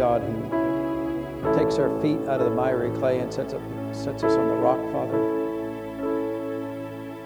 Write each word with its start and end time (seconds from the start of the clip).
God 0.00 0.22
who 0.22 1.52
takes 1.58 1.76
our 1.76 1.90
feet 2.00 2.18
out 2.20 2.40
of 2.40 2.48
the 2.48 2.56
miry 2.56 2.90
clay 2.98 3.18
and 3.18 3.30
sets, 3.30 3.52
up, 3.52 3.60
sets 3.92 4.24
us 4.24 4.32
on 4.32 4.48
the 4.48 4.54
rock, 4.54 4.80
Father. 4.92 5.20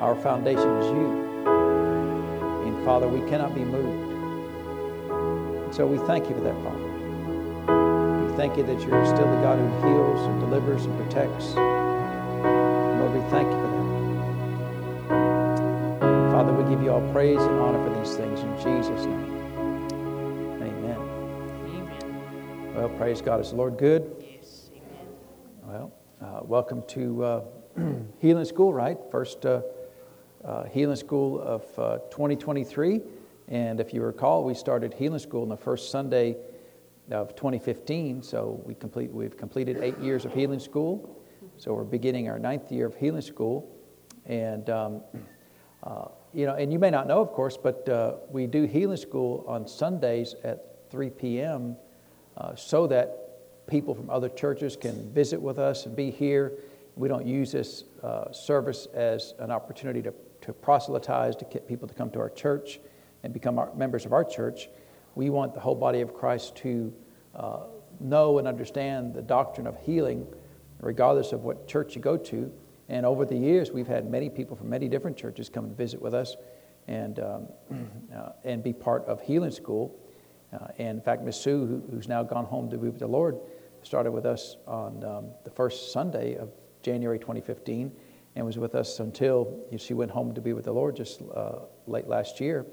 Our 0.01 0.17
foundation 0.17 0.69
is 0.79 0.87
you. 0.87 1.07
And 2.67 2.85
Father, 2.85 3.07
we 3.07 3.21
cannot 3.31 3.55
be 3.55 3.61
moved. 3.61 4.11
And 5.67 5.73
so 5.73 5.87
we 5.87 5.99
thank 6.09 6.29
you 6.29 6.35
for 6.35 6.41
that, 6.41 6.61
Father. 6.65 8.27
We 8.27 8.37
thank 8.37 8.57
you 8.57 8.65
that 8.65 8.81
you're 8.83 9.07
still 9.07 9.31
the 9.31 9.41
God 9.41 9.57
who 9.57 9.69
heals 9.87 10.27
and 10.27 10.41
delivers 10.41 10.85
and 10.85 10.99
protects. 10.99 11.55
Lord, 11.55 13.15
we 13.15 13.21
thank 13.31 13.47
you 13.47 13.55
for 13.55 13.71
that. 16.11 16.33
Father, 16.33 16.53
we 16.53 16.69
give 16.69 16.83
you 16.83 16.91
all 16.91 17.13
praise 17.13 17.41
and 17.41 17.61
honor 17.61 17.81
for 17.85 17.95
these 18.01 18.17
things 18.17 18.41
in 18.41 18.53
Jesus' 18.57 19.07
name. 19.07 19.34
Praise 22.97 23.21
God. 23.21 23.41
Is 23.41 23.51
the 23.51 23.57
Lord 23.57 23.77
good? 23.77 24.15
Yes, 24.21 24.71
amen. 24.71 25.07
Well, 25.65 25.93
uh, 26.21 26.41
welcome 26.45 26.85
to 26.89 27.25
uh, 27.25 27.45
Healing 28.21 28.45
School, 28.45 28.73
right? 28.73 28.97
First 29.11 29.45
uh, 29.45 29.63
uh 30.45 30.65
Healing 30.65 30.97
School 30.97 31.41
of 31.41 31.65
uh, 31.77 31.99
2023. 32.11 33.01
And 33.49 33.81
if 33.81 33.93
you 33.93 34.01
recall, 34.01 34.45
we 34.45 34.55
started 34.55 34.95
Healing 34.95 35.19
School 35.19 35.43
on 35.43 35.49
the 35.49 35.57
first 35.57 35.91
Sunday 35.91 36.37
of 37.11 37.35
2015. 37.35 38.23
So 38.23 38.63
we 38.65 38.75
complete, 38.75 39.11
we've 39.11 39.37
completed 39.37 39.79
eight 39.83 39.99
years 39.99 40.25
of 40.25 40.33
Healing 40.33 40.61
School. 40.61 41.21
So 41.57 41.75
we're 41.75 41.83
beginning 41.83 42.29
our 42.29 42.39
ninth 42.39 42.71
year 42.71 42.87
of 42.87 42.95
Healing 42.95 43.23
School. 43.23 43.77
And, 44.25 44.71
um, 44.71 45.03
uh, 45.83 46.07
you 46.33 46.47
know, 46.47 46.55
and 46.55 46.73
you 46.73 46.79
may 46.79 46.91
not 46.91 47.09
know, 47.09 47.21
of 47.21 47.33
course, 47.33 47.57
but 47.57 48.31
we 48.31 48.47
do 48.47 48.65
Healing 48.65 48.99
School 48.99 49.45
on 49.49 49.67
Sundays 49.67 50.37
at 50.45 50.91
3 50.91 51.11
p.m 51.11 51.77
uh, 52.37 52.55
so 52.55 52.87
that 52.87 53.67
people 53.67 53.95
from 53.95 54.11
other 54.11 54.29
churches 54.29 54.77
can 54.77 55.11
visit 55.13 55.41
with 55.41 55.59
us 55.59 55.87
and 55.87 55.97
be 55.97 56.11
here. 56.11 56.53
We 56.97 57.09
don't 57.09 57.27
use 57.27 57.53
this 57.53 57.85
uh, 58.03 58.31
service 58.33 58.87
as 58.95 59.35
an 59.39 59.51
opportunity 59.51 60.03
to, 60.03 60.13
to 60.43 60.53
proselytize, 60.53 61.37
to 61.37 61.45
get 61.47 61.67
people 61.67 61.89
to 61.89 61.95
come 61.95 62.11
to 62.11 62.19
our 62.19 62.31
church 62.31 62.81
and 63.23 63.33
become 63.33 63.59
our, 63.59 63.75
members 63.75 64.05
of 64.05 64.13
our 64.13 64.25
church. 64.25 64.69
We 65.15 65.31
want 65.31 65.55
the 65.55 65.61
whole 65.61 65.75
body 65.75 66.01
of 66.01 66.15
Christ 66.15 66.57
to 66.57 66.93
uh, 67.35 67.61
know 68.01 68.39
and 68.39 68.47
understand 68.47 69.15
the 69.15 69.23
doctrine 69.23 69.67
of 69.67 69.77
healing, 69.79 70.27
regardless 70.81 71.33
of 71.33 71.45
what 71.45 71.67
church 71.67 71.97
you 71.97 72.03
go 72.03 72.17
to. 72.17 72.53
And 72.89 73.07
over 73.07 73.25
the 73.25 73.37
years, 73.37 73.71
we've 73.71 73.87
had 73.87 74.11
many 74.11 74.29
people 74.29 74.57
from 74.57 74.69
many 74.69 74.89
different 74.89 75.17
churches 75.17 75.49
come 75.49 75.65
and 75.65 75.77
visit 75.77 76.01
with 76.03 76.15
us 76.15 76.37
and, 76.87 77.19
um, 77.19 77.49
uh, 78.15 78.31
and 78.45 78.63
be 78.63 78.73
part 78.73 79.05
of 79.07 79.23
healing 79.23 79.51
school. 79.51 79.99
Uh, 80.55 80.69
and 80.79 80.99
in 80.99 81.01
fact, 81.01 81.23
Miss 81.23 81.41
Sue, 81.41 81.67
who, 81.67 81.83
who's 81.91 82.09
now 82.09 82.23
gone 82.23 82.45
home 82.45 82.71
to 82.71 82.79
be 82.79 82.89
with 82.89 82.99
the 82.99 83.07
Lord, 83.07 83.39
started 83.83 84.13
with 84.13 84.27
us 84.27 84.57
on 84.67 85.05
um, 85.05 85.27
the 85.45 85.51
first 85.51 85.93
Sunday 85.93 86.37
of 86.37 86.51
January 86.83 87.19
2015 87.19 87.93
and 88.37 88.47
was 88.47 88.59
with 88.59 88.75
us 88.75 89.01
until 89.01 89.65
she 89.77 89.95
went 89.95 90.11
home 90.11 90.35
to 90.35 90.41
be 90.41 90.53
with 90.53 90.65
the 90.65 90.73
Lord 90.73 90.97
just 90.97 91.23
uh, 91.35 91.61
late 91.87 92.09
last 92.09 92.41
year. 92.41 92.67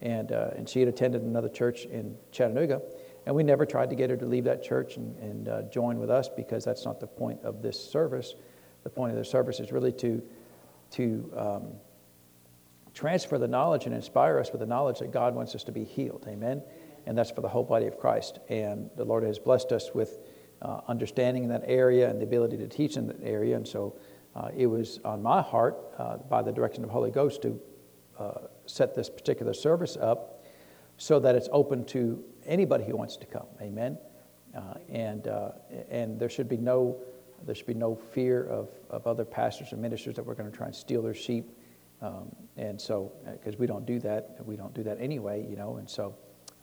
And, 0.00 0.32
uh, 0.32 0.50
and 0.56 0.68
she 0.68 0.80
had 0.80 0.88
attended 0.88 1.22
another 1.22 1.48
church 1.48 1.84
in 1.86 2.16
Chattanooga. 2.32 2.82
And 3.24 3.34
we 3.34 3.42
never 3.42 3.64
tried 3.66 3.90
to 3.90 3.96
get 3.96 4.10
her 4.10 4.16
to 4.16 4.26
leave 4.26 4.44
that 4.44 4.62
church 4.62 4.96
and, 4.96 5.16
and 5.18 5.48
uh, 5.48 5.62
join 5.62 5.98
with 5.98 6.10
us 6.10 6.28
because 6.28 6.64
that's 6.64 6.84
not 6.84 7.00
the 7.00 7.06
point 7.06 7.40
of 7.42 7.62
this 7.62 7.78
service. 7.78 8.34
The 8.84 8.90
point 8.90 9.12
of 9.12 9.18
the 9.18 9.24
service 9.24 9.58
is 9.58 9.72
really 9.72 9.92
to, 9.92 10.22
to 10.92 11.32
um, 11.36 11.72
transfer 12.94 13.38
the 13.38 13.48
knowledge 13.48 13.86
and 13.86 13.94
inspire 13.94 14.38
us 14.38 14.52
with 14.52 14.60
the 14.60 14.66
knowledge 14.66 14.98
that 15.00 15.12
God 15.12 15.34
wants 15.34 15.54
us 15.54 15.64
to 15.64 15.72
be 15.72 15.84
healed. 15.84 16.24
Amen 16.28 16.62
and 17.06 17.16
that's 17.16 17.30
for 17.30 17.40
the 17.40 17.48
whole 17.48 17.64
body 17.64 17.86
of 17.86 17.98
Christ. 17.98 18.40
And 18.48 18.90
the 18.96 19.04
Lord 19.04 19.22
has 19.24 19.38
blessed 19.38 19.72
us 19.72 19.94
with 19.94 20.18
uh, 20.62 20.80
understanding 20.88 21.44
in 21.44 21.48
that 21.50 21.64
area 21.66 22.10
and 22.10 22.20
the 22.20 22.24
ability 22.24 22.56
to 22.58 22.68
teach 22.68 22.96
in 22.96 23.06
that 23.06 23.22
area. 23.22 23.56
And 23.56 23.66
so 23.66 23.96
uh, 24.34 24.50
it 24.56 24.66
was 24.66 25.00
on 25.04 25.22
my 25.22 25.40
heart, 25.40 25.76
uh, 25.98 26.16
by 26.16 26.42
the 26.42 26.52
direction 26.52 26.82
of 26.82 26.88
the 26.90 26.92
Holy 26.92 27.10
Ghost, 27.10 27.42
to 27.42 27.60
uh, 28.18 28.32
set 28.66 28.94
this 28.94 29.08
particular 29.08 29.54
service 29.54 29.96
up 29.96 30.44
so 30.98 31.20
that 31.20 31.34
it's 31.34 31.48
open 31.52 31.84
to 31.84 32.22
anybody 32.46 32.84
who 32.84 32.96
wants 32.96 33.16
to 33.18 33.26
come. 33.26 33.46
Amen. 33.60 33.98
Uh, 34.56 34.74
and 34.88 35.28
uh, 35.28 35.50
and 35.90 36.18
there 36.18 36.30
should 36.30 36.48
be 36.48 36.56
no 36.56 36.96
there 37.44 37.54
should 37.54 37.66
be 37.66 37.74
no 37.74 37.94
fear 37.94 38.44
of, 38.44 38.70
of 38.88 39.06
other 39.06 39.24
pastors 39.24 39.72
and 39.72 39.82
ministers 39.82 40.16
that 40.16 40.24
we're 40.24 40.34
going 40.34 40.50
to 40.50 40.56
try 40.56 40.66
and 40.66 40.74
steal 40.74 41.02
their 41.02 41.14
sheep. 41.14 41.50
Um, 42.00 42.34
and 42.56 42.80
so, 42.80 43.12
because 43.32 43.58
we 43.58 43.66
don't 43.66 43.84
do 43.84 43.98
that, 44.00 44.36
we 44.44 44.56
don't 44.56 44.74
do 44.74 44.82
that 44.84 44.98
anyway, 45.00 45.46
you 45.48 45.56
know. 45.56 45.76
And 45.76 45.88
so, 45.88 46.14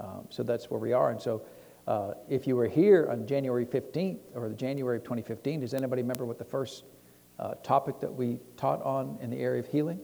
um, 0.04 0.28
so 0.30 0.44
that's 0.44 0.70
where 0.70 0.80
we 0.80 0.92
are. 0.92 1.12
And 1.12 1.22
so 1.22 1.42
uh, 1.88 2.14
if 2.30 2.46
you 2.46 2.56
were 2.56 2.68
here 2.68 3.08
on 3.10 3.26
January 3.26 3.66
15th 3.66 4.20
or 4.36 4.50
the 4.50 4.56
January 4.56 4.98
of 4.98 5.04
2015, 5.04 5.62
does 5.62 5.74
anybody 5.74 6.02
remember 6.02 6.26
what 6.26 6.38
the 6.38 6.46
first 6.46 6.84
uh, 7.40 7.56
topic 7.64 8.00
that 8.02 8.14
we 8.14 8.40
taught 8.58 8.82
on 8.84 9.18
in 9.22 9.30
the 9.30 9.38
area 9.38 9.60
of 9.60 9.68
healing? 9.68 10.00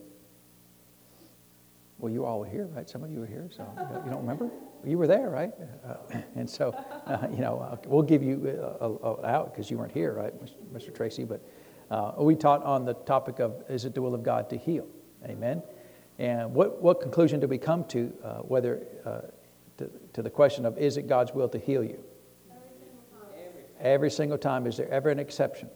Well, 1.97 2.11
you 2.11 2.25
all 2.25 2.39
were 2.39 2.45
here, 2.45 2.67
right? 2.67 2.89
Some 2.89 3.03
of 3.03 3.11
you 3.11 3.19
were 3.19 3.25
here, 3.25 3.49
so 3.51 3.67
you 4.05 4.09
don't 4.09 4.21
remember? 4.21 4.49
You 4.85 4.97
were 4.97 5.07
there, 5.07 5.29
right? 5.29 5.51
Uh, 5.85 5.95
and 6.35 6.49
so, 6.49 6.71
uh, 7.05 7.27
you 7.29 7.39
know, 7.39 7.59
uh, 7.59 7.75
we'll 7.85 8.03
give 8.03 8.23
you 8.23 8.47
a, 8.79 9.25
out 9.27 9.53
because 9.53 9.69
you 9.69 9.77
weren't 9.77 9.91
here, 9.91 10.13
right, 10.13 10.33
Mr. 10.73 10.95
Tracy? 10.95 11.25
But 11.25 11.45
uh, 11.91 12.13
we 12.19 12.35
taught 12.35 12.63
on 12.63 12.85
the 12.85 12.93
topic 12.93 13.39
of 13.39 13.63
is 13.67 13.83
it 13.83 13.93
the 13.93 14.01
will 14.01 14.16
of 14.16 14.23
God 14.23 14.49
to 14.51 14.57
heal? 14.57 14.87
Amen. 15.25 15.61
And 16.19 16.53
what, 16.53 16.81
what 16.81 17.01
conclusion 17.01 17.41
did 17.41 17.49
we 17.49 17.57
come 17.57 17.83
to, 17.85 18.07
whether 18.47 18.85
to, 19.79 19.90
to 20.13 20.22
the 20.22 20.29
question 20.29 20.66
of 20.66 20.78
is 20.78 20.97
it 20.97 21.07
God's 21.07 21.34
will 21.34 21.50
to 21.50 21.57
heal 21.57 21.84
you? 21.84 22.00
Every 23.79 24.12
single 24.12 24.38
time. 24.38 24.67
Is 24.67 24.78
there 24.78 24.90
ever 24.90 25.09
an 25.09 25.19
exception? 25.19 25.69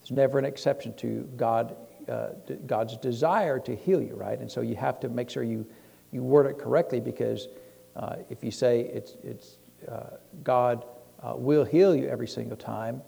There's 0.00 0.12
never 0.12 0.38
an 0.38 0.44
exception 0.44 0.94
to 0.96 1.28
God, 1.36 1.76
uh, 2.08 2.28
God's 2.66 2.96
desire 2.96 3.58
to 3.60 3.74
heal 3.74 4.00
you, 4.00 4.14
right? 4.14 4.38
And 4.38 4.50
so 4.50 4.60
you 4.60 4.76
have 4.76 5.00
to 5.00 5.08
make 5.08 5.28
sure 5.28 5.42
you, 5.42 5.66
you 6.12 6.22
word 6.22 6.46
it 6.46 6.58
correctly 6.58 7.00
because 7.00 7.48
uh, 7.96 8.16
if 8.30 8.44
you 8.44 8.50
say 8.50 8.80
it's, 8.80 9.16
it's 9.24 9.58
uh, 9.90 10.16
God 10.44 10.84
uh, 11.22 11.34
will 11.36 11.64
heal 11.64 11.94
you 11.94 12.08
every 12.08 12.28
single 12.28 12.56
time, 12.56 13.02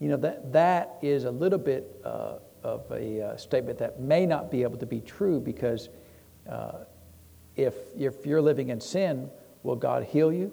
you 0.00 0.08
know, 0.08 0.16
that, 0.16 0.52
that 0.52 0.98
is 1.00 1.24
a 1.24 1.30
little 1.30 1.58
bit 1.58 2.00
uh, 2.04 2.34
of 2.64 2.90
a 2.90 3.22
uh, 3.22 3.36
statement 3.36 3.78
that 3.78 4.00
may 4.00 4.26
not 4.26 4.50
be 4.50 4.64
able 4.64 4.78
to 4.78 4.86
be 4.86 5.00
true 5.00 5.40
because 5.40 5.88
if, 7.54 7.74
if 7.96 8.26
you're 8.26 8.42
living 8.42 8.70
in 8.70 8.80
sin, 8.80 9.30
Will 9.62 9.76
God 9.76 10.04
heal 10.04 10.32
you? 10.32 10.52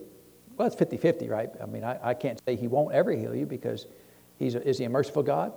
Well, 0.57 0.67
it's 0.67 0.75
50 0.75 0.97
50, 0.97 1.29
right? 1.29 1.49
I 1.61 1.65
mean, 1.65 1.83
I, 1.83 1.97
I 2.09 2.13
can't 2.13 2.39
say 2.45 2.55
He 2.55 2.67
won't 2.67 2.93
ever 2.93 3.11
heal 3.11 3.33
you 3.33 3.45
because 3.45 3.87
he's 4.37 4.55
a, 4.55 4.67
is 4.67 4.77
He 4.77 4.85
a 4.85 4.89
merciful 4.89 5.23
God? 5.23 5.53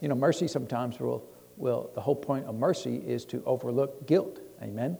You 0.00 0.08
know, 0.08 0.14
mercy 0.14 0.48
sometimes 0.48 0.98
will, 0.98 1.24
will, 1.56 1.90
the 1.94 2.00
whole 2.00 2.16
point 2.16 2.46
of 2.46 2.54
mercy 2.54 2.96
is 2.96 3.24
to 3.26 3.42
overlook 3.44 4.06
guilt. 4.06 4.40
Amen? 4.62 4.96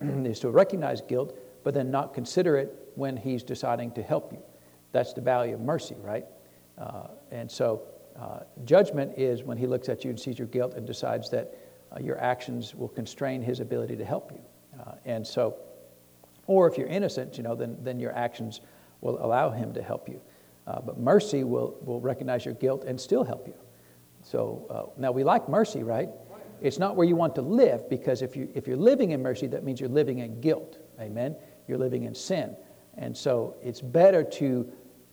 Amen. 0.00 0.26
is 0.26 0.40
to 0.40 0.50
recognize 0.50 1.00
guilt, 1.00 1.36
but 1.64 1.74
then 1.74 1.90
not 1.90 2.14
consider 2.14 2.56
it 2.56 2.90
when 2.94 3.16
He's 3.16 3.42
deciding 3.42 3.92
to 3.92 4.02
help 4.02 4.32
you. 4.32 4.42
That's 4.92 5.12
the 5.12 5.20
value 5.20 5.54
of 5.54 5.60
mercy, 5.60 5.96
right? 6.00 6.24
Uh, 6.78 7.08
and 7.30 7.50
so, 7.50 7.82
uh, 8.18 8.40
judgment 8.64 9.12
is 9.18 9.42
when 9.42 9.58
He 9.58 9.66
looks 9.66 9.88
at 9.88 10.04
you 10.04 10.10
and 10.10 10.18
sees 10.18 10.38
your 10.38 10.48
guilt 10.48 10.74
and 10.74 10.86
decides 10.86 11.30
that 11.30 11.54
uh, 11.92 11.98
your 12.00 12.18
actions 12.18 12.74
will 12.74 12.88
constrain 12.88 13.42
His 13.42 13.60
ability 13.60 13.96
to 13.96 14.04
help 14.04 14.32
you. 14.32 14.40
Uh, 14.80 14.94
and 15.04 15.26
so, 15.26 15.56
or 16.46 16.68
if 16.68 16.78
you're 16.78 16.88
innocent, 16.88 17.36
you 17.36 17.42
know, 17.42 17.54
then, 17.54 17.76
then 17.82 17.98
your 17.98 18.14
actions 18.16 18.60
will 19.00 19.24
allow 19.24 19.50
him 19.50 19.72
to 19.74 19.82
help 19.82 20.08
you. 20.08 20.20
Uh, 20.66 20.80
but 20.80 20.98
mercy 20.98 21.44
will, 21.44 21.76
will 21.82 22.00
recognize 22.00 22.44
your 22.44 22.54
guilt 22.54 22.84
and 22.84 23.00
still 23.00 23.24
help 23.24 23.46
you. 23.46 23.54
So 24.22 24.66
uh, 24.70 25.00
now 25.00 25.12
we 25.12 25.22
like 25.22 25.48
mercy, 25.48 25.82
right? 25.82 26.08
It's 26.60 26.78
not 26.78 26.96
where 26.96 27.06
you 27.06 27.16
want 27.16 27.34
to 27.36 27.42
live 27.42 27.88
because 27.88 28.22
if, 28.22 28.34
you, 28.34 28.48
if 28.54 28.66
you're 28.66 28.76
living 28.76 29.12
in 29.12 29.22
mercy, 29.22 29.46
that 29.48 29.62
means 29.62 29.78
you're 29.78 29.88
living 29.88 30.18
in 30.18 30.40
guilt. 30.40 30.78
Amen? 30.98 31.36
You're 31.68 31.78
living 31.78 32.04
in 32.04 32.14
sin. 32.14 32.56
And 32.96 33.16
so 33.16 33.56
it's 33.62 33.80
better 33.80 34.24
to, 34.24 34.66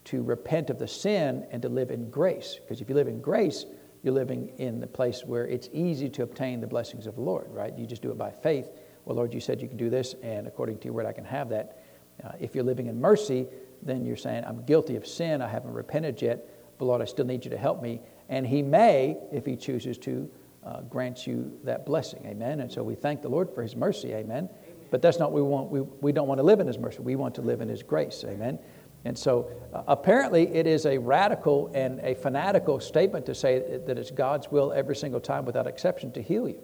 to 0.05 0.23
repent 0.23 0.69
of 0.69 0.79
the 0.79 0.87
sin 0.87 1.45
and 1.51 1.61
to 1.61 1.69
live 1.69 1.91
in 1.91 2.09
grace. 2.09 2.59
Because 2.61 2.81
if 2.81 2.89
you 2.89 2.95
live 2.95 3.09
in 3.09 3.19
grace, 3.19 3.65
you're 4.03 4.13
living 4.13 4.53
in 4.57 4.79
the 4.79 4.87
place 4.87 5.23
where 5.25 5.45
it's 5.45 5.69
easy 5.73 6.09
to 6.09 6.23
obtain 6.23 6.61
the 6.61 6.67
blessings 6.67 7.05
of 7.05 7.15
the 7.15 7.21
Lord, 7.21 7.47
right? 7.49 7.77
You 7.77 7.85
just 7.85 8.01
do 8.01 8.11
it 8.11 8.17
by 8.17 8.31
faith 8.31 8.69
well, 9.05 9.15
Lord, 9.15 9.33
you 9.33 9.39
said 9.39 9.61
you 9.61 9.67
can 9.67 9.77
do 9.77 9.89
this, 9.89 10.15
and 10.23 10.47
according 10.47 10.77
to 10.79 10.85
your 10.85 10.93
word, 10.93 11.05
I 11.05 11.13
can 11.13 11.25
have 11.25 11.49
that. 11.49 11.83
Uh, 12.23 12.31
if 12.39 12.55
you're 12.55 12.63
living 12.63 12.87
in 12.87 12.99
mercy, 12.99 13.47
then 13.81 14.05
you're 14.05 14.15
saying, 14.15 14.43
I'm 14.45 14.63
guilty 14.65 14.95
of 14.95 15.05
sin, 15.05 15.41
I 15.41 15.47
haven't 15.47 15.73
repented 15.73 16.21
yet, 16.21 16.47
but 16.77 16.85
Lord, 16.85 17.01
I 17.01 17.05
still 17.05 17.25
need 17.25 17.43
you 17.43 17.51
to 17.51 17.57
help 17.57 17.81
me. 17.81 18.01
And 18.29 18.47
He 18.47 18.61
may, 18.61 19.17
if 19.31 19.45
He 19.45 19.55
chooses 19.55 19.97
to, 19.99 20.29
uh, 20.65 20.81
grant 20.81 21.27
you 21.27 21.59
that 21.63 21.85
blessing. 21.85 22.25
Amen. 22.25 22.61
And 22.61 22.71
so 22.71 22.83
we 22.83 22.95
thank 22.95 23.21
the 23.21 23.29
Lord 23.29 23.53
for 23.53 23.61
His 23.61 23.75
mercy. 23.75 24.13
Amen. 24.13 24.23
Amen. 24.23 24.49
But 24.91 25.01
that's 25.01 25.19
not 25.19 25.31
what 25.31 25.43
we 25.43 25.49
want. 25.49 25.71
We, 25.71 25.81
we 25.81 26.11
don't 26.11 26.27
want 26.27 26.39
to 26.39 26.43
live 26.43 26.59
in 26.59 26.67
His 26.67 26.77
mercy. 26.77 26.99
We 26.99 27.15
want 27.15 27.35
to 27.35 27.41
live 27.41 27.61
in 27.61 27.67
His 27.67 27.83
grace. 27.83 28.23
Amen. 28.25 28.59
And 29.05 29.17
so 29.17 29.49
uh, 29.73 29.83
apparently 29.87 30.47
it 30.47 30.65
is 30.65 30.85
a 30.85 30.97
radical 30.97 31.69
and 31.73 31.99
a 31.99 32.15
fanatical 32.15 32.79
statement 32.79 33.25
to 33.25 33.35
say 33.35 33.79
that 33.85 33.97
it's 33.97 34.11
God's 34.11 34.49
will 34.49 34.71
every 34.71 34.95
single 34.95 35.19
time 35.19 35.45
without 35.45 35.67
exception 35.67 36.11
to 36.13 36.21
heal 36.21 36.47
you. 36.47 36.61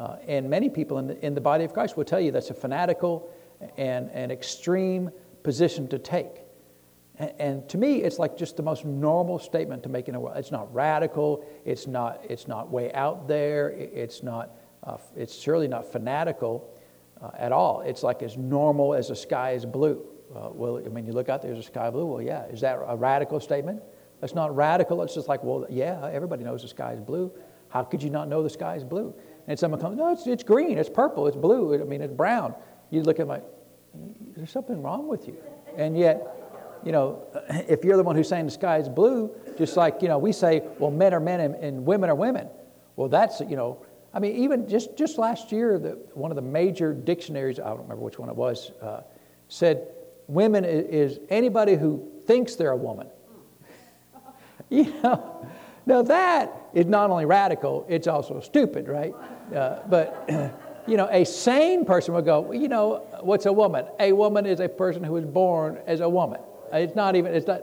Uh, 0.00 0.16
and 0.26 0.48
many 0.48 0.70
people 0.70 0.96
in 0.98 1.06
the, 1.06 1.24
in 1.26 1.34
the 1.34 1.40
body 1.42 1.62
of 1.62 1.74
Christ 1.74 1.94
will 1.94 2.06
tell 2.06 2.20
you 2.20 2.32
that's 2.32 2.48
a 2.48 2.54
fanatical 2.54 3.30
and 3.76 4.08
an 4.12 4.30
extreme 4.30 5.10
position 5.42 5.86
to 5.88 5.98
take. 5.98 6.40
And, 7.38 7.68
to 7.68 7.76
me, 7.76 7.96
it's 8.02 8.18
like 8.18 8.34
just 8.34 8.56
the 8.56 8.62
most 8.62 8.86
normal 8.86 9.38
statement 9.38 9.82
to 9.82 9.90
make 9.90 10.08
in 10.08 10.14
a 10.14 10.20
world. 10.20 10.38
It's 10.38 10.50
not 10.50 10.72
radical. 10.74 11.44
It's 11.66 11.86
not. 11.86 12.24
It's 12.26 12.48
not 12.48 12.70
way 12.70 12.90
out 12.94 13.28
there. 13.28 13.68
It's 13.68 14.22
not. 14.22 14.52
Uh, 14.82 14.96
it's 15.14 15.38
surely 15.38 15.68
not 15.68 15.84
fanatical 15.92 16.72
uh, 17.22 17.28
at 17.36 17.52
all. 17.52 17.82
It's 17.82 18.02
like 18.02 18.22
as 18.22 18.38
normal 18.38 18.94
as 18.94 19.08
the 19.08 19.16
sky 19.16 19.50
is 19.50 19.66
blue. 19.66 20.02
Uh, 20.34 20.48
well, 20.50 20.78
I 20.78 20.88
mean, 20.88 21.06
you 21.06 21.12
look 21.12 21.28
out 21.28 21.42
there's 21.42 21.58
a 21.58 21.62
sky 21.62 21.90
blue. 21.90 22.06
Well, 22.06 22.22
yeah, 22.22 22.46
is 22.46 22.62
that 22.62 22.78
a 22.86 22.96
radical 22.96 23.38
statement? 23.38 23.82
That's 24.22 24.34
not 24.34 24.56
radical. 24.56 25.02
It's 25.02 25.14
just 25.14 25.28
like, 25.28 25.44
well, 25.44 25.66
yeah, 25.68 26.08
everybody 26.10 26.42
knows 26.42 26.62
the 26.62 26.68
sky 26.68 26.94
is 26.94 27.00
blue. 27.00 27.30
How 27.68 27.82
could 27.84 28.02
you 28.02 28.08
not 28.08 28.28
know 28.28 28.42
the 28.42 28.48
sky 28.48 28.76
is 28.76 28.84
blue? 28.84 29.14
And 29.50 29.58
someone 29.58 29.80
comes, 29.80 29.98
no, 29.98 30.12
it's, 30.12 30.28
it's 30.28 30.44
green, 30.44 30.78
it's 30.78 30.88
purple, 30.88 31.26
it's 31.26 31.36
blue, 31.36 31.74
I 31.74 31.82
mean, 31.82 32.02
it's 32.02 32.14
brown. 32.14 32.54
You 32.90 33.02
look 33.02 33.18
at 33.18 33.26
my, 33.26 33.40
there's 34.36 34.52
something 34.52 34.80
wrong 34.80 35.08
with 35.08 35.26
you. 35.26 35.36
And 35.76 35.98
yet, 35.98 36.78
you 36.84 36.92
know, 36.92 37.26
if 37.68 37.84
you're 37.84 37.96
the 37.96 38.04
one 38.04 38.14
who's 38.14 38.28
saying 38.28 38.44
the 38.44 38.52
sky 38.52 38.78
is 38.78 38.88
blue, 38.88 39.28
just 39.58 39.76
like, 39.76 40.02
you 40.02 40.08
know, 40.08 40.18
we 40.18 40.30
say, 40.30 40.62
well, 40.78 40.92
men 40.92 41.12
are 41.12 41.18
men 41.18 41.40
and, 41.40 41.56
and 41.56 41.84
women 41.84 42.08
are 42.08 42.14
women. 42.14 42.46
Well, 42.94 43.08
that's, 43.08 43.40
you 43.40 43.56
know, 43.56 43.84
I 44.14 44.20
mean, 44.20 44.36
even 44.36 44.68
just, 44.68 44.96
just 44.96 45.18
last 45.18 45.50
year, 45.50 45.80
the, 45.80 45.98
one 46.14 46.30
of 46.30 46.36
the 46.36 46.42
major 46.42 46.94
dictionaries, 46.94 47.58
I 47.58 47.70
don't 47.70 47.80
remember 47.80 48.04
which 48.04 48.20
one 48.20 48.28
it 48.28 48.36
was, 48.36 48.70
uh, 48.80 49.00
said 49.48 49.88
women 50.28 50.64
is, 50.64 51.16
is 51.16 51.20
anybody 51.28 51.74
who 51.74 52.08
thinks 52.24 52.54
they're 52.54 52.70
a 52.70 52.76
woman. 52.76 53.08
you 54.70 54.94
know, 55.02 55.44
now 55.86 56.02
that 56.02 56.54
is 56.72 56.86
not 56.86 57.10
only 57.10 57.24
radical, 57.24 57.84
it's 57.88 58.06
also 58.06 58.38
stupid, 58.38 58.86
right? 58.86 59.12
Uh, 59.54 59.80
but, 59.88 60.28
you 60.86 60.96
know, 60.96 61.08
a 61.10 61.24
sane 61.24 61.84
person 61.84 62.14
would 62.14 62.24
go, 62.24 62.40
well, 62.40 62.58
you 62.58 62.68
know, 62.68 63.06
what's 63.20 63.46
a 63.46 63.52
woman? 63.52 63.86
A 63.98 64.12
woman 64.12 64.46
is 64.46 64.60
a 64.60 64.68
person 64.68 65.02
who 65.02 65.16
is 65.16 65.24
born 65.24 65.78
as 65.86 66.00
a 66.00 66.08
woman. 66.08 66.40
It's 66.72 66.94
not 66.94 67.16
even, 67.16 67.34
it's 67.34 67.46
not, 67.46 67.62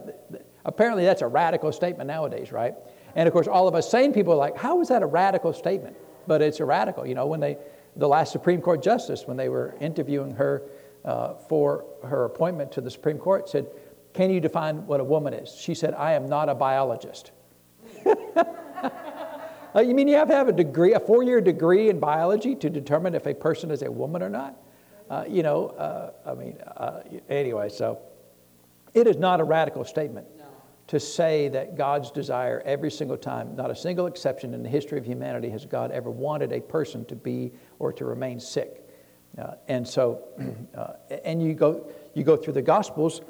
apparently 0.65 1.05
that's 1.05 1.21
a 1.21 1.27
radical 1.27 1.71
statement 1.71 2.07
nowadays, 2.07 2.51
right? 2.51 2.75
And 3.15 3.27
of 3.27 3.33
course, 3.33 3.47
all 3.47 3.67
of 3.67 3.75
us 3.75 3.89
sane 3.89 4.13
people 4.13 4.33
are 4.33 4.37
like, 4.37 4.57
how 4.57 4.81
is 4.81 4.89
that 4.89 5.01
a 5.01 5.05
radical 5.05 5.53
statement? 5.53 5.95
But 6.27 6.41
it's 6.41 6.59
a 6.59 6.65
radical. 6.65 7.07
You 7.07 7.15
know, 7.15 7.25
when 7.25 7.39
they, 7.39 7.57
the 7.95 8.07
last 8.07 8.31
Supreme 8.31 8.61
Court 8.61 8.83
justice, 8.83 9.23
when 9.25 9.37
they 9.37 9.49
were 9.49 9.75
interviewing 9.79 10.31
her 10.31 10.63
uh, 11.05 11.35
for 11.49 11.85
her 12.03 12.25
appointment 12.25 12.71
to 12.73 12.81
the 12.81 12.91
Supreme 12.91 13.17
Court, 13.17 13.49
said, 13.49 13.67
Can 14.13 14.29
you 14.29 14.39
define 14.39 14.85
what 14.85 14.99
a 14.99 15.03
woman 15.03 15.33
is? 15.33 15.55
She 15.55 15.73
said, 15.73 15.93
I 15.93 16.13
am 16.13 16.27
not 16.27 16.49
a 16.49 16.55
biologist. 16.55 17.31
uh, 19.77 19.81
you 19.81 19.93
mean 19.93 20.07
you 20.07 20.15
have 20.15 20.27
to 20.27 20.33
have 20.33 20.47
a 20.47 20.53
degree, 20.53 20.93
a 20.93 20.99
four 20.99 21.23
year 21.23 21.39
degree 21.39 21.89
in 21.89 21.99
biology 21.99 22.55
to 22.55 22.69
determine 22.69 23.13
if 23.13 23.27
a 23.27 23.33
person 23.33 23.69
is 23.69 23.83
a 23.83 23.91
woman 23.91 24.23
or 24.23 24.29
not? 24.29 24.55
Uh, 25.09 25.23
you 25.27 25.43
know, 25.43 25.67
uh, 25.67 26.11
I 26.25 26.33
mean, 26.33 26.57
uh, 26.75 27.01
anyway, 27.29 27.69
so 27.69 27.99
it 28.93 29.07
is 29.07 29.17
not 29.17 29.39
a 29.39 29.43
radical 29.43 29.85
statement 29.85 30.27
to 30.87 30.99
say 30.99 31.49
that 31.49 31.77
God's 31.77 32.11
desire 32.11 32.61
every 32.65 32.89
single 32.89 33.17
time, 33.17 33.55
not 33.55 33.69
a 33.69 33.75
single 33.75 34.07
exception 34.07 34.53
in 34.53 34.63
the 34.63 34.69
history 34.69 34.97
of 34.97 35.05
humanity, 35.05 35.49
has 35.49 35.65
God 35.65 35.91
ever 35.91 36.09
wanted 36.09 36.51
a 36.53 36.61
person 36.61 37.05
to 37.05 37.15
be 37.15 37.51
or 37.77 37.93
to 37.93 38.05
remain 38.05 38.39
sick. 38.39 38.83
Uh, 39.37 39.51
and 39.67 39.87
so, 39.87 40.23
uh, 40.77 40.93
and 41.23 41.43
you 41.43 41.53
go, 41.53 41.89
you 42.15 42.23
go 42.23 42.35
through 42.35 42.53
the 42.53 42.61
Gospels 42.61 43.21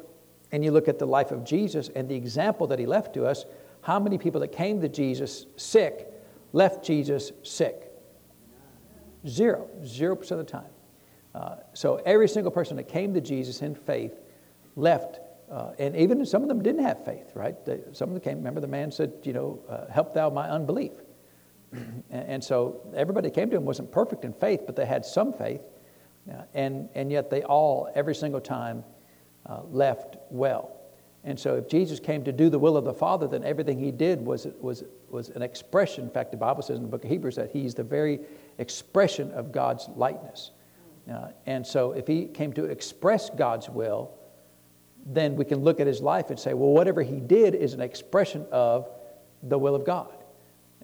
and 0.52 0.64
you 0.64 0.70
look 0.70 0.88
at 0.88 0.98
the 0.98 1.06
life 1.06 1.30
of 1.30 1.44
Jesus 1.44 1.90
and 1.94 2.08
the 2.08 2.14
example 2.14 2.66
that 2.68 2.78
he 2.78 2.86
left 2.86 3.12
to 3.14 3.26
us. 3.26 3.44
How 3.82 3.98
many 3.98 4.18
people 4.18 4.40
that 4.40 4.52
came 4.52 4.80
to 4.80 4.88
Jesus 4.88 5.46
sick 5.56 6.12
left 6.58 6.84
Jesus 6.84 7.32
sick? 7.42 7.92
Zero, 9.26 9.68
zero 9.84 10.16
percent 10.16 10.40
of 10.40 10.46
the 10.46 10.52
time. 10.52 10.70
Uh, 11.34 11.56
so 11.72 11.96
every 12.04 12.28
single 12.28 12.50
person 12.50 12.76
that 12.76 12.88
came 12.88 13.14
to 13.14 13.20
Jesus 13.20 13.62
in 13.62 13.74
faith 13.74 14.14
left 14.76 15.20
uh, 15.50 15.72
and 15.78 15.96
even 15.96 16.24
some 16.26 16.42
of 16.42 16.48
them 16.48 16.62
didn't 16.62 16.84
have 16.84 17.04
faith, 17.04 17.32
right? 17.34 17.64
They, 17.64 17.80
some 17.92 18.10
of 18.10 18.14
them 18.14 18.20
came, 18.20 18.38
remember 18.38 18.60
the 18.60 18.66
man 18.66 18.92
said, 18.92 19.12
you 19.22 19.32
know, 19.32 19.60
uh, 19.68 19.90
help 19.90 20.12
thou 20.12 20.28
my 20.28 20.48
unbelief. 20.48 20.92
and, 21.72 22.04
and, 22.10 22.44
so 22.44 22.82
everybody 22.94 23.30
came 23.30 23.48
to 23.50 23.56
him 23.56 23.64
wasn't 23.64 23.90
perfect 23.90 24.24
in 24.24 24.34
faith, 24.34 24.62
but 24.66 24.76
they 24.76 24.84
had 24.84 25.06
some 25.06 25.32
faith. 25.32 25.62
Uh, 26.30 26.42
and, 26.52 26.90
and 26.94 27.10
yet 27.10 27.30
they 27.30 27.42
all, 27.44 27.88
every 27.94 28.14
single 28.14 28.40
time, 28.40 28.84
uh, 29.46 29.62
left 29.70 30.16
well. 30.28 30.77
And 31.28 31.38
so 31.38 31.56
if 31.56 31.68
Jesus 31.68 32.00
came 32.00 32.24
to 32.24 32.32
do 32.32 32.48
the 32.48 32.58
will 32.58 32.78
of 32.78 32.86
the 32.86 32.94
Father, 32.94 33.28
then 33.28 33.44
everything 33.44 33.78
he 33.78 33.90
did 33.90 34.24
was, 34.24 34.46
was, 34.62 34.84
was 35.10 35.28
an 35.28 35.42
expression. 35.42 36.04
In 36.04 36.10
fact, 36.10 36.30
the 36.30 36.38
Bible 36.38 36.62
says 36.62 36.78
in 36.78 36.84
the 36.84 36.88
book 36.88 37.04
of 37.04 37.10
Hebrews 37.10 37.36
that 37.36 37.50
he's 37.50 37.74
the 37.74 37.82
very 37.82 38.20
expression 38.56 39.30
of 39.32 39.52
God's 39.52 39.90
likeness. 39.94 40.52
Uh, 41.06 41.28
and 41.44 41.66
so 41.66 41.92
if 41.92 42.06
he 42.06 42.24
came 42.24 42.54
to 42.54 42.64
express 42.64 43.28
God's 43.28 43.68
will, 43.68 44.10
then 45.04 45.36
we 45.36 45.44
can 45.44 45.58
look 45.58 45.80
at 45.80 45.86
his 45.86 46.00
life 46.00 46.30
and 46.30 46.40
say, 46.40 46.54
well, 46.54 46.70
whatever 46.70 47.02
he 47.02 47.20
did 47.20 47.54
is 47.54 47.74
an 47.74 47.82
expression 47.82 48.46
of 48.50 48.88
the 49.42 49.58
will 49.58 49.74
of 49.74 49.84
God. 49.84 50.24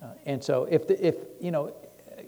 Uh, 0.03 0.09
and 0.27 0.45
so 0.45 0.65
if, 0.71 0.87
the, 0.87 1.07
if 1.07 1.15
you 1.41 1.53
know, 1.53 1.75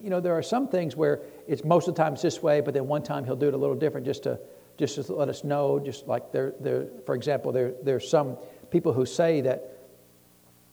you 0.02 0.08
know, 0.08 0.20
there 0.20 0.32
are 0.32 0.42
some 0.42 0.68
things 0.68 0.96
where 0.96 1.20
it's 1.46 1.64
most 1.64 1.86
of 1.86 1.94
the 1.94 2.02
time 2.02 2.14
it's 2.14 2.22
this 2.22 2.42
way, 2.42 2.62
but 2.62 2.72
then 2.72 2.86
one 2.86 3.02
time 3.02 3.26
he'll 3.26 3.36
do 3.36 3.48
it 3.48 3.52
a 3.52 3.58
little 3.58 3.76
different 3.76 4.06
just 4.06 4.22
to, 4.22 4.40
just 4.76 4.96
to 4.96 5.14
let 5.14 5.28
us 5.28 5.44
know. 5.44 5.78
Just 5.78 6.06
like 6.06 6.32
there, 6.32 6.54
there 6.60 6.86
for 7.04 7.14
example, 7.14 7.52
there, 7.52 7.74
there's 7.82 8.08
some 8.08 8.36
people 8.70 8.92
who 8.92 9.06
say 9.06 9.40
that, 9.42 9.78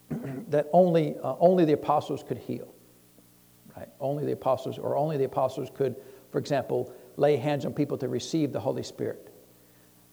that 0.49 0.67
only, 0.73 1.15
uh, 1.23 1.35
only 1.39 1.65
the 1.65 1.73
apostles 1.73 2.23
could 2.23 2.37
heal. 2.37 2.73
Right? 3.75 3.89
Only 3.99 4.25
the 4.25 4.33
apostles, 4.33 4.77
or 4.77 4.95
only 4.97 5.17
the 5.17 5.23
apostles 5.23 5.69
could, 5.73 5.95
for 6.31 6.37
example, 6.37 6.93
lay 7.15 7.37
hands 7.37 7.65
on 7.65 7.73
people 7.73 7.97
to 7.99 8.07
receive 8.07 8.51
the 8.51 8.59
Holy 8.59 8.83
Spirit. 8.83 9.33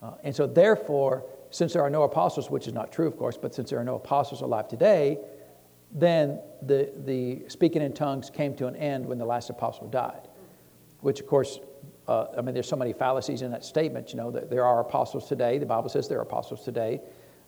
Uh, 0.03 0.13
and 0.25 0.35
so, 0.35 0.47
therefore, 0.47 1.25
since 1.51 1.73
there 1.73 1.83
are 1.83 1.91
no 1.91 2.05
apostles, 2.05 2.51
which 2.51 2.67
is 2.67 2.73
not 2.73 2.93
true, 2.93 3.07
of 3.07 3.17
course, 3.17 3.37
but 3.37 3.55
since 3.55 3.71
there 3.71 3.79
are 3.79 3.85
no 3.85 3.97
apostles 3.97 4.41
alive 4.41 4.69
today, 4.69 5.19
then 5.93 6.41
the, 6.63 6.93
the 7.05 7.43
speaking 7.49 7.83
in 7.83 7.93
tongues 7.93 8.31
came 8.31 8.55
to 8.55 8.67
an 8.67 8.77
end 8.77 9.05
when 9.05 9.19
the 9.19 9.25
last 9.25 9.51
apostle 9.51 9.89
died. 9.89 10.29
Which, 11.01 11.21
of 11.21 11.27
course, 11.27 11.59
uh, 12.11 12.27
I 12.37 12.43
mean, 12.43 12.55
there's 12.55 12.69
so 12.69 12.77
many 12.77 12.93
fallacies 12.93 13.43
in 13.43 13.51
that 13.53 13.65
statement. 13.65 14.13
You 14.13 14.19
know, 14.19 14.31
that 14.33 14.51
there 14.51 14.65
are 14.65 14.81
apostles 14.81 15.29
today. 15.29 15.59
The 15.59 15.67
Bible 15.67 15.89
says 15.89 16.09
there 16.09 16.19
are 16.19 16.23
apostles 16.23 16.65
today. 16.65 17.01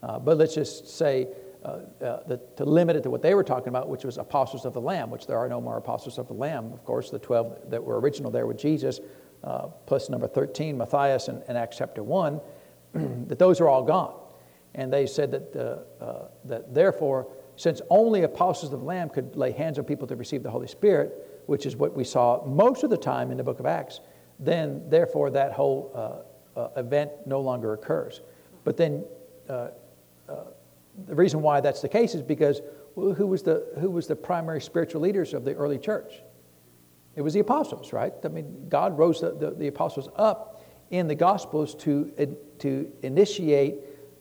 Uh, 0.03 0.19
but 0.19 0.38
let's 0.38 0.55
just 0.55 0.88
say 0.88 1.29
uh, 1.64 1.79
uh 2.00 2.23
that 2.26 2.56
to 2.56 2.64
limit 2.64 2.97
it 2.97 3.03
to 3.03 3.11
what 3.11 3.23
they 3.23 3.35
were 3.35 3.44
talking 3.44 3.69
about, 3.69 3.88
which 3.88 4.05
was 4.05 4.19
apostles 4.19 4.64
of 4.64 4.73
the 4.73 4.81
Lamb, 4.81 5.11
which 5.11 5.26
there 5.26 5.38
are 5.38 5.49
no 5.49 5.61
more 5.61 5.76
apostles 5.76 6.19
of 6.19 6.26
the 6.29 6.35
Lamb. 6.35 6.73
Of 6.73 6.85
course, 6.85 7.11
the 7.11 7.19
12 7.19 7.70
that 7.70 7.82
were 7.82 8.00
original 8.00 8.31
there 8.31 8.47
with 8.47 8.59
Jesus 8.59 9.00
uh, 9.44 9.67
plus 9.87 10.09
number 10.09 10.29
13, 10.29 10.76
Matthias 10.76 11.29
in, 11.29 11.43
in 11.49 11.56
Acts 11.56 11.79
chapter 11.79 12.03
1, 12.03 12.41
that 13.26 13.38
those 13.38 13.61
are 13.61 13.69
all 13.69 13.82
gone. 13.82 14.14
And 14.75 14.93
they 14.93 15.06
said 15.06 15.31
that, 15.32 15.85
uh, 16.00 16.29
that 16.44 16.73
therefore, 16.73 17.28
since 17.57 17.83
only 17.90 18.23
apostles 18.23 18.73
of 18.73 18.81
the 18.81 18.87
Lamb 18.87 19.11
could 19.11 19.37
lay 19.37 19.52
hands 19.52 19.78
on 19.78 19.85
people 19.85 20.07
to 20.07 20.16
receive 20.16 20.42
the 20.42 20.50
Holy 20.50 20.66
Spirit, 20.66 21.42
which 21.47 21.66
is 21.66 21.76
what 21.76 21.95
we 21.95 22.04
saw 22.04 22.45
most 22.47 22.83
of 22.83 22.90
the 22.90 22.97
time 22.97 23.31
in 23.31 23.37
the 23.37 23.45
book 23.45 23.61
of 23.61 23.66
Acts, 23.66 24.00
then 24.44 24.82
therefore 24.88 25.30
that 25.30 25.52
whole 25.52 25.92
uh, 26.56 26.61
uh, 26.61 26.68
event 26.76 27.11
no 27.26 27.40
longer 27.40 27.72
occurs. 27.72 28.20
But 28.64 28.76
then 28.76 29.04
uh, 29.49 29.68
the 31.06 31.14
reason 31.14 31.42
why 31.42 31.61
that's 31.61 31.80
the 31.80 31.88
case 31.88 32.14
is 32.14 32.22
because 32.22 32.61
who 32.94 33.26
was 33.26 33.42
the, 33.42 33.66
who 33.80 33.90
was 33.90 34.06
the 34.06 34.16
primary 34.16 34.61
spiritual 34.61 35.00
leaders 35.00 35.32
of 35.32 35.44
the 35.44 35.54
early 35.54 35.78
church? 35.78 36.12
It 37.16 37.22
was 37.22 37.34
the 37.34 37.40
apostles, 37.40 37.92
right? 37.92 38.12
I 38.25 38.28
mean, 38.28 38.66
God 38.68 38.99
rose 38.99 39.20
the, 39.20 39.32
the, 39.32 39.50
the 39.50 39.66
apostles 39.68 40.08
up 40.16 40.64
in 40.90 41.08
the 41.08 41.14
Gospels 41.14 41.75
to, 41.76 42.37
to 42.58 42.92
initiate 43.02 43.76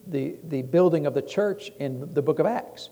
the, 0.07 0.37
the 0.45 0.61
building 0.61 1.05
of 1.05 1.13
the 1.13 1.21
church 1.21 1.71
in 1.79 2.13
the 2.13 2.21
book 2.21 2.39
of 2.39 2.45
Acts. 2.45 2.89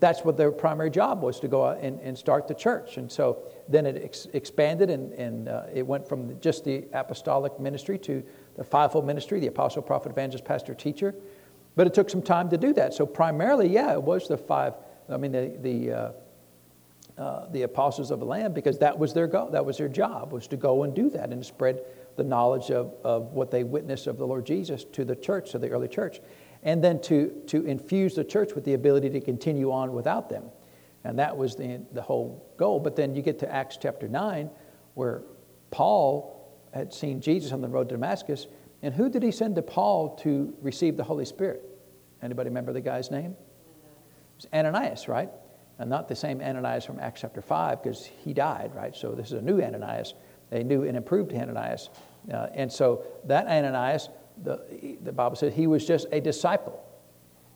That's 0.00 0.24
what 0.24 0.36
their 0.36 0.52
primary 0.52 0.90
job 0.90 1.22
was 1.22 1.40
to 1.40 1.48
go 1.48 1.64
out 1.64 1.78
and, 1.80 1.98
and 2.00 2.16
start 2.16 2.48
the 2.48 2.54
church. 2.54 2.96
And 2.98 3.10
so 3.10 3.42
then 3.68 3.86
it 3.86 4.00
ex- 4.02 4.26
expanded 4.32 4.90
and, 4.90 5.12
and 5.12 5.48
uh, 5.48 5.64
it 5.72 5.86
went 5.86 6.08
from 6.08 6.38
just 6.40 6.64
the 6.64 6.84
apostolic 6.92 7.58
ministry 7.60 7.98
to 7.98 8.22
the 8.56 8.64
fivefold 8.64 9.06
ministry 9.06 9.40
the 9.40 9.46
apostle, 9.46 9.82
prophet, 9.82 10.10
evangelist, 10.10 10.44
pastor, 10.44 10.74
teacher. 10.74 11.14
But 11.74 11.86
it 11.86 11.94
took 11.94 12.10
some 12.10 12.22
time 12.22 12.50
to 12.50 12.58
do 12.58 12.72
that. 12.74 12.92
So 12.92 13.06
primarily, 13.06 13.68
yeah, 13.68 13.92
it 13.92 14.02
was 14.02 14.28
the 14.28 14.36
five, 14.36 14.74
I 15.08 15.16
mean, 15.16 15.32
the, 15.32 15.56
the 15.60 15.92
uh, 15.92 16.12
uh, 17.18 17.46
the 17.50 17.62
apostles 17.62 18.10
of 18.10 18.20
the 18.20 18.24
Lamb 18.24 18.54
because 18.54 18.78
that 18.78 18.98
was 18.98 19.12
their 19.12 19.26
go, 19.26 19.50
that 19.50 19.64
was 19.64 19.76
their 19.76 19.88
job 19.88 20.32
was 20.32 20.46
to 20.46 20.56
go 20.56 20.82
and 20.82 20.94
do 20.94 21.10
that 21.10 21.30
and 21.30 21.44
spread 21.44 21.82
the 22.16 22.24
knowledge 22.24 22.70
of, 22.70 22.94
of 23.04 23.32
what 23.32 23.50
they 23.50 23.64
witnessed 23.64 24.06
of 24.06 24.16
the 24.16 24.26
Lord 24.26 24.46
Jesus 24.46 24.84
to 24.84 25.04
the 25.04 25.14
church, 25.14 25.50
to 25.50 25.58
the 25.58 25.68
early 25.68 25.88
church, 25.88 26.20
and 26.62 26.82
then 26.82 27.00
to, 27.02 27.28
to 27.48 27.66
infuse 27.66 28.14
the 28.14 28.24
church 28.24 28.54
with 28.54 28.64
the 28.64 28.72
ability 28.72 29.10
to 29.10 29.20
continue 29.20 29.70
on 29.70 29.92
without 29.92 30.30
them. 30.30 30.44
And 31.04 31.18
that 31.18 31.36
was 31.36 31.56
the, 31.56 31.80
the 31.92 32.02
whole 32.02 32.54
goal. 32.56 32.78
But 32.78 32.96
then 32.96 33.14
you 33.14 33.22
get 33.22 33.38
to 33.40 33.52
Acts 33.52 33.76
chapter 33.80 34.08
9, 34.08 34.50
where 34.94 35.22
Paul 35.70 36.56
had 36.72 36.92
seen 36.92 37.20
Jesus 37.20 37.52
on 37.52 37.60
the 37.60 37.68
road 37.68 37.88
to 37.88 37.94
Damascus. 37.94 38.46
And 38.82 38.94
who 38.94 39.08
did 39.08 39.22
he 39.22 39.30
send 39.30 39.56
to 39.56 39.62
Paul 39.62 40.16
to 40.16 40.54
receive 40.60 40.96
the 40.96 41.04
Holy 41.04 41.24
Spirit? 41.24 41.62
Anybody 42.22 42.50
remember 42.50 42.72
the 42.72 42.80
guy's 42.80 43.10
name? 43.10 43.32
It 43.32 44.36
was 44.36 44.46
Ananias, 44.52 45.08
right? 45.08 45.28
and 45.82 45.90
not 45.90 46.08
the 46.08 46.14
same 46.14 46.40
Ananias 46.40 46.84
from 46.84 47.00
Acts 47.00 47.22
chapter 47.22 47.42
5 47.42 47.82
because 47.82 48.04
he 48.04 48.32
died, 48.32 48.72
right? 48.74 48.94
So 48.94 49.12
this 49.12 49.26
is 49.26 49.32
a 49.32 49.42
new 49.42 49.60
Ananias, 49.60 50.14
a 50.52 50.62
new 50.62 50.84
and 50.84 50.96
improved 50.96 51.32
Ananias. 51.32 51.90
Uh, 52.32 52.46
and 52.54 52.70
so 52.70 53.04
that 53.24 53.46
Ananias, 53.46 54.08
the, 54.44 54.96
the 55.02 55.12
Bible 55.12 55.34
says 55.34 55.52
he 55.52 55.66
was 55.66 55.84
just 55.84 56.06
a 56.12 56.20
disciple. 56.20 56.80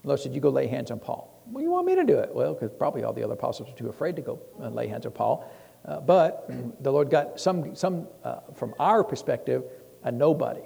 The 0.03 0.09
Lord 0.09 0.21
said, 0.21 0.35
You 0.35 0.41
go 0.41 0.51
lay 0.51 0.67
hands 0.67 0.91
on 0.91 0.99
Paul. 0.99 1.33
Well, 1.47 1.63
you 1.63 1.71
want 1.71 1.87
me 1.87 1.95
to 1.95 2.05
do 2.05 2.19
it? 2.19 2.35
Well, 2.35 2.55
because 2.55 2.71
probably 2.77 3.05
all 3.05 3.13
the 3.13 3.23
other 3.23 3.35
apostles 3.35 3.71
were 3.71 3.77
too 3.77 3.89
afraid 3.89 4.17
to 4.17 4.23
go 4.23 4.41
and 4.61 4.75
lay 4.75 4.89
hands 4.89 5.07
on 5.07 5.13
Paul. 5.13 5.51
Uh, 5.85 6.01
but 6.01 6.51
the 6.83 6.91
Lord 6.91 7.11
got 7.11 7.41
some, 7.41 7.75
some 7.75 8.09
uh, 8.25 8.41
from 8.55 8.75
our 8.79 9.05
perspective, 9.05 9.65
a 10.03 10.11
nobody. 10.11 10.63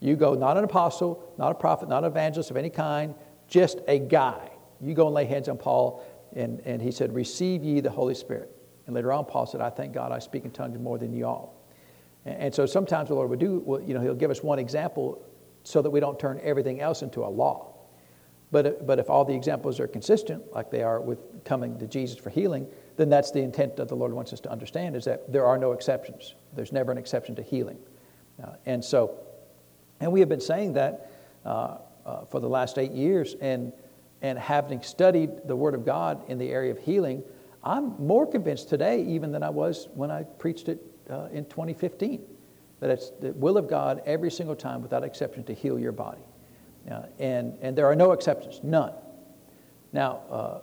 You 0.00 0.16
go, 0.16 0.34
not 0.34 0.56
an 0.56 0.64
apostle, 0.64 1.32
not 1.38 1.52
a 1.52 1.54
prophet, 1.54 1.88
not 1.88 2.04
an 2.04 2.10
evangelist 2.10 2.50
of 2.50 2.56
any 2.56 2.70
kind, 2.70 3.14
just 3.48 3.80
a 3.86 3.98
guy. 3.98 4.50
You 4.80 4.94
go 4.94 5.06
and 5.06 5.14
lay 5.14 5.26
hands 5.26 5.48
on 5.48 5.58
Paul, 5.58 6.02
and, 6.34 6.60
and 6.64 6.80
he 6.80 6.90
said, 6.90 7.14
Receive 7.14 7.62
ye 7.62 7.80
the 7.80 7.90
Holy 7.90 8.14
Spirit. 8.14 8.50
And 8.86 8.94
later 8.94 9.12
on, 9.12 9.26
Paul 9.26 9.46
said, 9.46 9.60
I 9.60 9.70
thank 9.70 9.92
God 9.92 10.10
I 10.10 10.18
speak 10.18 10.44
in 10.44 10.50
tongues 10.50 10.78
more 10.78 10.98
than 10.98 11.12
you 11.12 11.26
all. 11.26 11.66
And, 12.24 12.36
and 12.44 12.54
so 12.54 12.66
sometimes 12.66 13.08
the 13.08 13.14
Lord 13.14 13.28
would 13.30 13.38
do, 13.38 13.62
well, 13.64 13.80
you 13.80 13.94
know, 13.94 14.00
he'll 14.00 14.14
give 14.14 14.30
us 14.30 14.42
one 14.42 14.58
example 14.58 15.22
so 15.62 15.82
that 15.82 15.90
we 15.90 16.00
don't 16.00 16.18
turn 16.18 16.40
everything 16.42 16.80
else 16.80 17.02
into 17.02 17.22
a 17.22 17.28
law. 17.28 17.69
But, 18.52 18.86
but 18.86 18.98
if 18.98 19.08
all 19.08 19.24
the 19.24 19.34
examples 19.34 19.78
are 19.78 19.86
consistent, 19.86 20.52
like 20.52 20.70
they 20.70 20.82
are 20.82 21.00
with 21.00 21.44
coming 21.44 21.78
to 21.78 21.86
Jesus 21.86 22.18
for 22.18 22.30
healing, 22.30 22.66
then 22.96 23.08
that's 23.08 23.30
the 23.30 23.40
intent 23.40 23.76
that 23.76 23.88
the 23.88 23.94
Lord 23.94 24.12
wants 24.12 24.32
us 24.32 24.40
to 24.40 24.50
understand 24.50 24.96
is 24.96 25.04
that 25.04 25.32
there 25.32 25.46
are 25.46 25.56
no 25.56 25.72
exceptions. 25.72 26.34
There's 26.54 26.72
never 26.72 26.90
an 26.90 26.98
exception 26.98 27.36
to 27.36 27.42
healing. 27.42 27.78
Uh, 28.42 28.52
and 28.66 28.84
so, 28.84 29.18
and 30.00 30.10
we 30.10 30.20
have 30.20 30.28
been 30.28 30.40
saying 30.40 30.72
that 30.72 31.12
uh, 31.44 31.78
uh, 32.04 32.24
for 32.24 32.40
the 32.40 32.48
last 32.48 32.76
eight 32.78 32.92
years, 32.92 33.36
and, 33.40 33.72
and 34.20 34.38
having 34.38 34.82
studied 34.82 35.30
the 35.46 35.54
Word 35.54 35.74
of 35.74 35.84
God 35.84 36.28
in 36.28 36.38
the 36.38 36.48
area 36.48 36.72
of 36.72 36.78
healing, 36.78 37.22
I'm 37.62 37.94
more 38.04 38.26
convinced 38.26 38.68
today 38.68 39.02
even 39.04 39.32
than 39.32 39.42
I 39.42 39.50
was 39.50 39.88
when 39.94 40.10
I 40.10 40.24
preached 40.24 40.68
it 40.68 40.80
uh, 41.08 41.28
in 41.32 41.44
2015 41.44 42.22
that 42.80 42.90
it's 42.90 43.10
the 43.20 43.32
will 43.32 43.58
of 43.58 43.68
God 43.68 44.02
every 44.06 44.30
single 44.30 44.56
time 44.56 44.82
without 44.82 45.04
exception 45.04 45.44
to 45.44 45.54
heal 45.54 45.78
your 45.78 45.92
body. 45.92 46.22
And, 47.18 47.56
and 47.60 47.76
there 47.76 47.86
are 47.86 47.96
no 47.96 48.12
exceptions, 48.12 48.60
none. 48.62 48.92
Now, 49.92 50.22
uh, 50.30 50.60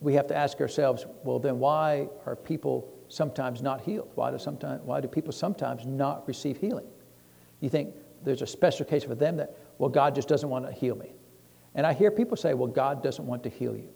we 0.00 0.14
have 0.14 0.26
to 0.28 0.36
ask 0.36 0.60
ourselves 0.60 1.06
well, 1.24 1.38
then 1.38 1.58
why 1.58 2.08
are 2.26 2.36
people 2.36 2.90
sometimes 3.08 3.62
not 3.62 3.80
healed? 3.80 4.10
Why 4.14 4.30
do, 4.30 4.38
sometimes, 4.38 4.82
why 4.82 5.00
do 5.00 5.08
people 5.08 5.32
sometimes 5.32 5.86
not 5.86 6.26
receive 6.26 6.56
healing? 6.56 6.86
You 7.60 7.68
think 7.68 7.94
there's 8.22 8.42
a 8.42 8.46
special 8.46 8.86
case 8.86 9.04
for 9.04 9.14
them 9.14 9.36
that, 9.36 9.56
well, 9.78 9.90
God 9.90 10.14
just 10.14 10.28
doesn't 10.28 10.48
want 10.48 10.66
to 10.66 10.72
heal 10.72 10.96
me. 10.96 11.12
And 11.74 11.86
I 11.86 11.92
hear 11.92 12.10
people 12.10 12.36
say, 12.36 12.54
well, 12.54 12.68
God 12.68 13.02
doesn't 13.02 13.26
want 13.26 13.42
to 13.42 13.48
heal 13.48 13.76
you. 13.76 13.88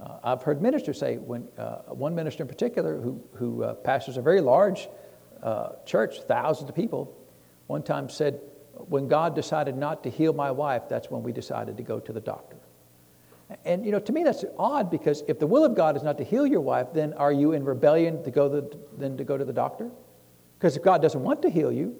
Uh, 0.00 0.18
I've 0.24 0.42
heard 0.42 0.62
ministers 0.62 0.98
say, 0.98 1.18
when, 1.18 1.46
uh, 1.58 1.82
one 1.88 2.14
minister 2.14 2.42
in 2.42 2.48
particular 2.48 2.98
who, 3.00 3.22
who 3.34 3.62
uh, 3.62 3.74
pastors 3.74 4.16
a 4.16 4.22
very 4.22 4.40
large 4.40 4.88
uh, 5.42 5.72
church, 5.84 6.22
thousands 6.22 6.70
of 6.70 6.74
people, 6.74 7.16
one 7.66 7.82
time 7.82 8.08
said, 8.08 8.40
when 8.88 9.08
God 9.08 9.34
decided 9.34 9.76
not 9.76 10.02
to 10.04 10.10
heal 10.10 10.32
my 10.32 10.50
wife, 10.50 10.88
that's 10.88 11.10
when 11.10 11.22
we 11.22 11.32
decided 11.32 11.76
to 11.76 11.82
go 11.82 12.00
to 12.00 12.12
the 12.12 12.20
doctor. 12.20 12.56
And 13.64 13.84
you 13.84 13.90
know, 13.90 13.98
to 13.98 14.12
me, 14.12 14.22
that's 14.22 14.44
odd 14.58 14.90
because 14.90 15.24
if 15.26 15.38
the 15.38 15.46
will 15.46 15.64
of 15.64 15.74
God 15.74 15.96
is 15.96 16.02
not 16.02 16.18
to 16.18 16.24
heal 16.24 16.46
your 16.46 16.60
wife, 16.60 16.88
then 16.94 17.12
are 17.14 17.32
you 17.32 17.52
in 17.52 17.64
rebellion 17.64 18.22
to 18.22 18.30
go 18.30 18.48
the, 18.48 18.78
then 18.96 19.16
to 19.16 19.24
go 19.24 19.36
to 19.36 19.44
the 19.44 19.52
doctor? 19.52 19.90
Because 20.58 20.76
if 20.76 20.82
God 20.82 21.02
doesn't 21.02 21.22
want 21.22 21.42
to 21.42 21.50
heal 21.50 21.72
you, 21.72 21.96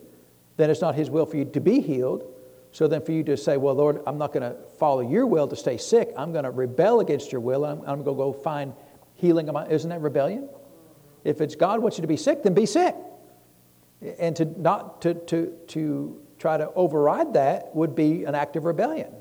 then 0.57 0.71
it's 0.71 0.81
not 0.81 0.95
His 0.95 1.11
will 1.11 1.27
for 1.27 1.37
you 1.37 1.45
to 1.47 1.61
be 1.61 1.81
healed. 1.81 2.25
So 2.73 2.87
then, 2.87 3.03
for 3.03 3.11
you 3.11 3.25
to 3.25 3.37
say, 3.37 3.57
"Well, 3.57 3.75
Lord, 3.75 4.01
I'm 4.07 4.17
not 4.17 4.33
going 4.33 4.49
to 4.49 4.57
follow 4.79 5.01
Your 5.01 5.27
will 5.27 5.49
to 5.49 5.57
stay 5.57 5.77
sick. 5.77 6.13
I'm 6.17 6.31
going 6.31 6.45
to 6.45 6.53
rebel 6.53 7.01
against 7.01 7.33
Your 7.33 7.41
will. 7.41 7.65
I'm, 7.65 7.81
I'm 7.81 8.05
going 8.05 8.17
to 8.17 8.23
go 8.23 8.33
find 8.33 8.75
healing." 9.15 9.49
Isn't 9.69 9.91
that 9.91 10.01
rebellion? 10.01 10.49
If 11.25 11.41
it's 11.41 11.57
God 11.57 11.81
wants 11.81 11.99
you 11.99 12.03
to 12.03 12.09
be 12.09 12.17
sick, 12.17 12.45
then 12.45 12.55
be 12.55 12.67
sick. 12.67 12.95
And 14.21 14.37
to 14.37 14.45
not 14.45 15.03
to 15.03 15.15
to 15.15 15.53
to 15.69 16.23
try 16.41 16.57
to 16.57 16.73
override 16.75 17.35
that 17.35 17.75
would 17.77 17.95
be 17.95 18.25
an 18.25 18.35
act 18.35 18.57
of 18.57 18.65
rebellion. 18.65 19.13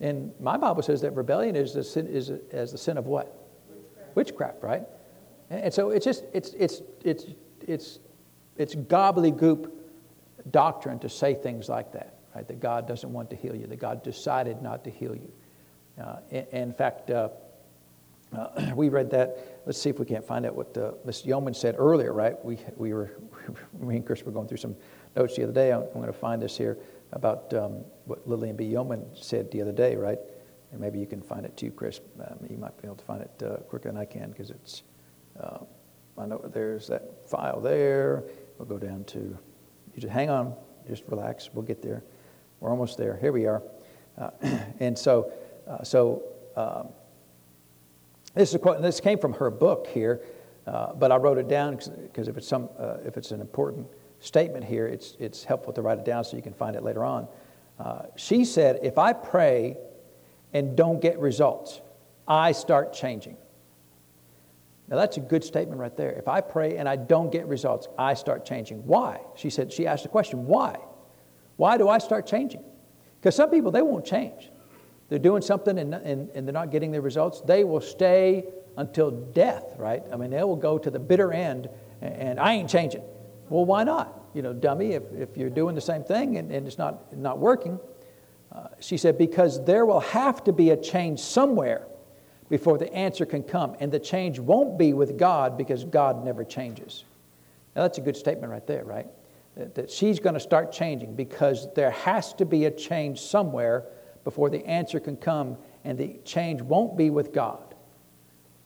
And 0.00 0.32
my 0.40 0.56
Bible 0.56 0.82
says 0.82 1.00
that 1.02 1.12
rebellion 1.12 1.54
is, 1.54 1.72
the 1.72 1.84
sin, 1.84 2.08
is 2.08 2.30
as 2.50 2.72
the 2.72 2.78
sin 2.78 2.98
of 2.98 3.06
what? 3.06 3.38
Witchcraft, 4.14 4.16
Witchcraft 4.16 4.62
right? 4.62 4.82
And 5.48 5.72
so 5.72 5.90
it's 5.90 6.04
just, 6.04 6.24
it's, 6.32 6.52
it's, 6.54 6.82
it's, 7.04 7.26
it's, 7.66 8.00
it's 8.56 8.74
gobbledygook 8.74 9.70
doctrine 10.50 10.98
to 10.98 11.08
say 11.08 11.34
things 11.34 11.68
like 11.68 11.92
that, 11.92 12.18
right? 12.34 12.46
That 12.48 12.58
God 12.58 12.88
doesn't 12.88 13.12
want 13.12 13.30
to 13.30 13.36
heal 13.36 13.54
you, 13.54 13.66
that 13.68 13.78
God 13.78 14.02
decided 14.02 14.60
not 14.60 14.82
to 14.84 14.90
heal 14.90 15.14
you. 15.14 15.32
Uh, 16.02 16.16
in, 16.30 16.46
in, 16.52 16.72
fact, 16.72 17.10
uh, 17.10 17.28
uh, 18.36 18.72
we 18.74 18.88
read 18.88 19.10
that. 19.10 19.62
Let's 19.66 19.80
see 19.80 19.90
if 19.90 20.00
we 20.00 20.06
can't 20.06 20.24
find 20.24 20.44
out 20.46 20.56
what 20.56 20.76
uh, 20.76 20.92
Ms. 21.04 21.24
Yeoman 21.24 21.54
said 21.54 21.76
earlier, 21.78 22.12
right? 22.12 22.42
We, 22.44 22.58
we 22.76 22.92
were, 22.92 23.12
me 23.78 23.96
and 23.96 24.06
Chris 24.06 24.24
were 24.24 24.32
going 24.32 24.48
through 24.48 24.56
some 24.56 24.74
notes 25.16 25.36
the 25.36 25.44
other 25.44 25.52
day. 25.52 25.72
I'm, 25.72 25.82
I'm 25.82 25.92
going 25.94 26.06
to 26.06 26.12
find 26.12 26.40
this 26.40 26.56
here 26.56 26.78
about 27.12 27.52
um, 27.54 27.84
what 28.06 28.26
Lillian 28.26 28.56
B. 28.56 28.64
Yeoman 28.64 29.04
said 29.14 29.50
the 29.50 29.60
other 29.60 29.72
day, 29.72 29.96
right? 29.96 30.18
And 30.70 30.80
maybe 30.80 30.98
you 30.98 31.06
can 31.06 31.20
find 31.20 31.44
it 31.44 31.56
too, 31.56 31.70
Chris. 31.70 32.00
Um, 32.20 32.38
you 32.48 32.56
might 32.56 32.80
be 32.80 32.86
able 32.86 32.96
to 32.96 33.04
find 33.04 33.22
it 33.22 33.42
uh, 33.44 33.56
quicker 33.68 33.90
than 33.90 33.98
I 33.98 34.04
can 34.04 34.30
because 34.30 34.50
it's, 34.50 34.82
uh, 35.38 35.58
I 36.18 36.26
know 36.26 36.38
there's 36.52 36.86
that 36.88 37.28
file 37.28 37.60
there. 37.60 38.24
We'll 38.58 38.66
go 38.68 38.78
down 38.78 39.04
to, 39.04 39.18
you 39.18 39.38
just 40.00 40.12
hang 40.12 40.30
on, 40.30 40.54
just 40.88 41.04
relax. 41.08 41.50
We'll 41.52 41.64
get 41.64 41.82
there. 41.82 42.02
We're 42.60 42.70
almost 42.70 42.96
there. 42.96 43.18
Here 43.20 43.32
we 43.32 43.46
are. 43.46 43.62
Uh, 44.16 44.30
and 44.80 44.98
so, 44.98 45.32
uh, 45.68 45.82
so 45.82 46.22
um, 46.56 46.88
this 48.34 48.48
is 48.48 48.54
a 48.54 48.58
quote, 48.58 48.80
this 48.80 49.00
came 49.00 49.18
from 49.18 49.34
her 49.34 49.50
book 49.50 49.86
here, 49.88 50.22
uh, 50.66 50.94
but 50.94 51.12
I 51.12 51.16
wrote 51.16 51.38
it 51.38 51.48
down 51.48 51.76
because 51.76 52.28
if 52.28 52.36
it's 52.36 52.48
some, 52.48 52.70
uh, 52.78 52.96
if 53.04 53.16
it's 53.16 53.30
an 53.30 53.40
important 53.40 53.86
statement 54.22 54.64
here, 54.64 54.86
it's, 54.86 55.16
it's 55.18 55.44
helpful 55.44 55.72
to 55.74 55.82
write 55.82 55.98
it 55.98 56.04
down 56.04 56.24
so 56.24 56.36
you 56.36 56.42
can 56.42 56.54
find 56.54 56.76
it 56.76 56.82
later 56.82 57.04
on. 57.04 57.28
Uh, 57.78 58.02
she 58.16 58.44
said, 58.44 58.78
If 58.82 58.96
I 58.96 59.12
pray 59.12 59.76
and 60.52 60.76
don't 60.76 61.00
get 61.00 61.18
results, 61.18 61.80
I 62.26 62.52
start 62.52 62.92
changing. 62.92 63.36
Now, 64.88 64.96
that's 64.96 65.16
a 65.16 65.20
good 65.20 65.42
statement 65.42 65.80
right 65.80 65.96
there. 65.96 66.12
If 66.12 66.28
I 66.28 66.40
pray 66.40 66.76
and 66.76 66.88
I 66.88 66.96
don't 66.96 67.32
get 67.32 67.46
results, 67.46 67.88
I 67.98 68.14
start 68.14 68.44
changing. 68.44 68.86
Why? 68.86 69.20
She 69.36 69.48
said, 69.48 69.72
she 69.72 69.86
asked 69.86 70.02
the 70.02 70.08
question, 70.08 70.44
why? 70.46 70.76
Why 71.56 71.78
do 71.78 71.88
I 71.88 71.98
start 71.98 72.26
changing? 72.26 72.62
Because 73.18 73.34
some 73.34 73.50
people, 73.50 73.70
they 73.70 73.82
won't 73.82 74.04
change. 74.04 74.50
They're 75.08 75.18
doing 75.18 75.42
something 75.42 75.78
and, 75.78 75.94
and, 75.94 76.28
and 76.34 76.46
they're 76.46 76.52
not 76.52 76.70
getting 76.70 76.90
the 76.90 77.00
results. 77.00 77.40
They 77.42 77.64
will 77.64 77.80
stay 77.80 78.44
until 78.76 79.10
death, 79.10 79.64
right? 79.78 80.02
I 80.12 80.16
mean, 80.16 80.30
they 80.30 80.42
will 80.42 80.56
go 80.56 80.78
to 80.78 80.90
the 80.90 80.98
bitter 80.98 81.32
end 81.32 81.68
and, 82.00 82.14
and 82.14 82.40
I 82.40 82.54
ain't 82.54 82.68
changing. 82.68 83.02
Well, 83.48 83.64
why 83.64 83.84
not? 83.84 84.20
You 84.34 84.42
know, 84.42 84.52
dummy, 84.52 84.92
if, 84.92 85.02
if 85.12 85.36
you're 85.36 85.50
doing 85.50 85.74
the 85.74 85.80
same 85.80 86.04
thing 86.04 86.36
and, 86.36 86.50
and 86.50 86.66
it's 86.66 86.78
not, 86.78 87.16
not 87.16 87.38
working. 87.38 87.78
Uh, 88.50 88.68
she 88.80 88.96
said, 88.96 89.18
because 89.18 89.64
there 89.64 89.86
will 89.86 90.00
have 90.00 90.44
to 90.44 90.52
be 90.52 90.70
a 90.70 90.76
change 90.76 91.20
somewhere 91.20 91.86
before 92.48 92.76
the 92.76 92.92
answer 92.92 93.24
can 93.24 93.42
come. 93.42 93.76
And 93.80 93.90
the 93.90 93.98
change 93.98 94.38
won't 94.38 94.78
be 94.78 94.92
with 94.92 95.16
God 95.16 95.56
because 95.56 95.84
God 95.84 96.24
never 96.24 96.44
changes. 96.44 97.04
Now, 97.74 97.82
that's 97.82 97.98
a 97.98 98.02
good 98.02 98.16
statement 98.16 98.52
right 98.52 98.66
there, 98.66 98.84
right? 98.84 99.06
That, 99.56 99.74
that 99.74 99.90
she's 99.90 100.20
going 100.20 100.34
to 100.34 100.40
start 100.40 100.72
changing 100.72 101.14
because 101.14 101.72
there 101.74 101.90
has 101.90 102.34
to 102.34 102.44
be 102.44 102.66
a 102.66 102.70
change 102.70 103.20
somewhere 103.20 103.84
before 104.24 104.50
the 104.50 104.64
answer 104.66 105.00
can 105.00 105.16
come, 105.16 105.56
and 105.84 105.98
the 105.98 106.16
change 106.24 106.62
won't 106.62 106.96
be 106.96 107.10
with 107.10 107.32
God. 107.32 107.74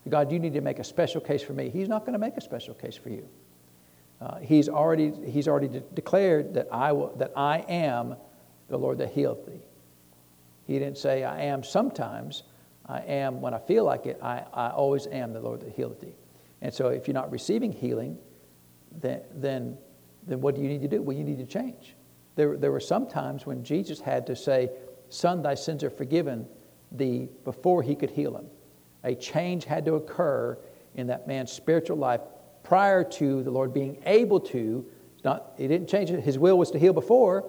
God, 0.09 0.31
you 0.31 0.39
need 0.39 0.53
to 0.55 0.61
make 0.61 0.79
a 0.79 0.85
special 0.85 1.21
case 1.21 1.43
for 1.43 1.53
me. 1.53 1.71
He's 1.71 1.89
not 1.89 2.03
going 2.03 2.13
to 2.13 2.19
make 2.19 2.37
a 2.37 2.41
special 2.41 2.75
case 2.75 2.97
for 2.97 3.09
you. 3.09 3.29
Uh, 4.21 4.39
he's 4.39 4.69
already, 4.69 5.13
he's 5.27 5.47
already 5.47 5.69
de- 5.69 5.81
declared 5.81 6.55
that 6.55 6.69
I, 6.73 6.93
will, 6.93 7.15
that 7.17 7.33
I 7.37 7.59
am 7.69 8.17
the 8.69 8.79
Lord 8.79 8.99
that 8.99 9.11
healeth 9.11 9.47
thee. 9.47 9.61
He 10.67 10.79
didn't 10.79 10.99
say, 10.99 11.23
I 11.23 11.43
am 11.43 11.63
sometimes. 11.63 12.43
I 12.87 13.01
am 13.01 13.41
when 13.41 13.53
I 13.55 13.59
feel 13.59 13.85
like 13.85 14.07
it. 14.07 14.19
I, 14.23 14.45
I 14.53 14.71
always 14.71 15.07
am 15.07 15.33
the 15.33 15.41
Lord 15.41 15.61
that 15.61 15.73
healeth 15.73 16.01
thee. 16.01 16.15
And 16.63 16.73
so 16.73 16.89
if 16.89 17.07
you're 17.07 17.15
not 17.15 17.31
receiving 17.31 17.73
healing, 17.73 18.19
then, 19.01 19.21
then, 19.35 19.77
then 20.27 20.41
what 20.41 20.55
do 20.55 20.63
you 20.63 20.69
need 20.69 20.83
to 20.83 20.89
do? 20.89 21.03
Well, 21.03 21.17
you 21.17 21.25
need 21.25 21.39
to 21.39 21.47
change. 21.47 21.95
There, 22.35 22.57
there 22.57 22.73
were 22.73 22.81
some 22.81 23.07
times 23.07 23.47
when 23.47 23.63
Jesus 23.63 24.01
had 24.01 24.27
to 24.27 24.37
say, 24.37 24.71
Son, 25.09 25.43
thy 25.43 25.55
sins 25.55 25.85
are 25.85 25.91
forgiven 25.91 26.47
thee 26.91 27.29
before 27.45 27.83
he 27.83 27.95
could 27.95 28.11
heal 28.11 28.37
him. 28.37 28.47
A 29.05 29.15
change 29.15 29.65
had 29.65 29.85
to 29.85 29.95
occur 29.95 30.59
in 30.95 31.07
that 31.09 31.29
man's 31.29 31.53
spiritual 31.53 31.97
life 31.97 32.23
prior 32.67 33.05
to 33.05 33.45
the 33.45 33.51
Lord 33.51 33.73
being 33.73 34.03
able 34.07 34.41
to. 34.41 34.85
Not, 35.25 35.53
he 35.57 35.69
didn't 35.69 35.89
change 35.89 36.11
it. 36.11 36.21
His 36.21 36.37
will 36.37 36.59
was 36.59 36.73
to 36.73 36.81
heal 36.81 36.93
before, 36.93 37.49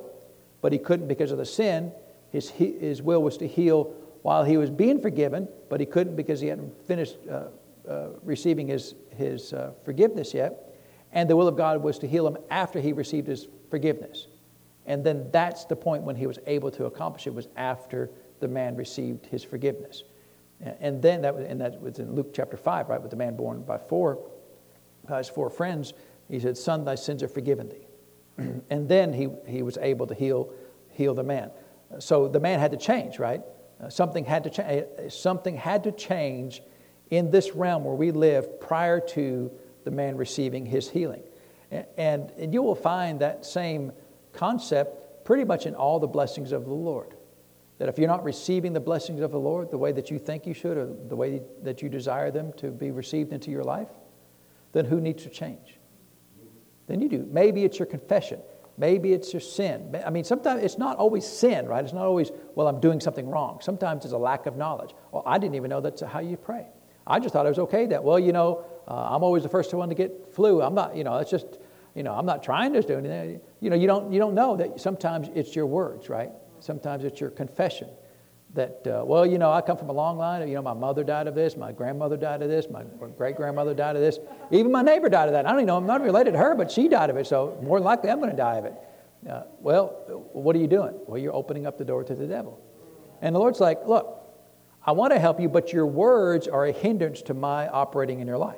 but 0.62 0.72
he 0.72 0.78
couldn't 0.78 1.08
because 1.08 1.32
of 1.32 1.40
the 1.40 1.46
sin. 1.46 1.92
His, 2.32 2.52
his 2.52 3.02
will 3.02 3.24
was 3.24 3.36
to 3.38 3.48
heal 3.48 3.96
while 4.22 4.44
he 4.44 4.58
was 4.58 4.70
being 4.70 5.02
forgiven, 5.02 5.48
but 5.70 5.80
he 5.80 5.88
couldn't 5.88 6.16
because 6.16 6.40
he 6.40 6.48
hadn't 6.50 6.72
finished 6.86 7.18
uh, 7.32 7.46
uh, 7.90 8.10
receiving 8.24 8.68
his, 8.68 8.94
his 9.16 9.54
uh, 9.54 9.72
forgiveness 9.84 10.36
yet. 10.36 10.76
And 11.12 11.28
the 11.28 11.36
will 11.36 11.48
of 11.48 11.58
God 11.58 11.82
was 11.82 11.98
to 12.00 12.08
heal 12.08 12.28
him 12.28 12.38
after 12.52 12.80
he 12.80 12.94
received 12.94 13.26
his 13.26 13.48
forgiveness. 13.72 14.28
And 14.86 15.04
then 15.04 15.30
that's 15.32 15.66
the 15.66 15.76
point 15.76 16.04
when 16.04 16.16
he 16.16 16.28
was 16.28 16.38
able 16.46 16.70
to 16.72 16.86
accomplish 16.86 17.26
it, 17.26 17.34
was 17.34 17.48
after 17.56 18.12
the 18.40 18.48
man 18.48 18.76
received 18.76 19.26
his 19.26 19.44
forgiveness. 19.44 20.04
And 20.62 21.02
then 21.02 21.24
that 21.24 21.34
was, 21.36 21.46
and 21.46 21.60
that 21.60 21.82
was 21.82 21.98
in 21.98 22.14
Luke 22.14 22.34
chapter 22.36 22.56
5, 22.56 22.90
right, 22.90 23.02
with 23.02 23.10
the 23.10 23.18
man 23.18 23.36
borne 23.36 23.64
by 23.64 23.80
four 23.80 24.20
his 25.16 25.30
four 25.30 25.50
friends, 25.50 25.94
he 26.30 26.40
said, 26.40 26.58
Son, 26.58 26.84
thy 26.84 26.96
sins 26.96 27.24
are 27.24 27.28
forgiven 27.28 27.70
thee. 27.70 27.88
and 28.70 28.90
then 28.90 29.14
he, 29.14 29.30
he 29.48 29.62
was 29.62 29.78
able 29.78 30.08
to 30.08 30.14
heal, 30.14 30.52
heal 30.90 31.14
the 31.14 31.24
man. 31.24 31.52
So 32.00 32.28
the 32.28 32.40
man 32.40 32.60
had 32.60 32.72
to 32.72 32.78
change, 32.78 33.20
right? 33.20 33.42
Uh, 33.82 33.90
something, 33.90 34.26
had 34.26 34.44
to 34.44 34.50
cha- 34.50 34.64
uh, 34.64 35.10
something 35.10 35.56
had 35.56 35.84
to 35.86 35.92
change 35.92 36.62
in 37.10 37.32
this 37.32 37.54
realm 37.56 37.84
where 37.84 37.96
we 37.96 38.12
live 38.12 38.60
prior 38.60 39.00
to 39.00 39.52
the 39.86 39.92
man 39.92 40.18
receiving 40.18 40.66
his 40.66 40.90
healing. 40.90 41.24
And, 41.72 42.32
and 42.38 42.54
you 42.54 42.62
will 42.62 42.76
find 42.76 43.20
that 43.22 43.46
same 43.46 43.92
concept 44.34 45.26
pretty 45.26 45.44
much 45.44 45.66
in 45.66 45.76
all 45.76 46.00
the 46.00 46.08
blessings 46.08 46.52
of 46.52 46.66
the 46.66 46.74
Lord. 46.74 47.14
That 47.78 47.90
if 47.90 47.98
you're 47.98 48.08
not 48.08 48.24
receiving 48.24 48.74
the 48.74 48.80
blessings 48.80 49.22
of 49.22 49.32
the 49.32 49.40
Lord 49.40 49.70
the 49.70 49.78
way 49.78 49.92
that 49.92 50.10
you 50.10 50.18
think 50.18 50.48
you 50.48 50.54
should, 50.54 50.78
or 50.78 50.86
the 50.86 51.16
way 51.16 51.42
that 51.64 51.82
you 51.82 51.90
desire 51.90 52.32
them 52.32 52.54
to 52.54 52.72
be 52.72 52.92
received 52.92 53.34
into 53.34 53.52
your 53.52 53.64
life, 53.64 53.90
then 54.78 54.86
who 54.86 55.02
needs 55.02 55.24
to 55.24 55.30
change? 55.30 55.80
Then 56.86 57.02
you 57.02 57.10
do. 57.10 57.28
Maybe 57.32 57.66
it's 57.66 57.80
your 57.80 57.88
confession. 57.88 58.40
Maybe 58.78 59.12
it's 59.12 59.34
your 59.34 59.40
sin. 59.40 60.00
I 60.06 60.12
mean, 60.12 60.24
sometimes 60.24 60.64
it's 60.64 60.78
not 60.78 60.98
always 60.98 61.26
sin, 61.26 61.66
right? 61.66 61.84
It's 61.84 61.94
not 61.94 62.06
always, 62.06 62.32
well, 62.54 62.68
I'm 62.68 62.80
doing 62.80 63.00
something 63.00 63.28
wrong. 63.28 63.60
Sometimes 63.60 64.06
it's 64.06 64.14
a 64.14 64.18
lack 64.18 64.46
of 64.46 64.56
knowledge. 64.56 64.94
Well, 65.12 65.24
I 65.26 65.40
didn't 65.40 65.56
even 65.56 65.70
know 65.72 65.82
that's 65.82 66.02
how 66.02 66.20
you 66.20 66.38
pray. 66.38 66.68
I 67.08 67.20
just 67.20 67.34
thought 67.34 67.48
it 67.48 67.50
was 67.50 67.60
okay 67.60 67.88
that, 67.88 68.04
well, 68.04 68.20
you 68.20 68.34
know, 68.34 68.66
uh, 68.88 69.08
I'm 69.10 69.24
always 69.24 69.42
the 69.42 69.50
first 69.50 69.74
one 69.74 69.90
to 69.90 69.96
get 69.96 70.32
flu. 70.34 70.62
I'm 70.62 70.76
not, 70.76 70.96
you 70.96 71.04
know, 71.04 71.18
it's 71.18 71.32
just, 71.32 71.58
you 71.96 72.04
know, 72.04 72.14
I'm 72.14 72.28
not 72.28 72.44
trying 72.44 72.74
to 72.74 72.84
do 72.84 73.00
anything. 73.00 73.42
You 73.60 73.72
know, 73.72 73.76
you 73.76 73.88
don't, 73.88 74.14
you 74.14 74.20
don't 74.20 74.36
know 74.36 74.56
that 74.58 74.80
sometimes 74.80 75.30
it's 75.34 75.56
your 75.56 75.66
words, 75.66 76.08
right? 76.08 76.30
Sometimes 76.60 77.04
it's 77.04 77.20
your 77.20 77.32
confession 77.32 77.90
that, 78.58 78.86
uh, 78.86 79.06
well, 79.06 79.26
you 79.26 79.38
know, 79.38 79.52
I 79.52 79.62
come 79.62 79.78
from 79.78 79.90
a 79.90 79.94
long 79.94 80.18
line. 80.18 80.42
Of, 80.42 80.50
you 80.50 80.56
know, 80.56 80.62
my 80.62 80.74
mother 80.74 81.04
died 81.04 81.28
of 81.28 81.36
this, 81.36 81.56
my 81.56 81.72
grandmother 81.72 82.18
died 82.18 82.42
of 82.42 82.50
this, 82.50 82.70
my 82.70 82.84
great 83.18 83.38
grandmother 83.38 83.74
died 83.74 83.96
of 83.96 84.02
this. 84.02 84.20
Even 84.52 84.72
my 84.72 84.82
neighbor 84.82 85.10
died 85.10 85.30
of 85.30 85.34
that. 85.34 85.46
I 85.46 85.52
don't 85.52 85.60
even 85.60 85.68
know, 85.68 85.78
I'm 85.78 85.88
not 85.88 86.02
related 86.02 86.32
to 86.32 86.38
her, 86.38 86.56
but 86.56 86.70
she 86.70 86.88
died 86.88 87.10
of 87.10 87.18
it, 87.18 87.26
so 87.26 87.58
more 87.64 87.80
than 87.80 87.86
likely 87.86 88.10
I'm 88.10 88.18
going 88.18 88.32
to 88.32 88.36
die 88.36 88.56
of 88.56 88.66
it. 88.66 88.74
Uh, 89.30 89.44
well, 89.60 89.88
what 90.34 90.56
are 90.56 90.60
you 90.60 90.68
doing? 90.68 90.94
Well, 91.08 91.18
you're 91.18 91.36
opening 91.36 91.66
up 91.66 91.78
the 91.78 91.86
door 91.86 92.04
to 92.04 92.16
the 92.16 92.28
devil. 92.28 92.60
And 93.22 93.34
the 93.34 93.40
Lord's 93.40 93.60
like, 93.60 93.86
look, 93.88 94.22
I 94.86 94.92
want 94.92 95.14
to 95.14 95.20
help 95.20 95.40
you, 95.40 95.50
but 95.50 95.72
your 95.72 95.86
words 95.86 96.48
are 96.48 96.66
a 96.66 96.72
hindrance 96.72 97.22
to 97.24 97.34
my 97.34 97.68
operating 97.68 98.20
in 98.20 98.28
your 98.28 98.38
life. 98.38 98.58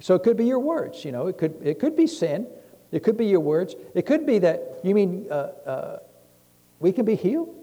So 0.00 0.14
it 0.14 0.22
could 0.22 0.36
be 0.36 0.46
your 0.46 0.60
words, 0.60 1.04
you 1.04 1.12
know, 1.12 1.26
it 1.26 1.36
could, 1.36 1.60
it 1.62 1.78
could 1.78 1.94
be 1.94 2.06
sin, 2.06 2.46
it 2.90 3.02
could 3.04 3.16
be 3.16 3.26
your 3.26 3.40
words, 3.40 3.76
it 3.94 4.06
could 4.06 4.24
be 4.26 4.38
that, 4.38 4.80
you 4.82 4.94
mean 4.94 5.26
uh, 5.30 5.34
uh, 5.34 5.98
we 6.78 6.90
can 6.90 7.04
be 7.04 7.14
healed? 7.14 7.54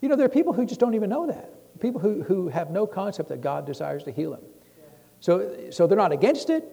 You 0.00 0.08
know, 0.08 0.16
there 0.16 0.26
are 0.26 0.30
people 0.30 0.52
who 0.52 0.64
just 0.64 0.80
don't 0.80 0.94
even 0.94 1.10
know 1.10 1.26
that. 1.26 1.78
People 1.80 2.00
who, 2.00 2.22
who 2.22 2.48
have 2.48 2.70
no 2.70 2.86
concept 2.86 3.28
that 3.28 3.40
God 3.40 3.66
desires 3.66 4.02
to 4.04 4.12
heal 4.12 4.32
them. 4.32 4.42
So, 5.20 5.70
so 5.70 5.86
they're 5.86 5.96
not 5.96 6.12
against 6.12 6.50
it. 6.50 6.64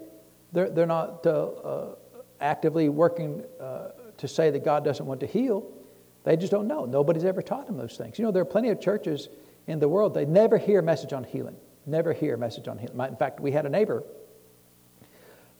They're, 0.53 0.69
they're 0.69 0.85
not 0.85 1.25
uh, 1.25 1.47
uh, 1.47 1.95
actively 2.39 2.89
working 2.89 3.43
uh, 3.59 3.89
to 4.17 4.27
say 4.27 4.49
that 4.51 4.63
God 4.63 4.83
doesn't 4.83 5.05
want 5.05 5.19
to 5.19 5.27
heal. 5.27 5.69
They 6.23 6.37
just 6.37 6.51
don't 6.51 6.67
know. 6.67 6.85
Nobody's 6.85 7.25
ever 7.25 7.41
taught 7.41 7.67
them 7.67 7.77
those 7.77 7.97
things. 7.97 8.17
You 8.17 8.25
know, 8.25 8.31
there 8.31 8.41
are 8.41 8.45
plenty 8.45 8.69
of 8.69 8.81
churches 8.81 9.29
in 9.67 9.79
the 9.79 9.87
world, 9.89 10.13
they 10.13 10.25
never 10.25 10.57
hear 10.57 10.79
a 10.79 10.83
message 10.83 11.11
on 11.11 11.25
healing. 11.25 11.57
Never 11.85 12.13
hear 12.13 12.35
a 12.35 12.37
message 12.37 12.69
on 12.69 12.77
healing. 12.77 12.97
In 13.09 13.15
fact, 13.17 13.41
we 13.41 13.51
had 13.51 13.65
a 13.65 13.69
neighbor 13.69 14.03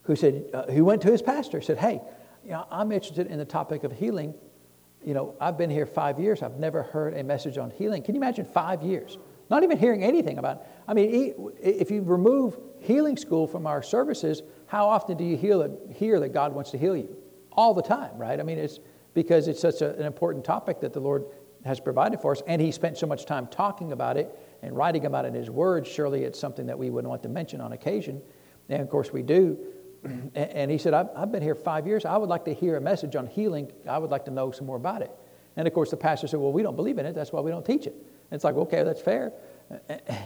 who 0.03 0.15
said, 0.15 0.45
uh, 0.53 0.63
who 0.71 0.86
went 0.86 1.01
to 1.01 1.12
his 1.12 1.21
pastor, 1.21 1.62
said, 1.62 1.77
Hey, 1.77 2.01
you 2.45 2.51
know, 2.51 2.65
I'm 2.71 2.93
interested 2.93 3.27
in 3.27 3.38
the 3.38 3.45
topic 3.45 3.83
of 3.83 3.91
healing 3.91 4.33
you 5.08 5.14
know, 5.14 5.36
I've 5.40 5.58
been 5.58 5.70
here 5.70 5.86
five 5.86 6.20
years. 6.20 6.44
I've 6.44 6.60
never 6.60 6.84
heard 6.84 7.14
a 7.14 7.24
message 7.24 7.58
on 7.58 7.72
healing. 7.72 8.04
Can 8.04 8.14
you 8.14 8.20
imagine 8.20 8.44
five 8.44 8.84
years? 8.84 9.18
Not 9.50 9.64
even 9.64 9.78
hearing 9.78 10.04
anything 10.04 10.38
about 10.38 10.58
it. 10.58 10.64
I 10.86 10.94
mean, 10.94 11.34
if 11.62 11.90
you 11.90 12.02
remove 12.02 12.60
healing 12.82 13.16
school 13.16 13.48
from 13.48 13.66
our 13.66 13.82
services, 13.82 14.44
how 14.66 14.90
often 14.90 15.16
do 15.16 15.24
you 15.24 15.38
hear, 15.38 16.20
that 16.20 16.34
God 16.34 16.54
wants 16.54 16.72
to 16.72 16.78
heal 16.78 16.98
you? 16.98 17.16
All 17.54 17.74
the 17.74 17.82
time, 17.82 18.18
right? 18.18 18.38
I 18.38 18.44
mean, 18.44 18.58
it's 18.58 18.82
because 19.14 19.48
it's 19.48 19.62
such 19.62 19.82
a, 19.82 19.96
an 19.96 20.06
important 20.06 20.44
topic 20.44 20.82
that 20.82 20.92
the 20.92 21.00
Lord 21.00 21.24
has 21.64 21.80
provided 21.80 22.20
for 22.20 22.34
us, 22.34 22.42
and 22.46 22.62
He 22.62 22.74
spent 22.74 22.98
so 22.98 23.08
much 23.08 23.26
time 23.26 23.48
talking 23.48 23.94
about 23.94 24.18
it 24.18 24.38
and 24.62 24.76
writing 24.76 25.06
about 25.06 25.24
it 25.24 25.30
in 25.30 25.36
His 25.36 25.50
Word. 25.50 25.88
Surely 25.88 26.26
it's 26.26 26.38
something 26.38 26.66
that 26.66 26.78
we 26.78 26.90
would 26.90 27.08
want 27.08 27.24
to 27.24 27.30
mention 27.30 27.62
on 27.62 27.72
occasion. 27.72 28.22
And 28.67 28.82
of 28.82 28.89
course, 28.89 29.13
we 29.13 29.24
do. 29.24 29.58
And 30.36 30.69
he 30.69 30.77
said, 30.77 30.93
I've, 30.93 31.31
been 31.31 31.41
here 31.41 31.55
five 31.55 31.88
years. 31.88 32.05
I 32.05 32.17
would 32.17 32.29
like 32.29 32.45
to 32.45 32.53
hear 32.53 32.77
a 32.77 32.81
message 32.81 33.15
on 33.15 33.27
healing. 33.27 33.71
I 33.89 33.97
would 33.97 34.12
like 34.12 34.25
to 34.25 34.31
know 34.31 34.51
some 34.51 34.67
more 34.67 34.77
about 34.77 35.01
it. 35.01 35.12
And 35.55 35.67
of 35.67 35.73
course, 35.73 35.89
the 35.89 35.97
pastor 35.97 36.27
said, 36.27 36.39
Well, 36.39 36.51
we 36.51 36.62
don't 36.62 36.75
believe 36.75 36.99
in 36.99 37.05
it. 37.05 37.15
That's 37.15 37.31
why 37.31 37.41
we 37.41 37.51
don't 37.51 37.65
teach 37.65 37.88
it. 37.88 37.93
And 37.93 38.36
it's 38.36 38.43
like, 38.43 38.55
okay, 38.55 38.83
that's 38.83 39.01
fair. 39.01 39.33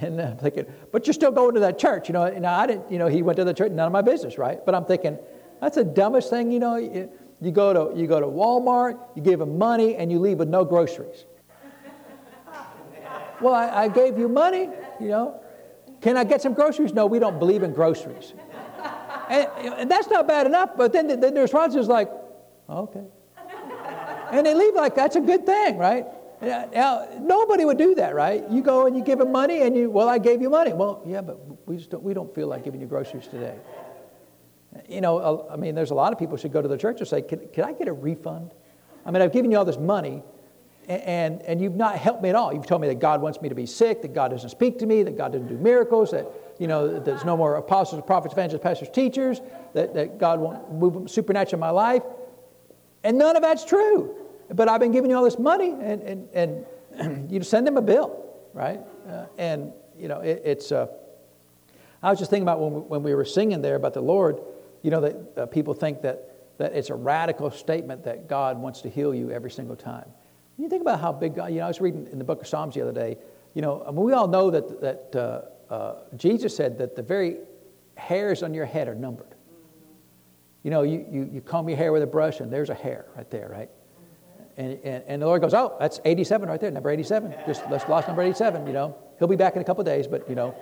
And 0.02 0.22
I'm 0.22 0.38
thinking, 0.38 0.66
but 0.92 1.08
you're 1.08 1.16
still 1.16 1.32
going 1.32 1.56
to 1.56 1.62
that 1.62 1.80
church. 1.80 2.08
You 2.10 2.14
know, 2.14 2.24
and 2.24 2.46
I 2.46 2.68
didn't, 2.68 2.92
you 2.92 3.00
know, 3.00 3.08
he 3.08 3.22
went 3.24 3.38
to 3.38 3.44
the 3.44 3.54
church, 3.54 3.72
none 3.72 3.88
of 3.88 3.94
my 3.94 4.02
business, 4.02 4.38
right? 4.38 4.64
But 4.64 4.76
I'm 4.76 4.86
thinking, 4.86 5.18
that's 5.60 5.76
the 5.76 5.84
dumbest 5.84 6.30
thing, 6.30 6.52
you 6.52 6.60
know. 6.60 6.76
You, 6.76 7.10
you 7.42 7.52
go 7.52 7.74
to, 7.74 8.00
you 8.00 8.06
go 8.06 8.20
to 8.20 8.28
Walmart, 8.28 9.00
you 9.16 9.24
give 9.24 9.40
them 9.40 9.58
money, 9.58 9.96
and 9.96 10.12
you 10.12 10.20
leave 10.20 10.38
with 10.38 10.50
no 10.50 10.64
groceries. 10.64 11.26
well, 13.42 13.56
I, 13.56 13.84
I 13.84 13.88
gave 13.88 14.20
you 14.20 14.28
money, 14.28 14.70
you 15.00 15.08
know. 15.08 15.42
Can 16.02 16.18
I 16.18 16.24
get 16.24 16.42
some 16.42 16.54
groceries? 16.54 16.94
No, 16.94 17.06
we 17.06 17.20
don't 17.20 17.40
believe 17.40 17.64
in 17.64 17.74
groceries. 17.74 18.34
And, 19.32 19.48
and 19.80 19.92
that's 19.92 20.10
not 20.10 20.28
bad 20.28 20.46
enough, 20.46 20.72
but 20.76 20.92
then, 20.92 21.08
then 21.08 21.34
the 21.34 21.42
response 21.42 21.76
is 21.76 21.88
like, 21.88 22.10
oh, 22.68 22.84
okay. 22.84 23.06
And 24.32 24.46
they 24.46 24.54
leave 24.54 24.76
like 24.76 24.94
that's 24.94 25.16
a 25.16 25.22
good 25.22 25.46
thing, 25.46 25.78
right? 25.78 26.06
Uh, 26.42 26.66
now, 26.74 27.08
nobody 27.20 27.64
would 27.66 27.78
do 27.78 27.96
that, 27.96 28.14
right? 28.16 28.44
You 28.50 28.62
go 28.62 28.88
and 28.88 28.96
you 28.98 29.04
give 29.04 29.20
them 29.20 29.32
money, 29.32 29.62
and 29.62 29.76
you, 29.76 29.90
well, 29.90 30.10
I 30.10 30.18
gave 30.18 30.42
you 30.42 30.50
money. 30.50 30.74
Well, 30.74 31.02
yeah, 31.06 31.22
but 31.22 31.68
we 31.68 31.78
just 31.78 31.92
don't, 31.92 32.04
we 32.04 32.14
don't 32.14 32.34
feel 32.34 32.48
like 32.48 32.64
giving 32.64 32.82
you 32.82 32.88
groceries 32.88 33.28
today. 33.28 33.56
You 34.90 35.02
know, 35.02 35.48
I 35.52 35.56
mean, 35.56 35.76
there's 35.76 35.92
a 35.92 35.96
lot 35.96 36.12
of 36.12 36.20
people 36.20 36.36
should 36.38 36.52
go 36.52 36.62
to 36.62 36.68
the 36.68 36.78
church 36.78 37.00
and 37.00 37.08
say, 37.08 37.22
can, 37.22 37.48
can 37.54 37.64
I 37.64 37.74
get 37.74 37.88
a 37.88 37.94
refund? 37.94 38.54
I 39.06 39.12
mean, 39.12 39.22
I've 39.22 39.34
given 39.34 39.52
you 39.52 39.58
all 39.58 39.66
this 39.66 39.78
money, 39.78 40.24
and, 40.88 41.42
and, 41.44 41.62
you've 41.62 41.76
not 41.76 41.96
helped 41.96 42.22
me 42.22 42.30
at 42.30 42.36
all. 42.36 42.54
You've 42.54 42.66
told 42.66 42.82
me 42.82 42.88
that 42.88 43.00
God 43.00 43.22
wants 43.22 43.42
me 43.42 43.50
to 43.50 43.56
be 43.56 43.66
sick, 43.66 44.02
that 44.02 44.14
God 44.14 44.32
doesn't 44.32 44.50
speak 44.50 44.80
to 44.80 44.86
me, 44.86 45.04
that 45.04 45.16
God 45.16 45.32
doesn't 45.32 45.48
do 45.48 45.58
miracles, 45.58 46.12
that 46.12 46.26
you 46.62 46.68
know, 46.68 47.00
there's 47.00 47.26
no 47.26 47.36
more 47.36 47.56
apostles, 47.56 48.04
prophets, 48.06 48.34
evangelists, 48.34 48.64
pastors, 48.64 48.90
teachers, 48.90 49.42
that, 49.74 49.94
that 49.94 50.20
God 50.20 50.40
won't 50.40 50.72
move 50.72 51.10
supernatural 51.10 51.56
in 51.56 51.60
my 51.60 51.70
life. 51.72 52.04
And 53.04 53.18
none 53.18 53.36
of 53.36 53.42
that's 53.42 53.66
true. 53.66 54.16
But 54.54 54.70
I've 54.70 54.80
been 54.80 54.92
giving 54.92 55.10
you 55.10 55.18
all 55.18 55.24
this 55.24 55.40
money, 55.40 55.72
and, 55.72 56.30
and, 56.34 56.66
and 56.96 57.32
you 57.32 57.42
send 57.42 57.66
them 57.66 57.78
a 57.78 57.82
bill, 57.82 58.26
right? 58.54 58.80
Uh, 59.08 59.26
and, 59.38 59.72
you 59.98 60.08
know, 60.08 60.20
it, 60.20 60.42
it's, 60.46 60.72
uh, 60.72 60.88
I 62.04 62.10
was 62.10 62.20
just 62.20 62.30
thinking 62.30 62.44
about 62.44 62.60
when 62.60 62.74
we, 62.74 62.80
when 62.82 63.04
we 63.04 63.16
were 63.16 63.26
singing 63.26 63.62
there 63.62 63.76
about 63.76 63.94
the 63.94 64.02
Lord, 64.02 64.40
you 64.82 64.92
know, 64.92 65.02
that 65.02 65.16
uh, 65.38 65.46
people 65.46 65.74
think 65.74 66.02
that, 66.02 66.58
that 66.58 66.74
it's 66.74 66.90
a 66.90 66.96
radical 66.96 67.50
statement 67.50 68.04
that 68.04 68.28
God 68.28 68.60
wants 68.60 68.82
to 68.82 68.90
heal 68.90 69.16
you 69.16 69.32
every 69.32 69.52
single 69.52 69.76
time. 69.76 70.12
You 70.58 70.70
think 70.70 70.82
about 70.82 71.00
how 71.00 71.12
big 71.12 71.36
God, 71.36 71.52
you 71.52 71.60
know, 71.60 71.66
I 71.66 71.68
was 71.68 71.82
reading 71.82 72.08
in 72.12 72.18
the 72.18 72.24
book 72.24 72.42
of 72.42 72.48
Psalms 72.48 72.76
the 72.76 72.82
other 72.82 72.92
day, 72.92 73.18
you 73.54 73.62
know, 73.62 73.84
I 73.86 73.92
mean, 73.92 74.02
we 74.02 74.14
all 74.14 74.28
know 74.28 74.52
that, 74.52 74.82
that 74.82 75.16
uh, 75.16 75.74
uh, 75.74 75.96
Jesus 76.16 76.56
said 76.56 76.78
that 76.78 76.96
the 76.96 77.02
very 77.02 77.38
hairs 77.96 78.44
on 78.44 78.54
your 78.54 78.66
head 78.66 78.88
are 78.88 78.96
numbered. 78.96 79.36
You 80.64 80.72
know, 80.72 80.84
you, 80.84 81.06
you, 81.10 81.30
you 81.34 81.42
comb 81.42 81.68
your 81.68 81.78
hair 81.78 81.92
with 81.92 82.04
a 82.04 82.08
brush 82.08 82.40
and 82.40 82.52
there's 82.52 82.70
a 82.70 82.76
hair 82.76 83.06
right 83.16 83.30
there, 83.30 83.50
right? 83.50 83.70
And, 84.58 84.80
and, 84.84 85.04
and 85.08 85.22
the 85.22 85.26
Lord 85.26 85.42
goes, 85.42 85.54
Oh, 85.54 85.76
that's 85.80 86.00
87 86.06 86.48
right 86.48 86.60
there, 86.60 86.70
number 86.72 86.90
87. 86.90 87.34
Just 87.48 87.64
let's 87.70 87.88
lost 87.90 88.08
number 88.08 88.22
87, 88.22 88.68
you 88.68 88.74
know. 88.74 88.96
He'll 89.18 89.28
be 89.28 89.36
back 89.36 89.56
in 89.56 89.62
a 89.62 89.66
couple 89.66 89.84
days, 89.84 90.08
but, 90.08 90.28
you 90.30 90.36
know, 90.36 90.56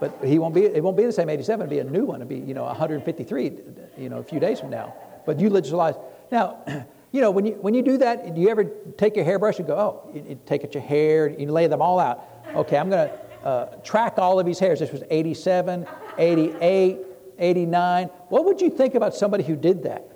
but 0.00 0.18
he 0.24 0.38
won't 0.38 0.54
be, 0.54 0.64
it 0.64 0.82
won't 0.82 0.96
be 0.96 1.04
the 1.04 1.12
same 1.12 1.28
87. 1.28 1.66
It'll 1.66 1.70
be 1.70 1.78
a 1.78 1.84
new 1.84 2.04
one. 2.04 2.20
It'll 2.20 2.28
be, 2.28 2.38
you 2.38 2.54
know, 2.54 2.64
153, 2.64 3.52
you 3.96 4.08
know, 4.08 4.18
a 4.18 4.22
few 4.22 4.40
days 4.40 4.60
from 4.60 4.70
now. 4.70 4.94
But 5.26 5.40
you 5.40 5.48
legislate. 5.48 5.96
Now, 6.30 6.58
you 7.14 7.20
know, 7.20 7.30
when 7.30 7.46
you, 7.46 7.52
when 7.60 7.74
you 7.74 7.82
do 7.82 7.96
that, 7.98 8.34
do 8.34 8.40
you 8.40 8.48
ever 8.48 8.64
take 8.98 9.14
your 9.14 9.24
hairbrush 9.24 9.60
and 9.60 9.68
go, 9.68 9.76
oh, 9.76 10.10
you, 10.12 10.24
you 10.30 10.40
take 10.46 10.64
at 10.64 10.74
your 10.74 10.82
hair, 10.82 11.26
and 11.26 11.40
you 11.40 11.46
lay 11.46 11.68
them 11.68 11.80
all 11.80 12.00
out. 12.00 12.24
Okay, 12.56 12.76
I'm 12.76 12.90
going 12.90 13.08
to 13.08 13.46
uh, 13.46 13.76
track 13.84 14.14
all 14.18 14.40
of 14.40 14.46
these 14.46 14.58
hairs. 14.58 14.80
This 14.80 14.90
was 14.90 15.04
87, 15.08 15.86
88, 16.18 16.98
89. 17.38 18.06
What 18.30 18.44
would 18.46 18.60
you 18.60 18.68
think 18.68 18.96
about 18.96 19.14
somebody 19.14 19.44
who 19.44 19.54
did 19.54 19.84
that? 19.84 20.10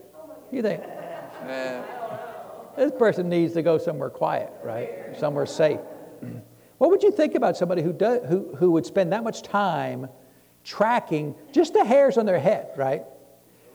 You 0.50 0.60
think, 0.60 0.82
eh, 1.46 1.82
this 2.76 2.90
person 2.98 3.28
needs 3.28 3.54
to 3.54 3.62
go 3.62 3.78
somewhere 3.78 4.10
quiet, 4.10 4.50
right? 4.64 5.16
Somewhere 5.16 5.46
safe. 5.46 5.78
What 6.78 6.90
would 6.90 7.04
you 7.04 7.12
think 7.12 7.36
about 7.36 7.56
somebody 7.56 7.80
who, 7.80 7.92
does, 7.92 8.28
who, 8.28 8.56
who 8.56 8.72
would 8.72 8.84
spend 8.84 9.12
that 9.12 9.22
much 9.22 9.42
time 9.42 10.08
tracking 10.64 11.36
just 11.52 11.74
the 11.74 11.84
hairs 11.84 12.18
on 12.18 12.26
their 12.26 12.40
head, 12.40 12.70
right? 12.76 13.04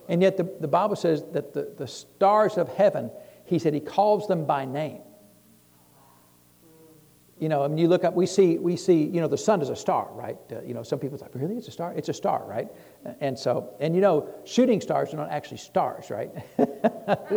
And 0.10 0.22
yet 0.22 0.38
the, 0.38 0.44
the 0.60 0.68
Bible 0.68 0.96
says 0.96 1.24
that 1.32 1.54
the, 1.54 1.74
the 1.78 1.88
stars 1.88 2.58
of 2.58 2.68
heaven, 2.68 3.12
he 3.46 3.60
said 3.60 3.74
he 3.74 3.80
calls 3.80 4.28
them 4.28 4.46
by 4.46 4.66
name 4.66 5.02
you 7.44 7.50
know, 7.50 7.62
I 7.62 7.68
mean, 7.68 7.78
you 7.78 7.90
look 7.90 8.06
up, 8.06 8.14
we 8.14 8.26
see, 8.26 8.58
we 8.58 8.78
see, 8.78 9.04
you 9.04 9.20
know, 9.20 9.28
the 9.28 9.38
sun 9.38 9.62
is 9.62 9.68
a 9.68 9.76
star, 9.76 10.08
right? 10.14 10.38
Uh, 10.50 10.62
you 10.62 10.74
know, 10.74 10.82
some 10.82 10.98
people 10.98 11.18
like, 11.20 11.36
really, 11.36 11.58
it's 11.58 11.68
a 11.68 11.72
star? 11.72 11.94
It's 11.94 12.08
a 12.08 12.14
star, 12.14 12.46
right? 12.48 12.70
And 13.20 13.38
so, 13.38 13.76
and 13.82 13.94
you 13.94 14.00
know, 14.00 14.30
shooting 14.46 14.80
stars 14.80 15.14
are 15.14 15.18
not 15.18 15.30
actually 15.30 15.58
stars, 15.58 16.10
right? 16.10 16.32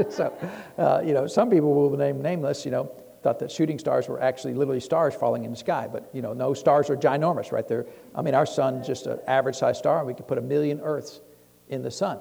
so, 0.08 0.32
uh, 0.78 1.02
you 1.04 1.12
know, 1.12 1.26
some 1.26 1.50
people 1.50 1.74
will 1.74 1.96
name 1.96 2.22
nameless, 2.22 2.64
you 2.64 2.70
know, 2.70 2.92
thought 3.24 3.40
that 3.40 3.50
shooting 3.50 3.80
stars 3.80 4.06
were 4.06 4.22
actually 4.22 4.54
literally 4.54 4.78
stars 4.78 5.12
falling 5.12 5.44
in 5.44 5.50
the 5.50 5.56
sky, 5.56 5.88
but 5.90 6.08
you 6.12 6.22
know, 6.22 6.32
no 6.32 6.54
stars 6.54 6.88
are 6.88 6.96
ginormous, 6.96 7.50
right? 7.50 7.66
There, 7.66 7.86
I 8.14 8.22
mean, 8.22 8.34
our 8.36 8.46
sun's 8.46 8.86
just 8.86 9.06
an 9.06 9.18
average-sized 9.26 9.78
star, 9.78 9.98
and 9.98 10.06
we 10.06 10.14
could 10.14 10.28
put 10.28 10.38
a 10.38 10.42
million 10.42 10.80
Earths 10.82 11.20
in 11.68 11.82
the 11.82 11.90
sun. 11.90 12.20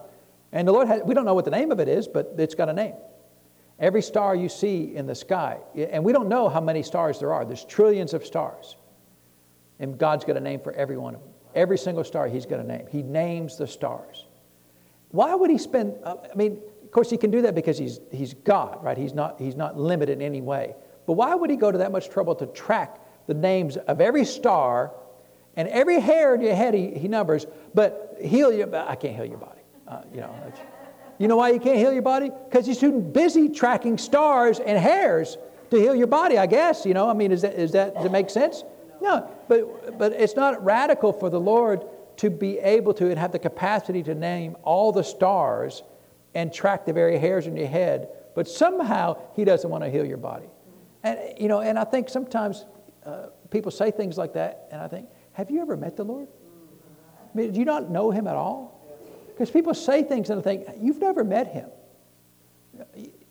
And 0.55 0.65
the 0.65 0.71
Lord 0.71 0.87
has, 0.87 1.01
we 1.03 1.13
don't 1.13 1.25
know 1.25 1.33
what 1.33 1.43
the 1.43 1.51
name 1.51 1.69
of 1.71 1.81
it 1.81 1.89
is, 1.89 2.07
but 2.07 2.33
it's 2.37 2.55
got 2.55 2.69
a 2.69 2.73
name. 2.73 2.95
Every 3.77 4.01
star 4.01 4.33
you 4.33 4.47
see 4.47 4.95
in 4.95 5.05
the 5.05 5.13
sky, 5.13 5.57
and 5.75 6.01
we 6.01 6.13
don't 6.13 6.29
know 6.29 6.47
how 6.47 6.61
many 6.61 6.81
stars 6.81 7.19
there 7.19 7.33
are, 7.33 7.43
there's 7.43 7.65
trillions 7.65 8.13
of 8.13 8.25
stars. 8.25 8.77
And 9.79 9.97
God's 9.97 10.23
got 10.23 10.37
a 10.37 10.39
name 10.39 10.61
for 10.61 10.71
every 10.71 10.95
one 10.95 11.13
of 11.13 11.19
them. 11.19 11.29
Every 11.55 11.77
single 11.77 12.05
star, 12.05 12.27
He's 12.27 12.45
got 12.45 12.61
a 12.61 12.63
name. 12.63 12.87
He 12.89 13.03
names 13.03 13.57
the 13.57 13.67
stars. 13.67 14.27
Why 15.09 15.35
would 15.35 15.49
He 15.49 15.57
spend, 15.57 15.95
uh, 16.05 16.15
I 16.31 16.35
mean, 16.35 16.61
of 16.83 16.91
course, 16.91 17.09
He 17.09 17.17
can 17.17 17.31
do 17.31 17.41
that 17.41 17.53
because 17.53 17.77
He's, 17.77 17.99
he's 18.13 18.33
God, 18.33 18.81
right? 18.81 18.97
He's 18.97 19.13
not, 19.13 19.37
he's 19.41 19.57
not 19.57 19.77
limited 19.77 20.19
in 20.19 20.21
any 20.21 20.39
way. 20.39 20.73
But 21.05 21.13
why 21.13 21.35
would 21.35 21.49
He 21.49 21.57
go 21.57 21.69
to 21.69 21.79
that 21.79 21.91
much 21.91 22.09
trouble 22.09 22.33
to 22.35 22.45
track 22.45 22.97
the 23.27 23.33
names 23.33 23.75
of 23.75 23.99
every 23.99 24.23
star 24.23 24.93
and 25.57 25.67
every 25.67 25.99
hair 25.99 26.33
in 26.33 26.39
your 26.39 26.55
head 26.55 26.73
He, 26.73 26.91
he 26.97 27.09
numbers, 27.09 27.45
but 27.73 28.15
heal 28.23 28.53
your, 28.53 28.73
I 28.73 28.95
can't 28.95 29.17
heal 29.17 29.25
your 29.25 29.37
body. 29.37 29.59
Uh, 29.87 30.01
you 30.13 30.21
know, 30.21 30.53
you 31.17 31.27
know 31.27 31.37
why 31.37 31.49
you 31.49 31.59
can't 31.59 31.77
heal 31.77 31.93
your 31.93 32.01
body? 32.01 32.29
Because 32.49 32.65
he's 32.65 32.79
too 32.79 32.99
busy 32.99 33.49
tracking 33.49 33.97
stars 33.97 34.59
and 34.59 34.77
hairs 34.77 35.37
to 35.69 35.77
heal 35.77 35.95
your 35.95 36.07
body, 36.07 36.37
I 36.37 36.45
guess. 36.45 36.85
You 36.85 36.93
know, 36.93 37.09
I 37.09 37.13
mean, 37.13 37.31
is 37.31 37.41
that, 37.43 37.53
is 37.53 37.71
that, 37.73 37.95
does 37.95 38.05
it 38.05 38.11
make 38.11 38.29
sense? 38.29 38.63
No, 39.01 39.29
but, 39.47 39.97
but 39.97 40.13
it's 40.13 40.35
not 40.35 40.63
radical 40.63 41.13
for 41.13 41.29
the 41.29 41.39
Lord 41.39 41.85
to 42.17 42.29
be 42.29 42.59
able 42.59 42.93
to 42.95 43.09
and 43.09 43.19
have 43.19 43.31
the 43.31 43.39
capacity 43.39 44.01
to 44.03 44.15
name 44.15 44.55
all 44.63 44.91
the 44.91 45.03
stars 45.03 45.83
and 46.33 46.51
track 46.53 46.85
the 46.85 46.93
very 46.93 47.17
hairs 47.17 47.47
in 47.47 47.55
your 47.55 47.67
head, 47.67 48.09
but 48.35 48.47
somehow 48.47 49.17
he 49.35 49.45
doesn't 49.45 49.69
want 49.69 49.83
to 49.83 49.89
heal 49.89 50.05
your 50.05 50.17
body. 50.17 50.47
And, 51.03 51.19
you 51.37 51.47
know, 51.47 51.61
and 51.61 51.77
I 51.77 51.83
think 51.83 52.09
sometimes 52.09 52.65
uh, 53.05 53.27
people 53.51 53.71
say 53.71 53.91
things 53.91 54.17
like 54.17 54.33
that, 54.33 54.67
and 54.71 54.81
I 54.81 54.87
think, 54.87 55.07
have 55.33 55.51
you 55.51 55.61
ever 55.61 55.77
met 55.77 55.95
the 55.95 56.03
Lord? 56.03 56.27
I 57.33 57.37
mean, 57.37 57.51
do 57.51 57.59
you 57.59 57.65
not 57.65 57.89
know 57.89 58.11
him 58.11 58.27
at 58.27 58.35
all? 58.35 58.74
Because 59.35 59.51
people 59.51 59.73
say 59.73 60.01
things 60.01 60.29
and 60.29 60.39
I 60.39 60.41
think, 60.41 60.65
you've 60.79 61.01
never 61.01 61.25
met 61.25 61.47
him. 61.47 61.69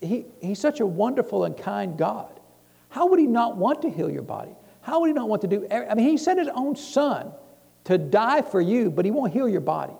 He, 0.02 0.26
he's 0.42 0.58
such 0.58 0.80
a 0.80 0.86
wonderful 0.86 1.44
and 1.44 1.56
kind 1.56 1.96
God. 1.96 2.40
How 2.90 3.06
would 3.06 3.18
he 3.18 3.26
not 3.26 3.56
want 3.56 3.80
to 3.82 3.90
heal 3.90 4.10
your 4.10 4.22
body? 4.22 4.52
How 4.82 5.00
would 5.00 5.06
he 5.06 5.14
not 5.14 5.30
want 5.30 5.40
to 5.42 5.48
do? 5.48 5.66
I 5.70 5.94
mean, 5.94 6.06
he 6.06 6.18
sent 6.18 6.38
his 6.38 6.48
own 6.48 6.76
son 6.76 7.32
to 7.84 7.96
die 7.96 8.42
for 8.42 8.60
you, 8.60 8.90
but 8.90 9.06
he 9.06 9.10
won't 9.10 9.32
heal 9.32 9.48
your 9.48 9.62
body. 9.62 9.94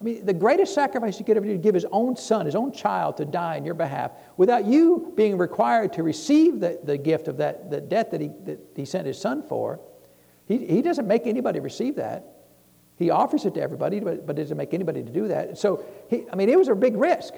I 0.00 0.04
mean, 0.04 0.24
the 0.24 0.32
greatest 0.32 0.74
sacrifice 0.74 1.18
he 1.18 1.24
could 1.24 1.36
ever 1.36 1.44
do 1.44 1.52
to 1.52 1.58
give 1.58 1.74
his 1.74 1.86
own 1.92 2.16
son, 2.16 2.46
his 2.46 2.54
own 2.54 2.72
child, 2.72 3.18
to 3.18 3.26
die 3.26 3.56
in 3.56 3.66
your 3.66 3.74
behalf, 3.74 4.12
without 4.38 4.64
you 4.64 5.12
being 5.16 5.36
required 5.36 5.92
to 5.94 6.02
receive 6.02 6.60
the, 6.60 6.80
the 6.82 6.96
gift 6.96 7.28
of 7.28 7.36
that 7.36 7.70
the 7.70 7.80
death 7.80 8.10
that 8.10 8.22
he, 8.22 8.28
that 8.44 8.58
he 8.74 8.86
sent 8.86 9.06
his 9.06 9.20
son 9.20 9.42
for. 9.42 9.80
He, 10.46 10.66
he 10.66 10.80
doesn't 10.80 11.06
make 11.06 11.26
anybody 11.26 11.60
receive 11.60 11.96
that. 11.96 12.35
He 12.96 13.10
offers 13.10 13.44
it 13.44 13.54
to 13.54 13.60
everybody, 13.60 14.00
but, 14.00 14.26
but 14.26 14.36
doesn't 14.36 14.56
make 14.56 14.72
anybody 14.72 15.02
to 15.02 15.10
do 15.10 15.28
that. 15.28 15.58
So, 15.58 15.84
he, 16.08 16.24
I 16.32 16.36
mean, 16.36 16.48
it 16.48 16.58
was 16.58 16.68
a 16.68 16.74
big 16.74 16.96
risk. 16.96 17.34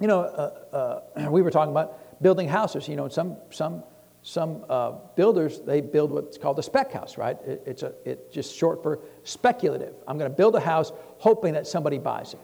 You 0.00 0.08
know, 0.08 0.20
uh, 0.20 1.02
uh, 1.16 1.30
we 1.30 1.42
were 1.42 1.50
talking 1.50 1.70
about 1.70 2.22
building 2.22 2.48
houses. 2.48 2.88
You 2.88 2.96
know, 2.96 3.08
some, 3.08 3.36
some, 3.50 3.84
some 4.22 4.64
uh, 4.68 4.92
builders, 5.14 5.60
they 5.60 5.80
build 5.80 6.10
what's 6.10 6.38
called 6.38 6.58
a 6.58 6.62
spec 6.62 6.92
house, 6.92 7.16
right? 7.16 7.36
It, 7.46 7.62
it's, 7.66 7.82
a, 7.84 7.92
it's 8.04 8.34
just 8.34 8.56
short 8.56 8.82
for 8.82 8.98
speculative. 9.22 9.94
I'm 10.08 10.18
going 10.18 10.30
to 10.30 10.36
build 10.36 10.56
a 10.56 10.60
house 10.60 10.92
hoping 11.18 11.54
that 11.54 11.66
somebody 11.66 11.98
buys 11.98 12.34
it. 12.34 12.40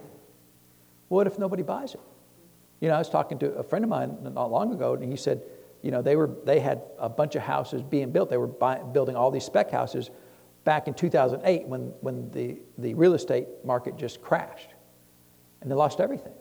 What 1.09 1.27
if 1.27 1.38
nobody 1.38 1.62
buys 1.62 1.94
it? 1.94 2.00
You 2.81 2.88
know, 2.88 2.94
I 2.94 2.98
was 2.98 3.11
talking 3.11 3.38
to 3.38 3.53
a 3.55 3.62
friend 3.62 3.85
of 3.85 3.88
mine 3.88 4.16
not 4.22 4.50
long 4.50 4.72
ago, 4.72 4.94
and 4.94 5.11
he 5.11 5.16
said, 5.16 5.42
you 5.83 5.90
know, 5.90 6.00
they, 6.00 6.16
were, 6.16 6.31
they 6.44 6.61
had 6.61 6.83
a 6.98 7.09
bunch 7.09 7.35
of 7.35 7.42
houses 7.42 7.83
being 7.83 8.11
built. 8.11 8.31
They 8.31 8.37
were 8.37 8.46
building 8.46 9.16
all 9.16 9.31
these 9.31 9.44
spec 9.44 9.70
houses 9.70 10.11
back 10.64 10.88
in 10.88 10.94
2008 10.94 11.66
when, 11.66 11.92
when 12.00 12.31
the, 12.31 12.59
the 12.79 12.94
real 12.94 13.14
estate 13.14 13.46
market 13.64 13.96
just 13.96 14.20
crashed. 14.20 14.70
And 15.61 15.70
they 15.70 15.74
lost 15.74 16.00
everything. 16.00 16.33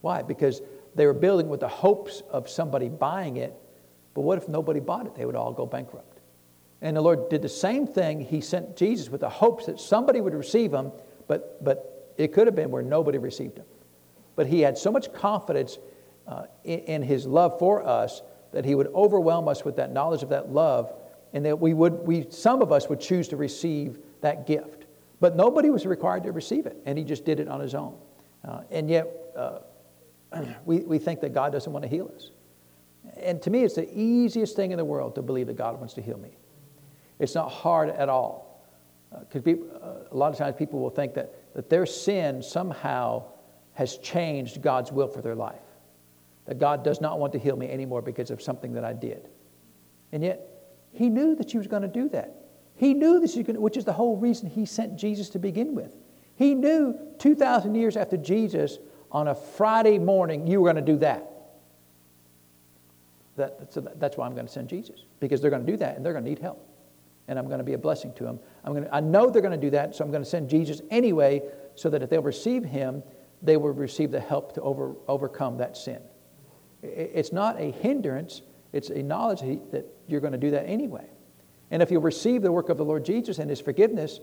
Why? 0.00 0.22
Because 0.22 0.62
they 0.94 1.06
were 1.06 1.14
building 1.14 1.48
with 1.48 1.60
the 1.60 1.68
hopes 1.68 2.22
of 2.30 2.48
somebody 2.48 2.88
buying 2.88 3.36
it, 3.36 3.54
but 4.14 4.22
what 4.22 4.38
if 4.38 4.48
nobody 4.48 4.80
bought 4.80 5.06
it? 5.06 5.14
They 5.14 5.26
would 5.26 5.36
all 5.36 5.52
go 5.52 5.66
bankrupt. 5.66 6.20
And 6.80 6.96
the 6.96 7.00
Lord 7.00 7.28
did 7.28 7.42
the 7.42 7.48
same 7.48 7.86
thing. 7.86 8.20
He 8.20 8.40
sent 8.40 8.76
Jesus 8.76 9.08
with 9.08 9.20
the 9.20 9.28
hopes 9.28 9.66
that 9.66 9.80
somebody 9.80 10.20
would 10.20 10.34
receive 10.34 10.72
him, 10.72 10.92
but, 11.26 11.62
but 11.64 12.14
it 12.16 12.32
could 12.32 12.46
have 12.46 12.54
been 12.54 12.70
where 12.70 12.82
nobody 12.82 13.18
received 13.18 13.58
him. 13.58 13.64
But 14.36 14.46
he 14.46 14.60
had 14.60 14.76
so 14.76 14.90
much 14.90 15.12
confidence 15.12 15.78
uh, 16.26 16.44
in, 16.64 16.80
in 16.80 17.02
his 17.02 17.26
love 17.26 17.58
for 17.58 17.86
us 17.86 18.22
that 18.52 18.64
he 18.64 18.74
would 18.74 18.88
overwhelm 18.88 19.48
us 19.48 19.64
with 19.64 19.76
that 19.76 19.92
knowledge 19.92 20.22
of 20.22 20.28
that 20.30 20.50
love 20.50 20.92
and 21.32 21.44
that 21.44 21.58
we 21.58 21.74
would, 21.74 21.94
we, 22.06 22.26
some 22.30 22.62
of 22.62 22.72
us 22.72 22.88
would 22.88 23.00
choose 23.00 23.28
to 23.28 23.36
receive 23.36 23.98
that 24.20 24.46
gift. 24.46 24.86
But 25.20 25.36
nobody 25.36 25.70
was 25.70 25.86
required 25.86 26.24
to 26.24 26.32
receive 26.32 26.66
it, 26.66 26.76
and 26.84 26.98
he 26.98 27.04
just 27.04 27.24
did 27.24 27.40
it 27.40 27.48
on 27.48 27.60
his 27.60 27.74
own. 27.74 27.96
Uh, 28.46 28.62
and 28.70 28.88
yet, 28.88 29.08
uh, 29.36 29.58
we, 30.64 30.80
we 30.80 30.98
think 30.98 31.20
that 31.20 31.32
God 31.32 31.52
doesn't 31.52 31.72
want 31.72 31.84
to 31.84 31.88
heal 31.88 32.10
us. 32.14 32.30
And 33.16 33.40
to 33.42 33.50
me, 33.50 33.64
it's 33.64 33.76
the 33.76 33.88
easiest 33.98 34.56
thing 34.56 34.72
in 34.72 34.78
the 34.78 34.84
world 34.84 35.14
to 35.14 35.22
believe 35.22 35.46
that 35.46 35.56
God 35.56 35.78
wants 35.78 35.94
to 35.94 36.02
heal 36.02 36.18
me. 36.18 36.36
It's 37.18 37.34
not 37.34 37.50
hard 37.50 37.90
at 37.90 38.08
all. 38.08 38.46
Because 39.32 39.46
uh, 39.46 39.76
uh, 39.76 39.94
a 40.10 40.16
lot 40.16 40.32
of 40.32 40.38
times 40.38 40.56
people 40.58 40.80
will 40.80 40.90
think 40.90 41.14
that, 41.14 41.54
that 41.54 41.70
their 41.70 41.86
sin 41.86 42.42
somehow 42.42 43.24
has 43.72 43.98
changed 43.98 44.60
God's 44.60 44.92
will 44.92 45.08
for 45.08 45.22
their 45.22 45.34
life. 45.34 45.60
That 46.46 46.58
God 46.58 46.84
does 46.84 47.00
not 47.00 47.18
want 47.18 47.32
to 47.32 47.38
heal 47.38 47.56
me 47.56 47.70
anymore 47.70 48.02
because 48.02 48.30
of 48.30 48.42
something 48.42 48.72
that 48.74 48.84
I 48.84 48.92
did. 48.92 49.28
And 50.12 50.22
yet, 50.22 50.55
he 50.96 51.08
knew 51.08 51.34
that 51.36 51.52
you 51.52 51.58
was 51.58 51.66
going 51.66 51.82
to 51.82 51.88
do 51.88 52.08
that. 52.10 52.34
He 52.76 52.94
knew 52.94 53.20
going 53.20 53.60
which 53.60 53.76
is 53.76 53.84
the 53.84 53.92
whole 53.92 54.16
reason 54.16 54.48
he 54.48 54.66
sent 54.66 54.96
Jesus 54.96 55.30
to 55.30 55.38
begin 55.38 55.74
with. 55.74 55.96
He 56.36 56.54
knew 56.54 56.98
2,000 57.18 57.74
years 57.74 57.96
after 57.96 58.16
Jesus, 58.16 58.78
on 59.10 59.28
a 59.28 59.34
Friday 59.34 59.98
morning, 59.98 60.46
you 60.46 60.60
were 60.60 60.72
going 60.72 60.84
to 60.84 60.92
do 60.92 60.98
that. 60.98 61.30
that 63.36 63.68
so 63.70 63.80
that's 63.80 64.16
why 64.16 64.26
I'm 64.26 64.34
going 64.34 64.46
to 64.46 64.52
send 64.52 64.68
Jesus, 64.68 65.04
because 65.20 65.40
they're 65.40 65.50
going 65.50 65.64
to 65.64 65.72
do 65.72 65.78
that 65.78 65.96
and 65.96 66.04
they're 66.04 66.12
going 66.12 66.24
to 66.24 66.30
need 66.30 66.40
help. 66.40 66.68
And 67.28 67.38
I'm 67.38 67.46
going 67.46 67.58
to 67.58 67.64
be 67.64 67.72
a 67.72 67.78
blessing 67.78 68.12
to 68.14 68.24
them. 68.24 68.38
I'm 68.64 68.72
going 68.72 68.84
to, 68.84 68.94
I 68.94 69.00
know 69.00 69.30
they're 69.30 69.42
going 69.42 69.58
to 69.58 69.66
do 69.66 69.70
that, 69.70 69.96
so 69.96 70.04
I'm 70.04 70.10
going 70.10 70.22
to 70.22 70.28
send 70.28 70.50
Jesus 70.50 70.82
anyway, 70.90 71.42
so 71.74 71.88
that 71.90 72.02
if 72.02 72.10
they'll 72.10 72.22
receive 72.22 72.64
him, 72.64 73.02
they 73.42 73.56
will 73.56 73.70
receive 73.70 74.10
the 74.10 74.20
help 74.20 74.54
to 74.54 74.60
over, 74.60 74.94
overcome 75.08 75.58
that 75.58 75.76
sin. 75.76 76.00
It's 76.82 77.32
not 77.32 77.60
a 77.60 77.70
hindrance, 77.70 78.42
it's 78.76 78.90
a 78.90 79.02
knowledge 79.02 79.40
that 79.72 79.86
you're 80.06 80.20
going 80.20 80.32
to 80.32 80.38
do 80.38 80.50
that 80.52 80.66
anyway. 80.66 81.06
And 81.70 81.82
if 81.82 81.90
you 81.90 81.98
receive 81.98 82.42
the 82.42 82.52
work 82.52 82.68
of 82.68 82.76
the 82.76 82.84
Lord 82.84 83.04
Jesus 83.04 83.38
and 83.38 83.50
his 83.50 83.60
forgiveness 83.60 84.20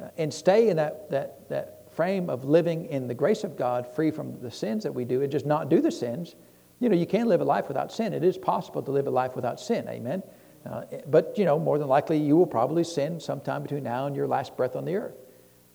uh, 0.00 0.08
and 0.16 0.32
stay 0.32 0.68
in 0.68 0.76
that, 0.76 1.10
that, 1.10 1.48
that 1.48 1.94
frame 1.94 2.28
of 2.28 2.44
living 2.44 2.86
in 2.86 3.06
the 3.06 3.14
grace 3.14 3.44
of 3.44 3.56
God, 3.56 3.86
free 3.94 4.10
from 4.10 4.40
the 4.40 4.50
sins 4.50 4.82
that 4.82 4.92
we 4.92 5.04
do, 5.04 5.22
and 5.22 5.30
just 5.30 5.46
not 5.46 5.68
do 5.68 5.80
the 5.80 5.92
sins, 5.92 6.34
you 6.80 6.88
know, 6.88 6.96
you 6.96 7.06
can 7.06 7.28
live 7.28 7.40
a 7.40 7.44
life 7.44 7.68
without 7.68 7.92
sin. 7.92 8.12
It 8.12 8.24
is 8.24 8.38
possible 8.38 8.82
to 8.82 8.90
live 8.90 9.06
a 9.06 9.10
life 9.10 9.36
without 9.36 9.60
sin. 9.60 9.86
Amen. 9.88 10.22
Uh, 10.64 10.82
but, 11.06 11.36
you 11.36 11.44
know, 11.44 11.58
more 11.58 11.78
than 11.78 11.88
likely 11.88 12.18
you 12.18 12.36
will 12.36 12.46
probably 12.46 12.84
sin 12.84 13.20
sometime 13.20 13.62
between 13.62 13.82
now 13.82 14.06
and 14.06 14.16
your 14.16 14.26
last 14.26 14.56
breath 14.56 14.76
on 14.76 14.84
the 14.84 14.96
earth. 14.96 15.16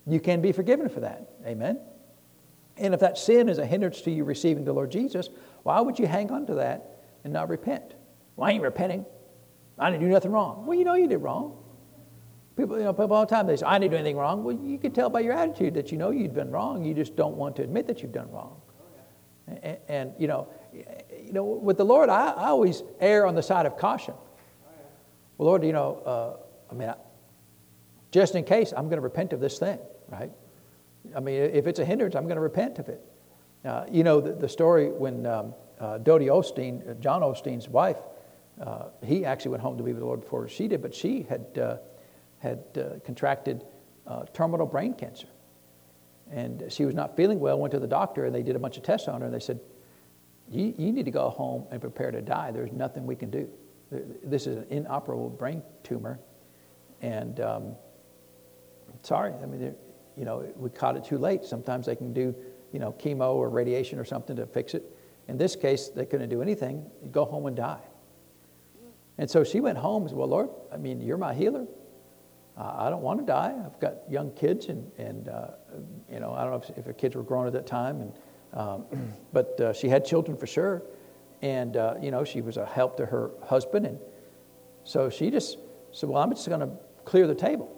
You 0.08 0.20
can 0.20 0.42
be 0.42 0.52
forgiven 0.52 0.90
for 0.90 1.00
that. 1.02 1.30
Amen. 1.46 1.80
And 2.78 2.94
if 2.94 3.00
that 3.00 3.18
sin 3.18 3.50
is 3.50 3.58
a 3.58 3.66
hindrance 3.66 4.02
to 4.02 4.12
you 4.12 4.24
receiving 4.24 4.64
the 4.64 4.74
Lord 4.74 4.92
Jesus, 4.92 5.30
why 5.64 5.80
would 5.80 5.98
you 5.98 6.08
hang 6.08 6.32
on 6.32 6.46
to 6.48 6.56
that 6.56 6.98
and 7.24 7.34
not 7.34 7.50
repent? 7.50 7.95
Well, 8.36 8.50
I 8.50 8.52
ain't 8.54 8.64
repenting. 8.64 9.06
I 9.78 9.90
didn't 9.90 10.04
do 10.04 10.10
nothing 10.10 10.32
wrong. 10.32 10.66
Well, 10.66 10.78
you 10.78 10.86
know 10.86 10.96
you 10.96 11.08
did 11.08 11.18
wrong. 11.18 11.58
People, 12.56 12.78
you 12.78 12.86
know, 12.86 12.94
people 12.94 13.14
all 13.14 13.26
the 13.26 13.36
time 13.36 13.48
they 13.48 13.58
say, 13.58 13.66
I 13.66 13.78
didn't 13.78 13.92
do 13.92 13.98
anything 13.98 14.16
wrong. 14.16 14.44
Well, 14.44 14.56
you 14.56 14.78
can 14.78 14.92
tell 14.92 15.10
by 15.10 15.20
your 15.20 15.34
attitude 15.34 15.74
that 15.74 15.92
you 15.92 15.98
know 15.98 16.12
you've 16.12 16.34
been 16.34 16.52
wrong. 16.52 16.86
You 16.86 16.94
just 16.94 17.16
don't 17.16 17.36
want 17.36 17.58
to 17.58 17.64
admit 17.64 17.88
that 17.88 18.02
you've 18.02 18.14
done 18.14 18.32
wrong. 18.32 18.62
And, 19.48 19.78
and 19.90 20.14
you 20.18 20.28
know, 20.28 20.48
you 20.74 21.34
know, 21.34 21.44
with 21.44 21.78
the 21.78 21.84
Lord, 21.84 22.10
I, 22.10 22.30
I, 22.30 22.48
always 22.48 22.82
err 23.00 23.28
on 23.28 23.36
the 23.36 23.44
side 23.44 23.66
of 23.66 23.78
caution. 23.78 24.14
Well, 25.38 25.48
Lord, 25.48 25.64
you 25.64 25.74
know, 25.74 26.02
uh, 26.06 26.72
I 26.72 26.76
mean, 26.76 26.90
I, 26.90 26.96
just 28.12 28.36
in 28.36 28.46
case, 28.46 28.74
I'm 28.76 28.86
going 28.86 28.98
to 28.98 29.02
repent 29.02 29.34
of 29.34 29.42
this 29.42 29.60
thing, 29.60 29.78
right? 30.10 30.32
I 31.16 31.20
mean, 31.20 31.36
if 31.36 31.68
it's 31.68 31.80
a 31.80 31.86
hindrance, 31.86 32.16
I'm 32.16 32.24
going 32.24 32.38
to 32.38 32.42
repent 32.42 32.80
of 32.80 32.90
it. 32.90 33.02
Uh, 33.64 33.86
you 33.92 34.04
know, 34.04 34.22
the, 34.22 34.34
the 34.34 34.50
story 34.50 34.90
when 34.90 35.26
um, 35.26 35.54
uh, 35.80 35.98
Dodie 35.98 36.28
Osteen, 36.28 36.90
uh, 36.90 36.94
John 36.96 37.22
Osteen's 37.22 37.68
wife, 37.68 37.98
uh, 38.62 38.86
he 39.04 39.26
actually 39.26 39.52
went 39.52 39.64
home 39.64 39.78
to 39.78 39.84
be 39.84 39.92
with 39.92 40.00
the 40.00 40.06
Lord 40.06 40.22
before 40.22 40.48
she 40.48 40.68
did, 40.68 40.82
but 40.82 40.94
she 40.94 41.24
had, 41.24 41.58
uh, 41.58 41.78
had 42.40 42.64
uh, 42.78 43.00
contracted 43.06 43.66
uh, 44.08 44.26
terminal 44.34 44.66
brain 44.66 44.94
cancer. 44.94 45.28
And 46.32 46.64
she 46.70 46.86
was 46.86 46.96
not 46.96 47.16
feeling 47.16 47.40
well, 47.40 47.60
went 47.60 47.72
to 47.74 47.80
the 47.80 47.88
doctor, 47.88 48.26
and 48.26 48.34
they 48.34 48.44
did 48.44 48.56
a 48.56 48.60
bunch 48.60 48.78
of 48.78 48.84
tests 48.84 49.08
on 49.08 49.22
her, 49.22 49.26
and 49.28 49.36
they 49.36 49.40
said, 49.40 49.60
you, 50.50 50.74
you 50.78 50.92
need 50.92 51.06
to 51.06 51.12
go 51.12 51.30
home 51.30 51.66
and 51.72 51.82
prepare 51.82 52.12
to 52.12 52.22
die. 52.22 52.52
There's 52.52 52.72
nothing 52.72 53.06
we 53.06 53.16
can 53.16 53.30
do. 53.30 53.50
This 54.24 54.48
is 54.48 54.58
an 54.58 54.66
inoperable 54.70 55.30
brain 55.30 55.62
tumor. 55.84 56.20
And 57.02 57.40
um, 57.40 57.76
sorry, 59.02 59.34
I 59.42 59.46
mean, 59.46 59.76
you 60.16 60.26
know, 60.26 60.48
we 60.56 60.70
caught 60.70 60.98
it 60.98 61.04
too 61.04 61.18
late. 61.18 61.46
Sometimes 61.46 61.86
they 61.86 61.96
can 61.96 62.14
do, 62.14 62.34
you 62.72 62.80
know, 62.80 62.94
chemo 62.94 63.36
or 63.36 63.50
radiation 63.50 64.00
or 64.00 64.06
something 64.06 64.36
to 64.36 64.46
fix 64.46 64.74
it. 64.74 64.84
In 65.28 65.38
this 65.38 65.56
case, 65.56 65.90
they 65.90 66.06
couldn't 66.06 66.30
do 66.30 66.42
anything. 66.42 66.86
You 67.04 67.10
go 67.10 67.26
home 67.26 67.48
and 67.48 67.56
die. 67.56 67.82
And 69.18 69.30
so 69.30 69.44
she 69.44 69.60
went 69.60 69.78
home 69.78 70.04
and 70.04 70.10
said, 70.10 70.18
Well, 70.18 70.28
Lord, 70.28 70.50
I 70.72 70.78
mean, 70.78 71.02
you're 71.02 71.18
my 71.18 71.34
healer. 71.34 71.66
Uh, 72.58 72.74
I 72.78 72.90
don't 72.90 73.02
want 73.02 73.20
to 73.20 73.26
die. 73.26 73.54
I've 73.66 73.80
got 73.80 73.96
young 74.10 74.32
kids, 74.32 74.68
and, 74.68 74.90
and 74.98 75.28
uh, 75.28 75.48
you 76.10 76.20
know, 76.20 76.34
I 76.34 76.44
don't 76.44 76.52
know 76.52 76.62
if, 76.70 76.78
if 76.78 76.86
her 76.86 76.94
kids 76.94 77.16
were 77.16 77.24
grown 77.24 77.48
at 77.48 77.54
that 77.54 77.68
time, 77.68 78.02
and, 78.02 78.14
um, 78.54 78.86
but 79.34 79.60
uh, 79.60 79.74
she 79.74 79.90
had 79.90 80.06
children 80.06 80.38
for 80.38 80.48
sure. 80.48 80.84
And, 81.42 81.76
uh, 81.76 81.96
you 82.02 82.12
know, 82.12 82.24
she 82.24 82.42
was 82.42 82.58
a 82.58 82.66
help 82.66 82.98
to 82.98 83.06
her 83.06 83.32
husband. 83.44 83.86
And 83.86 84.00
so 84.84 85.10
she 85.10 85.30
just 85.30 85.58
said, 85.92 86.10
Well, 86.10 86.22
I'm 86.22 86.32
just 86.32 86.48
going 86.48 86.62
to 86.62 86.70
clear 87.04 87.28
the 87.28 87.36
table. 87.36 87.72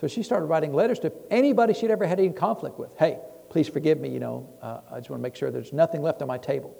So 0.00 0.08
she 0.08 0.22
started 0.22 0.46
writing 0.46 0.74
letters 0.74 0.98
to 1.00 1.12
anybody 1.30 1.72
she'd 1.72 1.90
ever 1.90 2.06
had 2.06 2.20
any 2.20 2.30
conflict 2.30 2.78
with. 2.78 2.90
Hey, 2.98 3.18
please 3.48 3.68
forgive 3.68 3.98
me, 3.98 4.10
you 4.10 4.20
know, 4.20 4.48
uh, 4.60 4.80
I 4.90 4.98
just 4.98 5.08
want 5.08 5.20
to 5.20 5.22
make 5.22 5.36
sure 5.36 5.50
there's 5.50 5.72
nothing 5.72 6.02
left 6.02 6.20
on 6.20 6.28
my 6.28 6.38
table, 6.38 6.76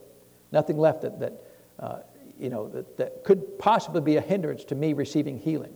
nothing 0.53 0.77
left 0.77 1.03
that, 1.03 1.19
that 1.21 1.43
uh, 1.81 1.99
you 2.39 2.49
know, 2.49 2.69
that, 2.69 2.97
that 2.97 3.25
could 3.25 3.59
possibly 3.59 4.01
be 4.01 4.17
a 4.17 4.21
hindrance 4.21 4.65
to 4.65 4.75
me 4.75 4.93
receiving 4.93 5.39
healing. 5.39 5.75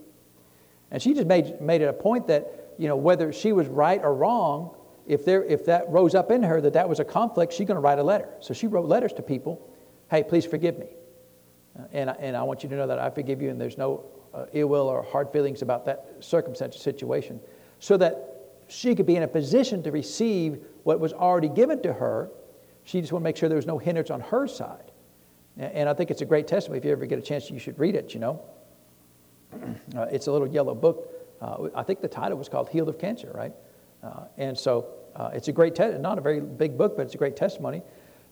And 0.90 1.00
she 1.02 1.14
just 1.14 1.26
made, 1.26 1.60
made 1.60 1.82
it 1.82 1.88
a 1.88 1.92
point 1.92 2.26
that, 2.26 2.74
you 2.78 2.88
know, 2.88 2.96
whether 2.96 3.32
she 3.32 3.52
was 3.52 3.68
right 3.68 4.00
or 4.02 4.14
wrong, 4.14 4.74
if, 5.06 5.24
there, 5.24 5.44
if 5.44 5.64
that 5.66 5.88
rose 5.88 6.14
up 6.14 6.30
in 6.30 6.42
her 6.42 6.60
that 6.60 6.72
that 6.74 6.88
was 6.88 7.00
a 7.00 7.04
conflict, 7.04 7.52
she's 7.52 7.66
going 7.66 7.76
to 7.76 7.80
write 7.80 7.98
a 7.98 8.02
letter. 8.02 8.28
So 8.40 8.54
she 8.54 8.66
wrote 8.66 8.86
letters 8.86 9.12
to 9.14 9.22
people, 9.22 9.70
hey, 10.10 10.22
please 10.22 10.44
forgive 10.44 10.78
me. 10.78 10.88
Uh, 11.78 11.84
and, 11.92 12.10
and 12.18 12.36
I 12.36 12.42
want 12.42 12.62
you 12.62 12.68
to 12.68 12.74
know 12.74 12.86
that 12.86 12.98
I 12.98 13.10
forgive 13.10 13.40
you 13.40 13.50
and 13.50 13.60
there's 13.60 13.78
no 13.78 14.04
uh, 14.34 14.46
ill 14.52 14.68
will 14.68 14.88
or 14.88 15.02
hard 15.02 15.30
feelings 15.32 15.62
about 15.62 15.84
that 15.86 16.16
circumstance 16.20 16.76
or 16.76 16.80
situation. 16.80 17.40
So 17.78 17.96
that 17.96 18.30
she 18.68 18.94
could 18.94 19.06
be 19.06 19.16
in 19.16 19.22
a 19.22 19.28
position 19.28 19.82
to 19.84 19.90
receive 19.90 20.64
what 20.84 21.00
was 21.00 21.12
already 21.12 21.48
given 21.48 21.82
to 21.82 21.92
her. 21.92 22.30
She 22.84 23.00
just 23.00 23.12
wanted 23.12 23.22
to 23.22 23.24
make 23.24 23.36
sure 23.36 23.48
there 23.48 23.56
was 23.56 23.66
no 23.66 23.78
hindrance 23.78 24.10
on 24.10 24.20
her 24.20 24.46
side. 24.46 24.89
And 25.60 25.90
I 25.90 25.94
think 25.94 26.10
it's 26.10 26.22
a 26.22 26.26
great 26.26 26.48
testimony. 26.48 26.78
If 26.78 26.86
you 26.86 26.92
ever 26.92 27.04
get 27.04 27.18
a 27.18 27.22
chance, 27.22 27.50
you 27.50 27.58
should 27.58 27.78
read 27.78 27.94
it, 27.94 28.14
you 28.14 28.20
know. 28.20 28.42
Uh, 29.96 30.02
it's 30.12 30.28
a 30.28 30.32
little 30.32 30.46
yellow 30.46 30.74
book. 30.74 31.12
Uh, 31.40 31.68
I 31.74 31.82
think 31.82 32.00
the 32.00 32.08
title 32.08 32.38
was 32.38 32.48
called 32.48 32.68
Healed 32.68 32.88
of 32.88 32.98
Cancer, 32.98 33.32
right? 33.34 33.52
Uh, 34.02 34.26
and 34.38 34.56
so 34.56 34.86
uh, 35.16 35.30
it's 35.32 35.48
a 35.48 35.52
great, 35.52 35.74
te- 35.74 35.98
not 35.98 36.16
a 36.16 36.20
very 36.20 36.40
big 36.40 36.78
book, 36.78 36.96
but 36.96 37.02
it's 37.02 37.16
a 37.16 37.18
great 37.18 37.36
testimony 37.36 37.82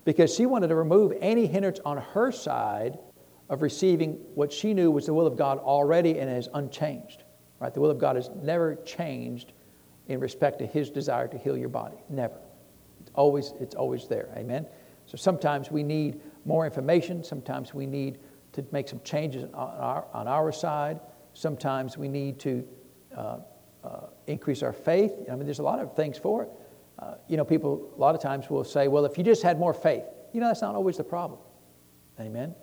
because 0.04 0.32
she 0.32 0.46
wanted 0.46 0.68
to 0.68 0.76
remove 0.76 1.12
any 1.20 1.46
hindrance 1.46 1.80
on 1.84 1.98
her 1.98 2.30
side 2.30 2.96
of 3.48 3.62
receiving 3.62 4.12
what 4.34 4.52
she 4.52 4.72
knew 4.72 4.90
was 4.90 5.06
the 5.06 5.12
will 5.12 5.26
of 5.26 5.36
God 5.36 5.58
already 5.58 6.20
and 6.20 6.30
is 6.30 6.48
unchanged, 6.54 7.24
right? 7.60 7.74
The 7.74 7.80
will 7.80 7.90
of 7.90 7.98
God 7.98 8.14
has 8.14 8.30
never 8.42 8.76
changed 8.76 9.52
in 10.06 10.20
respect 10.20 10.60
to 10.60 10.66
His 10.66 10.90
desire 10.90 11.26
to 11.28 11.36
heal 11.38 11.56
your 11.56 11.68
body. 11.68 11.96
Never. 12.08 12.38
It's 13.00 13.10
always, 13.14 13.52
it's 13.58 13.74
always 13.74 14.06
there. 14.06 14.28
Amen. 14.36 14.66
So 15.06 15.16
sometimes 15.16 15.70
we 15.70 15.82
need 15.82 16.20
more 16.44 16.64
information. 16.64 17.22
Sometimes 17.22 17.74
we 17.74 17.86
need 17.86 18.18
to 18.52 18.64
make 18.72 18.88
some 18.88 19.00
changes 19.04 19.44
on 19.44 19.52
our, 19.54 20.06
on 20.12 20.28
our 20.28 20.52
side. 20.52 21.00
Sometimes 21.34 21.96
we 21.96 22.08
need 22.08 22.38
to 22.40 22.66
uh, 23.16 23.38
uh, 23.84 24.06
increase 24.26 24.62
our 24.62 24.72
faith. 24.72 25.12
I 25.30 25.34
mean, 25.34 25.44
there's 25.44 25.60
a 25.60 25.64
lot 25.64 25.78
of 25.78 25.94
things 25.94 26.18
for 26.18 26.44
it. 26.44 26.50
Uh, 26.98 27.14
you 27.28 27.36
know, 27.36 27.44
people 27.44 27.92
a 27.96 28.00
lot 28.00 28.14
of 28.14 28.20
times 28.20 28.50
will 28.50 28.64
say, 28.64 28.88
well, 28.88 29.04
if 29.04 29.16
you 29.16 29.24
just 29.24 29.42
had 29.42 29.58
more 29.58 29.72
faith, 29.72 30.02
you 30.32 30.40
know, 30.40 30.48
that's 30.48 30.62
not 30.62 30.74
always 30.74 30.96
the 30.96 31.04
problem. 31.04 31.40
Amen. 32.18 32.54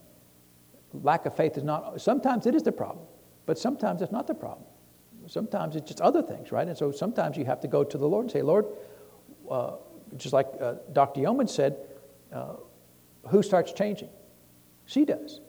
Lack 0.93 1.25
of 1.25 1.35
faith 1.35 1.57
is 1.57 1.63
not, 1.63 2.01
sometimes 2.01 2.45
it 2.45 2.55
is 2.55 2.63
the 2.63 2.71
problem, 2.71 3.05
but 3.45 3.57
sometimes 3.57 4.01
it's 4.01 4.11
not 4.11 4.27
the 4.27 4.33
problem. 4.33 4.67
Sometimes 5.27 5.75
it's 5.75 5.87
just 5.87 6.01
other 6.01 6.21
things, 6.21 6.51
right? 6.51 6.67
And 6.67 6.77
so 6.77 6.91
sometimes 6.91 7.37
you 7.37 7.45
have 7.45 7.59
to 7.61 7.67
go 7.67 7.83
to 7.83 7.97
the 7.97 8.07
Lord 8.07 8.25
and 8.25 8.31
say, 8.31 8.41
Lord, 8.41 8.65
uh, 9.49 9.71
just 10.17 10.33
like 10.33 10.47
uh, 10.61 10.75
Dr. 10.93 11.21
Yeoman 11.21 11.47
said, 11.47 11.77
uh, 12.31 12.55
who 13.29 13.43
starts 13.43 13.71
changing? 13.73 14.09
She 14.85 15.05
does. 15.05 15.41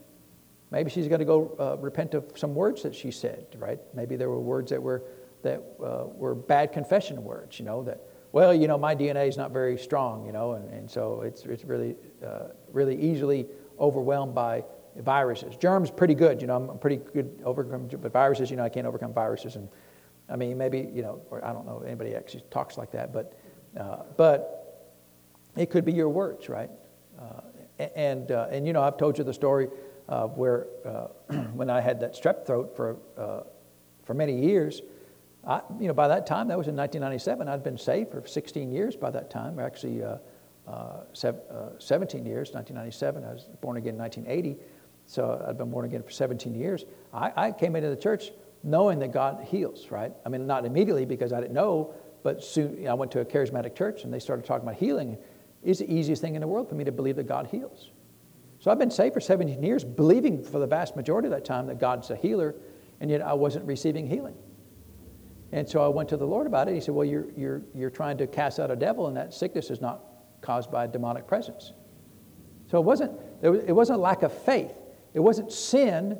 Maybe 0.71 0.91
she's 0.91 1.09
going 1.09 1.21
to 1.21 1.25
go 1.25 1.57
uh, 1.59 1.77
repent 1.81 2.15
of 2.15 2.33
some 2.35 2.55
words 2.55 2.83
that 2.83 2.95
she 2.95 3.11
said, 3.11 3.47
right? 3.59 3.79
Maybe 3.95 4.17
there 4.17 4.29
were 4.29 4.41
words 4.41 4.71
that 4.71 4.83
were 4.83 5.05
that 5.43 5.63
uh, 5.83 6.07
were 6.15 6.35
bad 6.35 6.73
confession 6.73 7.23
words, 7.23 7.59
you 7.59 7.65
know, 7.65 7.83
that, 7.85 8.01
well, 8.33 8.53
you 8.53 8.67
know, 8.67 8.77
my 8.77 8.97
DNA 8.97 9.29
is 9.29 9.37
not 9.37 9.53
very 9.53 9.79
strong, 9.79 10.27
you 10.27 10.33
know, 10.33 10.53
and, 10.53 10.69
and 10.73 10.91
so 10.91 11.23
it's, 11.23 11.45
it's 11.45 11.65
really, 11.65 11.95
uh, 12.27 12.49
really 12.73 13.01
easily 13.01 13.47
overwhelmed 13.79 14.35
by 14.35 14.65
viruses. 14.97 15.57
Germs, 15.57 15.91
pretty 15.91 16.15
good, 16.15 16.41
you 16.41 16.49
know, 16.49 16.57
I'm 16.57 16.79
pretty 16.79 16.97
good 16.97 17.41
overcome, 17.45 17.89
but 17.89 18.13
viruses, 18.13 18.51
you 18.51 18.57
know, 18.57 18.65
I 18.65 18.69
can't 18.69 18.87
overcome 18.87 19.13
viruses. 19.13 19.55
And 19.55 19.69
I 20.29 20.37
mean, 20.37 20.59
maybe, 20.59 20.89
you 20.93 21.03
know, 21.03 21.23
or 21.31 21.45
I 21.45 21.53
don't 21.53 21.65
know, 21.65 21.79
if 21.81 21.87
anybody 21.87 22.17
actually 22.17 22.43
talks 22.51 22.77
like 22.77 22.91
that, 22.91 23.13
but, 23.13 23.39
uh, 23.79 24.03
but 24.17 24.93
it 25.57 25.71
could 25.71 25.85
be 25.85 25.93
your 25.93 26.09
words, 26.09 26.49
right? 26.49 26.71
Uh, 27.79 27.85
and, 27.95 28.31
uh, 28.31 28.49
and, 28.51 28.67
you 28.67 28.73
know, 28.73 28.83
I've 28.83 28.97
told 28.97 29.19
you 29.19 29.25
the 29.25 29.35
story 29.35 29.69
of 30.09 30.37
where 30.37 30.67
uh, 30.85 31.09
when 31.55 31.71
I 31.71 31.81
had 31.81 32.01
that 32.01 32.15
strep 32.15 32.47
throat 32.47 32.75
for, 32.77 32.97
uh, 33.17 33.41
for 34.05 34.15
many 34.15 34.39
years, 34.39 34.83
I, 35.47 35.61
you 35.79 35.87
know, 35.87 35.95
by 35.95 36.09
that 36.09 36.27
time, 36.27 36.49
that 36.49 36.59
was 36.59 36.67
in 36.67 36.77
1997, 36.77 37.49
I'd 37.49 37.63
been 37.63 37.79
saved 37.79 38.11
for 38.11 38.27
16 38.27 38.73
years 38.73 38.97
by 38.97 39.11
that 39.11 39.31
time, 39.31 39.61
actually 39.61 40.03
uh, 40.03 40.17
uh, 40.67 41.01
sev- 41.13 41.41
uh, 41.51 41.79
17 41.79 42.27
years, 42.27 42.53
1997. 42.53 43.25
I 43.25 43.33
was 43.33 43.49
born 43.61 43.77
again 43.77 43.95
in 43.95 44.01
1980, 44.01 44.61
so 45.07 45.45
I'd 45.47 45.57
been 45.57 45.71
born 45.71 45.85
again 45.85 46.03
for 46.03 46.11
17 46.11 46.55
years. 46.55 46.85
I, 47.15 47.33
I 47.37 47.53
came 47.53 47.77
into 47.77 47.89
the 47.89 47.97
church 47.97 48.33
knowing 48.65 48.99
that 48.99 49.13
God 49.13 49.45
heals, 49.45 49.91
right? 49.91 50.13
I 50.25 50.29
mean, 50.29 50.47
not 50.47 50.65
immediately 50.65 51.05
because 51.05 51.33
I 51.33 51.41
didn't 51.41 51.55
know, 51.55 51.95
but 52.25 52.43
soon 52.43 52.77
you 52.79 52.85
know, 52.85 52.91
I 52.91 52.95
went 52.95 53.13
to 53.13 53.21
a 53.21 53.25
charismatic 53.25 53.77
church 53.77 54.03
and 54.03 54.13
they 54.13 54.19
started 54.19 54.45
talking 54.45 54.67
about 54.67 54.81
healing. 54.81 55.17
It's 55.63 55.81
the 55.81 55.93
easiest 55.93 56.23
thing 56.23 56.35
in 56.35 56.41
the 56.41 56.47
world 56.47 56.69
for 56.69 56.75
me 56.75 56.85
to 56.85 56.93
believe 56.93 57.17
that 57.17 57.27
God 57.27 57.47
heals. 57.47 57.91
So 58.59 58.71
I've 58.71 58.79
been 58.79 58.91
saved 58.91 59.15
for 59.15 59.21
17 59.21 59.63
years, 59.63 59.85
believing 59.85 60.43
for 60.43 60.59
the 60.59 60.67
vast 60.67 60.97
majority 60.97 61.27
of 61.27 61.33
that 61.33 61.45
time 61.45 61.67
that 61.67 61.79
God's 61.79 62.11
a 62.11 62.17
healer, 62.17 62.55
and 63.01 63.11
yet 63.11 63.21
I 63.21 63.33
wasn't 63.35 63.67
receiving 63.67 64.07
healing. 64.07 64.35
And 65.53 65.69
so 65.69 65.85
I 65.85 65.89
went 65.89 66.09
to 66.11 66.17
the 66.17 66.27
Lord 66.27 66.47
about 66.47 66.69
it. 66.69 66.75
He 66.75 66.81
said, 66.81 66.95
Well, 66.95 67.05
you're, 67.05 67.27
you're, 67.37 67.63
you're 67.75 67.91
trying 67.91 68.19
to 68.19 68.27
cast 68.27 68.59
out 68.59 68.71
a 68.71 68.77
devil, 68.77 69.07
and 69.07 69.17
that 69.17 69.35
sickness 69.35 69.71
is 69.71 69.81
not 69.81 70.05
caused 70.41 70.71
by 70.71 70.85
a 70.85 70.89
demonic 70.89 71.27
presence. 71.27 71.73
So 72.69 72.79
it 72.79 72.85
wasn't, 72.85 73.13
it 73.43 73.75
wasn't 73.75 74.01
lack 74.01 74.23
of 74.23 74.33
faith, 74.33 74.73
it 75.15 75.21
wasn't 75.21 75.53
sin, 75.53 76.19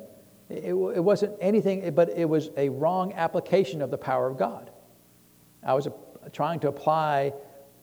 it, 0.49 0.69
it 0.69 1.03
wasn't 1.03 1.35
anything, 1.41 1.93
but 1.93 2.09
it 2.09 2.27
was 2.27 2.51
a 2.55 2.69
wrong 2.69 3.13
application 3.13 3.81
of 3.81 3.91
the 3.91 3.97
power 3.97 4.27
of 4.27 4.37
God. 4.37 4.71
I 5.63 5.73
was 5.73 5.87
trying 6.31 6.59
to 6.61 6.69
apply 6.69 7.33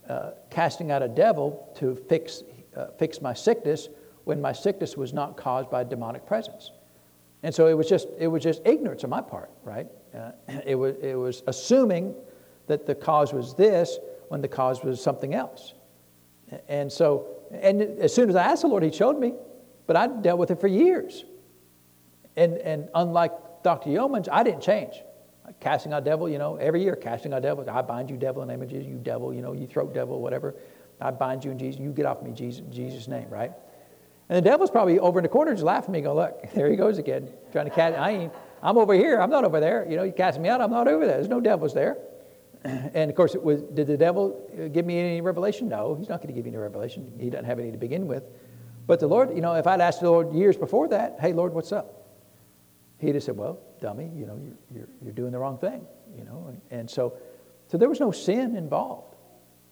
uh, 0.09 0.31
casting 0.51 0.91
out 0.91 1.03
a 1.03 1.09
devil 1.09 1.73
to 1.77 1.95
fix, 1.95 2.43
uh, 2.77 2.87
fix 2.99 3.21
my 3.21 3.35
sickness 3.35 3.89
when 4.25 4.41
my 4.41 4.53
sickness 4.53 4.97
was 4.97 5.13
not 5.13 5.37
caused 5.37 5.71
by 5.71 5.85
demonic 5.85 6.27
presence. 6.27 6.73
And 7.43 7.55
so 7.55 7.67
it 7.67 7.75
was 7.75 7.89
just, 7.89 8.09
it 8.19 8.27
was 8.27 8.43
just 8.43 8.63
ignorance 8.65 9.05
on 9.05 9.11
my 9.11 9.21
part, 9.21 9.51
right? 9.63 9.87
Uh, 10.15 10.33
it, 10.67 10.75
was, 10.75 10.97
it 11.03 11.15
was 11.15 11.43
assuming 11.47 12.15
that 12.67 12.87
the 12.87 12.95
cause 12.95 13.33
was 13.33 13.55
this 13.55 13.99
when 14.29 14.41
the 14.41 14.49
cause 14.49 14.83
was 14.83 15.03
something 15.03 15.35
else. 15.35 15.75
And 16.69 16.91
so, 16.91 17.27
and 17.51 17.83
as 17.83 18.15
soon 18.15 18.29
as 18.29 18.37
I 18.37 18.45
asked 18.45 18.63
the 18.63 18.69
Lord, 18.69 18.83
He 18.83 18.91
showed 18.91 19.19
me, 19.19 19.35
but 19.87 19.97
I 19.97 20.07
dealt 20.07 20.39
with 20.39 20.51
it 20.51 20.61
for 20.61 20.69
years. 20.69 21.25
And, 22.37 22.55
and 22.59 22.89
unlike 22.95 23.33
Dr. 23.63 23.91
Yeomans, 23.91 24.29
I 24.31 24.43
didn't 24.43 24.63
change. 24.63 24.95
Casting 25.61 25.93
out 25.93 26.05
devil, 26.05 26.29
you 26.29 26.39
know, 26.39 26.57
every 26.57 26.83
year 26.83 26.97
casting 26.97 27.33
out 27.33 27.43
devil. 27.43 27.69
I 27.69 27.83
bind 27.83 28.11
you, 28.11 28.17
devil, 28.17 28.43
in 28.43 28.49
the 28.49 28.55
name 28.55 28.63
of 28.63 28.71
Jesus, 28.71 28.87
you 28.87 28.97
devil, 28.97 29.35
you 29.35 29.43
know, 29.43 29.53
you 29.53 29.67
throat 29.67 29.93
devil, 29.93 30.21
whatever. 30.21 30.55
I 31.01 31.11
bind 31.11 31.45
you 31.45 31.51
in 31.51 31.59
Jesus, 31.59 31.81
you 31.81 31.91
get 31.91 32.07
off 32.07 32.23
me, 32.23 32.33
Jesus, 32.33 32.63
Jesus' 32.71 33.09
name, 33.09 33.29
right? 33.29 33.53
And 34.29 34.37
the 34.37 34.49
devil's 34.49 34.71
probably 34.71 34.99
over 34.99 35.19
in 35.19 35.23
the 35.23 35.29
corner 35.29 35.53
just 35.53 35.65
laughing 35.65 35.95
at 35.95 35.99
me, 35.99 36.01
go, 36.01 36.15
look, 36.15 36.51
there 36.55 36.71
he 36.71 36.77
goes 36.77 36.99
again, 36.99 37.29
trying 37.53 37.67
to 37.67 37.71
catch. 37.71 37.95
I 37.95 38.11
ain't, 38.11 38.33
I'm 38.63 38.79
over 38.79 38.95
here. 38.95 39.21
I'm 39.21 39.31
not 39.31 39.45
over 39.45 39.61
there. 39.61 39.87
You 39.89 39.97
know, 39.97 40.05
you 40.05 40.13
cast 40.13 40.41
me 40.41 40.49
out. 40.49 40.61
I'm 40.63 40.71
not 40.71 40.89
over 40.89 41.07
there. 41.07 41.17
There's 41.17 41.29
no 41.29 41.41
devils 41.41 41.75
there. 41.75 41.99
And 42.65 43.11
of 43.11 43.17
course, 43.17 43.35
it 43.35 43.43
was, 43.43 43.61
did 43.61 43.87
the 43.87 43.97
devil 43.99 44.51
uh, 44.59 44.69
give 44.69 44.87
me 44.87 44.99
any 44.99 45.21
revelation? 45.21 45.69
No, 45.69 45.95
he's 45.97 46.09
not 46.09 46.23
going 46.23 46.29
to 46.29 46.33
give 46.33 46.47
you 46.47 46.53
any 46.53 46.63
revelation. 46.63 47.13
He 47.21 47.29
doesn't 47.29 47.45
have 47.45 47.59
any 47.59 47.71
to 47.71 47.77
begin 47.77 48.07
with. 48.07 48.25
But 48.87 49.01
the 49.01 49.07
Lord, 49.07 49.35
you 49.35 49.43
know, 49.43 49.55
if 49.55 49.67
I'd 49.67 49.83
asked 49.83 50.01
the 50.01 50.11
Lord 50.11 50.33
years 50.33 50.57
before 50.57 50.89
that, 50.89 51.17
hey, 51.21 51.35
Lord, 51.35 51.53
what's 51.53 51.73
up? 51.73 52.05
He'd 52.99 53.15
have 53.15 53.23
said, 53.23 53.37
well, 53.37 53.59
dummy, 53.85 54.11
you 54.17 54.25
know, 54.25 54.41
you're, 54.43 54.57
you're, 54.75 54.89
you're 55.03 55.13
doing 55.13 55.31
the 55.31 55.39
wrong 55.39 55.59
thing, 55.59 55.87
you 56.17 56.25
know. 56.25 56.47
And, 56.49 56.61
and 56.71 56.91
so, 56.91 57.13
so 57.69 57.77
there 57.77 57.91
was 57.91 58.01
no 58.01 58.13
sin 58.13 58.57
involved. 58.57 59.15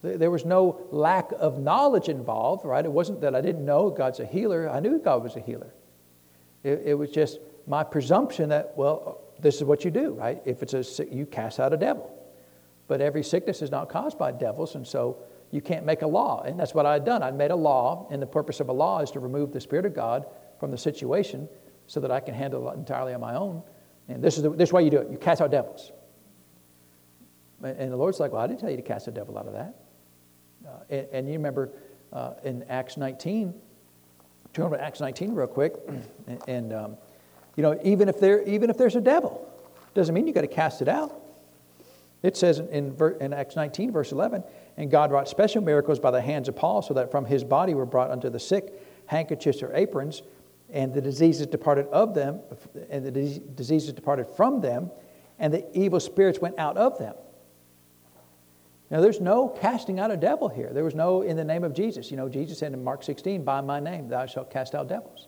There 0.03 0.29
was 0.29 0.45
no 0.45 0.85
lack 0.91 1.31
of 1.39 1.59
knowledge 1.59 2.09
involved, 2.09 2.63
right? 2.63 2.85
It 2.85 2.91
wasn't 2.91 3.21
that 3.21 3.33
I 3.33 3.41
didn't 3.41 3.65
know 3.65 3.89
God's 3.89 4.19
a 4.19 4.25
healer. 4.25 4.69
I 4.69 4.79
knew 4.81 4.99
God 4.99 5.23
was 5.23 5.35
a 5.35 5.39
healer. 5.39 5.73
It, 6.61 6.83
it 6.85 6.93
was 6.93 7.09
just 7.09 7.39
my 7.65 7.83
presumption 7.83 8.49
that, 8.49 8.73
well, 8.75 9.21
this 9.39 9.55
is 9.55 9.63
what 9.63 9.83
you 9.83 9.89
do, 9.89 10.11
right? 10.11 10.41
If 10.45 10.61
it's 10.61 10.99
a, 10.99 11.05
you 11.09 11.25
cast 11.25 11.59
out 11.59 11.73
a 11.73 11.77
devil. 11.77 12.13
But 12.87 13.01
every 13.01 13.23
sickness 13.23 13.61
is 13.61 13.71
not 13.71 13.89
caused 13.89 14.19
by 14.19 14.31
devils, 14.31 14.75
and 14.75 14.85
so 14.85 15.17
you 15.51 15.61
can't 15.61 15.85
make 15.85 16.03
a 16.03 16.07
law. 16.07 16.43
And 16.43 16.59
that's 16.59 16.75
what 16.75 16.85
I 16.85 16.93
had 16.93 17.05
done. 17.05 17.23
I'd 17.23 17.35
made 17.35 17.51
a 17.51 17.55
law, 17.55 18.07
and 18.11 18.21
the 18.21 18.27
purpose 18.27 18.59
of 18.59 18.69
a 18.69 18.73
law 18.73 18.99
is 18.99 19.09
to 19.11 19.19
remove 19.19 19.53
the 19.53 19.61
Spirit 19.61 19.85
of 19.85 19.95
God 19.95 20.25
from 20.59 20.69
the 20.69 20.77
situation 20.77 21.49
so 21.87 21.99
that 22.01 22.11
I 22.11 22.19
can 22.19 22.35
handle 22.35 22.69
it 22.69 22.75
entirely 22.75 23.13
on 23.13 23.21
my 23.21 23.35
own. 23.35 23.63
And 24.07 24.23
this 24.23 24.37
is, 24.37 24.43
the, 24.43 24.49
this 24.49 24.69
is 24.69 24.73
why 24.73 24.81
you 24.81 24.89
do 24.89 24.97
it. 24.97 25.09
You 25.09 25.17
cast 25.17 25.41
out 25.41 25.51
devils. 25.51 25.91
And 27.63 27.91
the 27.91 27.95
Lord's 27.95 28.19
like, 28.19 28.33
well, 28.33 28.41
I 28.41 28.47
didn't 28.47 28.59
tell 28.59 28.69
you 28.69 28.75
to 28.75 28.83
cast 28.83 29.07
a 29.07 29.11
devil 29.11 29.37
out 29.37 29.47
of 29.47 29.53
that. 29.53 29.75
Uh, 30.67 30.69
and, 30.89 31.07
and, 31.11 31.27
you 31.27 31.33
remember 31.33 31.69
uh, 32.11 32.33
in 32.43 32.63
Acts 32.69 32.97
19, 32.97 33.53
turn 34.53 34.65
over 34.65 34.77
to 34.77 34.83
Acts 34.83 34.99
19 34.99 35.33
real 35.33 35.47
quick, 35.47 35.75
and, 36.27 36.41
and 36.47 36.73
um, 36.73 36.97
you 37.55 37.63
know, 37.63 37.79
even 37.83 38.09
if, 38.09 38.19
there, 38.19 38.41
even 38.43 38.69
if 38.69 38.77
there's 38.77 38.95
a 38.95 39.01
devil, 39.01 39.49
doesn't 39.93 40.13
mean 40.13 40.27
you 40.27 40.33
got 40.33 40.41
to 40.41 40.47
cast 40.47 40.81
it 40.81 40.87
out. 40.87 41.21
It 42.21 42.37
says 42.37 42.59
in, 42.59 42.95
in 43.19 43.33
Acts 43.33 43.55
19, 43.55 43.91
verse 43.91 44.11
11, 44.11 44.43
and 44.77 44.89
God 44.89 45.11
wrought 45.11 45.27
special 45.27 45.61
miracles 45.61 45.99
by 45.99 46.11
the 46.11 46.21
hands 46.21 46.47
of 46.47 46.55
Paul, 46.55 46.81
so 46.81 46.93
that 46.95 47.11
from 47.11 47.25
his 47.25 47.43
body 47.43 47.73
were 47.73 47.85
brought 47.85 48.09
unto 48.09 48.29
the 48.29 48.39
sick 48.39 48.73
handkerchiefs 49.07 49.61
or 49.61 49.73
aprons, 49.75 50.23
and 50.73 50.91
the 50.91 51.01
diseases 51.01 51.45
departed 51.45 51.87
of 51.87 52.15
them, 52.15 52.41
and 52.89 53.05
the 53.05 53.11
diseases 53.11 53.93
departed 53.93 54.27
from 54.35 54.59
them, 54.59 54.91
and 55.37 55.53
the 55.53 55.65
evil 55.77 55.99
spirits 55.99 56.39
went 56.39 56.57
out 56.57 56.77
of 56.77 56.97
them. 56.97 57.13
Now, 58.89 58.99
there's 58.99 59.21
no 59.21 59.47
casting 59.47 59.99
out 59.99 60.11
a 60.11 60.17
devil 60.17 60.49
here. 60.49 60.71
There 60.73 60.83
was 60.83 60.95
no 60.95 61.21
in 61.21 61.37
the 61.37 61.43
name 61.43 61.63
of 61.63 61.73
Jesus. 61.73 62.11
You 62.11 62.17
know, 62.17 62.27
Jesus 62.27 62.59
said 62.59 62.73
in 62.73 62.83
Mark 62.83 63.03
16, 63.03 63.43
by 63.43 63.61
my 63.61 63.79
name 63.79 64.07
thou 64.07 64.25
shalt 64.25 64.51
cast 64.51 64.75
out 64.75 64.87
devils. 64.87 65.27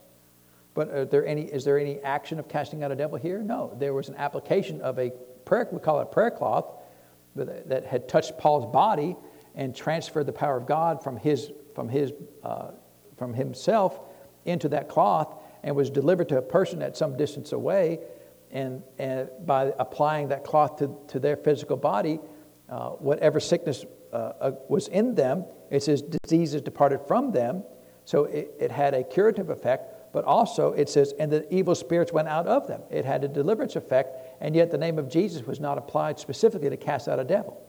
But 0.73 1.09
there 1.09 1.25
any, 1.25 1.43
is 1.43 1.63
there 1.63 1.79
any 1.79 1.99
action 2.01 2.37
of 2.37 2.49
casting 2.49 2.83
out 2.83 2.91
a 2.91 2.95
devil 2.95 3.17
here? 3.17 3.41
No. 3.41 3.75
There 3.79 3.93
was 3.93 4.09
an 4.09 4.15
application 4.15 4.81
of 4.81 4.99
a 4.99 5.11
prayer, 5.45 5.67
we 5.71 5.79
call 5.79 5.99
it 5.99 6.03
a 6.03 6.05
prayer 6.07 6.31
cloth, 6.31 6.65
that 7.35 7.85
had 7.85 8.07
touched 8.07 8.37
Paul's 8.37 8.71
body 8.71 9.15
and 9.55 9.75
transferred 9.75 10.25
the 10.25 10.33
power 10.33 10.57
of 10.57 10.65
God 10.65 11.03
from, 11.03 11.17
his, 11.17 11.51
from, 11.73 11.87
his, 11.87 12.13
uh, 12.43 12.71
from 13.17 13.33
himself 13.33 13.99
into 14.45 14.69
that 14.69 14.89
cloth 14.89 15.35
and 15.63 15.75
was 15.75 15.89
delivered 15.89 16.29
to 16.29 16.37
a 16.37 16.41
person 16.41 16.81
at 16.81 16.95
some 16.95 17.17
distance 17.17 17.51
away. 17.51 17.99
And, 18.51 18.83
and 18.97 19.29
by 19.45 19.73
applying 19.79 20.29
that 20.29 20.43
cloth 20.43 20.77
to, 20.77 20.95
to 21.09 21.19
their 21.19 21.35
physical 21.35 21.77
body, 21.77 22.19
uh, 22.69 22.89
whatever 22.91 23.39
sickness 23.39 23.85
uh, 24.13 24.15
uh, 24.15 24.51
was 24.69 24.87
in 24.87 25.15
them, 25.15 25.45
it 25.69 25.83
says 25.83 26.01
diseases 26.01 26.61
departed 26.61 27.01
from 27.07 27.31
them. 27.31 27.63
So 28.05 28.25
it, 28.25 28.53
it 28.59 28.71
had 28.71 28.93
a 28.93 29.03
curative 29.03 29.49
effect 29.49 29.95
but 30.15 30.23
also 30.23 30.71
it 30.71 30.87
says, 30.87 31.13
and 31.19 31.29
the 31.29 31.45
evil 31.53 31.75
spirits 31.75 32.13
went 32.13 32.29
out 32.29 32.47
of 32.47 32.67
them. 32.67 32.81
It 32.89 33.03
had 33.03 33.25
a 33.25 33.27
deliverance 33.27 33.75
effect, 33.75 34.15
and 34.39 34.55
yet 34.55 34.71
the 34.71 34.77
name 34.77 34.97
of 34.97 35.09
Jesus 35.09 35.45
was 35.45 35.59
not 35.59 35.77
applied 35.77 36.19
specifically 36.19 36.69
to 36.69 36.77
cast 36.77 37.09
out 37.09 37.19
a 37.19 37.25
devil. 37.25 37.61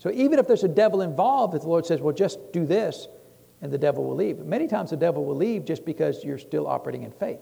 So 0.00 0.10
even 0.10 0.40
if 0.40 0.48
there's 0.48 0.64
a 0.64 0.68
devil 0.68 1.02
involved, 1.02 1.54
if 1.54 1.62
the 1.62 1.68
Lord 1.68 1.86
says, 1.86 2.00
well, 2.00 2.12
just 2.12 2.52
do 2.52 2.66
this, 2.66 3.06
and 3.62 3.72
the 3.72 3.78
devil 3.78 4.04
will 4.04 4.16
leave. 4.16 4.38
Many 4.38 4.66
times 4.66 4.90
the 4.90 4.96
devil 4.96 5.24
will 5.24 5.36
leave 5.36 5.64
just 5.64 5.84
because 5.84 6.22
you're 6.24 6.38
still 6.38 6.66
operating 6.66 7.04
in 7.04 7.12
faith. 7.12 7.38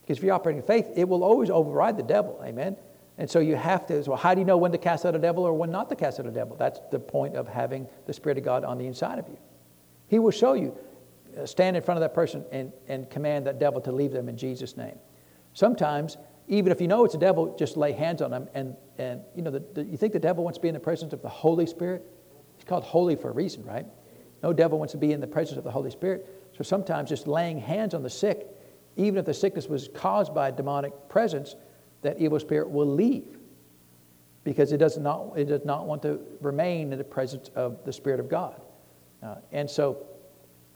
Because 0.00 0.18
if 0.18 0.24
you're 0.24 0.34
operating 0.34 0.62
in 0.62 0.66
faith, 0.66 0.88
it 0.96 1.08
will 1.08 1.22
always 1.22 1.50
override 1.50 1.96
the 1.96 2.02
devil. 2.02 2.40
Amen. 2.44 2.76
And 3.18 3.30
so 3.30 3.38
you 3.38 3.54
have 3.54 3.86
to, 3.86 4.02
well, 4.06 4.16
how 4.16 4.34
do 4.34 4.40
you 4.40 4.46
know 4.46 4.56
when 4.56 4.72
to 4.72 4.78
cast 4.78 5.06
out 5.06 5.14
a 5.14 5.18
devil 5.18 5.44
or 5.44 5.54
when 5.54 5.70
not 5.70 5.88
to 5.90 5.96
cast 5.96 6.18
out 6.18 6.26
a 6.26 6.30
devil? 6.30 6.56
That's 6.56 6.80
the 6.90 6.98
point 6.98 7.36
of 7.36 7.46
having 7.46 7.86
the 8.06 8.12
Spirit 8.12 8.38
of 8.38 8.44
God 8.44 8.64
on 8.64 8.76
the 8.78 8.86
inside 8.86 9.18
of 9.18 9.28
you. 9.28 9.38
He 10.08 10.18
will 10.18 10.32
show 10.32 10.54
you. 10.54 10.76
Uh, 11.38 11.46
stand 11.46 11.76
in 11.76 11.82
front 11.82 11.98
of 11.98 12.00
that 12.00 12.14
person 12.14 12.44
and, 12.52 12.72
and 12.86 13.10
command 13.10 13.46
that 13.46 13.58
devil 13.58 13.80
to 13.80 13.90
leave 13.90 14.12
them 14.12 14.28
in 14.28 14.36
Jesus' 14.36 14.76
name. 14.76 14.96
Sometimes, 15.52 16.16
even 16.48 16.70
if 16.70 16.80
you 16.80 16.86
know 16.86 17.04
it's 17.04 17.14
a 17.14 17.18
devil, 17.18 17.56
just 17.58 17.76
lay 17.76 17.92
hands 17.92 18.22
on 18.22 18.30
them. 18.30 18.48
And, 18.54 18.76
and 18.98 19.20
you 19.34 19.42
know, 19.42 19.50
the, 19.50 19.64
the, 19.74 19.84
you 19.84 19.96
think 19.96 20.12
the 20.12 20.18
devil 20.18 20.44
wants 20.44 20.58
to 20.58 20.62
be 20.62 20.68
in 20.68 20.74
the 20.74 20.80
presence 20.80 21.12
of 21.12 21.22
the 21.22 21.28
Holy 21.28 21.66
Spirit? 21.66 22.04
He's 22.56 22.64
called 22.64 22.84
holy 22.84 23.16
for 23.16 23.30
a 23.30 23.32
reason, 23.32 23.64
right? 23.64 23.86
No 24.44 24.52
devil 24.52 24.78
wants 24.78 24.92
to 24.92 24.98
be 24.98 25.12
in 25.12 25.22
the 25.22 25.26
presence 25.26 25.56
of 25.56 25.64
the 25.64 25.70
Holy 25.70 25.90
Spirit. 25.90 26.28
So 26.54 26.62
sometimes 26.62 27.08
just 27.08 27.26
laying 27.26 27.58
hands 27.58 27.94
on 27.94 28.02
the 28.02 28.10
sick, 28.10 28.46
even 28.94 29.16
if 29.16 29.24
the 29.24 29.32
sickness 29.32 29.68
was 29.68 29.88
caused 29.94 30.34
by 30.34 30.50
a 30.50 30.52
demonic 30.52 31.08
presence, 31.08 31.56
that 32.02 32.20
evil 32.20 32.38
spirit 32.38 32.68
will 32.68 32.86
leave 32.86 33.38
because 34.44 34.70
it 34.72 34.76
does 34.76 34.98
not, 34.98 35.32
it 35.38 35.46
does 35.46 35.64
not 35.64 35.86
want 35.86 36.02
to 36.02 36.20
remain 36.42 36.92
in 36.92 36.98
the 36.98 37.04
presence 37.04 37.50
of 37.54 37.82
the 37.86 37.92
Spirit 37.94 38.20
of 38.20 38.28
God. 38.28 38.60
Uh, 39.22 39.36
and 39.50 39.68
so 39.68 40.04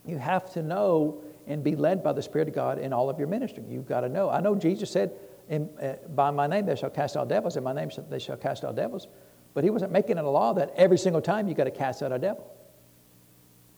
you 0.03 0.17
have 0.17 0.51
to 0.53 0.63
know 0.63 1.21
and 1.45 1.63
be 1.63 1.75
led 1.75 2.03
by 2.03 2.11
the 2.11 2.23
Spirit 2.23 2.47
of 2.47 2.55
God 2.55 2.79
in 2.79 2.91
all 2.91 3.07
of 3.07 3.19
your 3.19 3.27
ministry. 3.27 3.63
You've 3.69 3.87
got 3.87 4.01
to 4.01 4.09
know. 4.09 4.31
I 4.31 4.41
know 4.41 4.55
Jesus 4.55 4.89
said, 4.89 5.13
uh, 5.51 5.93
By 6.15 6.31
my 6.31 6.47
name 6.47 6.65
they 6.65 6.75
shall 6.75 6.89
cast 6.89 7.15
out 7.15 7.27
devils, 7.27 7.55
in 7.55 7.63
my 7.63 7.73
name 7.73 7.91
they 8.09 8.17
shall 8.17 8.37
cast 8.37 8.63
out 8.63 8.75
devils. 8.75 9.07
But 9.53 9.63
he 9.63 9.69
wasn't 9.69 9.91
making 9.91 10.17
it 10.17 10.23
a 10.23 10.29
law 10.29 10.53
that 10.53 10.73
every 10.75 10.97
single 10.97 11.21
time 11.21 11.47
you've 11.47 11.57
got 11.57 11.65
to 11.65 11.71
cast 11.71 12.01
out 12.01 12.11
a 12.11 12.17
devil. 12.17 12.51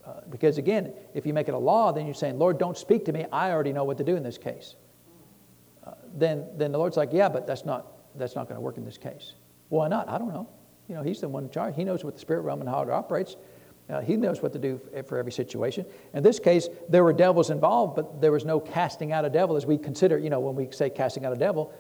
Uh, 0.06 0.22
because 0.30 0.58
again, 0.58 0.94
if 1.14 1.26
you 1.26 1.34
make 1.34 1.48
it 1.48 1.54
a 1.54 1.58
law, 1.58 1.92
then 1.92 2.06
you're 2.06 2.16
saying, 2.16 2.40
Lord, 2.40 2.58
don't 2.58 2.78
speak 2.78 3.06
to 3.06 3.14
me. 3.14 3.26
I 3.32 3.52
already 3.52 3.72
know 3.72 3.84
what 3.84 3.98
to 4.00 4.04
do 4.04 4.16
in 4.16 4.24
this 4.24 4.38
case. 4.38 4.76
Uh, 5.86 5.92
then, 6.14 6.48
then 6.56 6.72
the 6.72 6.78
Lord's 6.78 6.98
like, 6.98 7.10
yeah, 7.12 7.30
but 7.30 7.46
that's 7.46 7.66
not, 7.66 7.88
that's 8.16 8.36
not 8.36 8.48
going 8.48 8.56
to 8.56 8.62
work 8.62 8.78
in 8.78 8.86
this 8.86 8.98
case. 8.98 9.34
Why 9.70 9.88
not? 9.88 10.10
I 10.10 10.18
don't 10.18 10.34
know. 10.34 10.50
You 10.88 10.96
know, 10.96 11.04
he's 11.04 11.22
the 11.22 11.30
one 11.30 11.44
in 11.44 11.50
charge. 11.50 11.76
He 11.76 11.84
knows 11.84 12.04
what 12.04 12.16
the 12.16 12.20
spirit 12.20 12.42
realm 12.42 12.62
and 12.62 12.70
how 12.70 12.82
it 12.82 12.90
operates. 12.90 13.36
Uh, 13.90 14.02
he 14.02 14.16
knows 14.16 14.42
what 14.42 14.54
to 14.54 14.60
do 14.60 14.80
for 15.06 15.18
every 15.18 15.32
situation. 15.32 15.86
In 16.14 16.24
this 16.24 16.40
case, 16.40 16.70
there 16.90 17.04
were 17.04 17.14
devils 17.14 17.50
involved, 17.50 17.96
but 17.96 18.22
there 18.22 18.32
was 18.32 18.46
no 18.46 18.60
casting 18.60 19.12
out 19.12 19.26
a 19.26 19.30
devil 19.30 19.56
as 19.56 19.66
we 19.66 19.78
consider, 19.78 20.18
you 20.18 20.30
know, 20.30 20.40
when 20.40 20.56
we 20.56 20.70
say 20.72 20.90
casting 20.90 21.26
out 21.26 21.34
a 21.34 21.38
devil, 21.38 21.74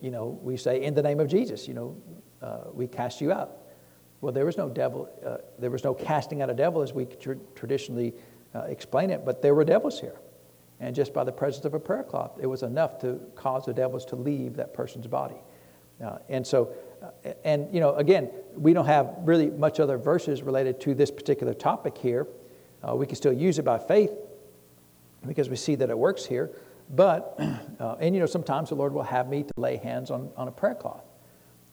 you 0.00 0.10
know, 0.10 0.38
we 0.42 0.56
say 0.56 0.82
in 0.82 0.94
the 0.94 1.02
name 1.02 1.20
of 1.20 1.28
Jesus, 1.28 1.68
you 1.68 1.74
know, 1.74 1.96
uh, 2.42 2.64
we 2.72 2.86
cast 2.86 3.20
you 3.20 3.32
out. 3.32 3.58
Well, 4.20 4.32
there 4.32 4.44
was 4.44 4.56
no 4.56 4.68
devil, 4.68 5.08
uh, 5.24 5.38
there 5.58 5.70
was 5.70 5.84
no 5.84 5.94
casting 5.94 6.42
out 6.42 6.50
a 6.50 6.54
devil 6.54 6.82
as 6.82 6.92
we 6.92 7.06
tr- 7.06 7.34
traditionally 7.54 8.14
uh, 8.54 8.62
explain 8.62 9.10
it, 9.10 9.24
but 9.24 9.42
there 9.42 9.54
were 9.54 9.64
devils 9.64 10.00
here. 10.00 10.18
And 10.80 10.94
just 10.94 11.12
by 11.12 11.24
the 11.24 11.32
presence 11.32 11.64
of 11.64 11.74
a 11.74 11.80
prayer 11.80 12.02
cloth, 12.02 12.38
it 12.40 12.46
was 12.46 12.62
enough 12.62 12.98
to 13.00 13.20
cause 13.34 13.66
the 13.66 13.72
devils 13.72 14.04
to 14.06 14.16
leave 14.16 14.54
that 14.56 14.74
person's 14.74 15.06
body. 15.06 15.36
Uh, 16.02 16.18
and 16.28 16.46
so 16.46 16.72
and, 17.44 17.72
you 17.72 17.80
know, 17.80 17.94
again, 17.94 18.30
we 18.54 18.72
don't 18.72 18.86
have 18.86 19.14
really 19.20 19.50
much 19.50 19.80
other 19.80 19.98
verses 19.98 20.42
related 20.42 20.80
to 20.82 20.94
this 20.94 21.10
particular 21.10 21.54
topic 21.54 21.96
here. 21.96 22.26
Uh, 22.86 22.94
we 22.94 23.06
can 23.06 23.16
still 23.16 23.32
use 23.32 23.58
it 23.58 23.64
by 23.64 23.78
faith 23.78 24.12
because 25.26 25.48
we 25.48 25.56
see 25.56 25.74
that 25.76 25.90
it 25.90 25.98
works 25.98 26.24
here. 26.24 26.50
But, 26.90 27.38
uh, 27.80 27.96
and 28.00 28.14
you 28.14 28.20
know, 28.20 28.26
sometimes 28.26 28.70
the 28.70 28.74
Lord 28.74 28.92
will 28.92 29.02
have 29.02 29.28
me 29.28 29.42
to 29.42 29.52
lay 29.56 29.76
hands 29.76 30.10
on, 30.10 30.30
on 30.36 30.48
a 30.48 30.50
prayer 30.50 30.74
cloth. 30.74 31.04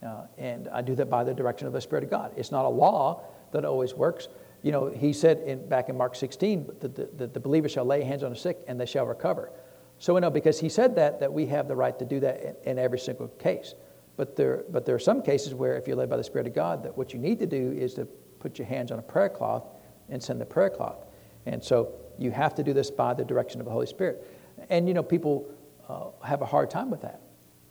Uh, 0.03 0.27
and 0.37 0.67
I 0.69 0.81
do 0.81 0.95
that 0.95 1.09
by 1.09 1.23
the 1.23 1.33
direction 1.33 1.67
of 1.67 1.73
the 1.73 1.81
Spirit 1.81 2.03
of 2.03 2.09
God. 2.09 2.33
It's 2.35 2.51
not 2.51 2.65
a 2.65 2.69
law 2.69 3.23
that 3.51 3.65
always 3.65 3.93
works. 3.93 4.27
You 4.61 4.71
know, 4.71 4.87
he 4.89 5.13
said 5.13 5.39
in, 5.39 5.67
back 5.67 5.89
in 5.89 5.97
Mark 5.97 6.15
16 6.15 6.67
that 6.81 6.95
the, 6.95 7.09
the, 7.15 7.27
the 7.27 7.39
believer 7.39 7.69
shall 7.69 7.85
lay 7.85 8.03
hands 8.03 8.23
on 8.23 8.31
the 8.31 8.35
sick 8.35 8.59
and 8.67 8.79
they 8.79 8.85
shall 8.85 9.05
recover. 9.05 9.51
So 9.99 10.13
we 10.13 10.21
know 10.21 10.29
because 10.29 10.59
he 10.59 10.69
said 10.69 10.95
that, 10.95 11.19
that 11.19 11.31
we 11.31 11.45
have 11.47 11.67
the 11.67 11.75
right 11.75 11.97
to 11.99 12.05
do 12.05 12.19
that 12.19 12.41
in, 12.41 12.71
in 12.71 12.79
every 12.79 12.99
single 12.99 13.27
case. 13.27 13.75
But 14.17 14.35
there, 14.35 14.63
but 14.69 14.85
there 14.85 14.95
are 14.95 14.99
some 14.99 15.21
cases 15.21 15.53
where, 15.53 15.75
if 15.75 15.87
you're 15.87 15.95
led 15.95 16.09
by 16.09 16.17
the 16.17 16.23
Spirit 16.23 16.47
of 16.47 16.53
God, 16.53 16.83
that 16.83 16.97
what 16.97 17.13
you 17.13 17.19
need 17.19 17.39
to 17.39 17.45
do 17.45 17.71
is 17.71 17.93
to 17.95 18.05
put 18.39 18.57
your 18.57 18.67
hands 18.67 18.91
on 18.91 18.99
a 18.99 19.01
prayer 19.01 19.29
cloth 19.29 19.65
and 20.09 20.21
send 20.21 20.39
the 20.39 20.45
prayer 20.45 20.69
cloth. 20.69 21.05
And 21.45 21.63
so 21.63 21.93
you 22.17 22.31
have 22.31 22.55
to 22.55 22.63
do 22.63 22.73
this 22.73 22.89
by 22.89 23.13
the 23.13 23.25
direction 23.25 23.59
of 23.59 23.65
the 23.65 23.71
Holy 23.71 23.87
Spirit. 23.87 24.25
And 24.69 24.87
you 24.87 24.93
know, 24.93 25.03
people 25.03 25.47
uh, 25.89 26.25
have 26.25 26.41
a 26.41 26.45
hard 26.45 26.69
time 26.69 26.89
with 26.89 27.01
that 27.01 27.21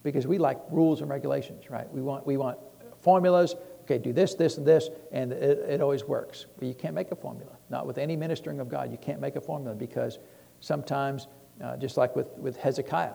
because 0.05 0.29
we 0.29 0.39
like 0.39 0.61
rules 0.71 1.01
and 1.01 1.11
regulations, 1.11 1.69
right? 1.69 1.93
We 1.93 2.01
want, 2.01 2.25
we 2.25 2.37
want 2.37 2.59
formulas. 3.01 3.57
Okay, 3.83 3.99
do 3.99 4.13
this, 4.13 4.35
this, 4.35 4.57
and 4.57 4.67
this, 4.67 4.89
and 5.11 5.33
it, 5.33 5.59
it 5.59 5.81
always 5.81 6.05
works. 6.05 6.47
But 6.57 6.69
you 6.69 6.75
can't 6.75 6.95
make 6.95 7.11
a 7.11 7.17
formula. 7.17 7.57
Not 7.69 7.87
with 7.87 7.99
any 7.99 8.15
ministering 8.15 8.61
of 8.61 8.69
God. 8.69 8.93
You 8.93 8.99
can't 8.99 9.21
make 9.21 9.35
a 9.35 9.41
formula 9.41 9.75
because 9.75 10.21
sometimes, 10.61 11.27
uh, 11.63 11.77
just 11.77 11.97
like 11.97 12.15
with, 12.15 12.29
with 12.39 12.57
Hezekiah, 12.57 13.15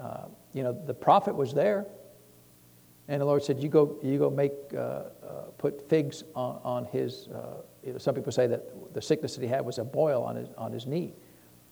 uh, 0.00 0.26
you 0.52 0.62
know, 0.62 0.78
the 0.86 0.94
prophet 0.94 1.34
was 1.34 1.54
there 1.54 1.86
and 3.08 3.22
the 3.22 3.24
Lord 3.24 3.42
said, 3.42 3.62
"You 3.62 3.70
go, 3.70 3.98
you 4.02 4.18
go 4.18 4.28
make, 4.28 4.52
uh, 4.74 4.76
uh, 4.76 5.04
put 5.56 5.88
figs 5.88 6.24
on, 6.34 6.60
on 6.62 6.84
his. 6.84 7.28
Uh, 7.28 7.62
you 7.82 7.92
know, 7.92 7.98
some 7.98 8.14
people 8.14 8.30
say 8.30 8.46
that 8.46 8.92
the 8.92 9.00
sickness 9.00 9.34
that 9.34 9.42
he 9.42 9.48
had 9.48 9.64
was 9.64 9.78
a 9.78 9.84
boil 9.84 10.22
on 10.22 10.36
his 10.36 10.48
on 10.58 10.72
his 10.72 10.86
knee. 10.86 11.14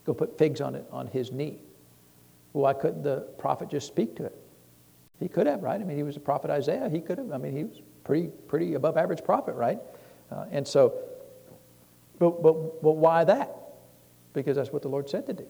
Go 0.05 0.15
put 0.15 0.39
figs 0.39 0.63
on 0.63 0.75
it 0.75 0.87
on 0.91 1.07
his 1.09 1.33
knee. 1.33 1.61
Why 2.57 2.73
couldn't 2.73 3.03
the 3.03 3.21
prophet 3.39 3.69
just 3.69 3.87
speak 3.87 4.17
to 4.17 4.25
it? 4.25 4.35
He 5.21 5.29
could 5.29 5.47
have, 5.47 5.63
right? 5.63 5.81
I 5.81 5.85
mean, 5.85 5.97
he 5.97 6.03
was 6.03 6.17
a 6.17 6.21
prophet 6.21 6.51
Isaiah. 6.51 6.89
He 6.89 7.01
could 7.01 7.19
have. 7.19 7.31
I 7.33 7.39
mean, 7.39 7.55
he 7.55 7.65
was 7.65 7.83
pretty 8.05 8.29
pretty 8.49 8.75
above 8.75 8.97
average 8.97 9.23
prophet, 9.23 9.55
right? 9.55 9.79
Uh, 10.31 10.47
and 10.51 10.67
so, 10.67 10.95
but 12.19 12.43
but 12.43 12.83
but 12.83 12.93
why 12.93 13.25
that? 13.25 13.55
Because 14.33 14.57
that's 14.57 14.73
what 14.73 14.83
the 14.83 14.89
Lord 14.89 15.09
said 15.09 15.27
to 15.27 15.35
do. 15.35 15.47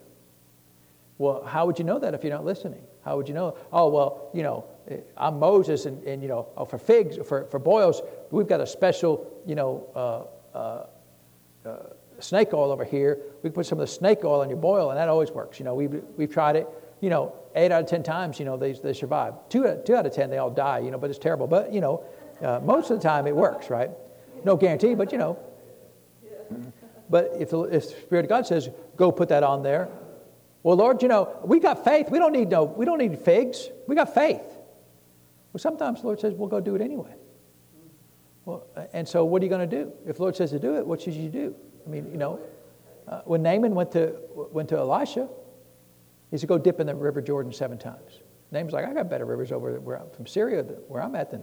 Well, 1.19 1.45
how 1.45 1.67
would 1.67 1.79
you 1.79 1.85
know 1.85 1.99
that 1.99 2.13
if 2.13 2.25
you're 2.25 2.33
not 2.33 2.45
listening? 2.45 2.83
How 3.05 3.17
would 3.17 3.29
you 3.29 3.35
know? 3.35 3.57
Oh, 3.73 3.89
well, 3.89 4.31
you 4.35 4.43
know, 4.43 4.67
I'm 5.17 5.39
Moses, 5.39 5.87
and, 5.87 6.03
and 6.05 6.23
you 6.23 6.29
know, 6.29 6.49
oh, 6.57 6.65
for 6.65 6.77
figs, 6.77 7.17
for, 7.25 7.47
for 7.47 7.59
boils, 7.59 8.03
we've 8.31 8.47
got 8.47 8.61
a 8.61 8.67
special, 8.67 9.33
you 9.47 9.55
know, 9.55 10.29
uh, 10.55 10.57
uh, 10.59 10.87
uh, 11.69 11.77
snake 12.19 12.53
oil 12.53 12.71
over 12.71 12.85
here. 12.85 13.19
We 13.43 13.49
put 13.49 13.65
some 13.65 13.81
of 13.81 13.87
the 13.87 13.93
snake 13.93 14.25
oil 14.25 14.43
on 14.43 14.51
your 14.51 14.59
boil, 14.59 14.91
and 14.91 14.99
that 14.99 15.09
always 15.09 15.31
works. 15.31 15.59
You 15.59 15.65
know, 15.65 15.75
we've, 15.75 16.03
we've 16.17 16.31
tried 16.31 16.57
it. 16.57 16.69
You 17.01 17.11
know, 17.11 17.35
eight 17.55 17.73
out 17.73 17.83
of 17.83 17.89
ten 17.89 18.03
times, 18.03 18.39
you 18.39 18.45
know, 18.45 18.57
they, 18.57 18.73
they 18.73 18.93
survive. 18.93 19.35
Two, 19.49 19.81
two 19.85 19.95
out 19.95 20.07
of 20.07 20.15
ten, 20.15 20.31
they 20.31 20.39
all 20.39 20.51
die, 20.51 20.79
you 20.79 20.91
know, 20.91 20.99
but 20.99 21.11
it's 21.11 21.19
terrible. 21.19 21.47
But, 21.47 21.73
you 21.73 21.81
know, 21.81 22.05
uh, 22.43 22.61
most 22.63 22.91
of 22.91 22.99
the 22.99 23.03
time 23.03 23.27
it 23.27 23.37
works, 23.37 23.71
right? 23.71 23.91
No 24.45 24.57
guarantee, 24.57 24.95
but, 24.95 25.13
you 25.13 25.19
know. 25.19 25.39
But 27.09 27.33
if, 27.39 27.51
the, 27.51 27.63
if 27.63 27.89
the 27.89 27.97
Spirit 28.01 28.25
of 28.25 28.29
God 28.29 28.47
says, 28.47 28.69
go 28.97 29.13
put 29.13 29.29
that 29.29 29.43
on 29.43 29.63
there, 29.63 29.89
well, 30.63 30.77
Lord, 30.77 31.03
you 31.03 31.09
know, 31.09 31.39
we 31.45 31.61
got 31.61 31.85
faith. 31.85 32.11
We 32.11 32.19
don't 32.19 32.33
need 32.33 32.49
no, 32.49 32.65
we 32.65 32.85
don't 32.85 32.99
need 32.99 33.17
figs. 33.21 33.69
We 33.87 33.95
got 33.95 34.13
faith. 34.15 34.43
Well, 35.53 35.59
sometimes 35.59 36.01
the 36.01 36.07
Lord 36.07 36.19
says, 36.19 36.35
we'll 36.35 36.49
go 36.49 36.61
do 36.61 36.75
it 36.75 36.81
anyway. 36.81 37.15
Well, 38.45 38.67
and 38.93 39.07
so 39.07 39.25
what 39.25 39.43
are 39.43 39.45
you 39.45 39.49
going 39.49 39.69
to 39.69 39.85
do? 39.85 39.93
If 40.07 40.17
the 40.17 40.23
Lord 40.23 40.35
says 40.35 40.51
to 40.51 40.59
do 40.59 40.77
it, 40.77 40.87
what 40.87 41.01
should 41.01 41.15
you 41.15 41.29
do? 41.29 41.55
I 41.87 41.89
mean, 41.89 42.11
you 42.11 42.19
know, 42.19 42.41
uh, 43.07 43.21
when 43.25 43.43
Naaman 43.43 43.75
went 43.75 43.93
to, 43.93 44.17
went 44.35 44.69
to 44.71 44.77
Elisha, 44.77 45.29
he 46.37 46.41
said, 46.41 46.49
go 46.49 46.59
dip 46.59 46.81
in 46.81 46.87
the 46.87 46.95
river 46.95 47.23
Jordan 47.23 47.51
seven 47.51 47.79
times. 47.79 48.21
Naaman's 48.51 48.75
like, 48.75 48.85
I 48.85 48.93
got 48.93 49.09
better 49.09 49.25
rivers 49.25 49.53
over 49.53 49.81
where 49.81 49.97
I'm, 49.97 50.11
from 50.11 50.27
Syria, 50.27 50.63
where 50.63 51.03
I'm 51.03 51.15
at, 51.15 51.31
than 51.31 51.43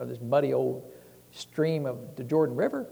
this 0.00 0.20
muddy 0.20 0.54
old 0.54 0.90
stream 1.32 1.86
of 1.86 2.14
the 2.14 2.22
Jordan 2.24 2.54
River. 2.54 2.86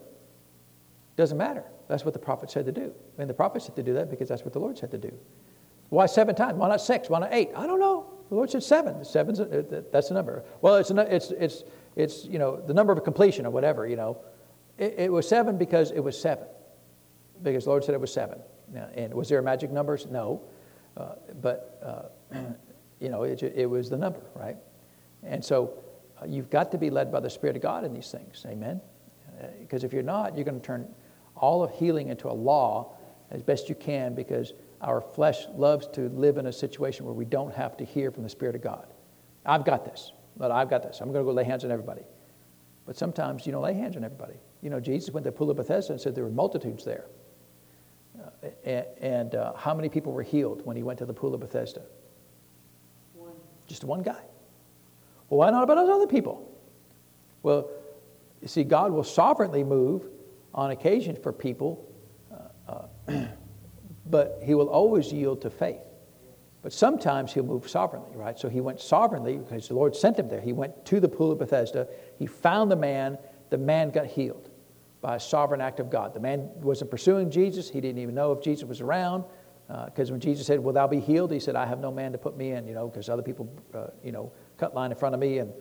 Doesn't 1.16 1.38
matter. 1.38 1.64
That's 1.88 2.04
what 2.04 2.14
the 2.14 2.20
prophet 2.20 2.50
said 2.50 2.66
to 2.66 2.72
do. 2.72 2.92
And 3.16 3.30
the 3.30 3.34
prophet 3.34 3.62
said 3.62 3.76
to 3.76 3.82
do 3.82 3.94
that 3.94 4.10
because 4.10 4.28
that's 4.28 4.42
what 4.42 4.52
the 4.52 4.58
Lord 4.58 4.76
said 4.76 4.90
to 4.90 4.98
do. 4.98 5.12
Why 5.88 6.06
seven 6.06 6.34
times? 6.34 6.58
Why 6.58 6.68
not 6.68 6.80
six? 6.80 7.08
Why 7.08 7.20
not 7.20 7.32
eight? 7.32 7.50
I 7.56 7.66
don't 7.66 7.78
know. 7.78 8.12
The 8.28 8.34
Lord 8.34 8.50
said 8.50 8.64
seven. 8.64 9.04
Seven's 9.04 9.38
a, 9.38 9.60
uh, 9.60 9.82
that's 9.92 10.08
the 10.08 10.14
number. 10.14 10.42
Well, 10.60 10.74
it's, 10.74 10.90
it's, 10.90 11.30
it's, 11.30 11.62
it's, 11.94 12.24
you 12.24 12.40
know, 12.40 12.60
the 12.60 12.74
number 12.74 12.92
of 12.92 13.04
completion 13.04 13.46
or 13.46 13.50
whatever, 13.50 13.86
you 13.86 13.94
know. 13.94 14.18
It, 14.78 14.94
it 14.98 15.12
was 15.12 15.28
seven 15.28 15.56
because 15.56 15.92
it 15.92 16.00
was 16.00 16.20
seven. 16.20 16.48
Because 17.42 17.64
the 17.64 17.70
Lord 17.70 17.84
said 17.84 17.94
it 17.94 18.00
was 18.00 18.12
seven. 18.12 18.40
And 18.94 19.14
was 19.14 19.28
there 19.28 19.40
magic 19.42 19.70
numbers? 19.70 20.06
No. 20.10 20.42
Uh, 20.96 21.14
but, 21.40 22.10
uh, 22.32 22.38
you 23.00 23.08
know, 23.08 23.22
it, 23.22 23.42
it 23.42 23.68
was 23.68 23.90
the 23.90 23.96
number, 23.96 24.22
right? 24.34 24.56
And 25.22 25.44
so 25.44 25.74
uh, 26.20 26.26
you've 26.26 26.50
got 26.50 26.70
to 26.72 26.78
be 26.78 26.90
led 26.90 27.12
by 27.12 27.20
the 27.20 27.30
Spirit 27.30 27.56
of 27.56 27.62
God 27.62 27.84
in 27.84 27.92
these 27.92 28.10
things. 28.10 28.44
Amen? 28.46 28.80
Because 29.60 29.84
uh, 29.84 29.86
if 29.86 29.92
you're 29.92 30.02
not, 30.02 30.34
you're 30.34 30.44
going 30.44 30.60
to 30.60 30.66
turn 30.66 30.88
all 31.34 31.62
of 31.62 31.70
healing 31.72 32.08
into 32.08 32.28
a 32.28 32.32
law 32.32 32.94
as 33.30 33.42
best 33.42 33.68
you 33.68 33.74
can 33.74 34.14
because 34.14 34.54
our 34.80 35.00
flesh 35.00 35.46
loves 35.54 35.86
to 35.88 36.08
live 36.10 36.38
in 36.38 36.46
a 36.46 36.52
situation 36.52 37.04
where 37.04 37.14
we 37.14 37.24
don't 37.24 37.54
have 37.54 37.76
to 37.76 37.84
hear 37.84 38.10
from 38.10 38.22
the 38.22 38.28
Spirit 38.28 38.54
of 38.54 38.62
God. 38.62 38.86
I've 39.44 39.64
got 39.64 39.84
this, 39.84 40.12
but 40.36 40.50
I've 40.50 40.70
got 40.70 40.82
this. 40.82 41.00
I'm 41.00 41.12
going 41.12 41.24
to 41.24 41.30
go 41.30 41.34
lay 41.34 41.44
hands 41.44 41.64
on 41.64 41.70
everybody. 41.70 42.02
But 42.86 42.96
sometimes 42.96 43.46
you 43.46 43.52
don't 43.52 43.62
lay 43.62 43.74
hands 43.74 43.96
on 43.96 44.04
everybody. 44.04 44.34
You 44.62 44.70
know, 44.70 44.80
Jesus 44.80 45.10
went 45.10 45.24
to 45.24 45.30
the 45.30 45.36
pool 45.36 45.50
of 45.50 45.56
Bethesda 45.56 45.92
and 45.92 46.00
said 46.00 46.14
there 46.14 46.24
were 46.24 46.30
multitudes 46.30 46.84
there. 46.84 47.06
And, 48.64 48.86
and 49.00 49.34
uh, 49.34 49.54
how 49.54 49.74
many 49.74 49.88
people 49.88 50.12
were 50.12 50.22
healed 50.22 50.64
when 50.64 50.76
he 50.76 50.82
went 50.82 50.98
to 50.98 51.06
the 51.06 51.12
pool 51.14 51.34
of 51.34 51.40
Bethesda? 51.40 51.82
One. 53.14 53.32
Just 53.66 53.84
one 53.84 54.02
guy. 54.02 54.20
Well, 55.28 55.38
why 55.38 55.50
not 55.50 55.64
about 55.64 55.76
those 55.76 55.90
other 55.90 56.06
people? 56.06 56.50
Well, 57.42 57.68
you 58.40 58.48
see, 58.48 58.64
God 58.64 58.92
will 58.92 59.04
sovereignly 59.04 59.64
move 59.64 60.06
on 60.54 60.70
occasion 60.70 61.16
for 61.16 61.32
people, 61.32 61.88
uh, 62.32 62.82
uh, 63.08 63.26
but 64.06 64.40
He 64.42 64.54
will 64.54 64.68
always 64.68 65.12
yield 65.12 65.42
to 65.42 65.50
faith. 65.50 65.80
But 66.62 66.72
sometimes 66.72 67.32
He'll 67.32 67.44
move 67.44 67.68
sovereignly, 67.68 68.16
right? 68.16 68.38
So 68.38 68.48
He 68.48 68.60
went 68.60 68.80
sovereignly 68.80 69.36
because 69.38 69.68
the 69.68 69.74
Lord 69.74 69.96
sent 69.96 70.18
Him 70.18 70.28
there. 70.28 70.40
He 70.40 70.52
went 70.52 70.84
to 70.86 71.00
the 71.00 71.08
pool 71.08 71.32
of 71.32 71.38
Bethesda. 71.38 71.88
He 72.18 72.26
found 72.26 72.70
the 72.70 72.76
man. 72.76 73.18
The 73.50 73.58
man 73.58 73.90
got 73.90 74.06
healed 74.06 74.50
by 75.06 75.14
a 75.14 75.20
sovereign 75.20 75.60
act 75.60 75.78
of 75.78 75.88
God. 75.88 76.14
The 76.14 76.18
man 76.18 76.50
wasn't 76.56 76.90
pursuing 76.90 77.30
Jesus. 77.30 77.70
He 77.70 77.80
didn't 77.80 78.02
even 78.02 78.12
know 78.12 78.32
if 78.32 78.42
Jesus 78.42 78.64
was 78.64 78.80
around. 78.80 79.22
Because 79.68 80.10
uh, 80.10 80.14
when 80.14 80.20
Jesus 80.20 80.48
said, 80.48 80.58
Will 80.58 80.72
thou 80.72 80.88
be 80.88 80.98
healed? 80.98 81.30
He 81.30 81.38
said, 81.38 81.54
I 81.54 81.64
have 81.64 81.78
no 81.78 81.92
man 81.92 82.10
to 82.10 82.18
put 82.18 82.36
me 82.36 82.50
in, 82.50 82.66
you 82.66 82.74
know, 82.74 82.88
because 82.88 83.08
other 83.08 83.22
people, 83.22 83.48
uh, 83.72 83.86
you 84.02 84.10
know, 84.10 84.32
cut 84.58 84.74
line 84.74 84.90
in 84.90 84.96
front 84.96 85.14
of 85.14 85.20
me. 85.20 85.38
And 85.38 85.52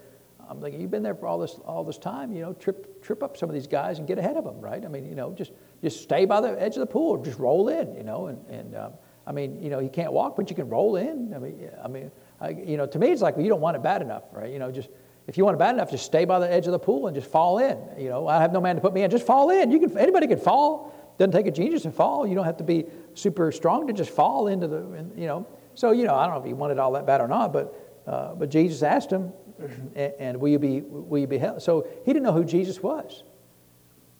I'm 0.49 0.59
thinking, 0.59 0.81
You've 0.81 0.89
been 0.89 1.03
there 1.03 1.13
for 1.13 1.27
all 1.27 1.37
this, 1.37 1.59
all 1.63 1.83
this 1.83 1.99
time, 1.99 2.31
you 2.33 2.41
know, 2.41 2.53
trip, 2.53 3.03
trip 3.03 3.21
up 3.21 3.37
some 3.37 3.47
of 3.47 3.53
these 3.53 3.67
guys 3.67 3.99
and 3.99 4.07
get 4.07 4.17
ahead 4.17 4.35
of 4.35 4.45
them, 4.45 4.59
right? 4.59 4.83
I 4.83 4.87
mean, 4.87 5.05
you 5.05 5.13
know, 5.13 5.31
just, 5.31 5.51
just 5.83 6.01
stay 6.01 6.25
by 6.25 6.41
the 6.41 6.59
edge 6.59 6.73
of 6.73 6.79
the 6.79 6.87
pool, 6.87 7.23
just 7.23 7.37
roll 7.37 7.69
in, 7.69 7.93
you 7.93 8.03
know. 8.03 8.25
And, 8.25 8.43
and 8.49 8.75
um, 8.75 8.93
I 9.27 9.31
mean, 9.31 9.61
you 9.61 9.69
know, 9.69 9.77
you 9.77 9.89
can't 9.89 10.11
walk, 10.11 10.37
but 10.37 10.49
you 10.49 10.55
can 10.55 10.69
roll 10.69 10.95
in. 10.95 11.35
I 11.35 11.37
mean, 11.37 11.69
I 11.83 11.87
mean, 11.87 12.11
I, 12.41 12.49
you 12.49 12.77
know, 12.77 12.87
to 12.87 12.97
me, 12.97 13.11
it's 13.11 13.21
like, 13.21 13.35
well, 13.35 13.43
you 13.43 13.49
don't 13.49 13.61
want 13.61 13.75
it 13.75 13.83
bad 13.83 14.01
enough, 14.01 14.23
right? 14.31 14.51
You 14.51 14.57
know, 14.57 14.71
just 14.71 14.89
if 15.27 15.37
you 15.37 15.45
want 15.45 15.55
it 15.55 15.59
bad 15.59 15.73
enough, 15.73 15.89
just 15.89 16.05
stay 16.05 16.25
by 16.25 16.39
the 16.39 16.51
edge 16.51 16.67
of 16.67 16.71
the 16.71 16.79
pool 16.79 17.07
and 17.07 17.15
just 17.15 17.29
fall 17.29 17.57
in. 17.57 17.77
You 17.97 18.09
know, 18.09 18.27
I 18.27 18.39
have 18.41 18.53
no 18.53 18.61
man 18.61 18.75
to 18.75 18.81
put 18.81 18.93
me 18.93 19.01
in. 19.01 19.09
Just 19.09 19.25
fall 19.25 19.49
in. 19.49 19.71
You 19.71 19.79
can. 19.79 19.97
Anybody 19.97 20.27
can 20.27 20.39
fall. 20.39 20.93
Doesn't 21.17 21.31
take 21.31 21.47
a 21.47 21.51
genius 21.51 21.83
to 21.83 21.91
fall. 21.91 22.27
You 22.27 22.35
don't 22.35 22.45
have 22.45 22.57
to 22.57 22.63
be 22.63 22.85
super 23.15 23.51
strong 23.51 23.87
to 23.87 23.93
just 23.93 24.11
fall 24.11 24.47
into 24.47 24.67
the. 24.67 24.77
You 25.15 25.27
know. 25.27 25.47
So 25.73 25.91
you 25.91 26.05
know, 26.05 26.15
I 26.15 26.25
don't 26.25 26.35
know 26.35 26.41
if 26.41 26.45
he 26.45 26.53
wanted 26.53 26.77
all 26.77 26.91
that 26.91 27.07
bad 27.07 27.21
or 27.21 27.27
not, 27.27 27.51
but 27.51 28.03
uh, 28.05 28.35
but 28.35 28.49
Jesus 28.49 28.83
asked 28.83 29.11
him, 29.11 29.33
and, 29.95 30.39
will 30.39 30.49
you 30.49 30.59
be 30.59 30.81
will 30.81 31.19
you 31.19 31.27
be 31.27 31.39
healed? 31.39 31.61
So 31.61 31.87
he 32.05 32.13
didn't 32.13 32.23
know 32.23 32.33
who 32.33 32.45
Jesus 32.45 32.83
was, 32.83 33.23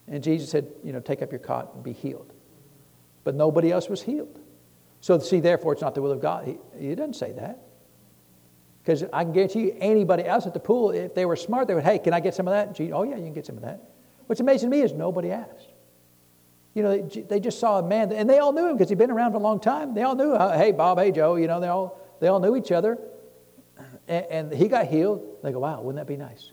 and 0.07 0.23
Jesus 0.23 0.49
said, 0.49 0.67
you 0.83 0.91
know, 0.91 0.99
take 0.99 1.21
up 1.21 1.31
your 1.31 1.39
cot 1.39 1.71
and 1.75 1.83
be 1.83 1.93
healed. 1.93 2.33
But 3.23 3.35
nobody 3.35 3.71
else 3.71 3.89
was 3.89 4.01
healed. 4.01 4.39
So 5.01 5.19
see, 5.19 5.39
therefore, 5.39 5.73
it's 5.73 5.81
not 5.81 5.93
the 5.93 6.01
will 6.01 6.11
of 6.11 6.21
God. 6.21 6.45
He, 6.45 6.57
he 6.79 6.95
doesn't 6.95 7.15
say 7.15 7.31
that. 7.33 7.59
Because 8.85 9.03
I 9.11 9.23
can 9.23 9.33
guarantee 9.33 9.61
you, 9.61 9.77
anybody 9.79 10.25
else 10.25 10.45
at 10.45 10.53
the 10.53 10.59
pool, 10.59 10.91
if 10.91 11.15
they 11.15 11.25
were 11.25 11.35
smart, 11.35 11.67
they 11.67 11.73
would, 11.73 11.83
hey, 11.83 11.97
can 11.97 12.13
I 12.13 12.19
get 12.19 12.35
some 12.35 12.47
of 12.47 12.53
that? 12.53 12.79
oh, 12.93 13.01
yeah, 13.01 13.15
you 13.15 13.23
can 13.23 13.33
get 13.33 13.43
some 13.43 13.57
of 13.57 13.63
that. 13.63 13.81
What's 14.27 14.41
amazing 14.41 14.69
to 14.69 14.77
me 14.77 14.83
is 14.83 14.93
nobody 14.93 15.31
asked. 15.31 15.69
You 16.75 16.83
know, 16.83 17.01
they, 17.01 17.21
they 17.21 17.39
just 17.39 17.59
saw 17.59 17.79
a 17.79 17.83
man, 17.83 18.11
and 18.11 18.29
they 18.29 18.37
all 18.37 18.53
knew 18.53 18.67
him 18.69 18.77
because 18.77 18.89
he'd 18.89 18.99
been 18.99 19.09
around 19.09 19.31
for 19.31 19.39
a 19.39 19.41
long 19.41 19.59
time. 19.59 19.95
They 19.95 20.03
all 20.03 20.15
knew, 20.15 20.33
uh, 20.33 20.55
hey, 20.55 20.71
Bob, 20.71 20.99
hey, 20.99 21.11
Joe, 21.11 21.35
you 21.35 21.47
know, 21.47 21.59
they 21.59 21.67
all, 21.67 21.99
they 22.19 22.27
all 22.27 22.39
knew 22.39 22.55
each 22.55 22.71
other. 22.71 22.99
And, 24.07 24.25
and 24.29 24.53
he 24.53 24.67
got 24.67 24.85
healed. 24.85 25.39
They 25.41 25.51
go, 25.51 25.59
wow, 25.59 25.81
wouldn't 25.81 25.95
that 25.95 26.07
be 26.07 26.17
nice? 26.17 26.51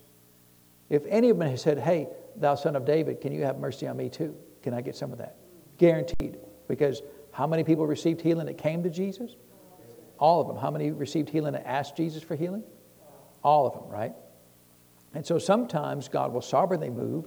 If 0.89 1.05
any 1.09 1.29
of 1.29 1.39
them 1.39 1.51
had 1.51 1.61
said, 1.61 1.79
hey, 1.79 2.09
thou 2.37 2.55
son 2.55 2.77
of 2.77 2.87
David, 2.87 3.21
can 3.21 3.33
you 3.33 3.43
have 3.45 3.59
mercy 3.59 3.87
on 3.87 3.99
me 3.99 4.09
too? 4.09 4.35
Can 4.63 4.73
I 4.73 4.81
get 4.81 4.97
some 4.97 5.13
of 5.13 5.19
that? 5.19 5.37
Guaranteed. 5.77 6.39
Because 6.67 7.03
how 7.33 7.47
many 7.47 7.63
people 7.63 7.87
received 7.87 8.23
healing 8.23 8.47
that 8.47 8.57
came 8.57 8.83
to 8.85 8.91
Jesus? 8.91 9.37
All 10.23 10.41
of 10.41 10.47
them. 10.47 10.57
How 10.57 10.71
many 10.71 10.93
received 10.93 11.29
healing 11.29 11.57
and 11.57 11.67
asked 11.67 11.97
Jesus 11.97 12.23
for 12.23 12.37
healing? 12.37 12.63
All 13.43 13.67
of 13.67 13.73
them, 13.73 13.89
right? 13.89 14.13
And 15.15 15.27
so 15.27 15.37
sometimes 15.37 16.07
God 16.07 16.33
will 16.33 16.41
sovereignly 16.41 16.91
move, 16.91 17.27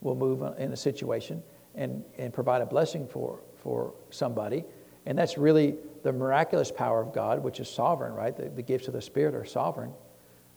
will 0.00 0.14
move 0.14 0.40
in 0.56 0.72
a 0.72 0.76
situation 0.76 1.42
and, 1.74 2.04
and 2.18 2.32
provide 2.32 2.62
a 2.62 2.66
blessing 2.66 3.08
for, 3.08 3.40
for 3.56 3.94
somebody. 4.10 4.64
And 5.06 5.18
that's 5.18 5.38
really 5.38 5.74
the 6.04 6.12
miraculous 6.12 6.70
power 6.70 7.00
of 7.02 7.12
God, 7.12 7.42
which 7.42 7.58
is 7.58 7.68
sovereign, 7.68 8.12
right? 8.12 8.36
The, 8.36 8.48
the 8.48 8.62
gifts 8.62 8.86
of 8.86 8.94
the 8.94 9.02
Spirit 9.02 9.34
are 9.34 9.44
sovereign. 9.44 9.92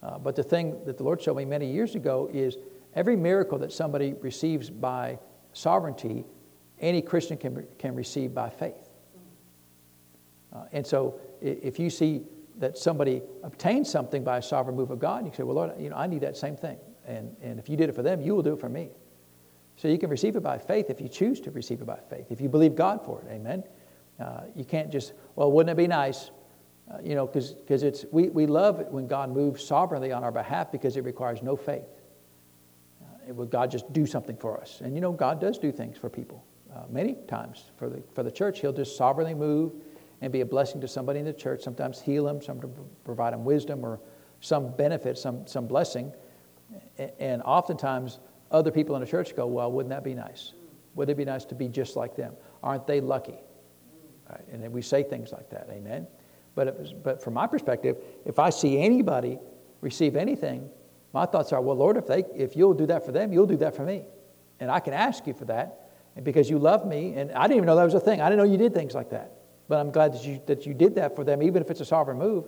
Uh, 0.03 0.19
but 0.19 0.35
the 0.35 0.43
thing 0.43 0.79
that 0.85 0.99
the 0.99 1.03
Lord 1.03 1.23
showed 1.23 1.37
me 1.37 1.45
many 1.45 1.71
years 1.71 1.95
ago 1.95 2.29
is 2.31 2.55
every 2.93 3.15
miracle 3.15 3.57
that 3.57 3.73
somebody 3.73 4.13
receives 4.21 4.69
by 4.69 5.17
sovereignty, 5.53 6.23
any 6.79 7.01
Christian 7.01 7.35
can, 7.35 7.65
can 7.79 7.95
receive 7.95 8.31
by 8.31 8.51
faith. 8.51 8.91
Uh, 10.53 10.65
and 10.71 10.85
so 10.85 11.19
if 11.43 11.77
you 11.77 11.89
see 11.89 12.23
that 12.57 12.77
somebody 12.77 13.21
obtains 13.43 13.89
something 13.89 14.23
by 14.23 14.37
a 14.37 14.41
sovereign 14.41 14.75
move 14.75 14.91
of 14.91 14.99
God, 14.99 15.25
you 15.25 15.31
say, 15.35 15.43
well, 15.43 15.55
Lord, 15.55 15.71
you 15.79 15.89
know, 15.89 15.95
I 15.95 16.07
need 16.07 16.21
that 16.21 16.37
same 16.37 16.55
thing. 16.55 16.77
And, 17.05 17.35
and 17.41 17.59
if 17.59 17.67
you 17.67 17.75
did 17.75 17.89
it 17.89 17.95
for 17.95 18.03
them, 18.03 18.21
you 18.21 18.33
will 18.33 18.43
do 18.43 18.53
it 18.53 18.59
for 18.59 18.69
me. 18.69 18.89
So 19.75 19.87
you 19.87 19.97
can 19.97 20.09
receive 20.09 20.35
it 20.35 20.43
by 20.43 20.57
faith 20.57 20.89
if 20.89 21.01
you 21.01 21.09
choose 21.09 21.41
to 21.41 21.51
receive 21.51 21.81
it 21.81 21.85
by 21.85 21.99
faith, 22.09 22.27
if 22.29 22.39
you 22.39 22.47
believe 22.47 22.75
God 22.75 23.03
for 23.03 23.21
it. 23.21 23.27
Amen. 23.31 23.63
Uh, 24.19 24.41
you 24.55 24.63
can't 24.63 24.91
just, 24.91 25.13
well, 25.35 25.51
wouldn't 25.51 25.71
it 25.71 25.81
be 25.81 25.87
nice? 25.87 26.31
Uh, 26.89 26.97
you 27.03 27.15
know, 27.15 27.25
because 27.25 27.83
it's 27.83 28.05
we, 28.11 28.29
we 28.29 28.45
love 28.45 28.79
it 28.79 28.87
when 28.87 29.07
God 29.07 29.31
moves 29.31 29.63
sovereignly 29.65 30.11
on 30.11 30.23
our 30.23 30.31
behalf 30.31 30.71
because 30.71 30.95
it 30.95 31.03
requires 31.03 31.41
no 31.41 31.55
faith. 31.55 31.83
Uh, 33.01 33.29
it 33.29 33.35
will 33.35 33.45
God 33.45 33.71
just 33.71 33.91
do 33.91 34.05
something 34.05 34.37
for 34.37 34.61
us? 34.61 34.81
And 34.81 34.93
you 34.93 35.01
know, 35.01 35.11
God 35.11 35.41
does 35.41 35.57
do 35.57 35.71
things 35.71 35.97
for 35.97 36.09
people 36.09 36.45
uh, 36.75 36.83
many 36.89 37.15
times. 37.27 37.71
For 37.77 37.89
the, 37.89 38.03
for 38.13 38.21
the 38.21 38.31
church, 38.31 38.59
He'll 38.59 38.73
just 38.73 38.95
sovereignly 38.95 39.33
move 39.33 39.73
and 40.23 40.31
be 40.31 40.39
a 40.39 40.45
blessing 40.45 40.79
to 40.79 40.87
somebody 40.87 41.19
in 41.19 41.25
the 41.25 41.33
church, 41.33 41.61
sometimes 41.61 42.01
heal 42.01 42.23
them, 42.23 42.41
sometimes 42.41 42.73
provide 43.03 43.33
them 43.33 43.43
wisdom 43.43 43.85
or 43.85 43.99
some 44.39 44.73
benefit, 44.73 45.17
some, 45.17 45.45
some 45.45 45.67
blessing. 45.67 46.13
And 47.19 47.41
oftentimes, 47.43 48.19
other 48.49 48.71
people 48.71 48.95
in 48.95 49.01
the 49.01 49.07
church 49.07 49.35
go, 49.35 49.45
Well, 49.47 49.69
wouldn't 49.69 49.89
that 49.89 50.03
be 50.03 50.13
nice? 50.13 50.53
Would 50.95 51.09
it 51.09 51.17
be 51.17 51.25
nice 51.25 51.43
to 51.45 51.55
be 51.55 51.67
just 51.67 51.97
like 51.97 52.15
them? 52.15 52.35
Aren't 52.63 52.87
they 52.87 53.01
lucky? 53.01 53.35
Right? 54.29 54.45
And 54.49 54.63
then 54.63 54.71
we 54.71 54.81
say 54.81 55.03
things 55.03 55.33
like 55.33 55.49
that, 55.49 55.67
amen? 55.69 56.07
But, 56.55 56.79
was, 56.79 56.93
but 56.93 57.21
from 57.21 57.33
my 57.33 57.45
perspective, 57.45 57.97
if 58.25 58.39
I 58.39 58.49
see 58.49 58.79
anybody 58.79 59.39
receive 59.81 60.15
anything, 60.15 60.69
my 61.11 61.25
thoughts 61.25 61.51
are, 61.51 61.61
well, 61.61 61.75
Lord, 61.75 61.97
if, 61.97 62.07
they, 62.07 62.23
if 62.33 62.55
you'll 62.55 62.75
do 62.75 62.85
that 62.85 63.05
for 63.05 63.11
them, 63.11 63.33
you'll 63.33 63.45
do 63.45 63.57
that 63.57 63.75
for 63.75 63.83
me. 63.83 64.05
And 64.61 64.71
I 64.71 64.79
can 64.79 64.93
ask 64.93 65.27
you 65.27 65.33
for 65.33 65.45
that 65.45 65.89
and 66.15 66.23
because 66.23 66.49
you 66.49 66.59
love 66.59 66.87
me. 66.87 67.13
And 67.15 67.33
I 67.33 67.43
didn't 67.43 67.57
even 67.57 67.67
know 67.67 67.75
that 67.75 67.83
was 67.83 67.93
a 67.93 67.99
thing. 67.99 68.21
I 68.21 68.29
didn't 68.29 68.45
know 68.45 68.49
you 68.49 68.57
did 68.57 68.73
things 68.73 68.93
like 68.93 69.09
that. 69.09 69.31
But 69.67 69.79
I'm 69.79 69.91
glad 69.91 70.13
that 70.13 70.25
you, 70.25 70.41
that 70.45 70.65
you 70.65 70.73
did 70.73 70.95
that 70.95 71.15
for 71.15 71.23
them, 71.23 71.41
even 71.41 71.61
if 71.61 71.71
it's 71.71 71.79
a 71.79 71.85
sovereign 71.85 72.17
move, 72.17 72.47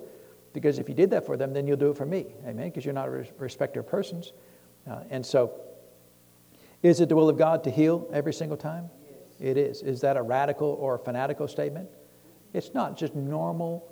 because 0.53 0.79
if 0.79 0.87
you 0.87 0.95
did 0.95 1.11
that 1.11 1.25
for 1.25 1.37
them, 1.37 1.53
then 1.53 1.67
you'll 1.67 1.77
do 1.77 1.91
it 1.91 1.97
for 1.97 2.05
me. 2.05 2.27
Amen? 2.45 2.69
Because 2.69 2.85
you're 2.85 2.93
not 2.93 3.07
a 3.07 3.25
respecter 3.37 3.81
of 3.81 3.87
persons. 3.87 4.33
Uh, 4.89 4.99
and 5.09 5.25
so, 5.25 5.59
is 6.83 7.01
it 7.01 7.09
the 7.09 7.15
will 7.15 7.29
of 7.29 7.37
God 7.37 7.63
to 7.63 7.71
heal 7.71 8.07
every 8.13 8.33
single 8.33 8.57
time? 8.57 8.89
Yes. 9.05 9.17
It 9.39 9.57
is. 9.57 9.81
Is 9.81 10.01
that 10.01 10.17
a 10.17 10.21
radical 10.21 10.77
or 10.79 10.95
a 10.95 10.99
fanatical 10.99 11.47
statement? 11.47 11.89
It's 12.53 12.73
not 12.73 12.97
just 12.97 13.15
normal, 13.15 13.85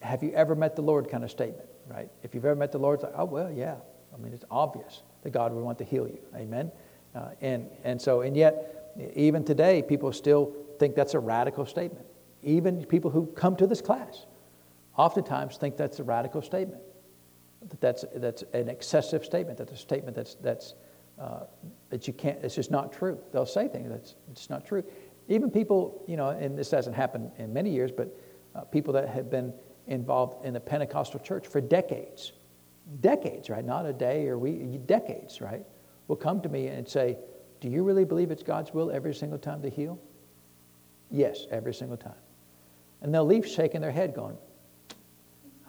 have 0.00 0.22
you 0.22 0.32
ever 0.32 0.54
met 0.54 0.76
the 0.76 0.82
Lord 0.82 1.08
kind 1.08 1.24
of 1.24 1.30
statement, 1.30 1.68
right? 1.88 2.08
If 2.22 2.34
you've 2.34 2.44
ever 2.44 2.54
met 2.54 2.70
the 2.70 2.78
Lord, 2.78 2.96
it's 3.00 3.04
like, 3.04 3.14
oh, 3.16 3.24
well, 3.24 3.50
yeah. 3.50 3.76
I 4.14 4.18
mean, 4.18 4.32
it's 4.32 4.44
obvious 4.50 5.02
that 5.22 5.30
God 5.30 5.52
would 5.52 5.64
want 5.64 5.78
to 5.78 5.84
heal 5.84 6.06
you. 6.06 6.20
Amen? 6.36 6.70
Uh, 7.14 7.30
and, 7.40 7.68
and 7.82 8.00
so, 8.00 8.20
and 8.20 8.36
yet, 8.36 8.92
even 9.14 9.44
today, 9.44 9.82
people 9.82 10.12
still 10.12 10.52
think 10.78 10.94
that's 10.94 11.14
a 11.14 11.18
radical 11.18 11.66
statement. 11.66 12.06
Even 12.42 12.84
people 12.84 13.10
who 13.10 13.26
come 13.26 13.56
to 13.56 13.66
this 13.66 13.80
class 13.80 14.26
oftentimes 14.96 15.56
think 15.56 15.76
that's 15.76 15.98
a 16.00 16.04
radical 16.04 16.42
statement, 16.42 16.82
that 17.68 17.80
that's, 17.80 18.04
that's 18.16 18.42
an 18.52 18.68
excessive 18.68 19.24
statement, 19.24 19.58
that's 19.58 19.72
a 19.72 19.76
statement 19.76 20.16
that's, 20.16 20.34
that's, 20.36 20.74
uh, 21.18 21.44
that 21.90 22.06
you 22.06 22.12
can't, 22.12 22.42
it's 22.42 22.54
just 22.54 22.70
not 22.70 22.92
true. 22.92 23.18
They'll 23.32 23.46
say 23.46 23.68
things 23.68 23.90
that's 23.90 24.16
it's 24.30 24.50
not 24.50 24.66
true. 24.66 24.82
Even 25.28 25.50
people, 25.50 26.02
you 26.06 26.16
know, 26.16 26.30
and 26.30 26.58
this 26.58 26.70
hasn't 26.70 26.96
happened 26.96 27.30
in 27.38 27.52
many 27.52 27.70
years, 27.70 27.92
but 27.92 28.14
uh, 28.54 28.62
people 28.62 28.92
that 28.94 29.08
have 29.08 29.30
been 29.30 29.52
involved 29.86 30.44
in 30.44 30.52
the 30.52 30.60
Pentecostal 30.60 31.20
church 31.20 31.46
for 31.46 31.60
decades, 31.60 32.32
decades, 33.00 33.48
right? 33.50 33.64
Not 33.64 33.86
a 33.86 33.92
day 33.92 34.26
or 34.26 34.38
week, 34.38 34.86
decades, 34.86 35.40
right? 35.40 35.64
Will 36.08 36.16
come 36.16 36.40
to 36.42 36.48
me 36.48 36.66
and 36.66 36.88
say, 36.88 37.16
Do 37.60 37.68
you 37.68 37.82
really 37.82 38.04
believe 38.04 38.30
it's 38.30 38.42
God's 38.42 38.74
will 38.74 38.90
every 38.90 39.14
single 39.14 39.38
time 39.38 39.62
to 39.62 39.70
heal? 39.70 39.98
Yes, 41.10 41.46
every 41.50 41.74
single 41.74 41.96
time. 41.96 42.14
And 43.02 43.12
they'll 43.12 43.26
leave 43.26 43.46
shaking 43.46 43.80
their 43.80 43.90
head, 43.90 44.14
going, 44.14 44.38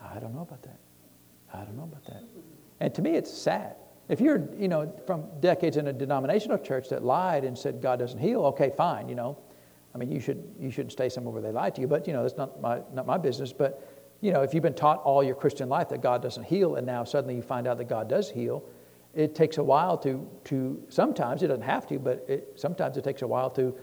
I 0.01 0.19
don't 0.19 0.33
know 0.33 0.41
about 0.41 0.61
that. 0.63 0.79
I 1.53 1.63
don't 1.65 1.75
know 1.75 1.83
about 1.83 2.05
that. 2.05 2.23
And 2.79 2.93
to 2.95 3.01
me, 3.01 3.11
it's 3.11 3.31
sad. 3.31 3.75
If 4.09 4.21
you're, 4.21 4.47
you 4.57 4.67
know, 4.67 4.93
from 5.07 5.25
decades 5.39 5.77
in 5.77 5.87
a 5.87 5.93
denominational 5.93 6.57
church 6.57 6.89
that 6.89 7.03
lied 7.03 7.43
and 7.45 7.57
said 7.57 7.81
God 7.81 7.99
doesn't 7.99 8.19
heal, 8.19 8.45
okay, 8.45 8.71
fine, 8.75 9.07
you 9.07 9.15
know. 9.15 9.37
I 9.95 9.97
mean, 9.97 10.11
you 10.11 10.19
should 10.19 10.43
you 10.59 10.71
shouldn't 10.71 10.91
stay 10.91 11.07
somewhere 11.07 11.33
where 11.33 11.41
they 11.41 11.51
lied 11.51 11.75
to 11.75 11.81
you, 11.81 11.87
but 11.87 12.07
you 12.07 12.13
know, 12.13 12.23
that's 12.23 12.37
not 12.37 12.59
my 12.59 12.81
not 12.93 13.05
my 13.05 13.17
business. 13.17 13.53
But 13.53 13.87
you 14.21 14.31
know, 14.31 14.41
if 14.41 14.53
you've 14.53 14.63
been 14.63 14.73
taught 14.73 15.01
all 15.03 15.23
your 15.23 15.35
Christian 15.35 15.69
life 15.69 15.89
that 15.89 16.01
God 16.01 16.21
doesn't 16.21 16.43
heal, 16.43 16.75
and 16.75 16.85
now 16.85 17.03
suddenly 17.03 17.35
you 17.35 17.41
find 17.41 17.67
out 17.67 17.77
that 17.77 17.89
God 17.89 18.09
does 18.09 18.29
heal, 18.29 18.63
it 19.13 19.35
takes 19.35 19.57
a 19.57 19.63
while 19.63 19.97
to 19.99 20.27
to 20.45 20.83
sometimes 20.89 21.43
it 21.43 21.47
doesn't 21.47 21.63
have 21.63 21.85
to, 21.87 21.99
but 21.99 22.25
it, 22.27 22.53
sometimes 22.55 22.97
it 22.97 23.03
takes 23.03 23.21
a 23.21 23.27
while 23.27 23.51
to 23.51 23.75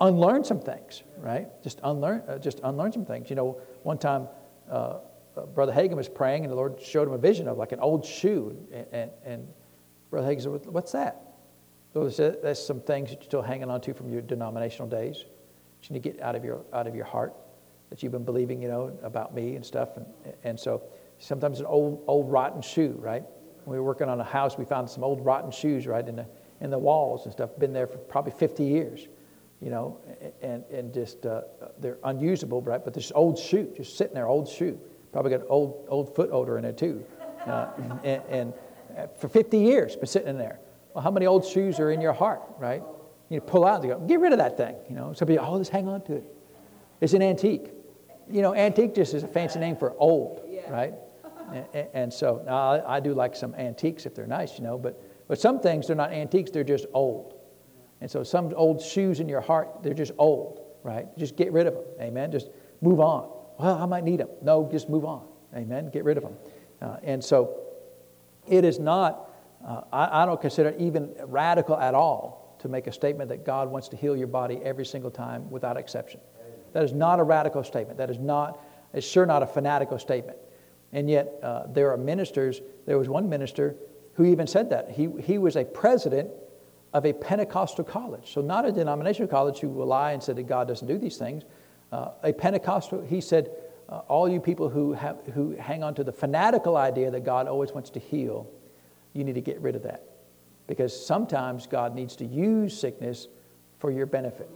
unlearn 0.00 0.44
some 0.44 0.60
things, 0.60 1.02
right? 1.18 1.48
Just 1.62 1.80
unlearn 1.82 2.22
uh, 2.28 2.38
just 2.38 2.60
unlearn 2.64 2.92
some 2.92 3.04
things. 3.04 3.30
You 3.30 3.36
know, 3.36 3.60
one 3.82 3.98
time. 3.98 4.28
Uh, 4.70 4.98
uh, 5.38 5.46
Brother 5.46 5.72
Hagin 5.72 5.94
was 5.94 6.08
praying, 6.08 6.44
and 6.44 6.50
the 6.50 6.56
Lord 6.56 6.80
showed 6.80 7.06
him 7.06 7.14
a 7.14 7.18
vision 7.18 7.48
of 7.48 7.58
like 7.58 7.72
an 7.72 7.80
old 7.80 8.04
shoe. 8.04 8.56
And, 8.72 8.86
and, 8.92 9.10
and 9.24 9.48
Brother 10.10 10.28
Hagin 10.28 10.42
said, 10.42 10.66
What's 10.66 10.92
that? 10.92 11.22
So 11.92 12.08
said, 12.08 12.38
That's 12.42 12.64
some 12.64 12.80
things 12.80 13.10
that 13.10 13.16
you're 13.16 13.24
still 13.24 13.42
hanging 13.42 13.70
on 13.70 13.80
to 13.82 13.94
from 13.94 14.10
your 14.10 14.22
denominational 14.22 14.88
days 14.88 15.24
that 15.80 15.88
you 15.88 15.94
need 15.94 16.02
to 16.02 16.10
get 16.10 16.20
out 16.20 16.34
of 16.34 16.44
your, 16.44 16.64
out 16.72 16.86
of 16.86 16.94
your 16.94 17.04
heart 17.04 17.34
that 17.90 18.02
you've 18.02 18.12
been 18.12 18.24
believing, 18.24 18.60
you 18.60 18.68
know, 18.68 18.96
about 19.02 19.34
me 19.34 19.54
and 19.54 19.64
stuff. 19.64 19.96
And, 19.96 20.06
and 20.44 20.60
so 20.60 20.82
sometimes 21.18 21.60
an 21.60 21.66
old, 21.66 22.02
old 22.06 22.30
rotten 22.30 22.60
shoe, 22.60 22.96
right? 22.98 23.22
When 23.64 23.76
we 23.76 23.78
were 23.78 23.86
working 23.86 24.08
on 24.08 24.20
a 24.20 24.24
house, 24.24 24.58
we 24.58 24.64
found 24.64 24.90
some 24.90 25.04
old 25.04 25.24
rotten 25.24 25.50
shoes, 25.50 25.86
right, 25.86 26.06
in 26.06 26.16
the, 26.16 26.26
in 26.60 26.70
the 26.70 26.78
walls 26.78 27.24
and 27.24 27.32
stuff, 27.32 27.50
been 27.58 27.72
there 27.72 27.86
for 27.86 27.98
probably 27.98 28.32
50 28.32 28.64
years, 28.64 29.08
you 29.60 29.70
know, 29.70 29.98
and, 30.40 30.64
and 30.70 30.94
just, 30.94 31.26
uh, 31.26 31.42
they're 31.78 31.98
unusable, 32.04 32.62
right? 32.62 32.84
But 32.84 32.94
this 32.94 33.10
old 33.14 33.38
shoe, 33.38 33.72
just 33.76 33.96
sitting 33.96 34.14
there, 34.14 34.28
old 34.28 34.48
shoe. 34.48 34.78
Probably 35.12 35.30
got 35.30 35.42
old, 35.48 35.86
old 35.88 36.14
foot 36.14 36.30
odor 36.30 36.58
in 36.58 36.64
it 36.64 36.78
too. 36.78 37.04
Uh, 37.46 37.68
and, 38.04 38.22
and, 38.28 38.54
for 39.18 39.28
50 39.28 39.58
years, 39.58 39.96
been 39.96 40.06
sitting 40.06 40.28
in 40.28 40.38
there. 40.38 40.60
Well, 40.94 41.02
how 41.02 41.10
many 41.10 41.26
old 41.26 41.44
shoes 41.44 41.78
are 41.78 41.90
in 41.90 42.00
your 42.00 42.12
heart, 42.12 42.42
right? 42.58 42.82
You 43.28 43.40
pull 43.40 43.64
out 43.64 43.82
and 43.82 43.92
go, 43.92 44.00
get 44.00 44.20
rid 44.20 44.32
of 44.32 44.38
that 44.38 44.56
thing. 44.56 44.74
You 44.88 44.96
know, 44.96 45.12
somebody, 45.12 45.38
oh, 45.38 45.52
let's 45.52 45.68
hang 45.68 45.86
on 45.88 46.02
to 46.02 46.16
it. 46.16 46.24
It's 47.00 47.12
an 47.12 47.22
antique. 47.22 47.70
You 48.30 48.42
know, 48.42 48.54
antique 48.54 48.94
just 48.94 49.14
is 49.14 49.22
a 49.22 49.28
fancy 49.28 49.58
name 49.58 49.76
for 49.76 49.94
old, 49.98 50.42
right? 50.68 50.94
And, 51.52 51.88
and 51.94 52.12
so 52.12 52.42
now 52.44 52.72
I, 52.72 52.96
I 52.96 53.00
do 53.00 53.14
like 53.14 53.34
some 53.34 53.54
antiques 53.54 54.06
if 54.06 54.14
they're 54.14 54.26
nice, 54.26 54.58
you 54.58 54.64
know, 54.64 54.78
but, 54.78 55.02
but 55.28 55.40
some 55.40 55.60
things, 55.60 55.86
they're 55.86 55.96
not 55.96 56.12
antiques, 56.12 56.50
they're 56.50 56.64
just 56.64 56.86
old. 56.92 57.37
And 58.00 58.10
so 58.10 58.22
some 58.22 58.52
old 58.54 58.80
shoes 58.80 59.20
in 59.20 59.28
your 59.28 59.40
heart, 59.40 59.82
they're 59.82 59.94
just 59.94 60.12
old, 60.18 60.60
right? 60.82 61.06
Just 61.18 61.36
get 61.36 61.52
rid 61.52 61.66
of 61.66 61.74
them. 61.74 61.84
Amen. 62.00 62.30
Just 62.30 62.48
move 62.80 63.00
on 63.00 63.28
well, 63.58 63.82
I 63.82 63.86
might 63.86 64.04
need 64.04 64.20
them. 64.20 64.28
No, 64.40 64.68
just 64.70 64.88
move 64.88 65.04
on. 65.04 65.26
Amen. 65.54 65.90
Get 65.90 66.04
rid 66.04 66.16
of 66.16 66.22
them. 66.22 66.36
Uh, 66.80 66.96
and 67.02 67.22
so 67.22 67.58
it 68.46 68.64
is 68.64 68.78
not, 68.78 69.30
uh, 69.66 69.82
I, 69.92 70.22
I, 70.22 70.26
don't 70.26 70.40
consider 70.40 70.70
it 70.70 70.80
even 70.80 71.12
radical 71.24 71.76
at 71.76 71.94
all 71.94 72.56
to 72.60 72.68
make 72.68 72.86
a 72.86 72.92
statement 72.92 73.28
that 73.30 73.44
God 73.44 73.68
wants 73.68 73.88
to 73.88 73.96
heal 73.96 74.16
your 74.16 74.28
body 74.28 74.60
every 74.62 74.86
single 74.86 75.10
time 75.10 75.50
without 75.50 75.76
exception. 75.76 76.20
That 76.72 76.84
is 76.84 76.92
not 76.92 77.18
a 77.18 77.24
radical 77.24 77.64
statement. 77.64 77.98
That 77.98 78.10
is 78.10 78.18
not, 78.18 78.62
it's 78.92 79.06
sure 79.06 79.26
not 79.26 79.42
a 79.42 79.46
fanatical 79.46 79.98
statement. 79.98 80.38
And 80.92 81.10
yet, 81.10 81.32
uh, 81.42 81.66
there 81.68 81.90
are 81.90 81.96
ministers, 81.96 82.60
there 82.86 82.98
was 82.98 83.08
one 83.08 83.28
minister 83.28 83.74
who 84.14 84.24
even 84.24 84.46
said 84.46 84.70
that. 84.70 84.90
He, 84.90 85.08
he 85.20 85.38
was 85.38 85.56
a 85.56 85.64
president 85.64 86.30
of 86.92 87.04
a 87.04 87.12
Pentecostal 87.12 87.84
college. 87.84 88.32
So, 88.32 88.40
not 88.40 88.64
a 88.64 88.72
denominational 88.72 89.28
college 89.28 89.58
who 89.58 89.68
will 89.68 89.86
lie 89.86 90.12
and 90.12 90.22
said 90.22 90.36
that 90.36 90.46
God 90.46 90.68
doesn't 90.68 90.88
do 90.88 90.98
these 90.98 91.16
things, 91.16 91.44
uh, 91.92 92.10
a 92.22 92.32
Pentecostal, 92.32 93.02
he 93.02 93.20
said, 93.20 93.50
uh, 93.88 93.98
all 94.08 94.28
you 94.28 94.40
people 94.40 94.68
who, 94.68 94.92
have, 94.92 95.18
who 95.34 95.52
hang 95.52 95.82
on 95.82 95.94
to 95.94 96.04
the 96.04 96.12
fanatical 96.12 96.76
idea 96.76 97.10
that 97.10 97.24
God 97.24 97.48
always 97.48 97.72
wants 97.72 97.90
to 97.90 97.98
heal, 97.98 98.50
you 99.14 99.24
need 99.24 99.34
to 99.34 99.40
get 99.40 99.60
rid 99.60 99.74
of 99.74 99.82
that. 99.84 100.04
Because 100.66 101.06
sometimes 101.06 101.66
God 101.66 101.94
needs 101.94 102.14
to 102.16 102.26
use 102.26 102.78
sickness 102.78 103.28
for 103.78 103.90
your 103.90 104.04
benefit. 104.04 104.50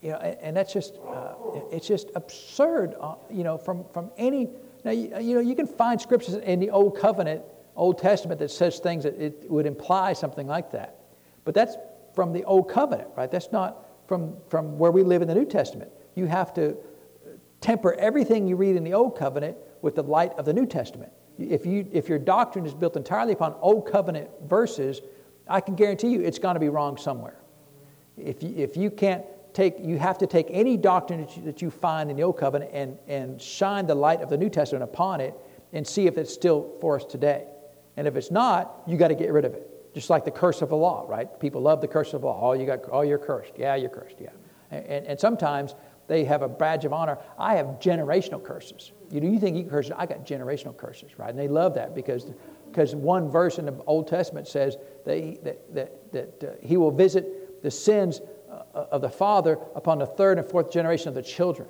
You 0.00 0.10
know, 0.10 0.18
and, 0.18 0.38
and 0.40 0.56
that's 0.56 0.72
just, 0.72 0.94
uh, 1.08 1.34
it's 1.72 1.88
just 1.88 2.10
absurd, 2.14 2.94
uh, 3.00 3.16
you 3.28 3.42
know, 3.42 3.58
from, 3.58 3.84
from 3.92 4.12
any, 4.16 4.48
now, 4.84 4.92
you, 4.92 5.12
you, 5.20 5.34
know, 5.34 5.40
you 5.40 5.56
can 5.56 5.66
find 5.66 6.00
scriptures 6.00 6.34
in 6.34 6.60
the 6.60 6.70
Old 6.70 6.96
Covenant, 6.96 7.42
Old 7.74 7.98
Testament 7.98 8.38
that 8.38 8.50
says 8.50 8.78
things 8.78 9.02
that 9.02 9.20
it 9.20 9.50
would 9.50 9.66
imply 9.66 10.12
something 10.12 10.46
like 10.46 10.70
that. 10.70 10.99
But 11.44 11.54
that's 11.54 11.76
from 12.14 12.32
the 12.32 12.44
Old 12.44 12.68
Covenant, 12.68 13.08
right? 13.16 13.30
That's 13.30 13.52
not 13.52 13.86
from, 14.06 14.36
from 14.48 14.78
where 14.78 14.90
we 14.90 15.02
live 15.02 15.22
in 15.22 15.28
the 15.28 15.34
New 15.34 15.46
Testament 15.46 15.90
you 16.14 16.26
have 16.26 16.54
to 16.54 16.76
temper 17.60 17.94
everything 17.94 18.46
you 18.46 18.56
read 18.56 18.76
in 18.76 18.84
the 18.84 18.94
Old 18.94 19.18
Covenant 19.18 19.56
with 19.82 19.94
the 19.94 20.02
light 20.02 20.32
of 20.34 20.44
the 20.44 20.52
New 20.52 20.66
Testament. 20.66 21.12
If, 21.38 21.64
you, 21.64 21.88
if 21.92 22.08
your 22.08 22.18
doctrine 22.18 22.66
is 22.66 22.74
built 22.74 22.96
entirely 22.96 23.32
upon 23.32 23.54
Old 23.60 23.90
Covenant 23.90 24.28
verses, 24.46 25.00
I 25.48 25.60
can 25.60 25.74
guarantee 25.74 26.08
you 26.08 26.20
it's 26.20 26.38
going 26.38 26.54
to 26.54 26.60
be 26.60 26.68
wrong 26.68 26.96
somewhere. 26.96 27.38
If 28.16 28.42
you, 28.42 28.54
if 28.56 28.76
you 28.76 28.90
can't 28.90 29.24
take, 29.54 29.76
you 29.80 29.98
have 29.98 30.18
to 30.18 30.26
take 30.26 30.46
any 30.50 30.76
doctrine 30.76 31.20
that 31.20 31.36
you, 31.36 31.42
that 31.44 31.62
you 31.62 31.70
find 31.70 32.10
in 32.10 32.16
the 32.16 32.22
Old 32.22 32.38
Covenant 32.38 32.70
and, 32.74 32.98
and 33.08 33.40
shine 33.40 33.86
the 33.86 33.94
light 33.94 34.20
of 34.20 34.28
the 34.28 34.36
New 34.36 34.50
Testament 34.50 34.84
upon 34.84 35.20
it 35.20 35.34
and 35.72 35.86
see 35.86 36.06
if 36.06 36.18
it's 36.18 36.32
still 36.32 36.76
for 36.80 36.96
us 36.96 37.04
today. 37.04 37.46
And 37.96 38.06
if 38.06 38.16
it's 38.16 38.30
not, 38.30 38.82
you 38.86 38.96
got 38.96 39.08
to 39.08 39.14
get 39.14 39.32
rid 39.32 39.44
of 39.44 39.54
it. 39.54 39.69
Just 39.94 40.10
like 40.10 40.24
the 40.24 40.30
curse 40.30 40.62
of 40.62 40.68
the 40.68 40.76
law, 40.76 41.04
right? 41.08 41.28
People 41.40 41.62
love 41.62 41.80
the 41.80 41.88
curse 41.88 42.12
of 42.14 42.20
the 42.20 42.26
law. 42.28 42.50
Oh, 42.50 42.52
you 42.52 42.66
got, 42.66 42.80
oh, 42.92 43.02
you're 43.02 43.18
cursed. 43.18 43.52
Yeah, 43.56 43.74
you're 43.74 43.90
cursed. 43.90 44.16
Yeah. 44.20 44.30
And, 44.70 45.06
and 45.06 45.20
sometimes 45.20 45.74
they 46.06 46.24
have 46.24 46.42
a 46.42 46.48
badge 46.48 46.84
of 46.84 46.92
honor. 46.92 47.18
I 47.38 47.56
have 47.56 47.66
generational 47.80 48.42
curses. 48.42 48.92
You 49.10 49.20
know, 49.20 49.28
you 49.28 49.38
think 49.38 49.56
you 49.56 49.64
curse, 49.64 49.90
I 49.96 50.06
got 50.06 50.24
generational 50.24 50.76
curses, 50.76 51.18
right? 51.18 51.30
And 51.30 51.38
they 51.38 51.48
love 51.48 51.74
that 51.74 51.94
because, 51.94 52.26
because 52.68 52.94
one 52.94 53.28
verse 53.28 53.58
in 53.58 53.66
the 53.66 53.76
Old 53.86 54.06
Testament 54.08 54.46
says 54.46 54.76
that 55.04 55.16
he, 55.16 55.38
that, 55.42 55.74
that, 55.74 56.12
that 56.12 56.44
uh, 56.44 56.66
he 56.66 56.76
will 56.76 56.90
visit 56.90 57.62
the 57.62 57.70
sins 57.70 58.20
uh, 58.50 58.86
of 58.90 59.02
the 59.02 59.10
father 59.10 59.58
upon 59.74 59.98
the 59.98 60.06
third 60.06 60.38
and 60.38 60.48
fourth 60.48 60.70
generation 60.70 61.08
of 61.08 61.14
the 61.14 61.22
children. 61.22 61.68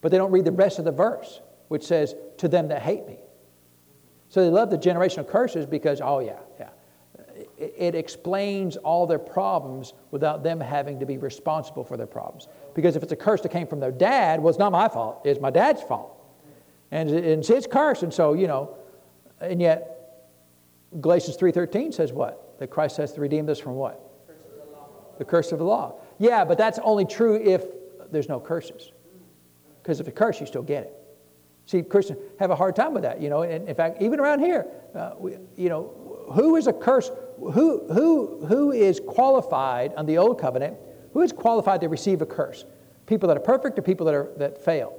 But 0.00 0.12
they 0.12 0.18
don't 0.18 0.30
read 0.30 0.44
the 0.44 0.52
rest 0.52 0.78
of 0.78 0.84
the 0.84 0.92
verse, 0.92 1.40
which 1.68 1.82
says, 1.82 2.14
to 2.38 2.48
them 2.48 2.68
that 2.68 2.82
hate 2.82 3.06
me. 3.06 3.18
So 4.28 4.42
they 4.42 4.50
love 4.50 4.70
the 4.70 4.78
generational 4.78 5.26
curses 5.26 5.66
because, 5.66 6.00
oh, 6.00 6.18
yeah, 6.20 6.32
yeah 6.32 6.45
it 7.58 7.94
explains 7.94 8.76
all 8.76 9.06
their 9.06 9.18
problems 9.18 9.94
without 10.10 10.42
them 10.42 10.60
having 10.60 11.00
to 11.00 11.06
be 11.06 11.16
responsible 11.16 11.84
for 11.84 11.96
their 11.96 12.06
problems. 12.06 12.48
Because 12.74 12.96
if 12.96 13.02
it's 13.02 13.12
a 13.12 13.16
curse 13.16 13.40
that 13.42 13.50
came 13.50 13.66
from 13.66 13.80
their 13.80 13.92
dad, 13.92 14.40
well, 14.40 14.50
it's 14.50 14.58
not 14.58 14.72
my 14.72 14.88
fault. 14.88 15.22
It's 15.24 15.40
my 15.40 15.50
dad's 15.50 15.82
fault. 15.82 16.12
And 16.90 17.10
it's 17.10 17.48
his 17.48 17.66
curse. 17.66 18.02
And 18.02 18.12
so, 18.12 18.34
you 18.34 18.46
know, 18.46 18.76
and 19.40 19.60
yet 19.60 19.96
Galatians 21.00 21.36
3.13 21.36 21.92
says 21.94 22.12
what? 22.12 22.58
That 22.58 22.68
Christ 22.68 22.96
has 22.98 23.12
to 23.14 23.20
redeem 23.20 23.48
us 23.48 23.58
from 23.58 23.74
what? 23.74 24.02
The 25.18 25.24
curse 25.24 25.52
of 25.52 25.58
the 25.58 25.64
law. 25.64 25.94
Yeah, 26.18 26.44
but 26.44 26.58
that's 26.58 26.78
only 26.80 27.06
true 27.06 27.36
if 27.36 27.64
there's 28.10 28.28
no 28.28 28.38
curses. 28.38 28.92
Because 29.82 30.00
if 30.00 30.08
a 30.08 30.12
curse, 30.12 30.40
you 30.40 30.46
still 30.46 30.62
get 30.62 30.84
it. 30.84 30.92
See, 31.66 31.82
Christians 31.82 32.20
have 32.38 32.50
a 32.50 32.56
hard 32.56 32.76
time 32.76 32.94
with 32.94 33.02
that, 33.02 33.20
you 33.20 33.28
know. 33.28 33.42
And 33.42 33.68
in 33.68 33.74
fact, 33.74 34.00
even 34.00 34.20
around 34.20 34.40
here, 34.40 34.66
uh, 34.94 35.12
we, 35.18 35.36
you 35.56 35.68
know, 35.68 36.26
who 36.32 36.56
is 36.56 36.68
a 36.68 36.72
curse? 36.72 37.10
Who, 37.38 37.86
who, 37.92 38.46
who 38.46 38.72
is 38.72 39.00
qualified 39.00 39.94
on 39.94 40.06
the 40.06 40.18
old 40.18 40.40
covenant? 40.40 40.76
Who 41.12 41.22
is 41.22 41.32
qualified 41.32 41.80
to 41.82 41.88
receive 41.88 42.22
a 42.22 42.26
curse? 42.26 42.64
People 43.06 43.28
that 43.28 43.36
are 43.36 43.40
perfect 43.40 43.78
or 43.78 43.82
people 43.82 44.06
that, 44.06 44.14
are, 44.14 44.30
that 44.36 44.62
fail? 44.64 44.98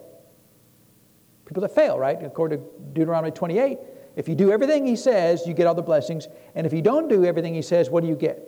People 1.45 1.61
that 1.61 1.73
fail, 1.73 1.97
right? 1.97 2.17
According 2.23 2.59
to 2.59 2.65
Deuteronomy 2.93 3.31
28, 3.31 3.77
if 4.15 4.27
you 4.27 4.35
do 4.35 4.51
everything 4.51 4.85
he 4.85 4.95
says, 4.95 5.45
you 5.45 5.53
get 5.53 5.67
all 5.67 5.75
the 5.75 5.81
blessings. 5.81 6.27
And 6.55 6.65
if 6.65 6.73
you 6.73 6.81
don't 6.81 7.07
do 7.07 7.25
everything 7.25 7.53
he 7.53 7.61
says, 7.61 7.89
what 7.89 8.01
do 8.01 8.09
you 8.09 8.15
get? 8.15 8.41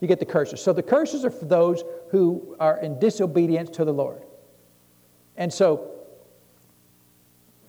You 0.00 0.08
get 0.08 0.18
the 0.18 0.26
curses. 0.26 0.62
So 0.62 0.72
the 0.72 0.82
curses 0.82 1.24
are 1.24 1.30
for 1.30 1.44
those 1.44 1.82
who 2.10 2.56
are 2.60 2.78
in 2.78 2.98
disobedience 2.98 3.70
to 3.70 3.84
the 3.84 3.92
Lord. 3.92 4.22
And 5.36 5.52
so 5.52 5.90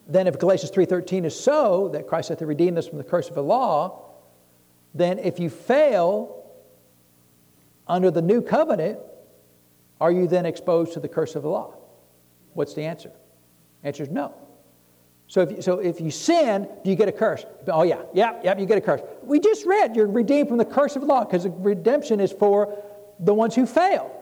then 0.08 0.28
if 0.28 0.40
Galatians 0.40 0.72
3:13 0.72 1.26
is 1.26 1.40
so 1.40 1.90
that 1.90 2.08
Christ 2.08 2.30
hath 2.30 2.42
redeemed 2.42 2.78
us 2.78 2.88
from 2.88 2.98
the 2.98 3.04
curse 3.04 3.30
of 3.30 3.36
the 3.36 3.44
law, 3.44 4.09
then 4.94 5.20
if 5.20 5.40
you 5.40 5.50
fail 5.50 6.44
under 7.88 8.12
the 8.12 8.22
new 8.22 8.42
covenant, 8.42 9.00
are 10.02 10.12
you 10.12 10.28
then 10.28 10.46
exposed 10.46 10.94
to 10.94 11.00
the 11.00 11.10
curse 11.10 11.36
of 11.36 11.44
the 11.44 11.50
law? 11.50 11.76
What's 12.54 12.74
the 12.74 12.84
answer? 12.84 13.12
Answer 13.84 14.04
is 14.04 14.10
no. 14.10 14.34
So 15.28 15.42
if, 15.42 15.52
you, 15.52 15.62
so 15.62 15.78
if 15.78 16.02
you 16.02 16.10
sin, 16.10 16.68
do 16.84 16.90
you 16.90 16.96
get 16.96 17.08
a 17.08 17.12
curse? 17.12 17.46
Oh, 17.68 17.84
yeah, 17.84 18.02
yeah, 18.14 18.40
yeah, 18.44 18.58
you 18.58 18.66
get 18.66 18.80
a 18.80 18.82
curse. 18.82 19.02
We 19.22 19.40
just 19.40 19.66
read 19.66 19.96
you're 19.96 20.08
redeemed 20.08 20.50
from 20.50 20.58
the 20.58 20.66
curse 20.66 20.96
of 20.96 21.04
the 21.04 21.08
law 21.08 21.24
because 21.24 21.48
redemption 21.48 22.20
is 22.20 22.32
for 22.32 22.84
the 23.20 23.34
ones 23.34 23.54
who 23.54 23.66
fail. 23.66 24.16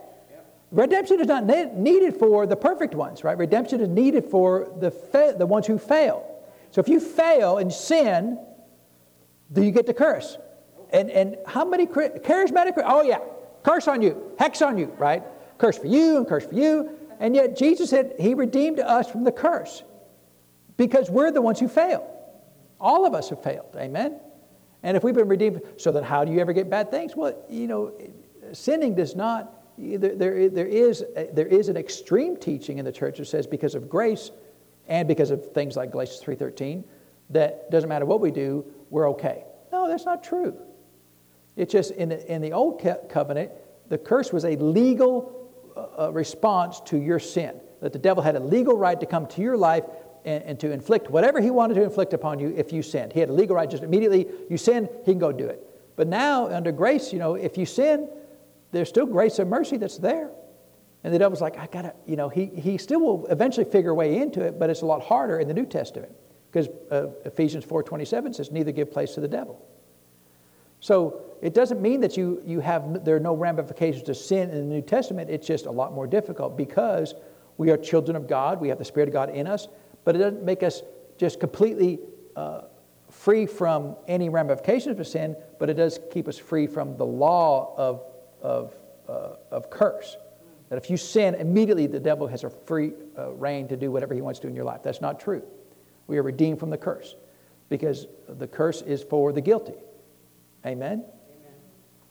Redemption 0.69 1.21
is 1.21 1.27
not 1.27 1.45
needed 1.77 2.17
for 2.17 2.45
the 2.45 2.57
perfect 2.57 2.93
ones, 2.93 3.23
right? 3.23 3.37
Redemption 3.37 3.79
is 3.79 3.87
needed 3.87 4.25
for 4.25 4.69
the, 4.81 4.91
fa- 4.91 5.33
the 5.37 5.45
ones 5.45 5.65
who 5.65 5.77
fail. 5.77 6.29
So 6.71 6.81
if 6.81 6.89
you 6.89 6.99
fail 6.99 7.57
and 7.57 7.71
sin, 7.71 8.37
do 9.53 9.63
you 9.63 9.71
get 9.71 9.85
the 9.85 9.93
curse? 9.93 10.37
And, 10.91 11.09
and 11.11 11.37
how 11.45 11.65
many 11.65 11.85
charismatic? 11.85 12.81
Oh, 12.83 13.01
yeah, 13.01 13.19
curse 13.63 13.87
on 13.87 14.01
you, 14.01 14.31
hex 14.39 14.61
on 14.61 14.77
you, 14.77 14.87
right? 14.97 15.23
Curse 15.57 15.77
for 15.77 15.87
you 15.87 16.17
and 16.17 16.27
curse 16.27 16.45
for 16.45 16.55
you. 16.55 16.91
And 17.19 17.35
yet 17.35 17.57
Jesus 17.57 17.89
said 17.89 18.15
he 18.19 18.33
redeemed 18.33 18.79
us 18.79 19.09
from 19.09 19.23
the 19.23 19.31
curse. 19.31 19.83
Because 20.77 21.09
we're 21.09 21.31
the 21.31 21.41
ones 21.41 21.59
who 21.59 21.67
fail. 21.67 22.13
All 22.79 23.05
of 23.05 23.13
us 23.13 23.29
have 23.29 23.41
failed. 23.41 23.75
Amen? 23.75 24.19
And 24.83 24.95
if 24.95 25.03
we've 25.03 25.15
been 25.15 25.27
redeemed, 25.27 25.61
so 25.77 25.91
then 25.91 26.03
how 26.03 26.23
do 26.23 26.31
you 26.31 26.39
ever 26.39 26.53
get 26.53 26.69
bad 26.69 26.91
things? 26.91 27.15
Well, 27.15 27.35
you 27.49 27.67
know, 27.67 27.93
sinning 28.53 28.93
does 28.93 29.15
not, 29.15 29.51
there, 29.77 30.15
there, 30.15 30.49
there, 30.49 30.67
is, 30.67 31.03
there 31.33 31.47
is 31.47 31.69
an 31.69 31.77
extreme 31.77 32.37
teaching 32.37 32.77
in 32.77 32.85
the 32.85 32.91
church 32.91 33.17
that 33.17 33.25
says 33.25 33.47
because 33.47 33.73
of 33.73 33.89
grace 33.89 34.31
and 34.87 35.07
because 35.07 35.31
of 35.31 35.51
things 35.53 35.75
like 35.75 35.91
Galatians 35.91 36.21
3.13, 36.23 36.83
that 37.31 37.69
doesn't 37.71 37.89
matter 37.89 38.05
what 38.05 38.21
we 38.21 38.31
do, 38.31 38.63
we're 38.89 39.09
okay. 39.09 39.43
No, 39.71 39.87
that's 39.87 40.05
not 40.05 40.23
true. 40.23 40.57
It's 41.57 41.71
just 41.71 41.91
in 41.91 42.09
the, 42.09 42.33
in 42.33 42.41
the 42.41 42.53
old 42.53 42.81
covenant, 43.09 43.51
the 43.89 43.97
curse 43.97 44.31
was 44.31 44.45
a 44.45 44.55
legal 44.55 45.51
uh, 45.75 46.05
uh, 46.05 46.11
response 46.11 46.79
to 46.81 46.97
your 46.97 47.19
sin. 47.19 47.59
That 47.81 47.93
the 47.93 47.99
devil 47.99 48.23
had 48.23 48.35
a 48.35 48.39
legal 48.39 48.77
right 48.77 48.99
to 48.99 49.05
come 49.05 49.27
to 49.27 49.41
your 49.41 49.57
life 49.57 49.83
and, 50.23 50.43
and, 50.43 50.59
to 50.59 50.71
inflict 50.71 51.09
whatever 51.09 51.41
he 51.41 51.51
wanted 51.51 51.75
to 51.75 51.83
inflict 51.83 52.13
upon 52.13 52.39
you 52.39 52.53
if 52.55 52.73
you 52.73 52.81
sinned. 52.81 53.13
He 53.13 53.19
had 53.19 53.29
a 53.29 53.33
legal 53.33 53.55
right 53.55 53.69
just 53.69 53.83
immediately, 53.83 54.27
you 54.49 54.57
sin, 54.57 54.89
he 55.05 55.11
can 55.11 55.19
go 55.19 55.31
do 55.31 55.45
it. 55.45 55.63
But 55.95 56.07
now, 56.07 56.47
under 56.47 56.71
grace, 56.71 57.13
you 57.13 57.19
know, 57.19 57.35
if 57.35 57.57
you 57.57 57.65
sin, 57.65 58.09
there's 58.71 58.89
still 58.89 59.05
grace 59.05 59.39
and 59.39 59.49
mercy 59.49 59.77
that's 59.77 59.97
there. 59.97 60.29
And 61.03 61.13
the 61.13 61.19
devil's 61.19 61.41
like, 61.41 61.57
I 61.57 61.67
gotta, 61.67 61.93
you 62.05 62.15
know, 62.15 62.29
he, 62.29 62.47
he 62.47 62.77
still 62.77 62.99
will 62.99 63.27
eventually 63.27 63.69
figure 63.69 63.91
a 63.91 63.95
way 63.95 64.17
into 64.17 64.41
it, 64.41 64.59
but 64.59 64.69
it's 64.69 64.81
a 64.81 64.85
lot 64.85 65.01
harder 65.01 65.39
in 65.39 65.47
the 65.47 65.53
New 65.53 65.65
Testament. 65.65 66.11
Because 66.51 66.67
uh, 66.91 67.07
Ephesians 67.25 67.65
4.27 67.65 68.35
says, 68.35 68.51
neither 68.51 68.71
give 68.71 68.91
place 68.91 69.13
to 69.13 69.21
the 69.21 69.27
devil. 69.27 69.63
So 70.79 71.21
it 71.41 71.53
doesn't 71.53 71.81
mean 71.81 72.01
that 72.01 72.17
you, 72.17 72.41
you 72.45 72.59
have, 72.59 73.03
there 73.05 73.15
are 73.15 73.19
no 73.19 73.35
ramifications 73.35 74.03
to 74.03 74.15
sin 74.15 74.49
in 74.49 74.57
the 74.69 74.75
New 74.75 74.81
Testament. 74.81 75.29
It's 75.29 75.45
just 75.45 75.65
a 75.65 75.71
lot 75.71 75.93
more 75.93 76.07
difficult 76.07 76.57
because 76.57 77.15
we 77.57 77.71
are 77.71 77.77
children 77.77 78.15
of 78.15 78.27
God. 78.27 78.61
We 78.61 78.69
have 78.69 78.77
the 78.77 78.85
Spirit 78.85 79.09
of 79.09 79.13
God 79.13 79.29
in 79.29 79.47
us. 79.47 79.67
But 80.03 80.15
it 80.15 80.19
doesn't 80.19 80.43
make 80.43 80.63
us 80.63 80.83
just 81.17 81.39
completely 81.39 81.99
uh, 82.35 82.61
free 83.09 83.45
from 83.45 83.95
any 84.07 84.29
ramifications 84.29 84.99
of 84.99 85.07
sin, 85.07 85.35
but 85.59 85.69
it 85.69 85.75
does 85.75 85.99
keep 86.11 86.27
us 86.27 86.37
free 86.37 86.67
from 86.67 86.97
the 86.97 87.05
law 87.05 87.73
of, 87.77 88.03
of, 88.41 88.75
uh, 89.07 89.35
of 89.51 89.69
curse. 89.69 90.17
That 90.69 90.77
if 90.77 90.89
you 90.89 90.97
sin, 90.97 91.35
immediately 91.35 91.87
the 91.87 91.99
devil 91.99 92.27
has 92.27 92.43
a 92.43 92.49
free 92.49 92.91
uh, 93.17 93.31
reign 93.31 93.67
to 93.69 93.77
do 93.77 93.91
whatever 93.91 94.13
he 94.13 94.21
wants 94.21 94.39
to 94.41 94.47
in 94.47 94.55
your 94.55 94.65
life. 94.65 94.83
That's 94.83 95.01
not 95.01 95.19
true. 95.19 95.43
We 96.07 96.17
are 96.17 96.23
redeemed 96.23 96.59
from 96.59 96.69
the 96.69 96.77
curse 96.77 97.15
because 97.69 98.07
the 98.27 98.47
curse 98.47 98.81
is 98.81 99.03
for 99.03 99.31
the 99.31 99.41
guilty. 99.41 99.73
Amen? 100.67 101.03
Amen. 101.03 101.05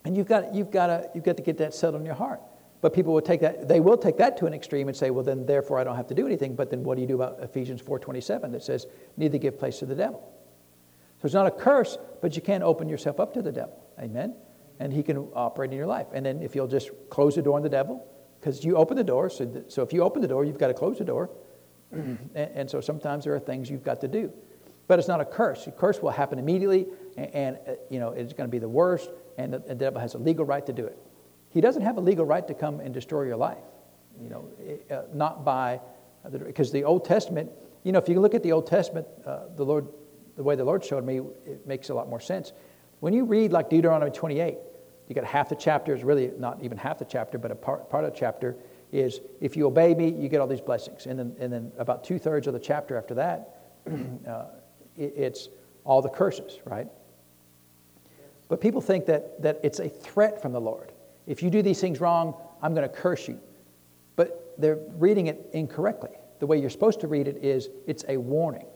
And 0.04 0.16
you've 0.16 0.26
got, 0.26 0.54
you've, 0.54 0.70
got 0.70 0.86
to, 0.88 1.10
you've 1.14 1.24
got 1.24 1.36
to 1.36 1.42
get 1.42 1.58
that 1.58 1.74
settled 1.74 2.00
in 2.00 2.06
your 2.06 2.14
heart. 2.14 2.40
But 2.80 2.92
people 2.92 3.14
will 3.14 3.22
take 3.22 3.40
that, 3.40 3.68
they 3.68 3.80
will 3.80 3.96
take 3.96 4.16
that 4.18 4.36
to 4.38 4.46
an 4.46 4.54
extreme 4.54 4.88
and 4.88 4.96
say, 4.96 5.10
well, 5.10 5.24
then 5.24 5.46
therefore 5.46 5.78
I 5.78 5.84
don't 5.84 5.96
have 5.96 6.06
to 6.08 6.14
do 6.14 6.26
anything. 6.26 6.54
But 6.54 6.70
then 6.70 6.84
what 6.84 6.96
do 6.96 7.00
you 7.00 7.08
do 7.08 7.14
about 7.14 7.42
Ephesians 7.42 7.82
4.27 7.82 8.52
that 8.52 8.62
says, 8.62 8.86
neither 9.16 9.38
give 9.38 9.58
place 9.58 9.78
to 9.78 9.86
the 9.86 9.94
devil? 9.94 10.32
So 11.18 11.26
it's 11.26 11.34
not 11.34 11.46
a 11.46 11.50
curse, 11.50 11.96
but 12.20 12.36
you 12.36 12.42
can't 12.42 12.62
open 12.62 12.88
yourself 12.88 13.18
up 13.18 13.32
to 13.34 13.42
the 13.42 13.52
devil. 13.52 13.82
Amen? 13.98 14.34
And 14.78 14.92
he 14.92 15.02
can 15.02 15.28
operate 15.34 15.70
in 15.70 15.76
your 15.76 15.86
life. 15.86 16.08
And 16.12 16.24
then 16.24 16.42
if 16.42 16.54
you'll 16.54 16.66
just 16.66 16.90
close 17.08 17.34
the 17.34 17.42
door 17.42 17.56
on 17.56 17.62
the 17.62 17.68
devil, 17.68 18.06
because 18.38 18.64
you 18.64 18.76
open 18.76 18.96
the 18.96 19.04
door, 19.04 19.30
so, 19.30 19.46
th- 19.46 19.64
so 19.68 19.82
if 19.82 19.92
you 19.92 20.02
open 20.02 20.20
the 20.20 20.28
door, 20.28 20.44
you've 20.44 20.58
got 20.58 20.68
to 20.68 20.74
close 20.74 20.98
the 20.98 21.04
door. 21.04 21.30
and, 21.92 22.28
and 22.34 22.70
so 22.70 22.80
sometimes 22.82 23.24
there 23.24 23.34
are 23.34 23.40
things 23.40 23.70
you've 23.70 23.84
got 23.84 24.00
to 24.02 24.08
do. 24.08 24.32
But 24.86 24.98
it's 24.98 25.08
not 25.08 25.20
a 25.20 25.24
curse. 25.24 25.66
A 25.66 25.72
curse 25.72 26.00
will 26.00 26.10
happen 26.10 26.38
immediately, 26.38 26.86
and, 27.16 27.58
uh, 27.66 27.72
you 27.90 27.98
know 27.98 28.10
it's 28.10 28.32
going 28.32 28.48
to 28.48 28.52
be 28.52 28.58
the 28.58 28.68
worst, 28.68 29.10
and 29.38 29.54
the, 29.54 29.74
devil 29.74 30.00
has 30.00 30.14
a 30.14 30.18
legal 30.18 30.44
right 30.44 30.64
to 30.66 30.72
do 30.72 30.84
it. 30.84 30.98
He 31.50 31.60
doesn't 31.60 31.82
have 31.82 31.96
a 31.96 32.00
legal 32.00 32.24
right 32.24 32.46
to 32.46 32.54
come 32.54 32.80
and 32.80 32.92
destroy 32.92 33.22
your 33.22 33.36
life, 33.36 33.64
you 34.20 34.28
know, 34.28 34.48
uh, 34.90 35.02
not 35.14 35.44
by 35.44 35.80
because 36.32 36.72
the 36.72 36.84
Old 36.84 37.04
Testament. 37.04 37.50
You 37.84 37.92
know, 37.92 37.98
if 37.98 38.08
you 38.08 38.18
look 38.20 38.34
at 38.34 38.42
the 38.42 38.52
Old 38.52 38.66
Testament, 38.66 39.06
uh, 39.24 39.44
the 39.54 39.64
Lord, 39.64 39.86
the 40.36 40.42
way 40.42 40.56
the 40.56 40.64
Lord 40.64 40.84
showed 40.84 41.04
me, 41.04 41.20
it 41.46 41.66
makes 41.66 41.88
a 41.88 41.94
lot 41.94 42.08
more 42.08 42.20
sense. 42.20 42.52
When 43.00 43.12
you 43.12 43.24
read 43.24 43.52
like 43.52 43.70
Deuteronomy 43.70 44.10
28, 44.10 44.56
you 45.08 45.14
got 45.14 45.24
half 45.24 45.48
the 45.48 45.54
chapter 45.54 45.94
is 45.94 46.02
really 46.02 46.32
not 46.38 46.62
even 46.62 46.78
half 46.78 46.98
the 46.98 47.04
chapter, 47.04 47.38
but 47.38 47.50
a 47.50 47.54
part, 47.54 47.88
part 47.88 48.04
of 48.04 48.12
the 48.12 48.18
chapter 48.18 48.56
is 48.92 49.20
if 49.40 49.56
you 49.56 49.66
obey 49.66 49.94
me, 49.94 50.10
you 50.10 50.28
get 50.28 50.40
all 50.40 50.46
these 50.46 50.60
blessings. 50.60 51.06
And 51.06 51.18
then, 51.18 51.36
and 51.38 51.52
then 51.52 51.72
about 51.78 52.02
two 52.02 52.18
thirds 52.18 52.46
of 52.46 52.54
the 52.54 52.60
chapter 52.60 52.96
after 52.96 53.14
that, 53.14 53.62
uh, 54.28 54.46
it's 54.96 55.48
all 55.84 56.02
the 56.02 56.08
curses, 56.08 56.58
right? 56.64 56.88
But 58.48 58.60
people 58.60 58.80
think 58.80 59.06
that, 59.06 59.42
that 59.42 59.60
it's 59.62 59.80
a 59.80 59.88
threat 59.88 60.40
from 60.40 60.52
the 60.52 60.60
Lord. 60.60 60.92
If 61.26 61.42
you 61.42 61.50
do 61.50 61.62
these 61.62 61.80
things 61.80 62.00
wrong, 62.00 62.34
I'm 62.62 62.74
going 62.74 62.88
to 62.88 62.94
curse 62.94 63.26
you. 63.26 63.40
But 64.14 64.54
they're 64.58 64.78
reading 64.98 65.26
it 65.26 65.50
incorrectly. 65.52 66.10
The 66.38 66.46
way 66.46 66.58
you're 66.58 66.70
supposed 66.70 67.00
to 67.00 67.08
read 67.08 67.28
it 67.28 67.38
is 67.42 67.68
it's 67.86 68.04
a 68.08 68.16
warning. 68.16 68.66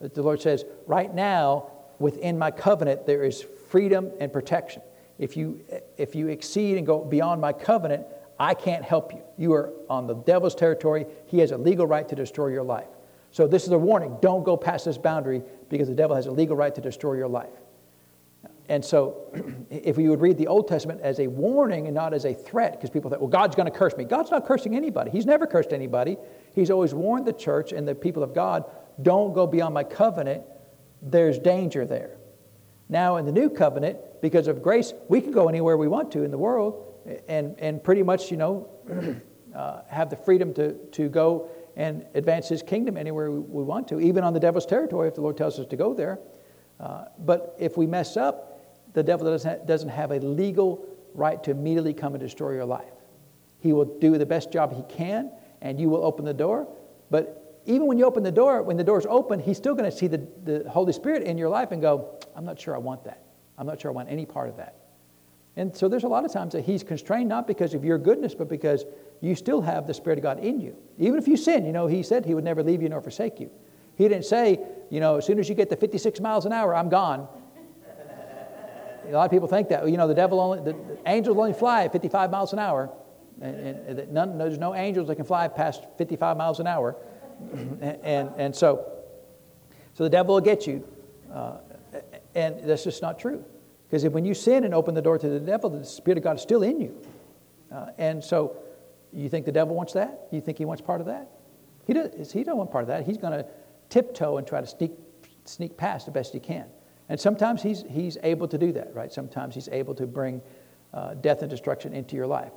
The 0.00 0.22
Lord 0.22 0.40
says, 0.40 0.64
right 0.86 1.14
now, 1.14 1.70
within 1.98 2.38
my 2.38 2.50
covenant, 2.50 3.06
there 3.06 3.22
is 3.24 3.44
freedom 3.68 4.10
and 4.18 4.32
protection. 4.32 4.82
If 5.18 5.36
you, 5.36 5.60
if 5.98 6.14
you 6.14 6.28
exceed 6.28 6.78
and 6.78 6.86
go 6.86 7.04
beyond 7.04 7.40
my 7.40 7.52
covenant, 7.52 8.06
I 8.38 8.54
can't 8.54 8.82
help 8.82 9.12
you. 9.12 9.22
You 9.36 9.52
are 9.52 9.74
on 9.90 10.06
the 10.06 10.14
devil's 10.14 10.54
territory. 10.54 11.04
He 11.26 11.38
has 11.40 11.50
a 11.50 11.58
legal 11.58 11.86
right 11.86 12.08
to 12.08 12.14
destroy 12.14 12.46
your 12.46 12.62
life. 12.62 12.88
So, 13.32 13.46
this 13.46 13.64
is 13.64 13.70
a 13.70 13.78
warning. 13.78 14.16
Don't 14.22 14.42
go 14.42 14.56
past 14.56 14.86
this 14.86 14.98
boundary 14.98 15.42
because 15.68 15.88
the 15.88 15.94
devil 15.94 16.16
has 16.16 16.26
a 16.26 16.32
legal 16.32 16.56
right 16.56 16.74
to 16.74 16.80
destroy 16.80 17.14
your 17.14 17.28
life. 17.28 17.52
And 18.70 18.84
so, 18.84 19.16
if 19.70 19.96
we 19.96 20.08
would 20.08 20.20
read 20.20 20.38
the 20.38 20.46
Old 20.46 20.68
Testament 20.68 21.00
as 21.02 21.18
a 21.18 21.26
warning 21.26 21.86
and 21.86 21.94
not 21.94 22.14
as 22.14 22.24
a 22.24 22.32
threat, 22.32 22.72
because 22.72 22.88
people 22.88 23.10
think, 23.10 23.20
well, 23.20 23.28
God's 23.28 23.56
going 23.56 23.70
to 23.70 23.76
curse 23.76 23.96
me. 23.96 24.04
God's 24.04 24.30
not 24.30 24.46
cursing 24.46 24.76
anybody. 24.76 25.10
He's 25.10 25.26
never 25.26 25.44
cursed 25.44 25.72
anybody. 25.72 26.16
He's 26.54 26.70
always 26.70 26.94
warned 26.94 27.26
the 27.26 27.32
church 27.32 27.72
and 27.72 27.86
the 27.86 27.96
people 27.96 28.22
of 28.22 28.32
God 28.32 28.64
don't 29.02 29.34
go 29.34 29.46
beyond 29.46 29.74
my 29.74 29.82
covenant. 29.82 30.44
There's 31.02 31.38
danger 31.38 31.84
there. 31.84 32.16
Now, 32.88 33.16
in 33.16 33.26
the 33.26 33.32
new 33.32 33.50
covenant, 33.50 33.98
because 34.22 34.46
of 34.46 34.62
grace, 34.62 34.94
we 35.08 35.20
can 35.20 35.32
go 35.32 35.48
anywhere 35.48 35.76
we 35.76 35.88
want 35.88 36.12
to 36.12 36.22
in 36.22 36.30
the 36.30 36.38
world 36.38 36.94
and, 37.26 37.58
and 37.58 37.82
pretty 37.82 38.04
much, 38.04 38.30
you 38.30 38.36
know, 38.36 38.68
uh, 39.56 39.82
have 39.88 40.10
the 40.10 40.16
freedom 40.16 40.54
to, 40.54 40.74
to 40.92 41.08
go 41.08 41.50
and 41.74 42.06
advance 42.14 42.48
his 42.48 42.62
kingdom 42.62 42.96
anywhere 42.96 43.32
we 43.32 43.64
want 43.64 43.88
to, 43.88 43.98
even 43.98 44.22
on 44.22 44.32
the 44.32 44.40
devil's 44.40 44.66
territory 44.66 45.08
if 45.08 45.14
the 45.14 45.22
Lord 45.22 45.36
tells 45.36 45.58
us 45.58 45.66
to 45.66 45.76
go 45.76 45.92
there. 45.92 46.20
Uh, 46.78 47.06
but 47.18 47.56
if 47.58 47.76
we 47.76 47.86
mess 47.86 48.16
up, 48.16 48.49
the 48.92 49.02
devil 49.02 49.30
doesn't, 49.30 49.66
doesn't 49.66 49.88
have 49.88 50.10
a 50.10 50.18
legal 50.18 50.86
right 51.14 51.42
to 51.44 51.50
immediately 51.50 51.94
come 51.94 52.14
and 52.14 52.22
destroy 52.22 52.52
your 52.52 52.64
life. 52.64 52.92
He 53.58 53.72
will 53.72 53.84
do 53.84 54.16
the 54.18 54.26
best 54.26 54.52
job 54.52 54.74
he 54.74 54.82
can, 54.94 55.30
and 55.60 55.78
you 55.78 55.88
will 55.88 56.04
open 56.04 56.24
the 56.24 56.34
door. 56.34 56.68
But 57.10 57.62
even 57.66 57.86
when 57.86 57.98
you 57.98 58.04
open 58.04 58.22
the 58.22 58.32
door, 58.32 58.62
when 58.62 58.76
the 58.76 58.84
door's 58.84 59.06
open, 59.06 59.38
he's 59.38 59.56
still 59.56 59.74
going 59.74 59.90
to 59.90 59.96
see 59.96 60.06
the, 60.06 60.26
the 60.44 60.68
Holy 60.68 60.92
Spirit 60.92 61.24
in 61.24 61.36
your 61.36 61.48
life 61.48 61.72
and 61.72 61.82
go, 61.82 62.18
I'm 62.34 62.44
not 62.44 62.58
sure 62.58 62.74
I 62.74 62.78
want 62.78 63.04
that. 63.04 63.22
I'm 63.58 63.66
not 63.66 63.80
sure 63.80 63.90
I 63.90 63.94
want 63.94 64.08
any 64.10 64.24
part 64.24 64.48
of 64.48 64.56
that. 64.56 64.76
And 65.56 65.76
so 65.76 65.88
there's 65.88 66.04
a 66.04 66.08
lot 66.08 66.24
of 66.24 66.32
times 66.32 66.54
that 66.54 66.62
he's 66.62 66.82
constrained 66.82 67.28
not 67.28 67.46
because 67.46 67.74
of 67.74 67.84
your 67.84 67.98
goodness, 67.98 68.34
but 68.34 68.48
because 68.48 68.84
you 69.20 69.34
still 69.34 69.60
have 69.60 69.86
the 69.86 69.92
Spirit 69.92 70.18
of 70.18 70.22
God 70.22 70.38
in 70.38 70.60
you. 70.60 70.76
Even 70.98 71.18
if 71.18 71.28
you 71.28 71.36
sin, 71.36 71.66
you 71.66 71.72
know, 71.72 71.86
he 71.86 72.02
said 72.02 72.24
he 72.24 72.34
would 72.34 72.44
never 72.44 72.62
leave 72.62 72.80
you 72.80 72.88
nor 72.88 73.02
forsake 73.02 73.40
you. 73.40 73.50
He 73.96 74.08
didn't 74.08 74.24
say, 74.24 74.58
you 74.88 75.00
know, 75.00 75.16
as 75.16 75.26
soon 75.26 75.38
as 75.38 75.48
you 75.48 75.54
get 75.54 75.68
to 75.68 75.76
56 75.76 76.20
miles 76.20 76.46
an 76.46 76.52
hour, 76.52 76.74
I'm 76.74 76.88
gone. 76.88 77.28
A 79.10 79.16
lot 79.16 79.24
of 79.24 79.30
people 79.30 79.48
think 79.48 79.68
that. 79.68 79.88
You 79.88 79.96
know, 79.96 80.08
the 80.08 80.14
devil 80.14 80.40
only, 80.40 80.58
the, 80.58 80.72
the 80.72 80.98
angels 81.06 81.36
only 81.36 81.52
fly 81.52 81.84
at 81.84 81.92
55 81.92 82.30
miles 82.30 82.52
an 82.52 82.58
hour. 82.58 82.90
And, 83.40 83.98
and 83.98 84.12
none, 84.12 84.38
there's 84.38 84.58
no 84.58 84.74
angels 84.74 85.08
that 85.08 85.16
can 85.16 85.24
fly 85.24 85.48
past 85.48 85.84
55 85.98 86.36
miles 86.36 86.60
an 86.60 86.66
hour. 86.66 86.96
and, 87.52 87.82
and, 88.02 88.30
and, 88.36 88.56
so, 88.56 88.86
so 89.94 90.04
the 90.04 90.10
devil 90.10 90.34
will 90.34 90.42
get 90.42 90.66
you. 90.66 90.86
Uh, 91.32 91.58
and 92.34 92.60
that's 92.64 92.84
just 92.84 93.02
not 93.02 93.18
true. 93.18 93.44
Because 93.88 94.06
when 94.08 94.24
you 94.24 94.34
sin 94.34 94.64
and 94.64 94.74
open 94.74 94.94
the 94.94 95.02
door 95.02 95.18
to 95.18 95.28
the 95.28 95.40
devil, 95.40 95.70
the 95.70 95.84
Spirit 95.84 96.18
of 96.18 96.24
God 96.24 96.36
is 96.36 96.42
still 96.42 96.62
in 96.62 96.80
you. 96.80 96.96
Uh, 97.72 97.86
and 97.98 98.22
so 98.22 98.56
you 99.12 99.28
think 99.28 99.46
the 99.46 99.52
devil 99.52 99.74
wants 99.74 99.92
that? 99.94 100.28
You 100.30 100.40
think 100.40 100.58
he 100.58 100.64
wants 100.64 100.82
part 100.82 101.00
of 101.00 101.06
that? 101.06 101.28
He, 101.86 101.94
does, 101.94 102.30
he 102.30 102.44
don't 102.44 102.58
want 102.58 102.70
part 102.70 102.82
of 102.82 102.88
that. 102.88 103.04
He's 103.04 103.18
going 103.18 103.32
to 103.32 103.46
tiptoe 103.88 104.36
and 104.36 104.46
try 104.46 104.60
to 104.60 104.66
sneak, 104.66 104.92
sneak 105.44 105.76
past 105.76 106.06
the 106.06 106.12
best 106.12 106.32
he 106.32 106.40
can. 106.40 106.66
And 107.10 107.18
sometimes 107.18 107.60
he's, 107.60 107.82
he's 107.90 108.16
able 108.22 108.46
to 108.46 108.56
do 108.56 108.70
that, 108.72 108.94
right? 108.94 109.12
Sometimes 109.12 109.56
he's 109.56 109.68
able 109.72 109.96
to 109.96 110.06
bring 110.06 110.40
uh, 110.94 111.14
death 111.14 111.42
and 111.42 111.50
destruction 111.50 111.92
into 111.92 112.14
your 112.14 112.28
life 112.28 112.52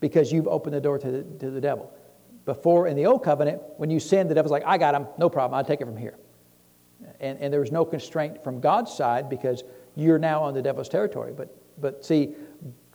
because 0.00 0.30
you've 0.30 0.46
opened 0.46 0.74
the 0.74 0.80
door 0.82 0.98
to 0.98 1.10
the, 1.10 1.22
to 1.38 1.50
the 1.50 1.62
devil. 1.62 1.90
Before, 2.44 2.88
in 2.88 2.94
the 2.94 3.06
old 3.06 3.24
covenant, 3.24 3.62
when 3.78 3.88
you 3.88 3.98
sin, 3.98 4.28
the 4.28 4.34
devil's 4.34 4.52
like, 4.52 4.64
I 4.66 4.76
got 4.76 4.94
him, 4.94 5.06
no 5.16 5.30
problem, 5.30 5.56
I'll 5.56 5.64
take 5.64 5.80
it 5.80 5.86
from 5.86 5.96
here. 5.96 6.18
And, 7.20 7.38
and 7.40 7.50
there 7.50 7.60
was 7.60 7.72
no 7.72 7.86
constraint 7.86 8.44
from 8.44 8.60
God's 8.60 8.92
side 8.92 9.30
because 9.30 9.64
you're 9.94 10.18
now 10.18 10.42
on 10.42 10.52
the 10.52 10.60
devil's 10.60 10.90
territory. 10.90 11.32
But, 11.34 11.56
but 11.80 12.04
see, 12.04 12.34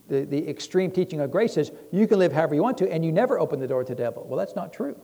the, 0.08 0.26
the 0.26 0.48
extreme 0.48 0.92
teaching 0.92 1.20
of 1.20 1.32
grace 1.32 1.58
is 1.58 1.72
you 1.92 2.08
can 2.08 2.20
live 2.20 2.32
however 2.32 2.54
you 2.54 2.62
want 2.62 2.78
to 2.78 2.92
and 2.92 3.04
you 3.04 3.12
never 3.12 3.40
open 3.40 3.60
the 3.60 3.68
door 3.68 3.84
to 3.84 3.96
the 3.96 4.04
devil. 4.04 4.24
Well, 4.28 4.38
that's 4.38 4.56
not 4.56 4.72
true. 4.72 4.96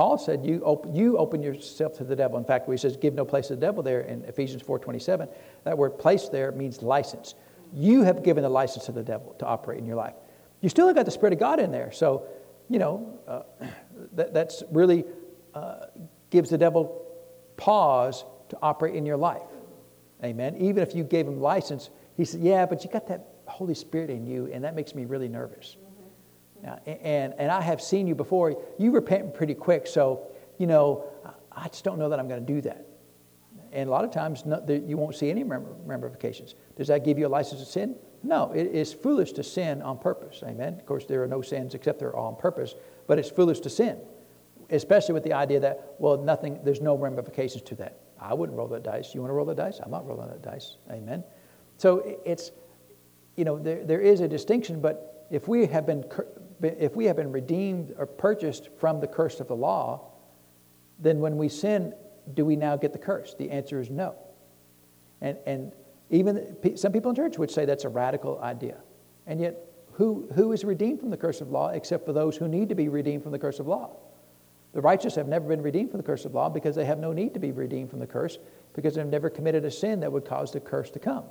Paul 0.00 0.16
said 0.16 0.46
you 0.46 0.62
open, 0.64 0.96
you 0.96 1.18
open 1.18 1.42
yourself 1.42 1.92
to 1.98 2.04
the 2.04 2.16
devil. 2.16 2.38
In 2.38 2.44
fact, 2.46 2.66
he 2.70 2.74
says 2.78 2.96
give 2.96 3.12
no 3.12 3.26
place 3.26 3.48
to 3.48 3.54
the 3.54 3.60
devil 3.60 3.82
there 3.82 4.00
in 4.00 4.24
Ephesians 4.24 4.62
4.27. 4.62 5.28
That 5.64 5.76
word 5.76 5.98
place 5.98 6.30
there 6.30 6.52
means 6.52 6.80
license. 6.80 7.34
You 7.74 8.02
have 8.04 8.22
given 8.22 8.42
the 8.42 8.48
license 8.48 8.86
to 8.86 8.92
the 8.92 9.02
devil 9.02 9.34
to 9.40 9.44
operate 9.44 9.78
in 9.78 9.84
your 9.84 9.96
life. 9.96 10.14
You 10.62 10.70
still 10.70 10.86
have 10.86 10.96
got 10.96 11.04
the 11.04 11.10
Spirit 11.10 11.34
of 11.34 11.38
God 11.38 11.60
in 11.60 11.70
there. 11.70 11.92
So, 11.92 12.26
you 12.70 12.78
know, 12.78 13.18
uh, 13.28 13.42
that 14.14 14.32
that's 14.32 14.62
really 14.70 15.04
uh, 15.52 15.88
gives 16.30 16.48
the 16.48 16.56
devil 16.56 17.04
pause 17.58 18.24
to 18.48 18.58
operate 18.62 18.94
in 18.94 19.04
your 19.04 19.18
life. 19.18 19.42
Amen. 20.24 20.56
Even 20.56 20.82
if 20.82 20.94
you 20.94 21.04
gave 21.04 21.28
him 21.28 21.42
license, 21.42 21.90
he 22.16 22.24
said, 22.24 22.40
Yeah, 22.40 22.64
but 22.64 22.82
you 22.84 22.90
got 22.90 23.06
that 23.08 23.26
Holy 23.44 23.74
Spirit 23.74 24.08
in 24.08 24.26
you, 24.26 24.48
and 24.50 24.64
that 24.64 24.74
makes 24.74 24.94
me 24.94 25.04
really 25.04 25.28
nervous. 25.28 25.76
And, 26.86 27.34
and 27.38 27.50
I 27.50 27.60
have 27.60 27.80
seen 27.80 28.06
you 28.06 28.14
before. 28.14 28.56
You 28.78 28.90
repent 28.90 29.34
pretty 29.34 29.54
quick, 29.54 29.86
so, 29.86 30.28
you 30.58 30.66
know, 30.66 31.04
I 31.52 31.68
just 31.68 31.84
don't 31.84 31.98
know 31.98 32.08
that 32.08 32.18
I'm 32.18 32.28
going 32.28 32.44
to 32.44 32.52
do 32.52 32.60
that. 32.62 32.86
And 33.72 33.88
a 33.88 33.90
lot 33.90 34.04
of 34.04 34.10
times, 34.10 34.44
no, 34.44 34.64
you 34.68 34.96
won't 34.96 35.14
see 35.14 35.30
any 35.30 35.44
ramifications. 35.44 36.54
Does 36.76 36.88
that 36.88 37.04
give 37.04 37.18
you 37.18 37.26
a 37.26 37.28
license 37.28 37.60
to 37.60 37.66
sin? 37.66 37.96
No, 38.22 38.52
it 38.52 38.66
is 38.66 38.92
foolish 38.92 39.32
to 39.34 39.42
sin 39.42 39.80
on 39.80 39.98
purpose. 39.98 40.42
Amen. 40.44 40.74
Of 40.74 40.86
course, 40.86 41.06
there 41.06 41.22
are 41.22 41.28
no 41.28 41.40
sins 41.40 41.74
except 41.74 41.98
they're 42.00 42.16
on 42.16 42.36
purpose, 42.36 42.74
but 43.06 43.18
it's 43.18 43.30
foolish 43.30 43.60
to 43.60 43.70
sin, 43.70 43.98
especially 44.70 45.14
with 45.14 45.24
the 45.24 45.32
idea 45.32 45.60
that, 45.60 45.94
well, 45.98 46.18
nothing, 46.18 46.60
there's 46.64 46.80
no 46.80 46.96
ramifications 46.96 47.62
to 47.62 47.74
that. 47.76 48.00
I 48.20 48.34
wouldn't 48.34 48.58
roll 48.58 48.68
that 48.68 48.82
dice. 48.82 49.14
You 49.14 49.20
want 49.20 49.30
to 49.30 49.34
roll 49.34 49.46
the 49.46 49.54
dice? 49.54 49.80
I'm 49.82 49.90
not 49.90 50.06
rolling 50.06 50.28
that 50.28 50.42
dice. 50.42 50.76
Amen. 50.90 51.24
So 51.78 52.18
it's, 52.26 52.50
you 53.36 53.44
know, 53.44 53.58
there, 53.58 53.84
there 53.84 54.00
is 54.00 54.20
a 54.20 54.28
distinction, 54.28 54.80
but 54.80 55.26
if 55.30 55.48
we 55.48 55.64
have 55.66 55.86
been, 55.86 56.04
if 56.62 56.94
we 56.96 57.06
have 57.06 57.16
been 57.16 57.32
redeemed 57.32 57.94
or 57.96 58.06
purchased 58.06 58.68
from 58.78 59.00
the 59.00 59.06
curse 59.06 59.40
of 59.40 59.48
the 59.48 59.56
law, 59.56 60.12
then 60.98 61.20
when 61.20 61.36
we 61.36 61.48
sin, 61.48 61.94
do 62.34 62.44
we 62.44 62.56
now 62.56 62.76
get 62.76 62.92
the 62.92 62.98
curse? 62.98 63.34
The 63.38 63.50
answer 63.50 63.80
is 63.80 63.90
no. 63.90 64.14
And, 65.20 65.38
and 65.46 65.72
even 66.10 66.56
some 66.76 66.92
people 66.92 67.10
in 67.10 67.16
church 67.16 67.38
would 67.38 67.50
say 67.50 67.64
that's 67.64 67.84
a 67.84 67.88
radical 67.88 68.38
idea. 68.40 68.78
And 69.26 69.40
yet, 69.40 69.56
who, 69.92 70.28
who 70.34 70.52
is 70.52 70.64
redeemed 70.64 71.00
from 71.00 71.10
the 71.10 71.16
curse 71.16 71.40
of 71.40 71.50
law 71.50 71.68
except 71.70 72.06
for 72.06 72.12
those 72.12 72.36
who 72.36 72.48
need 72.48 72.68
to 72.68 72.74
be 72.74 72.88
redeemed 72.88 73.22
from 73.22 73.32
the 73.32 73.38
curse 73.38 73.58
of 73.58 73.66
law? 73.66 73.96
The 74.72 74.80
righteous 74.80 75.14
have 75.16 75.28
never 75.28 75.48
been 75.48 75.62
redeemed 75.62 75.90
from 75.90 75.98
the 75.98 76.04
curse 76.04 76.24
of 76.24 76.34
law 76.34 76.48
because 76.48 76.76
they 76.76 76.84
have 76.84 76.98
no 76.98 77.12
need 77.12 77.34
to 77.34 77.40
be 77.40 77.50
redeemed 77.50 77.90
from 77.90 77.98
the 77.98 78.06
curse 78.06 78.38
because 78.72 78.94
they've 78.94 79.06
never 79.06 79.28
committed 79.28 79.64
a 79.64 79.70
sin 79.70 80.00
that 80.00 80.12
would 80.12 80.24
cause 80.24 80.52
the 80.52 80.60
curse 80.60 80.90
to 80.90 80.98
come. 80.98 81.24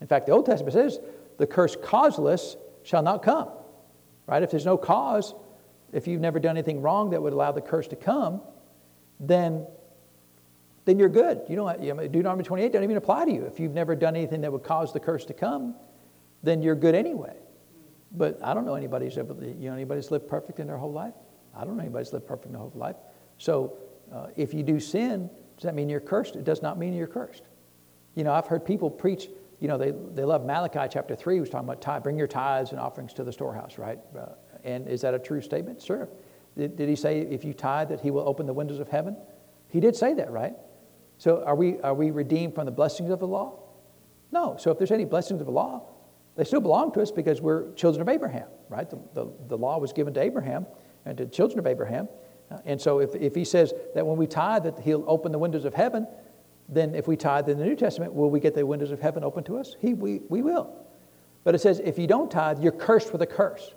In 0.00 0.06
fact, 0.06 0.26
the 0.26 0.32
Old 0.32 0.46
Testament 0.46 0.74
says, 0.74 0.98
the 1.38 1.46
curse 1.46 1.76
causeless 1.76 2.56
shall 2.82 3.02
not 3.02 3.22
come. 3.22 3.48
Right? 4.26 4.42
If 4.42 4.50
there's 4.50 4.66
no 4.66 4.76
cause, 4.76 5.34
if 5.92 6.06
you've 6.06 6.20
never 6.20 6.38
done 6.38 6.56
anything 6.56 6.80
wrong 6.80 7.10
that 7.10 7.22
would 7.22 7.32
allow 7.32 7.52
the 7.52 7.60
curse 7.60 7.88
to 7.88 7.96
come, 7.96 8.40
then 9.20 9.66
then 10.84 10.98
you're 10.98 11.08
good. 11.08 11.42
You 11.48 11.56
don't, 11.56 11.80
you 11.80 11.94
know, 11.94 12.08
Deuteronomy 12.08 12.42
28 12.42 12.72
doesn't 12.72 12.84
even 12.84 12.96
apply 12.96 13.24
to 13.26 13.32
you. 13.32 13.44
If 13.44 13.60
you've 13.60 13.74
never 13.74 13.94
done 13.94 14.16
anything 14.16 14.40
that 14.40 14.50
would 14.50 14.64
cause 14.64 14.92
the 14.92 15.00
curse 15.00 15.24
to 15.26 15.32
come, 15.32 15.76
then 16.42 16.60
you're 16.60 16.74
good 16.74 16.94
anyway. 16.94 17.36
But 18.10 18.40
I 18.42 18.52
don't 18.52 18.66
know 18.66 18.74
anybody's 18.74 19.16
ever, 19.16 19.34
you 19.40 19.68
know, 19.68 19.74
anybody's 19.74 20.10
lived 20.10 20.28
perfect 20.28 20.58
in 20.58 20.66
their 20.66 20.76
whole 20.76 20.92
life. 20.92 21.14
I 21.54 21.64
don't 21.64 21.76
know 21.76 21.82
anybody's 21.82 22.12
lived 22.12 22.26
perfect 22.26 22.46
in 22.46 22.52
their 22.52 22.60
whole 22.60 22.72
life. 22.74 22.96
So 23.38 23.76
uh, 24.12 24.28
if 24.36 24.52
you 24.52 24.62
do 24.62 24.80
sin, 24.80 25.30
does 25.56 25.64
that 25.64 25.74
mean 25.74 25.88
you're 25.88 26.00
cursed? 26.00 26.36
It 26.36 26.44
does 26.44 26.62
not 26.62 26.78
mean 26.78 26.94
you're 26.94 27.06
cursed. 27.06 27.42
You 28.14 28.24
know, 28.24 28.32
I've 28.32 28.46
heard 28.46 28.64
people 28.64 28.90
preach, 28.90 29.28
you 29.62 29.68
know, 29.68 29.78
they, 29.78 29.92
they 30.12 30.24
love 30.24 30.44
Malachi 30.44 30.88
chapter 30.90 31.14
3, 31.14 31.38
was 31.38 31.48
talking 31.48 31.68
about 31.68 31.80
tithe, 31.80 32.02
bring 32.02 32.18
your 32.18 32.26
tithes 32.26 32.72
and 32.72 32.80
offerings 32.80 33.12
to 33.14 33.22
the 33.22 33.32
storehouse, 33.32 33.78
right? 33.78 34.00
Uh, 34.18 34.26
and 34.64 34.88
is 34.88 35.02
that 35.02 35.14
a 35.14 35.20
true 35.20 35.40
statement? 35.40 35.80
Sure. 35.80 36.08
Did, 36.56 36.74
did 36.74 36.88
he 36.88 36.96
say 36.96 37.20
if 37.20 37.44
you 37.44 37.54
tithe 37.54 37.88
that 37.90 38.00
he 38.00 38.10
will 38.10 38.26
open 38.26 38.46
the 38.46 38.52
windows 38.52 38.80
of 38.80 38.88
heaven? 38.88 39.16
He 39.68 39.78
did 39.78 39.94
say 39.94 40.14
that, 40.14 40.32
right? 40.32 40.54
So 41.16 41.44
are 41.44 41.54
we, 41.54 41.78
are 41.78 41.94
we 41.94 42.10
redeemed 42.10 42.56
from 42.56 42.66
the 42.66 42.72
blessings 42.72 43.10
of 43.10 43.20
the 43.20 43.26
law? 43.28 43.60
No. 44.32 44.56
So 44.58 44.72
if 44.72 44.78
there's 44.78 44.90
any 44.90 45.04
blessings 45.04 45.40
of 45.40 45.46
the 45.46 45.52
law, 45.52 45.86
they 46.34 46.42
still 46.42 46.60
belong 46.60 46.92
to 46.94 47.00
us 47.00 47.12
because 47.12 47.40
we're 47.40 47.72
children 47.74 48.02
of 48.02 48.08
Abraham, 48.08 48.48
right? 48.68 48.90
The, 48.90 48.98
the, 49.14 49.32
the 49.46 49.56
law 49.56 49.78
was 49.78 49.92
given 49.92 50.12
to 50.14 50.20
Abraham 50.20 50.66
and 51.04 51.16
to 51.18 51.26
children 51.26 51.60
of 51.60 51.68
Abraham. 51.68 52.08
Uh, 52.50 52.58
and 52.64 52.80
so 52.80 52.98
if, 52.98 53.14
if 53.14 53.36
he 53.36 53.44
says 53.44 53.72
that 53.94 54.04
when 54.04 54.16
we 54.16 54.26
tithe 54.26 54.64
that 54.64 54.80
he'll 54.80 55.04
open 55.06 55.30
the 55.30 55.38
windows 55.38 55.64
of 55.64 55.72
heaven, 55.72 56.08
then 56.72 56.94
if 56.94 57.06
we 57.06 57.16
tithe 57.16 57.48
in 57.48 57.58
the 57.58 57.64
New 57.64 57.76
Testament, 57.76 58.14
will 58.14 58.30
we 58.30 58.40
get 58.40 58.54
the 58.54 58.64
windows 58.64 58.90
of 58.90 59.00
heaven 59.00 59.22
open 59.22 59.44
to 59.44 59.58
us? 59.58 59.76
He, 59.80 59.94
we, 59.94 60.20
we 60.28 60.42
will. 60.42 60.74
But 61.44 61.54
it 61.54 61.60
says 61.60 61.80
if 61.84 61.98
you 61.98 62.06
don't 62.06 62.30
tithe, 62.30 62.62
you're 62.62 62.72
cursed 62.72 63.12
with 63.12 63.22
a 63.22 63.26
curse. 63.26 63.74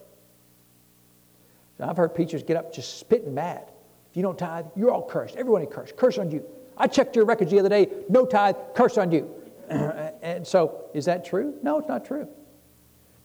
So 1.78 1.84
I've 1.84 1.98
heard 1.98 2.16
preachers 2.16 2.43
get 2.43 2.56
up 2.58 2.74
just 2.74 3.00
spitting 3.00 3.34
mad. 3.34 3.72
If 4.12 4.18
you 4.18 4.24
don't 4.24 4.38
tithe, 4.38 4.68
you're 4.76 4.91
all 4.91 5.06
cursed. 5.06 5.36
Everyone 5.36 5.62
is 5.62 5.68
cursed. 5.72 5.98
Curse 5.98 6.18
on 6.18 6.32
you. 6.32 6.46
I 6.78 6.88
checked 6.88 7.16
your 7.16 7.26
records 7.26 7.52
the 7.52 7.60
other 7.60 7.70
day, 7.70 7.89
no 8.10 8.26
tithe, 8.26 8.56
curse 8.74 8.98
on 8.98 9.12
you. 9.12 9.30
and 9.70 10.46
so, 10.46 10.86
is 10.93 11.06
that 11.06 11.26
true? 11.26 11.56
No, 11.64 11.80
it's 11.80 11.88
not 11.88 12.06
true. 12.06 12.28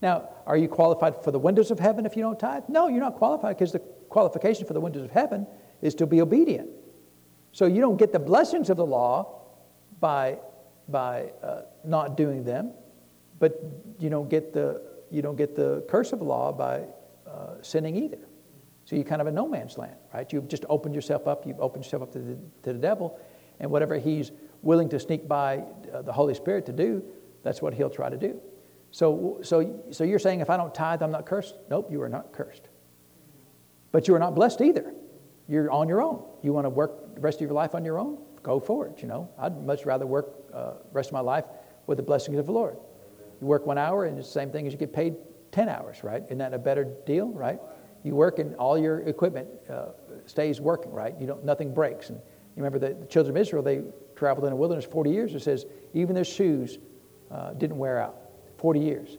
Now, 0.01 0.29
are 0.47 0.57
you 0.57 0.67
qualified 0.67 1.23
for 1.23 1.31
the 1.31 1.39
windows 1.39 1.69
of 1.69 1.79
heaven 1.79 2.05
if 2.05 2.15
you 2.15 2.23
don't 2.23 2.39
tithe? 2.39 2.63
No, 2.67 2.87
you're 2.87 2.99
not 2.99 3.15
qualified 3.15 3.57
because 3.57 3.71
the 3.71 3.79
qualification 4.09 4.65
for 4.65 4.73
the 4.73 4.81
windows 4.81 5.03
of 5.03 5.11
heaven 5.11 5.45
is 5.81 5.95
to 5.95 6.05
be 6.05 6.21
obedient. 6.21 6.69
So 7.51 7.65
you 7.65 7.81
don't 7.81 7.97
get 7.97 8.11
the 8.11 8.19
blessings 8.19 8.69
of 8.69 8.77
the 8.77 8.85
law 8.85 9.40
by, 10.01 10.39
by 10.89 11.31
uh, 11.41 11.61
not 11.85 12.17
doing 12.17 12.43
them, 12.43 12.73
but 13.39 13.61
you 13.99 14.09
don't 14.09 14.29
get 14.29 14.51
the, 14.51 14.81
you 15.09 15.21
don't 15.21 15.37
get 15.37 15.55
the 15.55 15.85
curse 15.87 16.11
of 16.11 16.21
law 16.21 16.51
by 16.51 16.83
uh, 17.25 17.61
sinning 17.61 17.95
either. 17.95 18.19
So 18.83 18.95
you're 18.97 19.05
kind 19.05 19.21
of 19.21 19.27
a 19.27 19.31
no 19.31 19.47
man's 19.47 19.77
land, 19.77 19.95
right? 20.13 20.31
You've 20.33 20.49
just 20.49 20.65
opened 20.67 20.95
yourself 20.95 21.27
up, 21.27 21.47
you've 21.47 21.61
opened 21.61 21.85
yourself 21.85 22.03
up 22.03 22.11
to 22.13 22.19
the, 22.19 22.37
to 22.63 22.73
the 22.73 22.79
devil, 22.79 23.17
and 23.59 23.71
whatever 23.71 23.97
he's 23.97 24.31
willing 24.63 24.89
to 24.89 24.99
sneak 24.99 25.27
by 25.27 25.63
uh, 25.93 26.01
the 26.01 26.11
Holy 26.11 26.33
Spirit 26.33 26.65
to 26.65 26.73
do, 26.73 27.03
that's 27.43 27.61
what 27.61 27.73
he'll 27.73 27.89
try 27.89 28.09
to 28.09 28.17
do. 28.17 28.41
So, 28.91 29.39
so, 29.41 29.81
so 29.91 30.03
you're 30.03 30.19
saying 30.19 30.41
if 30.41 30.49
I 30.49 30.57
don't 30.57 30.75
tithe, 30.75 31.01
I'm 31.01 31.11
not 31.11 31.25
cursed? 31.25 31.55
Nope, 31.69 31.89
you 31.91 32.01
are 32.01 32.09
not 32.09 32.33
cursed. 32.33 32.67
But 33.91 34.07
you 34.07 34.15
are 34.15 34.19
not 34.19 34.35
blessed 34.35 34.61
either. 34.61 34.93
You're 35.47 35.71
on 35.71 35.87
your 35.87 36.01
own. 36.01 36.23
You 36.41 36.53
want 36.53 36.65
to 36.65 36.69
work 36.69 37.15
the 37.15 37.21
rest 37.21 37.37
of 37.37 37.41
your 37.41 37.53
life 37.53 37.75
on 37.75 37.85
your 37.85 37.97
own? 37.97 38.17
Go 38.43 38.59
for 38.59 38.87
it, 38.87 39.01
you 39.01 39.07
know. 39.07 39.29
I'd 39.37 39.65
much 39.65 39.85
rather 39.85 40.05
work 40.05 40.33
uh, 40.53 40.73
rest 40.91 41.09
of 41.09 41.13
my 41.13 41.19
life 41.19 41.45
with 41.87 41.97
the 41.97 42.03
blessings 42.03 42.37
of 42.37 42.45
the 42.45 42.51
Lord. 42.51 42.77
You 43.39 43.47
work 43.47 43.65
one 43.65 43.77
hour, 43.77 44.05
and 44.05 44.17
it's 44.17 44.27
the 44.27 44.33
same 44.33 44.51
thing 44.51 44.67
as 44.67 44.73
you 44.73 44.79
get 44.79 44.93
paid 44.93 45.15
10 45.51 45.69
hours, 45.69 46.03
right? 46.03 46.23
Isn't 46.25 46.37
that 46.37 46.53
a 46.53 46.59
better 46.59 46.85
deal, 47.05 47.27
right? 47.29 47.59
You 48.03 48.15
work, 48.15 48.39
and 48.39 48.55
all 48.55 48.77
your 48.77 48.99
equipment 49.01 49.47
uh, 49.69 49.89
stays 50.25 50.61
working, 50.61 50.91
right? 50.91 51.13
You 51.19 51.27
don't, 51.27 51.43
nothing 51.43 51.73
breaks. 51.73 52.09
And 52.09 52.17
you 52.17 52.63
remember 52.63 52.79
the, 52.79 52.95
the 52.95 53.05
children 53.05 53.35
of 53.35 53.41
Israel, 53.41 53.63
they 53.63 53.81
traveled 54.15 54.45
in 54.45 54.51
the 54.51 54.55
wilderness 54.55 54.85
40 54.85 55.09
years. 55.09 55.33
It 55.33 55.41
says 55.41 55.65
even 55.93 56.15
their 56.15 56.23
shoes 56.23 56.79
uh, 57.29 57.53
didn't 57.53 57.77
wear 57.77 57.99
out. 57.99 58.17
40 58.57 58.79
years. 58.79 59.17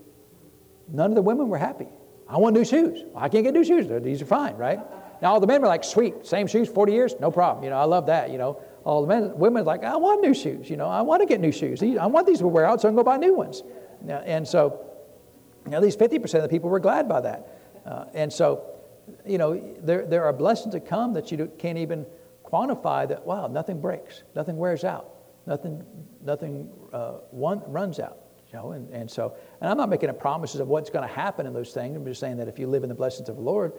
None 0.88 1.10
of 1.10 1.14
the 1.16 1.22
women 1.22 1.48
were 1.48 1.58
happy. 1.58 1.88
I 2.28 2.38
want 2.38 2.54
new 2.54 2.64
shoes. 2.64 3.02
Well, 3.12 3.22
I 3.24 3.28
can't 3.28 3.44
get 3.44 3.54
new 3.54 3.64
shoes. 3.64 3.88
These 4.02 4.22
are 4.22 4.26
fine, 4.26 4.56
right? 4.56 4.80
Now 5.20 5.32
all 5.32 5.40
the 5.40 5.46
men 5.46 5.60
were 5.60 5.68
like, 5.68 5.84
sweet, 5.84 6.26
same 6.26 6.46
shoes, 6.46 6.68
40 6.68 6.92
years, 6.92 7.14
no 7.20 7.30
problem. 7.30 7.64
You 7.64 7.70
know, 7.70 7.76
I 7.76 7.84
love 7.84 8.06
that. 8.06 8.30
You 8.30 8.38
know, 8.38 8.60
all 8.84 9.02
the 9.02 9.08
men, 9.08 9.36
women 9.38 9.64
like, 9.64 9.84
I 9.84 9.96
want 9.96 10.20
new 10.20 10.34
shoes. 10.34 10.68
You 10.68 10.76
know, 10.76 10.88
I 10.88 11.02
want 11.02 11.20
to 11.20 11.26
get 11.26 11.40
new 11.40 11.52
shoes. 11.52 11.82
I 11.82 12.06
want 12.06 12.26
these 12.26 12.38
to 12.38 12.48
wear 12.48 12.66
out 12.66 12.80
so 12.80 12.88
I 12.88 12.90
can 12.90 12.96
go 12.96 13.04
buy 13.04 13.16
new 13.16 13.34
ones. 13.34 13.62
And 14.08 14.46
so, 14.46 14.88
at 15.70 15.80
least 15.80 15.98
50% 15.98 16.34
of 16.34 16.42
the 16.42 16.48
people 16.48 16.70
were 16.70 16.80
glad 16.80 17.08
by 17.08 17.20
that. 17.20 17.60
Uh, 17.86 18.04
and 18.14 18.32
so, 18.32 18.64
you 19.26 19.38
know, 19.38 19.60
there, 19.82 20.06
there 20.06 20.24
are 20.24 20.32
blessings 20.32 20.74
that 20.74 20.86
come 20.86 21.12
that 21.14 21.30
you 21.30 21.50
can't 21.58 21.78
even 21.78 22.06
quantify 22.44 23.08
that, 23.08 23.24
wow, 23.24 23.46
nothing 23.46 23.80
breaks, 23.80 24.22
nothing 24.34 24.56
wears 24.56 24.84
out, 24.84 25.14
nothing, 25.46 25.84
nothing 26.24 26.70
uh, 26.92 27.12
one, 27.30 27.62
runs 27.66 28.00
out. 28.00 28.18
You 28.52 28.58
know, 28.58 28.72
and, 28.72 28.90
and 28.92 29.10
so, 29.10 29.34
and 29.60 29.70
I'm 29.70 29.78
not 29.78 29.88
making 29.88 30.10
a 30.10 30.14
promises 30.14 30.60
of 30.60 30.68
what's 30.68 30.90
going 30.90 31.08
to 31.08 31.14
happen 31.14 31.46
in 31.46 31.54
those 31.54 31.72
things. 31.72 31.96
I'm 31.96 32.04
just 32.04 32.20
saying 32.20 32.36
that 32.36 32.48
if 32.48 32.58
you 32.58 32.66
live 32.66 32.82
in 32.82 32.90
the 32.90 32.94
blessings 32.94 33.30
of 33.30 33.36
the 33.36 33.42
Lord, 33.42 33.72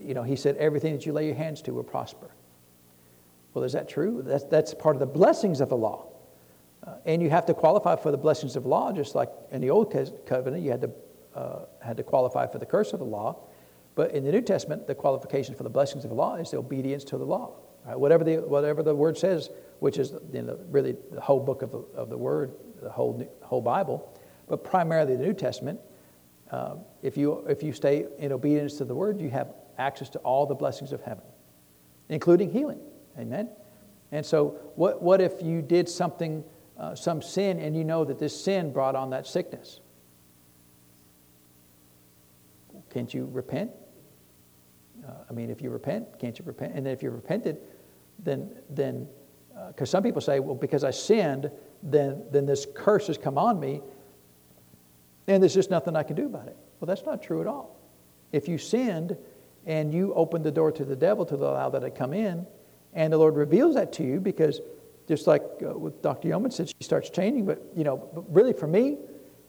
you 0.00 0.14
know, 0.14 0.24
He 0.24 0.34
said 0.34 0.56
everything 0.56 0.92
that 0.92 1.06
you 1.06 1.12
lay 1.12 1.26
your 1.26 1.36
hands 1.36 1.62
to 1.62 1.72
will 1.72 1.84
prosper. 1.84 2.30
Well, 3.54 3.64
is 3.64 3.72
that 3.72 3.88
true? 3.88 4.22
That's, 4.24 4.44
that's 4.44 4.74
part 4.74 4.96
of 4.96 5.00
the 5.00 5.06
blessings 5.06 5.60
of 5.60 5.68
the 5.68 5.76
law. 5.76 6.08
Uh, 6.86 6.94
and 7.04 7.22
you 7.22 7.30
have 7.30 7.46
to 7.46 7.54
qualify 7.54 7.96
for 7.96 8.10
the 8.10 8.18
blessings 8.18 8.56
of 8.56 8.66
law, 8.66 8.92
just 8.92 9.14
like 9.14 9.30
in 9.50 9.60
the 9.60 9.70
Old 9.70 9.94
Covenant, 10.26 10.62
you 10.62 10.70
had 10.70 10.80
to, 10.80 10.90
uh, 11.34 11.58
had 11.80 11.96
to 11.98 12.02
qualify 12.02 12.46
for 12.46 12.58
the 12.58 12.66
curse 12.66 12.92
of 12.92 12.98
the 12.98 13.04
law. 13.04 13.36
But 13.94 14.12
in 14.12 14.24
the 14.24 14.32
New 14.32 14.40
Testament, 14.40 14.86
the 14.86 14.94
qualification 14.94 15.54
for 15.54 15.62
the 15.62 15.70
blessings 15.70 16.04
of 16.04 16.10
the 16.10 16.16
law 16.16 16.36
is 16.36 16.50
the 16.50 16.56
obedience 16.56 17.04
to 17.04 17.18
the 17.18 17.26
law. 17.26 17.52
Right? 17.86 17.98
Whatever, 17.98 18.24
the, 18.24 18.36
whatever 18.38 18.82
the 18.82 18.94
word 18.94 19.18
says, 19.18 19.50
which 19.80 19.98
is 19.98 20.14
you 20.32 20.42
know, 20.42 20.58
really 20.70 20.96
the 21.10 21.20
whole 21.20 21.40
book 21.40 21.62
of 21.62 21.70
the, 21.70 21.78
of 21.94 22.08
the 22.08 22.16
word, 22.16 22.52
the 22.80 22.90
whole, 22.90 23.28
whole 23.42 23.60
Bible, 23.60 24.18
but 24.48 24.64
primarily 24.64 25.16
the 25.16 25.24
New 25.24 25.34
Testament, 25.34 25.78
uh, 26.50 26.76
if, 27.02 27.16
you, 27.16 27.44
if 27.48 27.62
you 27.62 27.72
stay 27.72 28.06
in 28.18 28.32
obedience 28.32 28.74
to 28.74 28.84
the 28.84 28.94
word, 28.94 29.20
you 29.20 29.30
have 29.30 29.54
access 29.78 30.08
to 30.10 30.18
all 30.20 30.46
the 30.46 30.54
blessings 30.54 30.92
of 30.92 31.00
heaven, 31.02 31.24
including 32.08 32.50
healing. 32.50 32.80
Amen? 33.18 33.48
And 34.10 34.24
so, 34.24 34.58
what, 34.76 35.02
what 35.02 35.20
if 35.20 35.42
you 35.42 35.62
did 35.62 35.88
something, 35.88 36.44
uh, 36.78 36.94
some 36.94 37.22
sin, 37.22 37.58
and 37.58 37.76
you 37.76 37.84
know 37.84 38.04
that 38.04 38.18
this 38.18 38.38
sin 38.38 38.72
brought 38.72 38.94
on 38.94 39.10
that 39.10 39.26
sickness? 39.26 39.80
Can't 42.90 43.12
you 43.12 43.28
repent? 43.32 43.70
Uh, 45.06 45.12
I 45.28 45.32
mean, 45.32 45.50
if 45.50 45.62
you 45.62 45.70
repent, 45.70 46.18
can't 46.18 46.38
you 46.38 46.44
repent? 46.44 46.74
And 46.74 46.84
then 46.84 46.92
if 46.92 47.02
you 47.02 47.10
repented, 47.10 47.58
then, 48.18 48.50
then, 48.68 49.08
because 49.68 49.88
uh, 49.88 49.92
some 49.92 50.02
people 50.02 50.20
say, 50.20 50.40
well, 50.40 50.54
because 50.54 50.84
I 50.84 50.90
sinned, 50.90 51.50
then, 51.82 52.22
then 52.30 52.46
this 52.46 52.66
curse 52.74 53.06
has 53.06 53.18
come 53.18 53.38
on 53.38 53.58
me, 53.58 53.80
and 55.26 55.42
there's 55.42 55.54
just 55.54 55.70
nothing 55.70 55.96
I 55.96 56.02
can 56.02 56.16
do 56.16 56.26
about 56.26 56.48
it. 56.48 56.56
Well, 56.80 56.86
that's 56.86 57.04
not 57.04 57.22
true 57.22 57.40
at 57.40 57.46
all. 57.46 57.76
If 58.32 58.48
you 58.48 58.58
sinned 58.58 59.16
and 59.66 59.92
you 59.92 60.12
opened 60.14 60.44
the 60.44 60.50
door 60.50 60.72
to 60.72 60.84
the 60.84 60.96
devil 60.96 61.24
to 61.26 61.34
allow 61.36 61.70
that 61.70 61.80
to 61.80 61.90
come 61.90 62.12
in, 62.12 62.46
and 62.92 63.12
the 63.12 63.18
Lord 63.18 63.36
reveals 63.36 63.74
that 63.74 63.92
to 63.94 64.02
you 64.02 64.20
because 64.20 64.60
just 65.08 65.26
like 65.26 65.42
uh, 65.64 65.76
with 65.76 66.00
Dr. 66.02 66.28
Yeoman 66.28 66.50
said, 66.50 66.68
she 66.68 66.74
starts 66.80 67.10
changing. 67.10 67.46
But, 67.46 67.62
you 67.74 67.84
know, 67.84 67.96
but 68.14 68.32
really 68.32 68.52
for 68.52 68.66
me, 68.66 68.98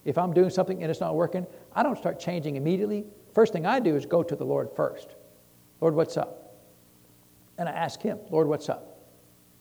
if 0.06 0.18
I'm 0.18 0.34
doing 0.34 0.50
something 0.50 0.82
and 0.82 0.90
it's 0.90 1.00
not 1.00 1.16
working, 1.16 1.46
I 1.74 1.84
don't 1.84 1.98
start 1.98 2.20
changing 2.20 2.56
immediately. 2.56 3.06
First 3.34 3.54
thing 3.54 3.66
I 3.66 3.80
do 3.80 3.96
is 3.96 4.06
go 4.06 4.24
to 4.24 4.36
the 4.36 4.46
Lord 4.46 4.70
first. 4.76 5.16
Lord, 5.82 5.96
what's 5.96 6.18
up? 6.18 6.58
And 7.58 7.70
I 7.70 7.72
ask 7.72 8.02
Him, 8.02 8.20
Lord, 8.30 8.48
what's 8.48 8.70
up? 8.70 9.00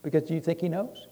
Because 0.03 0.23
do 0.23 0.35
you 0.35 0.41
think 0.41 0.61
He 0.61 0.69
knows? 0.69 1.07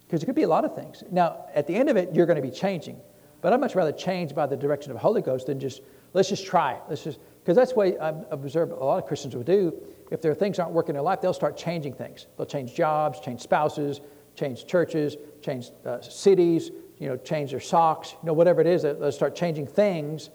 Because 0.00 0.22
it 0.22 0.26
could 0.26 0.34
be 0.34 0.42
a 0.42 0.48
lot 0.48 0.64
of 0.64 0.74
things. 0.74 1.04
Now, 1.10 1.46
at 1.54 1.66
the 1.66 1.74
end 1.74 1.88
of 1.88 1.96
it, 1.96 2.14
you're 2.14 2.26
going 2.26 2.40
to 2.40 2.42
be 2.42 2.50
changing. 2.50 3.00
But 3.40 3.52
I'd 3.52 3.60
much 3.60 3.74
rather 3.74 3.92
change 3.92 4.34
by 4.34 4.46
the 4.46 4.56
direction 4.56 4.90
of 4.90 4.96
the 4.96 5.00
Holy 5.00 5.22
Ghost 5.22 5.46
than 5.46 5.60
just, 5.60 5.82
let's 6.12 6.28
just 6.28 6.44
try. 6.44 6.78
Let's 6.88 7.04
just, 7.04 7.20
because 7.40 7.56
that's 7.56 7.74
way 7.74 7.98
I've 7.98 8.24
observed 8.30 8.72
a 8.72 8.76
lot 8.76 8.98
of 8.98 9.06
Christians 9.06 9.34
will 9.34 9.44
do. 9.44 9.74
If 10.10 10.20
their 10.20 10.34
things 10.34 10.58
aren't 10.58 10.72
working 10.72 10.90
in 10.90 10.94
their 10.94 11.02
life, 11.02 11.20
they'll 11.20 11.32
start 11.32 11.56
changing 11.56 11.94
things. 11.94 12.26
They'll 12.36 12.46
change 12.46 12.74
jobs, 12.74 13.20
change 13.20 13.40
spouses, 13.40 14.00
change 14.34 14.66
churches, 14.66 15.16
change 15.40 15.70
uh, 15.86 16.00
cities, 16.00 16.70
you 16.98 17.08
know, 17.08 17.16
change 17.16 17.52
their 17.52 17.60
socks, 17.60 18.12
you 18.12 18.26
know, 18.26 18.32
whatever 18.32 18.60
it 18.60 18.66
is, 18.66 18.82
they'll 18.82 19.10
start 19.10 19.34
changing 19.34 19.66
things 19.66 20.30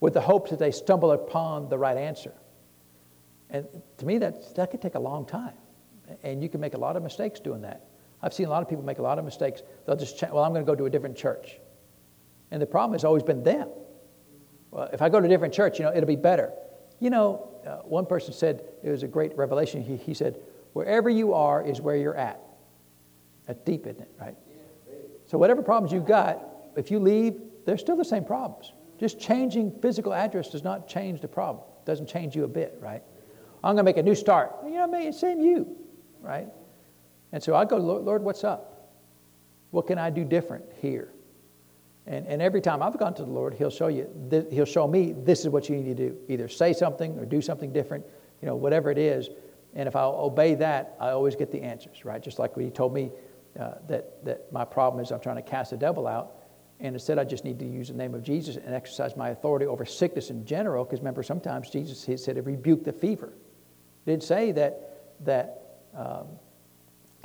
with 0.00 0.14
the 0.14 0.20
hopes 0.20 0.50
that 0.50 0.58
they 0.58 0.70
stumble 0.70 1.12
upon 1.12 1.68
the 1.68 1.78
right 1.78 1.96
answer. 1.96 2.32
And 3.50 3.66
to 3.98 4.06
me, 4.06 4.18
that, 4.18 4.54
that 4.56 4.70
could 4.70 4.82
take 4.82 4.94
a 4.94 5.00
long 5.00 5.24
time. 5.24 5.54
And 6.22 6.42
you 6.42 6.48
can 6.48 6.60
make 6.60 6.74
a 6.74 6.78
lot 6.78 6.96
of 6.96 7.02
mistakes 7.02 7.40
doing 7.40 7.62
that. 7.62 7.86
I've 8.22 8.34
seen 8.34 8.46
a 8.46 8.50
lot 8.50 8.62
of 8.62 8.68
people 8.68 8.84
make 8.84 8.98
a 8.98 9.02
lot 9.02 9.18
of 9.18 9.24
mistakes. 9.24 9.62
They'll 9.86 9.96
just, 9.96 10.20
well, 10.22 10.42
I'm 10.42 10.52
going 10.52 10.64
to 10.64 10.70
go 10.70 10.74
to 10.74 10.86
a 10.86 10.90
different 10.90 11.16
church. 11.16 11.58
And 12.50 12.60
the 12.60 12.66
problem 12.66 12.94
has 12.94 13.04
always 13.04 13.22
been 13.22 13.42
them. 13.42 13.68
Well, 14.70 14.88
if 14.92 15.02
I 15.02 15.08
go 15.08 15.20
to 15.20 15.26
a 15.26 15.28
different 15.28 15.54
church, 15.54 15.78
you 15.78 15.84
know, 15.84 15.92
it'll 15.94 16.06
be 16.06 16.16
better. 16.16 16.52
You 17.00 17.10
know, 17.10 17.48
uh, 17.66 17.76
one 17.84 18.06
person 18.06 18.32
said, 18.32 18.64
it 18.82 18.90
was 18.90 19.02
a 19.02 19.08
great 19.08 19.36
revelation. 19.36 19.82
He, 19.82 19.96
he 19.96 20.14
said, 20.14 20.40
wherever 20.72 21.08
you 21.08 21.34
are 21.34 21.64
is 21.64 21.80
where 21.80 21.96
you're 21.96 22.16
at. 22.16 22.40
That's 23.46 23.60
deep, 23.60 23.86
isn't 23.86 24.00
it, 24.00 24.10
right? 24.20 24.36
So 25.26 25.38
whatever 25.38 25.62
problems 25.62 25.92
you've 25.92 26.06
got, 26.06 26.42
if 26.76 26.90
you 26.90 26.98
leave, 26.98 27.40
they're 27.66 27.78
still 27.78 27.96
the 27.96 28.04
same 28.04 28.24
problems. 28.24 28.72
Just 28.98 29.20
changing 29.20 29.78
physical 29.80 30.12
address 30.12 30.50
does 30.50 30.64
not 30.64 30.88
change 30.88 31.20
the 31.20 31.28
problem. 31.28 31.64
Doesn't 31.84 32.08
change 32.08 32.34
you 32.34 32.44
a 32.44 32.48
bit, 32.48 32.78
right? 32.80 33.02
I'm 33.62 33.74
going 33.74 33.78
to 33.78 33.82
make 33.84 33.96
a 33.96 34.02
new 34.02 34.14
start. 34.14 34.54
You 34.64 34.72
know, 34.72 34.94
I 34.94 35.10
same 35.10 35.40
you, 35.40 35.76
right? 36.20 36.48
And 37.32 37.42
so 37.42 37.54
I 37.54 37.64
go, 37.64 37.76
Lord, 37.76 38.22
what's 38.22 38.44
up? 38.44 38.92
What 39.70 39.86
can 39.86 39.98
I 39.98 40.10
do 40.10 40.24
different 40.24 40.64
here? 40.80 41.12
And, 42.08 42.26
and 42.26 42.40
every 42.40 42.62
time 42.62 42.82
I've 42.82 42.98
gone 42.98 43.12
to 43.14 43.22
the 43.22 43.30
Lord, 43.30 43.52
He'll 43.52 43.70
show 43.70 43.88
you, 43.88 44.08
th- 44.30 44.46
He'll 44.50 44.64
show 44.64 44.88
me 44.88 45.12
this 45.12 45.40
is 45.40 45.50
what 45.50 45.68
you 45.68 45.76
need 45.76 45.94
to 45.96 46.08
do. 46.08 46.16
Either 46.28 46.48
say 46.48 46.72
something 46.72 47.18
or 47.18 47.26
do 47.26 47.42
something 47.42 47.70
different, 47.70 48.04
you 48.40 48.46
know, 48.46 48.56
whatever 48.56 48.90
it 48.90 48.96
is. 48.96 49.28
And 49.74 49.86
if 49.86 49.94
I 49.94 50.02
obey 50.04 50.54
that, 50.54 50.96
I 50.98 51.10
always 51.10 51.36
get 51.36 51.52
the 51.52 51.60
answers, 51.60 52.06
right? 52.06 52.22
Just 52.22 52.38
like 52.38 52.56
when 52.56 52.64
He 52.64 52.70
told 52.70 52.94
me 52.94 53.10
uh, 53.60 53.74
that, 53.88 54.24
that 54.24 54.50
my 54.50 54.64
problem 54.64 55.04
is 55.04 55.12
I'm 55.12 55.20
trying 55.20 55.36
to 55.36 55.42
cast 55.42 55.70
the 55.70 55.76
devil 55.76 56.06
out. 56.06 56.32
And 56.80 56.94
instead, 56.94 57.18
I 57.18 57.24
just 57.24 57.44
need 57.44 57.58
to 57.58 57.66
use 57.66 57.88
the 57.88 57.94
name 57.94 58.14
of 58.14 58.22
Jesus 58.22 58.56
and 58.56 58.74
exercise 58.74 59.14
my 59.14 59.30
authority 59.30 59.66
over 59.66 59.84
sickness 59.84 60.30
in 60.30 60.46
general. 60.46 60.84
Because 60.84 61.00
remember, 61.00 61.22
sometimes 61.22 61.68
Jesus 61.68 62.04
he 62.04 62.16
said, 62.16 62.44
rebuke 62.46 62.84
the 62.84 62.92
fever. 62.92 63.34
He 64.04 64.12
didn't 64.12 64.22
say 64.22 64.52
that, 64.52 65.16
that 65.26 65.80
um, 65.94 66.28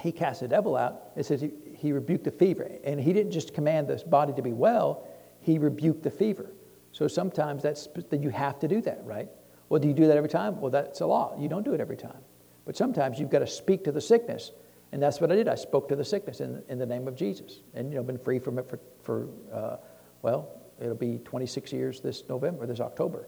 he 0.02 0.12
cast 0.12 0.42
the 0.42 0.48
devil 0.48 0.76
out. 0.76 1.12
It 1.16 1.26
says 1.26 1.40
he, 1.40 1.52
he 1.84 1.92
rebuked 1.92 2.24
the 2.24 2.32
fever. 2.32 2.72
And 2.84 3.00
he 3.00 3.14
didn't 3.14 3.32
just 3.32 3.54
command 3.54 3.88
this 3.88 4.02
body 4.02 4.34
to 4.34 4.42
be 4.42 4.54
well, 4.54 5.08
he 5.40 5.60
rebuked 5.60 6.02
the 6.02 6.10
fever. 6.10 6.50
So 6.92 7.08
sometimes 7.08 7.62
that's 7.62 7.88
that 8.10 8.24
you 8.24 8.30
have 8.30 8.58
to 8.60 8.68
do 8.68 8.82
that, 8.82 9.02
right? 9.04 9.30
Well, 9.70 9.80
do 9.80 9.88
you 9.88 9.94
do 9.94 10.08
that 10.08 10.18
every 10.18 10.30
time? 10.30 10.60
Well, 10.60 10.72
that's 10.72 11.02
a 11.02 11.06
law. 11.06 11.36
You 11.40 11.48
don't 11.48 11.64
do 11.64 11.74
it 11.74 11.82
every 11.82 11.98
time. 11.98 12.22
But 12.66 12.76
sometimes 12.76 13.20
you've 13.20 13.30
got 13.30 13.40
to 13.40 13.48
speak 13.48 13.84
to 13.84 13.92
the 13.92 14.02
sickness 14.02 14.52
and 14.94 15.02
that's 15.02 15.20
what 15.20 15.32
I 15.32 15.36
did. 15.36 15.48
I 15.48 15.56
spoke 15.56 15.90
to 15.90 15.96
the 15.96 16.06
sickness 16.06 16.40
in, 16.40 16.62
in 16.70 16.78
the 16.78 16.86
name 16.86 17.08
of 17.08 17.16
Jesus. 17.16 17.62
And, 17.74 17.90
you 17.92 17.98
know, 17.98 18.04
been 18.04 18.20
free 18.20 18.38
from 18.38 18.60
it 18.60 18.70
for, 18.70 18.80
for 19.02 19.28
uh, 19.52 19.78
well, 20.22 20.62
it'll 20.80 20.94
be 20.94 21.18
26 21.26 21.74
years 21.74 22.00
this 22.00 22.24
November, 22.30 22.68
this 22.68 22.80
October. 22.80 23.28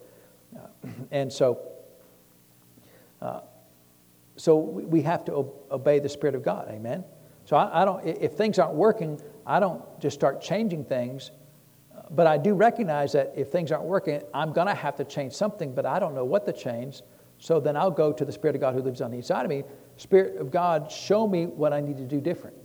Uh, 0.55 0.67
and 1.11 1.33
so, 1.33 1.59
uh, 3.19 3.39
so 4.35 4.57
we 4.57 5.01
have 5.01 5.25
to 5.25 5.51
obey 5.71 5.97
the 5.97 6.07
Spirit 6.07 6.35
of 6.35 6.43
God. 6.43 6.67
Amen. 6.69 7.03
So 7.45 7.55
I, 7.55 7.81
I, 7.81 7.85
don't, 7.85 8.05
if 8.05 8.33
things 8.33 8.59
aren't 8.59 8.75
working, 8.75 9.21
I 9.45 9.59
don't 9.59 9.83
just 9.99 10.15
start 10.15 10.41
changing 10.41 10.85
things. 10.85 11.31
But 12.11 12.27
I 12.27 12.37
do 12.37 12.53
recognize 12.53 13.13
that 13.13 13.33
if 13.35 13.49
things 13.49 13.71
aren't 13.71 13.85
working, 13.85 14.21
I'm 14.33 14.53
going 14.53 14.67
to 14.67 14.73
have 14.73 14.95
to 14.97 15.03
change 15.03 15.33
something, 15.33 15.73
but 15.73 15.85
I 15.85 15.99
don't 15.99 16.13
know 16.13 16.25
what 16.25 16.45
to 16.45 16.53
change. 16.53 17.01
So 17.37 17.59
then 17.59 17.75
I'll 17.75 17.91
go 17.91 18.13
to 18.13 18.25
the 18.25 18.31
Spirit 18.31 18.55
of 18.55 18.61
God 18.61 18.75
who 18.75 18.81
lives 18.81 19.01
on 19.01 19.11
the 19.11 19.17
inside 19.17 19.43
of 19.43 19.49
me 19.49 19.63
Spirit 19.97 20.37
of 20.37 20.51
God, 20.51 20.91
show 20.91 21.27
me 21.27 21.45
what 21.45 21.71
I 21.71 21.79
need 21.79 21.97
to 21.97 22.03
do 22.03 22.19
different. 22.19 22.55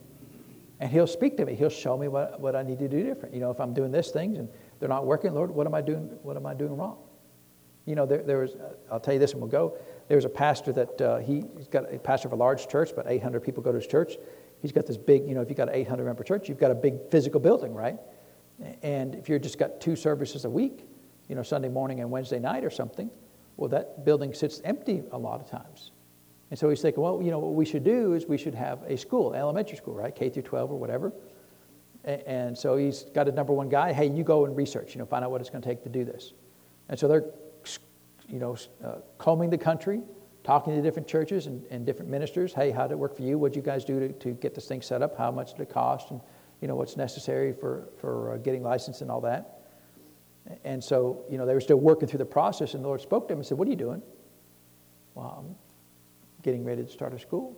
And 0.81 0.91
He'll 0.91 1.07
speak 1.07 1.37
to 1.37 1.45
me. 1.45 1.55
He'll 1.55 1.69
show 1.69 1.97
me 1.97 2.09
what, 2.09 2.41
what 2.41 2.57
I 2.57 2.63
need 2.63 2.79
to 2.81 2.89
do 2.89 3.03
different. 3.03 3.35
You 3.35 3.41
know, 3.41 3.51
if 3.51 3.61
I'm 3.61 3.73
doing 3.73 3.93
this 3.93 4.11
things 4.11 4.39
and 4.39 4.49
they're 4.79 4.89
not 4.89 5.07
working, 5.07 5.33
Lord, 5.35 5.51
what 5.51 5.67
am 5.67 5.75
I 5.75 5.81
doing? 5.81 6.11
What 6.23 6.37
am 6.37 6.47
I 6.47 6.55
doing 6.55 6.77
wrong? 6.77 6.99
You 7.87 7.95
know, 7.95 8.07
there, 8.07 8.23
there 8.23 8.39
was, 8.39 8.57
I'll 8.91 9.01
tell 9.01 9.15
you 9.15 9.21
this 9.21 9.33
and 9.33 9.41
we'll 9.41 9.51
go. 9.51 9.77
There 10.09 10.17
was 10.17 10.25
a 10.25 10.31
pastor 10.31 10.73
that 10.73 11.01
uh, 11.01 11.19
he, 11.19 11.45
he's 11.57 11.69
got 11.69 11.93
a 11.93 11.99
pastor 11.99 12.29
of 12.29 12.33
a 12.33 12.37
large 12.37 12.67
church, 12.67 12.91
about 12.91 13.07
800 13.09 13.41
people 13.41 13.63
go 13.63 13.73
to 13.73 13.79
his 13.79 13.87
church. 13.87 14.17
He's 14.61 14.73
got 14.73 14.87
this 14.87 14.97
big, 14.97 15.27
you 15.27 15.35
know, 15.35 15.41
if 15.41 15.49
you've 15.49 15.57
got 15.57 15.69
an 15.69 15.75
800 15.75 16.05
member 16.05 16.23
church, 16.23 16.49
you've 16.49 16.59
got 16.59 16.71
a 16.71 16.75
big 16.75 17.11
physical 17.11 17.41
building, 17.41 17.75
right? 17.75 17.99
And 18.83 19.15
if 19.15 19.29
you've 19.29 19.43
just 19.43 19.59
got 19.59 19.81
two 19.81 19.97
services 19.97 20.45
a 20.45 20.51
week, 20.51 20.87
you 21.29 21.35
know, 21.35 21.43
Sunday 21.43 21.69
morning 21.69 22.01
and 22.01 22.11
Wednesday 22.11 22.39
night 22.39 22.65
or 22.65 22.71
something, 22.71 23.11
well, 23.57 23.69
that 23.71 24.05
building 24.05 24.35
sits 24.35 24.61
empty 24.65 25.03
a 25.13 25.19
lot 25.19 25.41
of 25.41 25.49
times. 25.49 25.93
And 26.51 26.59
so 26.59 26.69
he's 26.69 26.83
thinking, 26.83 27.03
well, 27.03 27.23
you 27.23 27.31
know, 27.31 27.39
what 27.39 27.55
we 27.55 27.65
should 27.65 27.85
do 27.85 28.15
is 28.15 28.27
we 28.27 28.37
should 28.37 28.55
have 28.55 28.83
a 28.83 28.97
school, 28.97 29.35
elementary 29.35 29.77
school, 29.77 29.95
right? 29.95 30.15
K 30.15 30.29
through 30.29 30.43
12 30.43 30.73
or 30.73 30.79
whatever. 30.79 31.13
And 32.05 32.57
so 32.57 32.77
he's 32.77 33.05
got 33.15 33.29
a 33.29 33.33
number 33.33 33.53
one 33.53 33.69
guy, 33.69 33.93
hey, 33.93 34.09
you 34.09 34.25
go 34.25 34.47
and 34.47 34.57
research, 34.57 34.95
you 34.95 34.99
know, 34.99 35.07
find 35.07 35.25
out 35.25 35.31
what 35.31 35.41
it's 35.41 35.51
going 35.51 35.63
to 35.63 35.69
take 35.69 35.83
to 35.83 35.89
do 35.89 36.05
this. 36.05 36.33
And 36.89 36.99
so 36.99 37.07
they're, 37.07 37.27
you 38.29 38.39
know, 38.39 38.57
uh, 38.85 38.97
combing 39.19 39.51
the 39.51 39.59
country, 39.59 40.01
talking 40.43 40.75
to 40.75 40.83
different 40.83 41.07
churches 41.07 41.47
and, 41.47 41.65
and 41.71 41.85
different 41.85 42.11
ministers. 42.11 42.53
Hey, 42.55 42.71
how 42.71 42.87
did 42.87 42.93
it 42.93 42.99
work 42.99 43.17
for 43.17 43.23
you? 43.23 43.39
What 43.39 43.53
did 43.53 43.57
you 43.57 43.63
guys 43.63 43.85
do 43.85 44.01
to, 44.01 44.09
to 44.13 44.31
get 44.33 44.55
this 44.55 44.67
thing 44.67 44.83
set 44.83 45.03
up? 45.03 45.17
How 45.17 45.31
much 45.31 45.53
did 45.53 45.63
it 45.63 45.71
cost? 45.71 46.11
And, 46.11 46.21
you 46.61 46.69
know, 46.69 46.75
what's 46.75 46.97
necessary 46.97 47.53
for, 47.53 47.89
for 47.99 48.33
uh, 48.33 48.37
getting 48.39 48.63
licensed 48.63 49.03
and 49.03 49.11
all 49.11 49.21
that. 49.23 49.61
And 50.65 50.83
so, 50.83 51.25
you 51.31 51.39
know, 51.39 51.47
they 51.47 51.55
were 51.55 51.61
still 51.61 51.77
working 51.79 52.09
through 52.09 52.19
the 52.19 52.25
process, 52.25 52.75
and 52.75 52.83
the 52.83 52.89
Lord 52.89 53.01
spoke 53.01 53.29
to 53.29 53.35
him 53.35 53.41
and 53.41 53.47
said, 53.47 53.59
What 53.59 53.69
are 53.69 53.71
you 53.71 53.77
doing? 53.77 54.03
Well, 55.15 55.45
I'm 55.47 55.55
getting 56.43 56.65
ready 56.65 56.83
to 56.83 56.91
start 56.91 57.13
a 57.15 57.19
school. 57.19 57.57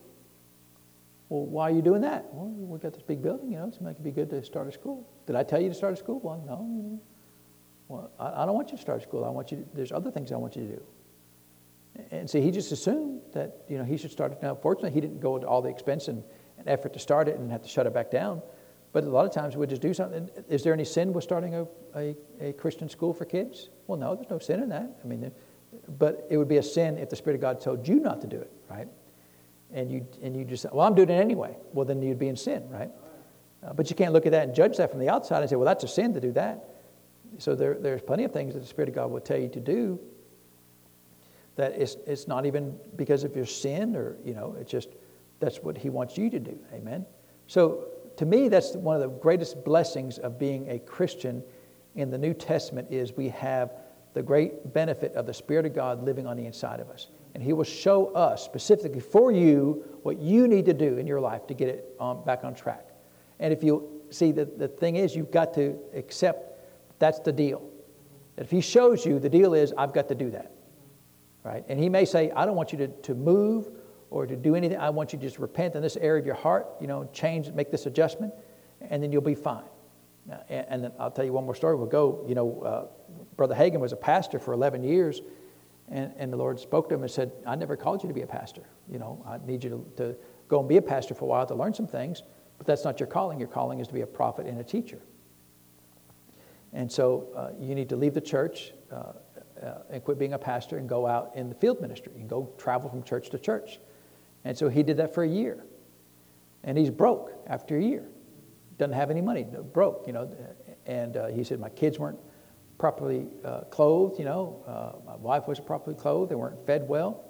Well, 1.28 1.46
why 1.46 1.70
are 1.70 1.72
you 1.72 1.80
doing 1.80 2.02
that? 2.02 2.26
Well, 2.32 2.48
we 2.48 2.78
got 2.78 2.92
this 2.92 3.02
big 3.02 3.22
building, 3.22 3.52
you 3.52 3.58
know, 3.58 3.66
it 3.66 3.80
like 3.80 4.02
be 4.02 4.10
good 4.10 4.28
to 4.30 4.44
start 4.44 4.68
a 4.68 4.72
school. 4.72 5.08
Did 5.26 5.36
I 5.36 5.42
tell 5.42 5.62
you 5.62 5.68
to 5.68 5.74
start 5.74 5.94
a 5.94 5.96
school? 5.96 6.20
Well, 6.20 6.42
no. 6.46 7.00
Well, 7.88 8.10
I, 8.18 8.42
I 8.42 8.46
don't 8.46 8.54
want 8.54 8.70
you 8.70 8.76
to 8.76 8.82
start 8.82 9.00
a 9.00 9.02
school. 9.02 9.24
I 9.24 9.30
want 9.30 9.50
you 9.50 9.58
to, 9.58 9.64
there's 9.74 9.92
other 9.92 10.10
things 10.10 10.32
I 10.32 10.36
want 10.36 10.56
you 10.56 10.62
to 10.62 10.68
do. 10.74 10.82
And 12.12 12.28
so 12.28 12.40
he 12.40 12.50
just 12.50 12.70
assumed 12.72 13.22
that, 13.32 13.64
you 13.68 13.78
know, 13.78 13.84
he 13.84 13.96
should 13.96 14.10
start 14.10 14.32
it. 14.32 14.42
Now, 14.42 14.54
fortunately, 14.54 14.90
he 14.90 15.00
didn't 15.00 15.20
go 15.20 15.34
into 15.34 15.48
all 15.48 15.62
the 15.62 15.70
expense 15.70 16.08
and, 16.08 16.22
and 16.58 16.68
effort 16.68 16.92
to 16.92 16.98
start 16.98 17.26
it 17.26 17.38
and 17.38 17.50
have 17.50 17.62
to 17.62 17.68
shut 17.68 17.86
it 17.86 17.94
back 17.94 18.10
down. 18.10 18.42
But 18.92 19.04
a 19.04 19.08
lot 19.08 19.24
of 19.24 19.32
times 19.32 19.56
we 19.56 19.66
just 19.66 19.80
do 19.80 19.94
something. 19.94 20.28
Is 20.50 20.62
there 20.62 20.74
any 20.74 20.84
sin 20.84 21.14
with 21.14 21.24
starting 21.24 21.54
a, 21.54 21.66
a, 21.96 22.14
a 22.38 22.52
Christian 22.52 22.90
school 22.90 23.14
for 23.14 23.24
kids? 23.24 23.70
Well, 23.86 23.98
no, 23.98 24.14
there's 24.14 24.28
no 24.28 24.38
sin 24.38 24.62
in 24.62 24.68
that. 24.68 24.98
I 25.02 25.06
mean, 25.06 25.32
but 25.88 26.26
it 26.28 26.36
would 26.36 26.48
be 26.48 26.58
a 26.58 26.62
sin 26.62 26.98
if 26.98 27.08
the 27.08 27.16
Spirit 27.16 27.36
of 27.36 27.40
God 27.40 27.62
told 27.62 27.88
you 27.88 27.98
not 27.98 28.20
to 28.20 28.26
do 28.26 28.36
it, 28.36 28.52
right? 28.68 28.88
And 29.72 29.90
you, 29.90 30.06
and 30.22 30.36
you 30.36 30.44
just, 30.44 30.66
well, 30.70 30.86
I'm 30.86 30.94
doing 30.94 31.08
it 31.08 31.14
anyway. 31.14 31.56
Well, 31.72 31.86
then 31.86 32.02
you'd 32.02 32.18
be 32.18 32.28
in 32.28 32.36
sin, 32.36 32.68
right? 32.68 32.90
Uh, 33.66 33.72
but 33.72 33.88
you 33.88 33.96
can't 33.96 34.12
look 34.12 34.26
at 34.26 34.32
that 34.32 34.48
and 34.48 34.54
judge 34.54 34.76
that 34.76 34.90
from 34.90 35.00
the 35.00 35.08
outside 35.08 35.40
and 35.40 35.48
say, 35.48 35.56
well, 35.56 35.64
that's 35.64 35.84
a 35.84 35.88
sin 35.88 36.12
to 36.12 36.20
do 36.20 36.32
that. 36.32 36.68
So 37.38 37.54
there, 37.54 37.78
there's 37.80 38.02
plenty 38.02 38.24
of 38.24 38.32
things 38.32 38.52
that 38.52 38.60
the 38.60 38.66
Spirit 38.66 38.90
of 38.90 38.94
God 38.94 39.10
will 39.10 39.20
tell 39.20 39.38
you 39.38 39.48
to 39.48 39.60
do 39.60 39.98
that 41.56 41.72
it's, 41.72 41.96
it's 42.06 42.26
not 42.26 42.46
even 42.46 42.78
because 42.96 43.24
of 43.24 43.36
your 43.36 43.46
sin 43.46 43.94
or, 43.94 44.16
you 44.24 44.34
know, 44.34 44.56
it's 44.58 44.70
just 44.70 44.88
that's 45.40 45.58
what 45.58 45.76
He 45.76 45.90
wants 45.90 46.16
you 46.16 46.30
to 46.30 46.38
do. 46.38 46.58
Amen? 46.72 47.04
So 47.46 47.88
to 48.16 48.26
me, 48.26 48.48
that's 48.48 48.74
one 48.74 48.94
of 48.96 49.02
the 49.02 49.08
greatest 49.08 49.64
blessings 49.64 50.18
of 50.18 50.38
being 50.38 50.70
a 50.70 50.78
Christian 50.78 51.42
in 51.94 52.10
the 52.10 52.18
New 52.18 52.34
Testament 52.34 52.88
is 52.90 53.16
we 53.16 53.28
have 53.30 53.72
the 54.14 54.22
great 54.22 54.72
benefit 54.72 55.14
of 55.14 55.26
the 55.26 55.34
Spirit 55.34 55.66
of 55.66 55.74
God 55.74 56.04
living 56.04 56.26
on 56.26 56.36
the 56.36 56.46
inside 56.46 56.80
of 56.80 56.90
us. 56.90 57.08
And 57.34 57.42
He 57.42 57.52
will 57.52 57.64
show 57.64 58.12
us 58.14 58.44
specifically 58.44 59.00
for 59.00 59.32
you 59.32 59.84
what 60.02 60.18
you 60.18 60.46
need 60.46 60.66
to 60.66 60.74
do 60.74 60.98
in 60.98 61.06
your 61.06 61.20
life 61.20 61.46
to 61.46 61.54
get 61.54 61.68
it 61.68 61.94
on, 61.98 62.24
back 62.24 62.44
on 62.44 62.54
track. 62.54 62.88
And 63.40 63.52
if 63.52 63.62
you 63.62 64.02
see, 64.10 64.32
the, 64.32 64.44
the 64.44 64.68
thing 64.68 64.96
is, 64.96 65.16
you've 65.16 65.30
got 65.30 65.54
to 65.54 65.78
accept 65.94 66.60
that's 66.98 67.18
the 67.18 67.32
deal. 67.32 67.68
If 68.36 68.50
He 68.50 68.60
shows 68.60 69.04
you, 69.04 69.18
the 69.18 69.28
deal 69.28 69.54
is, 69.54 69.72
I've 69.76 69.92
got 69.92 70.08
to 70.08 70.14
do 70.14 70.30
that. 70.30 70.51
Right? 71.44 71.64
And 71.68 71.78
He 71.78 71.88
may 71.88 72.04
say, 72.04 72.30
I 72.30 72.46
don't 72.46 72.56
want 72.56 72.72
you 72.72 72.78
to, 72.78 72.88
to 72.88 73.14
move 73.14 73.70
or 74.10 74.26
to 74.26 74.36
do 74.36 74.54
anything. 74.54 74.78
I 74.78 74.90
want 74.90 75.12
you 75.12 75.18
to 75.18 75.24
just 75.24 75.38
repent 75.38 75.74
in 75.74 75.82
this 75.82 75.96
area 75.96 76.20
of 76.20 76.26
your 76.26 76.34
heart, 76.34 76.68
you 76.80 76.86
know, 76.86 77.08
change, 77.12 77.50
make 77.52 77.70
this 77.70 77.86
adjustment, 77.86 78.32
and 78.80 79.02
then 79.02 79.10
you'll 79.10 79.22
be 79.22 79.34
fine. 79.34 79.64
And, 80.48 80.66
and 80.68 80.84
then 80.84 80.92
I'll 80.98 81.10
tell 81.10 81.24
you 81.24 81.32
one 81.32 81.44
more 81.44 81.54
story. 81.54 81.76
We'll 81.76 81.86
go, 81.86 82.24
you 82.28 82.34
know, 82.34 82.62
uh, 82.62 83.14
Brother 83.36 83.54
Hagin 83.54 83.80
was 83.80 83.92
a 83.92 83.96
pastor 83.96 84.38
for 84.38 84.52
11 84.52 84.84
years, 84.84 85.22
and, 85.88 86.12
and 86.16 86.32
the 86.32 86.36
Lord 86.36 86.60
spoke 86.60 86.88
to 86.90 86.94
him 86.94 87.02
and 87.02 87.10
said, 87.10 87.32
I 87.46 87.56
never 87.56 87.76
called 87.76 88.02
you 88.02 88.08
to 88.08 88.14
be 88.14 88.22
a 88.22 88.26
pastor. 88.26 88.62
You 88.90 88.98
know, 88.98 89.24
I 89.26 89.38
need 89.44 89.64
you 89.64 89.70
to, 89.96 90.04
to 90.04 90.16
go 90.48 90.60
and 90.60 90.68
be 90.68 90.76
a 90.76 90.82
pastor 90.82 91.14
for 91.14 91.24
a 91.24 91.28
while 91.28 91.46
to 91.46 91.54
learn 91.54 91.74
some 91.74 91.86
things, 91.86 92.22
but 92.58 92.66
that's 92.66 92.84
not 92.84 93.00
your 93.00 93.06
calling. 93.06 93.38
Your 93.38 93.48
calling 93.48 93.80
is 93.80 93.88
to 93.88 93.94
be 93.94 94.02
a 94.02 94.06
prophet 94.06 94.46
and 94.46 94.60
a 94.60 94.64
teacher. 94.64 95.00
And 96.72 96.90
so 96.90 97.28
uh, 97.34 97.50
you 97.58 97.74
need 97.74 97.88
to 97.90 97.96
leave 97.96 98.14
the 98.14 98.20
church 98.20 98.72
uh, 98.90 99.12
uh, 99.62 99.78
and 99.90 100.04
quit 100.04 100.18
being 100.18 100.32
a 100.32 100.38
pastor 100.38 100.78
and 100.78 100.88
go 100.88 101.06
out 101.06 101.32
in 101.34 101.48
the 101.48 101.54
field 101.54 101.80
ministry 101.80 102.12
and 102.16 102.28
go 102.28 102.52
travel 102.58 102.90
from 102.90 103.02
church 103.02 103.30
to 103.30 103.38
church. 103.38 103.78
And 104.44 104.56
so 104.56 104.68
he 104.68 104.82
did 104.82 104.96
that 104.96 105.14
for 105.14 105.22
a 105.22 105.28
year. 105.28 105.64
And 106.64 106.76
he's 106.76 106.90
broke 106.90 107.32
after 107.46 107.76
a 107.76 107.82
year. 107.82 108.04
Doesn't 108.78 108.94
have 108.94 109.10
any 109.10 109.20
money, 109.20 109.46
broke, 109.72 110.04
you 110.06 110.12
know. 110.12 110.30
And 110.86 111.16
uh, 111.16 111.26
he 111.28 111.44
said, 111.44 111.60
My 111.60 111.68
kids 111.68 111.98
weren't 111.98 112.18
properly 112.78 113.28
uh, 113.44 113.60
clothed, 113.62 114.18
you 114.18 114.24
know. 114.24 114.62
Uh, 114.66 115.04
my 115.06 115.16
wife 115.16 115.46
wasn't 115.46 115.66
properly 115.66 115.94
clothed. 115.94 116.30
They 116.30 116.34
weren't 116.34 116.64
fed 116.66 116.88
well. 116.88 117.24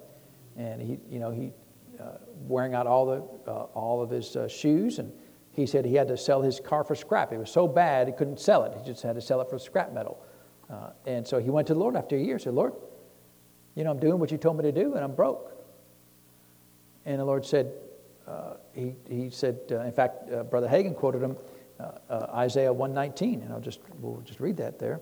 And 0.56 0.80
he, 0.80 0.98
you 1.10 1.18
know, 1.18 1.30
he 1.30 1.52
uh, 2.00 2.18
wearing 2.46 2.74
out 2.74 2.86
all, 2.86 3.06
the, 3.06 3.50
uh, 3.50 3.64
all 3.74 4.02
of 4.02 4.10
his 4.10 4.36
shoes. 4.50 4.98
And 4.98 5.12
he 5.50 5.66
said 5.66 5.84
he 5.84 5.94
had 5.94 6.08
to 6.08 6.16
sell 6.16 6.40
his 6.40 6.60
car 6.60 6.84
for 6.84 6.94
scrap. 6.94 7.32
It 7.32 7.38
was 7.38 7.50
so 7.50 7.68
bad 7.68 8.06
he 8.06 8.12
couldn't 8.12 8.40
sell 8.40 8.64
it. 8.64 8.72
He 8.78 8.84
just 8.84 9.02
had 9.02 9.14
to 9.16 9.20
sell 9.20 9.40
it 9.40 9.50
for 9.50 9.58
scrap 9.58 9.92
metal. 9.92 10.24
And 11.06 11.26
so 11.26 11.38
he 11.38 11.50
went 11.50 11.66
to 11.68 11.74
the 11.74 11.80
Lord 11.80 11.96
after 11.96 12.16
a 12.16 12.20
year. 12.20 12.38
Said, 12.38 12.54
Lord, 12.54 12.72
you 13.74 13.84
know, 13.84 13.90
I'm 13.90 14.00
doing 14.00 14.18
what 14.18 14.30
you 14.30 14.38
told 14.38 14.56
me 14.56 14.62
to 14.62 14.72
do, 14.72 14.94
and 14.94 15.04
I'm 15.04 15.14
broke. 15.14 15.50
And 17.04 17.18
the 17.18 17.24
Lord 17.24 17.44
said, 17.44 17.72
uh, 18.26 18.54
he, 18.74 18.94
he 19.08 19.30
said, 19.30 19.58
uh, 19.70 19.80
in 19.80 19.92
fact, 19.92 20.32
uh, 20.32 20.44
Brother 20.44 20.68
Hagin 20.68 20.96
quoted 20.96 21.22
him 21.22 21.36
Isaiah 22.10 22.72
119, 22.72 23.42
and 23.42 23.52
I'll 23.52 23.58
just, 23.58 23.80
we'll 23.98 24.20
just 24.20 24.38
read 24.38 24.56
that 24.58 24.78
there. 24.78 25.00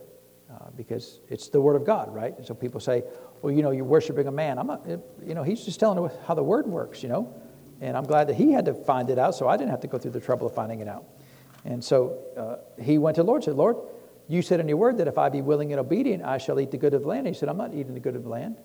Uh, 0.51 0.69
because 0.77 1.21
it's 1.29 1.49
the 1.49 1.61
Word 1.61 1.77
of 1.77 1.85
God, 1.85 2.13
right? 2.13 2.37
And 2.37 2.45
so 2.45 2.55
people 2.55 2.81
say, 2.81 3.05
well, 3.41 3.53
you 3.53 3.63
know, 3.63 3.71
you're 3.71 3.85
worshiping 3.85 4.27
a 4.27 4.33
man. 4.33 4.59
I'm 4.59 4.67
not, 4.67 4.85
you 5.25 5.35
know, 5.35 5.45
he's 5.45 5.65
just 5.65 5.79
telling 5.79 6.11
how 6.27 6.35
the 6.35 6.43
Word 6.43 6.67
works, 6.67 7.05
you 7.05 7.09
know? 7.09 7.33
And 7.81 7.97
I'm 7.97 8.03
glad 8.05 8.27
that 8.29 8.35
he 8.35 8.51
had 8.51 8.65
to 8.65 8.75
find 8.75 9.11
it 9.11 9.19
out, 9.19 9.37
so 9.37 9.47
I 9.47 9.57
didn't 9.57 9.71
have 9.71 9.81
to 9.83 9.87
go 9.87 9.97
through 9.97 10.11
the 10.11 10.21
trouble 10.21 10.49
of 10.49 10.55
finding 10.55 10.81
it 10.81 10.89
out. 10.89 11.05
And 11.65 11.85
so 11.85 12.19
uh, 12.37 12.83
he 12.83 12.99
went 12.99 13.15
to 13.15 13.23
the 13.23 13.27
Lord 13.27 13.43
and 13.43 13.45
said, 13.45 13.55
Lord, 13.55 13.77
you 14.31 14.43
said 14.43 14.61
in 14.61 14.69
your 14.69 14.77
word 14.77 14.99
that 14.99 15.09
if 15.09 15.19
I 15.19 15.29
be 15.29 15.43
willing 15.43 15.73
and 15.73 15.81
obedient, 15.81 16.23
I 16.23 16.39
shall 16.39 16.61
eat 16.61 16.71
the 16.71 16.79
good 16.79 16.95
of 16.95 17.03
the 17.03 17.09
land. 17.09 17.27
He 17.27 17.35
said, 17.35 17.49
I'm 17.49 17.57
not 17.57 17.75
eating 17.75 17.95
the 17.95 18.01
good 18.01 18.15
of 18.15 18.23
the 18.23 18.29
land. 18.29 18.59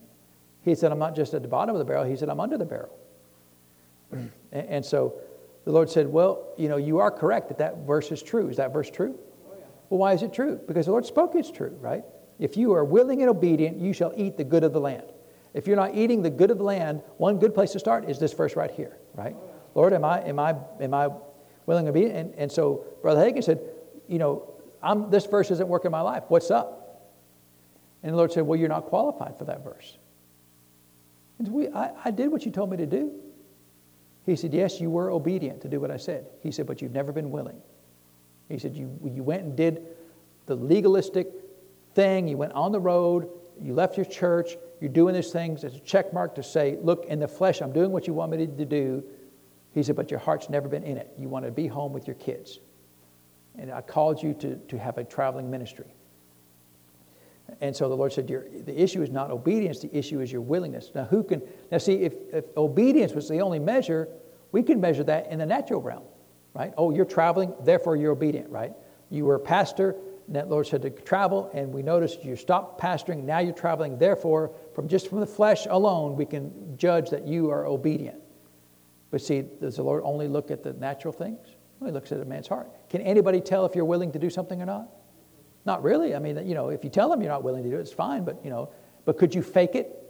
He 0.61 0.75
said, 0.75 0.91
I'm 0.91 0.99
not 0.99 1.15
just 1.15 1.33
at 1.33 1.41
the 1.41 1.47
bottom 1.47 1.73
of 1.73 1.79
the 1.79 1.85
barrel. 1.85 2.03
He 2.03 2.15
said, 2.15 2.29
I'm 2.29 2.39
under 2.39 2.57
the 2.57 2.65
barrel. 2.65 2.95
and, 4.11 4.31
and 4.51 4.85
so 4.85 5.15
the 5.63 5.71
Lord 5.71 5.89
said, 5.89 6.07
Well, 6.07 6.53
you 6.55 6.69
know, 6.69 6.77
you 6.77 6.99
are 6.99 7.09
correct 7.09 7.47
that 7.47 7.57
that 7.57 7.79
verse 7.79 8.11
is 8.11 8.21
true. 8.21 8.47
Is 8.47 8.57
that 8.57 8.73
verse 8.73 8.91
true? 8.91 9.17
Oh, 9.17 9.57
well, 9.89 9.99
why 9.99 10.13
is 10.13 10.21
it 10.21 10.33
true? 10.33 10.59
Because 10.67 10.85
the 10.85 10.91
Lord 10.91 11.05
spoke 11.05 11.33
it's 11.33 11.49
true, 11.49 11.75
right? 11.81 12.03
If 12.37 12.57
you 12.57 12.73
are 12.73 12.85
willing 12.85 13.21
and 13.21 13.29
obedient, 13.29 13.79
you 13.79 13.91
shall 13.91 14.13
eat 14.15 14.37
the 14.37 14.43
good 14.43 14.63
of 14.63 14.71
the 14.71 14.79
land. 14.79 15.05
If 15.55 15.65
you're 15.65 15.77
not 15.77 15.95
eating 15.95 16.21
the 16.21 16.29
good 16.29 16.51
of 16.51 16.59
the 16.59 16.63
land, 16.63 17.01
one 17.17 17.39
good 17.39 17.55
place 17.55 17.71
to 17.71 17.79
start 17.79 18.07
is 18.07 18.19
this 18.19 18.33
verse 18.33 18.55
right 18.55 18.69
here, 18.69 18.97
right? 19.15 19.35
Oh, 19.35 19.49
Lord, 19.73 19.93
am 19.93 20.05
I, 20.05 20.21
am 20.21 20.37
I, 20.37 20.55
am 20.79 20.93
I 20.93 21.09
willing 21.65 21.85
to 21.85 21.91
be? 21.91 22.05
And, 22.05 22.35
and 22.35 22.51
so 22.51 22.85
Brother 23.01 23.21
Hagin 23.21 23.43
said, 23.43 23.61
you 24.07 24.19
know, 24.19 24.54
I'm, 24.81 25.09
this 25.09 25.25
verse 25.25 25.51
isn't 25.51 25.67
working 25.67 25.87
in 25.87 25.91
my 25.91 26.01
life. 26.01 26.23
What's 26.27 26.51
up? 26.51 26.81
And 28.03 28.13
the 28.13 28.17
Lord 28.17 28.31
said, 28.31 28.43
well, 28.43 28.59
you're 28.59 28.69
not 28.69 28.85
qualified 28.85 29.37
for 29.37 29.45
that 29.45 29.63
verse. 29.63 29.97
And 31.39 31.47
we, 31.47 31.69
I, 31.69 31.91
I 32.05 32.11
did 32.11 32.31
what 32.31 32.45
you 32.45 32.51
told 32.51 32.69
me 32.69 32.77
to 32.77 32.85
do. 32.85 33.11
He 34.25 34.35
said, 34.35 34.53
yes, 34.53 34.79
you 34.79 34.89
were 34.89 35.11
obedient 35.11 35.61
to 35.61 35.69
do 35.69 35.79
what 35.79 35.91
I 35.91 35.97
said. 35.97 36.27
He 36.41 36.51
said, 36.51 36.65
but 36.67 36.81
you've 36.81 36.93
never 36.93 37.11
been 37.11 37.31
willing. 37.31 37.61
He 38.49 38.57
said, 38.57 38.75
you, 38.75 38.99
you 39.03 39.23
went 39.23 39.43
and 39.43 39.55
did 39.55 39.85
the 40.45 40.55
legalistic 40.55 41.27
thing. 41.93 42.27
You 42.27 42.37
went 42.37 42.53
on 42.53 42.71
the 42.71 42.79
road. 42.79 43.29
You 43.61 43.73
left 43.73 43.97
your 43.97 44.05
church. 44.05 44.55
You're 44.81 44.91
doing 44.91 45.15
these 45.15 45.31
things 45.31 45.63
as 45.63 45.75
a 45.75 45.79
check 45.79 46.13
mark 46.13 46.35
to 46.35 46.43
say, 46.43 46.77
look, 46.81 47.05
in 47.05 47.19
the 47.19 47.27
flesh, 47.27 47.61
I'm 47.61 47.71
doing 47.71 47.91
what 47.91 48.07
you 48.07 48.13
want 48.13 48.31
me 48.31 48.45
to 48.45 48.65
do. 48.65 49.03
He 49.73 49.83
said, 49.83 49.95
but 49.95 50.11
your 50.11 50.19
heart's 50.19 50.49
never 50.49 50.67
been 50.67 50.83
in 50.83 50.97
it. 50.97 51.11
You 51.17 51.27
want 51.27 51.45
to 51.45 51.51
be 51.51 51.67
home 51.67 51.91
with 51.91 52.07
your 52.07 52.15
kids. 52.15 52.59
And 53.57 53.71
I 53.71 53.81
called 53.81 54.21
you 54.21 54.33
to, 54.35 54.55
to 54.55 54.77
have 54.77 54.97
a 54.97 55.03
traveling 55.03 55.49
ministry. 55.49 55.93
And 57.61 57.75
so 57.75 57.87
the 57.87 57.95
Lord 57.95 58.11
said, 58.11 58.27
the 58.27 58.81
issue 58.81 59.01
is 59.01 59.11
not 59.11 59.31
obedience, 59.31 59.79
the 59.79 59.95
issue 59.95 60.19
is 60.19 60.31
your 60.31 60.41
willingness. 60.41 60.91
Now, 60.95 61.03
who 61.05 61.23
can, 61.23 61.41
now 61.71 61.77
see, 61.77 61.93
if, 61.93 62.13
if 62.33 62.45
obedience 62.57 63.13
was 63.13 63.29
the 63.29 63.39
only 63.39 63.59
measure, 63.59 64.09
we 64.51 64.63
can 64.63 64.81
measure 64.81 65.03
that 65.03 65.31
in 65.31 65.39
the 65.39 65.45
natural 65.45 65.81
realm 65.81 66.03
right? 66.55 66.73
Oh, 66.77 66.91
you're 66.91 67.05
traveling, 67.05 67.53
therefore 67.63 67.95
you're 67.97 68.13
obedient, 68.13 68.49
right? 68.49 68.73
You 69.11 69.25
were 69.25 69.35
a 69.35 69.39
pastor, 69.39 69.95
and 70.25 70.35
that 70.35 70.49
Lord 70.49 70.65
said 70.65 70.81
to 70.83 70.89
travel, 70.89 71.51
and 71.53 71.71
we 71.71 71.83
noticed 71.83 72.23
you 72.23 72.35
stopped 72.35 72.81
pastoring, 72.81 73.23
now 73.23 73.39
you're 73.39 73.53
traveling, 73.53 73.99
therefore, 73.99 74.51
from 74.73 74.87
just 74.87 75.09
from 75.09 75.19
the 75.19 75.27
flesh 75.27 75.67
alone, 75.69 76.15
we 76.15 76.25
can 76.25 76.77
judge 76.77 77.09
that 77.11 77.27
you 77.27 77.51
are 77.51 77.67
obedient. 77.67 78.19
But 79.11 79.21
see, 79.21 79.43
does 79.61 79.75
the 79.75 79.83
Lord 79.83 80.01
only 80.03 80.27
look 80.27 80.49
at 80.49 80.63
the 80.63 80.73
natural 80.73 81.13
things? 81.13 81.45
Well, 81.79 81.89
he 81.89 81.93
looks 81.93 82.11
at 82.11 82.21
a 82.21 82.25
man's 82.25 82.47
heart. 82.47 82.69
Can 82.95 83.05
anybody 83.05 83.41
tell 83.41 83.65
if 83.65 83.75
you're 83.75 83.83
willing 83.83 84.13
to 84.13 84.19
do 84.19 84.29
something 84.29 84.61
or 84.61 84.65
not? 84.65 84.87
Not 85.65 85.83
really. 85.83 86.15
I 86.15 86.19
mean, 86.19 86.47
you 86.47 86.55
know, 86.55 86.69
if 86.69 86.81
you 86.81 86.89
tell 86.89 87.09
them 87.09 87.21
you're 87.21 87.29
not 87.29 87.43
willing 87.43 87.61
to 87.63 87.69
do 87.69 87.75
it, 87.75 87.81
it's 87.81 87.91
fine, 87.91 88.23
but, 88.23 88.39
you 88.41 88.49
know, 88.49 88.69
but 89.03 89.17
could 89.17 89.35
you 89.35 89.41
fake 89.41 89.75
it 89.75 90.01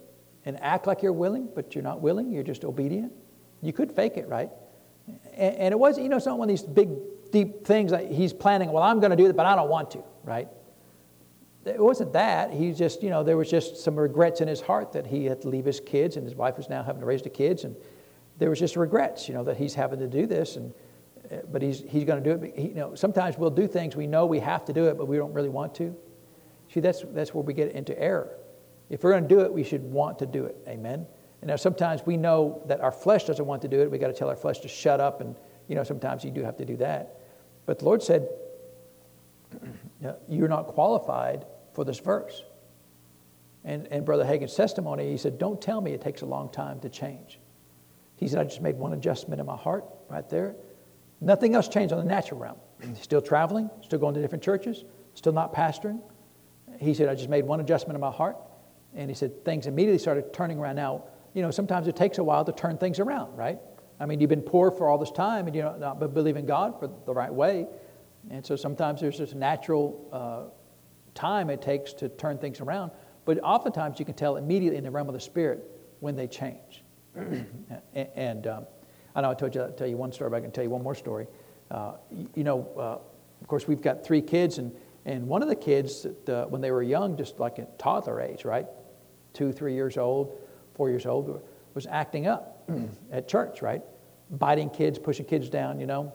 and 0.46 0.62
act 0.62 0.86
like 0.86 1.02
you're 1.02 1.12
willing, 1.12 1.50
but 1.56 1.74
you're 1.74 1.84
not 1.84 2.00
willing? 2.00 2.32
You're 2.32 2.44
just 2.44 2.64
obedient? 2.64 3.12
You 3.64 3.74
could 3.74 3.92
fake 3.92 4.18
it, 4.18 4.28
right? 4.28 4.52
And, 5.34 5.56
and 5.56 5.72
it 5.72 5.80
wasn't, 5.80 6.04
you 6.04 6.10
know, 6.12 6.18
it's 6.18 6.28
not 6.28 6.38
one 6.38 6.48
of 6.48 6.54
these 6.54 6.62
big, 6.62 6.92
deep 7.32 7.66
things 7.66 7.90
that 7.90 8.12
he's 8.12 8.34
planning, 8.34 8.72
well, 8.72 8.84
I'm 8.84 9.00
going 9.00 9.10
to 9.10 9.18
do 9.18 9.26
it, 9.26 9.36
but 9.36 9.48
I 9.48 9.56
don't 9.56 9.70
want 9.70 9.90
to, 9.92 10.04
right? 10.24 10.48
It 11.66 11.80
wasn't 11.80 12.14
that. 12.14 12.54
He 12.54 12.72
just, 12.72 13.02
you 13.02 13.10
know, 13.10 13.24
there 13.24 13.36
was 13.36 13.50
just 13.50 13.78
some 13.78 13.96
regrets 13.96 14.42
in 14.42 14.48
his 14.48 14.62
heart 14.62 14.92
that 14.92 15.08
he 15.08 15.26
had 15.26 15.42
to 15.42 15.50
leave 15.50 15.66
his 15.66 15.80
kids, 15.80 16.18
and 16.18 16.24
his 16.24 16.36
wife 16.36 16.56
was 16.56 16.70
now 16.70 16.84
having 16.84 17.00
to 17.00 17.08
raise 17.08 17.24
the 17.24 17.32
kids, 17.32 17.64
and 17.64 17.76
there 18.38 18.52
was 18.52 18.60
just 18.60 18.76
regrets, 18.76 19.28
you 19.28 19.34
know, 19.34 19.44
that 19.44 19.58
he's 19.58 19.74
having 19.74 19.98
to 19.98 20.08
do 20.08 20.28
this, 20.28 20.56
and 20.56 20.72
Uh, 21.32 21.38
but 21.52 21.62
he's 21.62 21.84
he's 21.88 22.04
going 22.04 22.24
to 22.24 22.36
do 22.36 22.44
it. 22.44 22.54
He, 22.56 22.68
you 22.70 22.74
know, 22.76 22.96
sometimes 22.96 23.38
we'll 23.38 23.50
do 23.50 23.68
things 23.68 23.96
we 23.96 24.08
know 24.08 24.26
we 24.26 24.40
have 24.40 24.66
to 24.66 24.74
do 24.74 24.86
it, 24.86 24.98
but 24.98 25.08
we 25.08 25.18
don't 25.18 25.34
really 25.34 25.50
want 25.50 25.76
to. 25.76 25.96
See, 26.74 26.80
that's 26.80 27.04
that's 27.10 27.34
where 27.34 27.44
we 27.44 27.54
get 27.54 27.72
into 27.72 27.98
error. 28.00 28.38
If 28.90 29.04
we're 29.04 29.12
going 29.12 29.28
to 29.28 29.30
do 29.30 29.42
it, 29.42 29.52
we 29.52 29.64
should 29.64 29.84
want 29.84 30.20
to 30.20 30.26
do 30.26 30.46
it. 30.46 30.58
Amen. 30.68 31.08
And 31.42 31.50
now 31.50 31.56
sometimes 31.56 32.06
we 32.06 32.18
know 32.18 32.62
that 32.68 32.82
our 32.82 32.92
flesh 32.92 33.26
doesn't 33.26 33.46
want 33.46 33.62
to 33.64 33.68
do 33.68 33.82
it. 33.82 33.90
We 33.90 33.98
got 33.98 34.08
to 34.08 34.14
tell 34.14 34.30
our 34.30 34.36
flesh 34.36 34.60
to 34.60 34.68
shut 34.68 35.00
up, 35.00 35.22
and 35.22 35.36
you 35.68 35.76
know 35.76 35.84
sometimes 35.84 36.24
you 36.24 36.32
do 36.32 36.44
have 36.44 36.58
to 36.58 36.66
do 36.66 36.78
that. 36.78 37.20
But 37.66 37.80
the 37.80 37.86
Lord 37.86 38.04
said, 38.04 38.30
"You're 40.30 40.48
not 40.48 40.68
qualified 40.68 41.46
for 41.74 41.84
this 41.86 42.00
verse." 42.00 42.44
And, 43.64 43.88
and 43.88 44.06
Brother 44.06 44.26
Hagin's 44.26 44.54
testimony, 44.54 45.10
he 45.10 45.18
said, 45.18 45.40
"Don't 45.40 45.62
tell 45.62 45.82
me 45.82 45.94
it 45.94 46.02
takes 46.02 46.22
a 46.22 46.26
long 46.26 46.50
time 46.50 46.80
to 46.82 46.90
change." 46.90 47.40
He 48.18 48.28
said, 48.28 48.40
"I 48.40 48.44
just 48.44 48.62
made 48.62 48.76
one 48.76 48.94
adjustment 48.94 49.40
in 49.40 49.46
my 49.46 49.58
heart 49.58 49.86
right 50.10 50.30
there. 50.30 50.56
Nothing 51.26 51.56
else 51.56 51.68
changed 51.68 51.92
on 51.92 52.00
the 52.00 52.10
natural 52.10 52.40
realm. 52.40 52.58
Still 53.02 53.22
traveling, 53.22 53.70
still 53.82 54.00
going 54.00 54.14
to 54.14 54.22
different 54.22 54.44
churches, 54.44 54.86
still 55.16 55.34
not 55.34 55.54
pastoring." 55.54 56.00
He 56.80 56.94
said, 56.94 57.10
"I 57.10 57.16
just 57.16 57.30
made 57.30 57.46
one 57.46 57.60
adjustment 57.60 57.96
in 57.96 58.02
my 58.02 58.12
heart." 58.12 58.38
And 58.96 59.10
he 59.10 59.16
said, 59.16 59.44
things 59.44 59.68
immediately 59.68 60.00
started 60.00 60.34
turning 60.34 60.58
around. 60.58 60.78
Now, 60.78 61.04
you 61.34 61.42
know, 61.42 61.52
sometimes 61.52 61.88
it 61.88 61.96
takes 61.96 62.18
a 62.18 62.24
while 62.24 62.46
to 62.46 62.54
turn 62.54 62.78
things 62.78 63.00
around, 63.00 63.36
right? 63.36 63.60
I 64.00 64.06
mean, 64.06 64.20
you've 64.22 64.30
been 64.30 64.42
poor 64.42 64.72
for 64.72 64.88
all 64.88 64.98
this 64.98 65.12
time 65.12 65.48
and 65.48 65.56
you 65.56 65.62
know, 65.62 65.76
not 65.78 66.00
believe 66.14 66.38
in 66.38 66.46
God 66.46 66.80
for 66.80 66.90
the 67.06 67.14
right 67.14 67.34
way. 67.34 67.68
And 68.30 68.46
so 68.46 68.56
sometimes 68.56 69.02
there's 69.02 69.18
this 69.18 69.34
natural 69.34 70.10
uh, 70.12 70.52
time 71.14 71.50
it 71.50 71.62
takes 71.62 71.94
to 71.94 72.10
turn 72.10 72.38
things 72.38 72.62
around. 72.62 72.92
But 73.26 73.40
oftentimes 73.44 74.00
you 74.00 74.06
can 74.06 74.16
tell 74.16 74.38
immediately 74.38 74.78
in 74.78 74.84
the 74.84 74.92
realm 74.92 75.08
of 75.10 75.14
the 75.14 75.20
spirit 75.20 75.66
when 76.00 76.16
they 76.16 76.28
change. 76.28 76.84
and 77.94 78.48
um, 78.48 78.66
I 79.16 79.22
know 79.22 79.32
I 79.32 79.34
told 79.34 79.56
you 79.56 79.62
I'll 79.62 79.72
tell 79.72 79.88
you 79.88 79.98
one 79.98 80.12
story, 80.12 80.30
but 80.30 80.38
I 80.38 80.42
can 80.42 80.52
tell 80.52 80.64
you 80.64 80.70
one 80.70 80.84
more 80.84 80.96
story. 80.96 81.28
Uh, 81.72 81.94
you, 82.36 82.44
know, 82.44 82.68
uh, 82.78 83.00
of 83.42 83.48
course, 83.48 83.68
we've 83.68 83.82
got 83.82 84.04
three 84.04 84.22
kids, 84.22 84.58
and, 84.58 84.72
and 85.06 85.28
one 85.28 85.42
of 85.42 85.48
the 85.48 85.56
kids, 85.56 86.04
that, 86.04 86.30
uh, 86.30 86.46
when 86.48 86.62
they 86.62 86.72
were 86.72 86.84
young, 86.84 87.18
just 87.18 87.40
like 87.40 87.58
at 87.58 87.80
toddler 87.80 88.22
age, 88.22 88.46
right? 88.46 88.68
Two, 89.34 89.52
three 89.52 89.74
years 89.74 89.98
old, 89.98 90.38
four 90.76 90.90
years 90.90 91.06
old, 91.06 91.42
was 91.74 91.88
acting 91.88 92.28
up 92.28 92.70
at 93.12 93.28
church, 93.28 93.62
right? 93.62 93.82
Biting 94.32 94.70
kids, 94.70 95.00
pushing 95.00 95.26
kids 95.26 95.50
down, 95.50 95.80
you 95.80 95.86
know. 95.86 96.14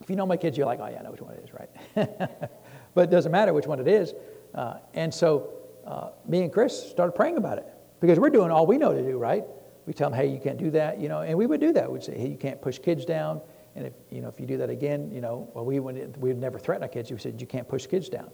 If 0.00 0.08
you 0.08 0.16
know 0.16 0.26
my 0.26 0.36
kids, 0.36 0.56
you're 0.56 0.66
like, 0.66 0.78
oh, 0.80 0.86
yeah, 0.86 1.00
I 1.00 1.02
know 1.02 1.10
which 1.10 1.20
one 1.20 1.34
it 1.34 1.44
is, 1.44 1.52
right? 1.52 2.50
but 2.94 3.04
it 3.04 3.10
doesn't 3.10 3.32
matter 3.32 3.52
which 3.52 3.66
one 3.66 3.80
it 3.80 3.88
is. 3.88 4.14
Uh, 4.54 4.78
and 4.94 5.12
so 5.12 5.50
uh, 5.84 6.10
me 6.26 6.42
and 6.42 6.52
Chris 6.52 6.90
started 6.90 7.12
praying 7.12 7.36
about 7.36 7.58
it 7.58 7.66
because 8.00 8.18
we're 8.18 8.30
doing 8.30 8.50
all 8.50 8.66
we 8.66 8.78
know 8.78 8.92
to 8.92 9.02
do, 9.02 9.18
right? 9.18 9.44
We 9.88 9.94
tell 9.94 10.10
them, 10.10 10.20
hey, 10.20 10.26
you 10.26 10.38
can't 10.38 10.58
do 10.58 10.70
that, 10.72 11.00
you 11.00 11.08
know, 11.08 11.22
and 11.22 11.38
we 11.38 11.46
would 11.46 11.62
do 11.62 11.72
that. 11.72 11.90
We'd 11.90 12.02
say, 12.02 12.14
hey, 12.14 12.28
you 12.28 12.36
can't 12.36 12.60
push 12.60 12.78
kids 12.78 13.06
down. 13.06 13.40
And 13.74 13.86
if, 13.86 13.94
you 14.10 14.20
know, 14.20 14.28
if 14.28 14.38
you 14.38 14.44
do 14.44 14.58
that 14.58 14.68
again, 14.68 15.10
you 15.10 15.22
know, 15.22 15.50
well, 15.54 15.64
we 15.64 15.80
would, 15.80 16.14
we 16.18 16.28
would 16.28 16.38
never 16.38 16.58
threaten 16.58 16.82
our 16.82 16.90
kids. 16.90 17.10
We 17.10 17.16
said, 17.16 17.40
you 17.40 17.46
can't 17.46 17.66
push 17.66 17.86
kids 17.86 18.10
down 18.10 18.30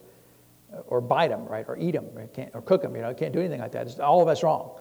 or 0.88 1.00
bite 1.00 1.28
them, 1.28 1.46
right? 1.46 1.64
Or 1.68 1.78
eat 1.78 1.92
them, 1.92 2.08
right? 2.12 2.32
Can't, 2.34 2.50
or 2.54 2.60
cook 2.60 2.82
them, 2.82 2.96
you 2.96 3.02
know, 3.02 3.08
you 3.10 3.14
can't 3.14 3.32
do 3.32 3.38
anything 3.38 3.60
like 3.60 3.70
that. 3.70 3.86
It's 3.86 4.00
all 4.00 4.20
of 4.20 4.26
us 4.26 4.42
wrong. 4.42 4.80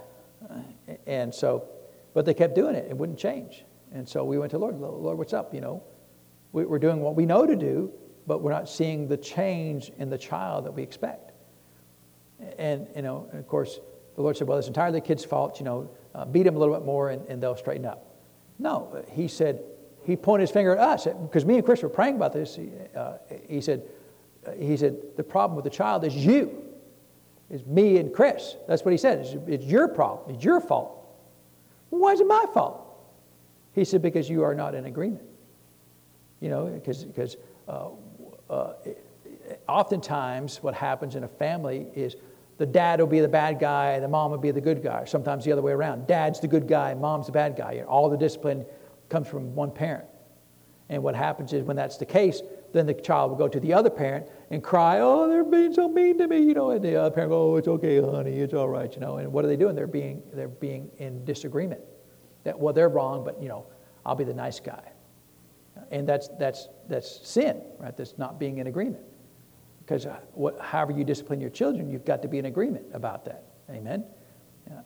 And 1.06 1.32
so, 1.32 1.70
but 2.16 2.26
they 2.26 2.34
kept 2.34 2.56
doing 2.56 2.74
it. 2.74 2.88
It 2.90 2.98
wouldn't 2.98 3.20
change. 3.20 3.66
And 3.94 4.10
so 4.10 4.24
we 4.24 4.40
went 4.40 4.50
to 4.50 4.58
Lord, 4.58 4.80
Lord, 4.80 5.20
what's 5.20 5.34
up? 5.34 5.54
You 5.54 5.62
know, 5.62 5.84
we're 6.54 6.80
doing 6.80 7.02
what 7.02 7.16
we 7.16 7.28
know 7.28 7.46
to 7.46 7.56
do, 7.56 7.94
but 8.26 8.42
we're 8.42 8.52
not 8.52 8.68
seeing 8.68 9.08
the 9.08 9.18
change 9.18 9.92
in 10.00 10.10
the 10.10 10.18
child 10.18 10.66
that 10.66 10.72
we 10.72 10.82
expect. 10.82 11.34
And, 12.58 12.88
you 12.96 13.04
know, 13.04 13.28
and 13.30 13.40
of 13.40 13.48
course, 13.48 13.80
the 14.16 14.24
Lord 14.24 14.38
said, 14.38 14.48
well, 14.48 14.58
it's 14.58 14.68
entirely 14.68 15.00
the 15.00 15.06
kid's 15.06 15.24
fault. 15.24 15.60
You 15.60 15.66
know, 15.66 15.92
uh, 16.16 16.26
beat 16.26 16.44
them 16.44 16.56
a 16.56 16.60
little 16.60 16.76
bit 16.76 16.86
more 16.86 17.10
and, 17.10 17.26
and 17.28 17.42
they'll 17.42 17.56
straighten 17.56 17.86
up. 17.86 18.06
No, 18.60 19.04
he 19.12 19.28
said, 19.28 19.64
he 20.04 20.16
pointed 20.16 20.44
his 20.44 20.52
finger 20.52 20.76
at 20.76 20.80
us 20.80 21.08
because 21.24 21.46
me 21.46 21.56
and 21.56 21.66
Chris 21.66 21.82
were 21.82 21.90
praying 21.90 22.16
about 22.16 22.34
this. 22.34 22.60
Uh, 22.96 23.18
he 23.48 23.62
said, 23.62 23.84
he 24.58 24.78
said, 24.78 24.98
the 25.16 25.24
problem 25.24 25.56
with 25.56 25.64
the 25.64 25.72
child 25.72 26.04
is 26.04 26.16
you. 26.16 26.64
It's 27.50 27.66
me 27.66 27.98
and 27.98 28.14
Chris. 28.14 28.56
That's 28.68 28.84
what 28.84 28.92
he 28.92 28.98
said. 28.98 29.20
It's, 29.20 29.36
it's 29.48 29.66
your 29.66 29.88
problem. 29.88 30.36
It's 30.36 30.44
your 30.44 30.60
fault. 30.60 31.06
Well, 31.90 32.02
why 32.02 32.14
is 32.14 32.20
it 32.20 32.28
my 32.28 32.46
fault? 32.54 32.80
He 33.74 33.86
said, 33.86 34.02
because 34.02 34.30
you 34.30 34.44
are 34.44 34.56
not 34.56 34.76
in 34.76 34.86
agreement. 34.86 35.24
You 36.40 36.50
know, 36.50 36.66
because, 36.66 37.06
because 37.06 37.38
uh, 37.68 37.90
uh, 38.50 38.74
oftentimes 39.68 40.62
what 40.62 40.74
happens 40.74 41.16
in 41.16 41.24
a 41.24 41.28
family 41.28 41.88
is 41.96 42.16
the 42.58 42.66
dad 42.66 43.00
will 43.00 43.08
be 43.08 43.20
the 43.20 43.28
bad 43.28 43.60
guy, 43.60 44.00
the 44.00 44.08
mom 44.08 44.32
will 44.32 44.38
be 44.38 44.52
the 44.52 44.62
good 44.62 44.84
guy. 44.84 45.06
Sometimes 45.06 45.44
the 45.44 45.52
other 45.52 45.62
way 45.62 45.72
around. 45.72 46.08
Dad's 46.08 46.40
the 46.40 46.48
good 46.48 46.68
guy, 46.68 46.94
mom's 46.94 47.26
the 47.26 47.32
bad 47.32 47.56
guy. 47.56 47.84
All 47.88 48.10
the 48.10 48.18
discipline 48.18 48.66
comes 49.10 49.28
from 49.28 49.56
one 49.56 49.72
parent. 49.72 50.06
And 50.90 51.02
what 51.02 51.16
happens 51.16 51.54
is 51.54 51.64
when 51.64 51.76
that's 51.76 51.98
the 51.98 52.06
case, 52.06 52.42
then 52.74 52.86
the 52.86 52.94
child 52.94 53.32
will 53.32 53.38
go 53.38 53.48
to 53.48 53.60
the 53.60 53.74
other 53.74 53.90
parent 53.90 54.28
and 54.50 54.64
cry, 54.64 55.00
"Oh, 55.00 55.28
they're 55.28 55.44
being 55.44 55.74
so 55.74 55.88
mean 55.88 56.18
to 56.18 56.28
me," 56.28 56.40
you 56.40 56.54
know. 56.54 56.72
And 56.72 56.84
the 56.84 56.96
other 56.96 57.12
parent, 57.12 57.32
goes, 57.32 57.54
"Oh, 57.54 57.56
it's 57.56 57.68
okay, 57.68 58.02
honey, 58.02 58.40
it's 58.40 58.54
all 58.54 58.68
right," 58.68 58.94
you 58.94 59.00
know. 59.00 59.18
And 59.18 59.32
what 59.32 59.46
are 59.46 59.48
they 59.48 59.56
doing? 59.56 59.76
They're 59.76 59.88
being 59.88 60.22
they're 60.34 60.48
being 60.48 60.92
in 60.98 61.24
disagreement. 61.24 61.82
That 62.44 62.60
well, 62.60 62.74
they're 62.74 62.90
wrong, 62.90 63.24
but 63.24 63.42
you 63.42 63.48
know, 63.48 63.66
I'll 64.06 64.16
be 64.16 64.24
the 64.24 64.34
nice 64.34 64.60
guy. 64.60 64.92
And 65.92 66.08
that's 66.08 66.30
that's 66.40 66.68
that's 66.88 67.28
sin, 67.28 67.62
right? 67.80 67.96
That's 67.96 68.18
not 68.18 68.40
being 68.40 68.58
in 68.58 68.68
agreement. 68.68 69.04
Because 69.86 70.06
uh, 70.06 70.18
however 70.62 70.92
you 70.92 71.04
discipline 71.04 71.42
your 71.42 71.50
children, 71.50 71.90
you've 71.90 72.06
got 72.06 72.22
to 72.22 72.28
be 72.28 72.40
in 72.40 72.46
agreement 72.46 72.86
about 72.94 73.26
that. 73.26 73.44
Amen. 73.70 74.06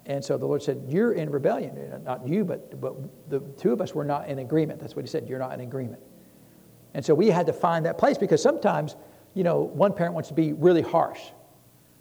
And 0.06 0.24
so 0.24 0.38
the 0.38 0.46
Lord 0.46 0.64
said, 0.64 0.84
You're 0.88 1.14
in 1.14 1.30
rebellion. 1.30 2.02
Not 2.04 2.28
you, 2.28 2.44
but, 2.44 2.80
but 2.82 2.96
the 3.30 3.40
two 3.58 3.72
of 3.72 3.82
us 3.82 3.94
were 3.94 4.06
not 4.06 4.28
in 4.28 4.40
agreement. 4.40 4.80
That's 4.80 4.96
what 4.96 5.06
He 5.06 5.10
said. 5.10 5.28
You're 5.30 5.40
not 5.40 5.54
in 5.54 5.62
agreement. 5.62 6.02
And 6.94 7.06
so 7.06 7.14
we 7.14 7.28
had 7.28 7.46
to 7.46 7.54
find 7.54 7.86
that 7.86 7.98
place 7.98 8.18
because 8.18 8.42
sometimes, 8.42 8.96
you 9.34 9.44
know, 9.44 9.60
one 9.62 9.94
parent 9.94 10.14
wants 10.14 10.30
to 10.30 10.36
be 10.36 10.54
really 10.54 10.82
harsh, 10.82 11.20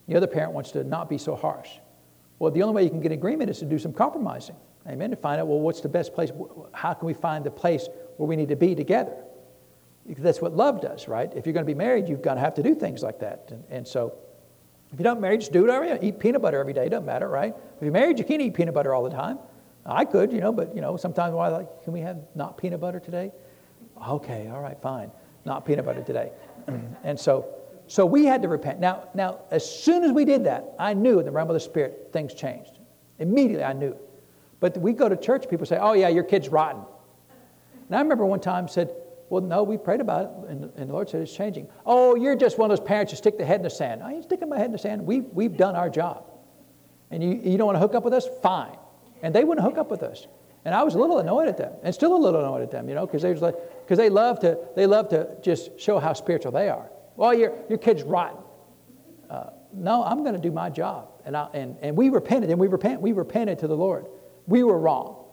the 0.08 0.16
other 0.16 0.26
parent 0.26 0.52
wants 0.52 0.70
to 0.72 0.84
not 0.84 1.08
be 1.08 1.18
so 1.18 1.34
harsh. 1.34 1.68
Well, 2.38 2.50
the 2.50 2.62
only 2.62 2.74
way 2.74 2.84
you 2.84 2.90
can 2.90 3.00
get 3.00 3.12
agreement 3.12 3.50
is 3.50 3.58
to 3.58 3.64
do 3.64 3.78
some 3.78 3.92
compromising. 3.92 4.56
Amen. 4.88 5.10
To 5.10 5.16
find 5.16 5.40
out, 5.40 5.48
well, 5.48 5.58
what's 5.58 5.80
the 5.80 5.88
best 5.88 6.14
place? 6.14 6.30
How 6.72 6.94
can 6.94 7.06
we 7.06 7.14
find 7.14 7.44
the 7.44 7.50
place 7.50 7.88
where 8.16 8.28
we 8.28 8.36
need 8.36 8.48
to 8.50 8.56
be 8.56 8.74
together? 8.74 9.16
That's 10.08 10.40
what 10.40 10.54
love 10.54 10.80
does, 10.80 11.08
right? 11.08 11.32
If 11.34 11.46
you're 11.46 11.52
going 11.52 11.66
to 11.66 11.72
be 11.72 11.74
married, 11.74 12.08
you've 12.08 12.22
got 12.22 12.34
to 12.34 12.40
have 12.40 12.54
to 12.54 12.62
do 12.62 12.74
things 12.74 13.02
like 13.02 13.18
that. 13.20 13.48
And, 13.50 13.64
and 13.70 13.88
so, 13.88 14.16
if 14.92 15.00
you're 15.00 15.04
not 15.04 15.20
married, 15.20 15.40
just 15.40 15.52
do 15.52 15.68
it 15.68 16.00
day. 16.00 16.08
Eat 16.08 16.18
peanut 16.20 16.42
butter 16.42 16.60
every 16.60 16.72
day, 16.72 16.88
doesn't 16.88 17.06
matter, 17.06 17.28
right? 17.28 17.54
If 17.76 17.82
you're 17.82 17.92
married, 17.92 18.18
you 18.18 18.24
can't 18.24 18.40
eat 18.40 18.54
peanut 18.54 18.74
butter 18.74 18.94
all 18.94 19.02
the 19.02 19.10
time. 19.10 19.38
I 19.84 20.04
could, 20.04 20.32
you 20.32 20.40
know, 20.40 20.52
but, 20.52 20.74
you 20.74 20.80
know, 20.80 20.96
sometimes 20.96 21.34
why, 21.34 21.48
like, 21.48 21.84
can 21.84 21.92
we 21.92 22.00
have 22.00 22.18
not 22.34 22.56
peanut 22.56 22.80
butter 22.80 23.00
today? 23.00 23.32
Okay, 24.08 24.48
all 24.48 24.60
right, 24.60 24.80
fine. 24.80 25.10
Not 25.44 25.64
peanut 25.64 25.84
butter 25.84 26.02
today. 26.02 26.32
and 27.04 27.18
so, 27.18 27.46
so 27.86 28.04
we 28.04 28.24
had 28.24 28.42
to 28.42 28.48
repent. 28.48 28.80
Now, 28.80 29.08
now, 29.14 29.40
as 29.50 29.68
soon 29.68 30.02
as 30.02 30.12
we 30.12 30.24
did 30.24 30.44
that, 30.44 30.74
I 30.78 30.94
knew 30.94 31.18
in 31.18 31.24
the 31.24 31.30
realm 31.30 31.48
of 31.50 31.54
the 31.54 31.60
Spirit, 31.60 32.10
things 32.12 32.34
changed. 32.34 32.78
Immediately, 33.18 33.64
I 33.64 33.72
knew. 33.72 33.96
But 34.60 34.76
we 34.78 34.92
go 34.92 35.08
to 35.08 35.16
church, 35.16 35.48
people 35.48 35.66
say, 35.66 35.78
oh, 35.80 35.92
yeah, 35.92 36.08
your 36.08 36.24
kid's 36.24 36.48
rotten. 36.48 36.82
And 37.86 37.96
I 37.96 38.00
remember 38.00 38.26
one 38.26 38.40
time 38.40 38.66
said, 38.68 38.90
well, 39.28 39.42
no, 39.42 39.62
we 39.62 39.76
prayed 39.76 40.00
about 40.00 40.22
it, 40.22 40.50
and, 40.50 40.64
and, 40.76 40.88
the 40.88 40.92
Lord 40.92 41.08
said 41.08 41.20
it's 41.20 41.34
changing. 41.34 41.68
Oh, 41.84 42.14
you're 42.14 42.36
just 42.36 42.58
one 42.58 42.70
of 42.70 42.78
those 42.78 42.86
parents 42.86 43.12
who 43.12 43.16
stick 43.16 43.36
their 43.36 43.46
head 43.46 43.56
in 43.56 43.62
the 43.62 43.70
sand. 43.70 44.02
I 44.02 44.12
ain't 44.12 44.24
sticking 44.24 44.48
my 44.48 44.56
head 44.56 44.66
in 44.66 44.72
the 44.72 44.78
sand. 44.78 45.04
We've, 45.04 45.24
we've 45.32 45.56
done 45.56 45.74
our 45.74 45.90
job. 45.90 46.30
And 47.10 47.22
you, 47.22 47.40
you 47.42 47.58
don't 47.58 47.66
want 47.66 47.76
to 47.76 47.80
hook 47.80 47.94
up 47.94 48.04
with 48.04 48.14
us? 48.14 48.28
Fine. 48.42 48.76
And 49.22 49.34
they 49.34 49.44
wouldn't 49.44 49.66
hook 49.66 49.78
up 49.78 49.90
with 49.90 50.02
us. 50.02 50.26
And 50.64 50.74
I 50.74 50.82
was 50.82 50.94
a 50.94 50.98
little 50.98 51.18
annoyed 51.18 51.48
at 51.48 51.56
them, 51.56 51.72
and 51.82 51.94
still 51.94 52.14
a 52.14 52.18
little 52.18 52.40
annoyed 52.40 52.62
at 52.62 52.70
them, 52.70 52.88
you 52.88 52.94
know, 52.94 53.06
because 53.06 53.22
they 53.22 53.34
like, 53.34 53.54
they 53.88 54.10
love 54.10 54.40
to, 54.40 54.58
they 54.74 54.86
love 54.86 55.08
to 55.10 55.36
just 55.42 55.78
show 55.78 55.98
how 55.98 56.12
spiritual 56.12 56.52
they 56.52 56.68
are. 56.68 56.90
Well, 57.16 57.34
your, 57.34 57.52
your 57.68 57.78
kid's 57.78 58.02
rotten. 58.02 58.38
Uh, 59.30 59.50
no, 59.72 60.04
I'm 60.04 60.22
going 60.22 60.34
to 60.34 60.40
do 60.40 60.50
my 60.50 60.70
job. 60.70 61.08
And, 61.24 61.36
I, 61.36 61.48
and, 61.54 61.76
and 61.82 61.96
we 61.96 62.08
repented, 62.08 62.50
and 62.50 62.58
we 62.58 62.68
repent, 62.68 63.00
we 63.00 63.12
repented 63.12 63.58
to 63.60 63.68
the 63.68 63.76
Lord. 63.76 64.06
We 64.46 64.62
were 64.62 64.78
wrong. 64.78 65.24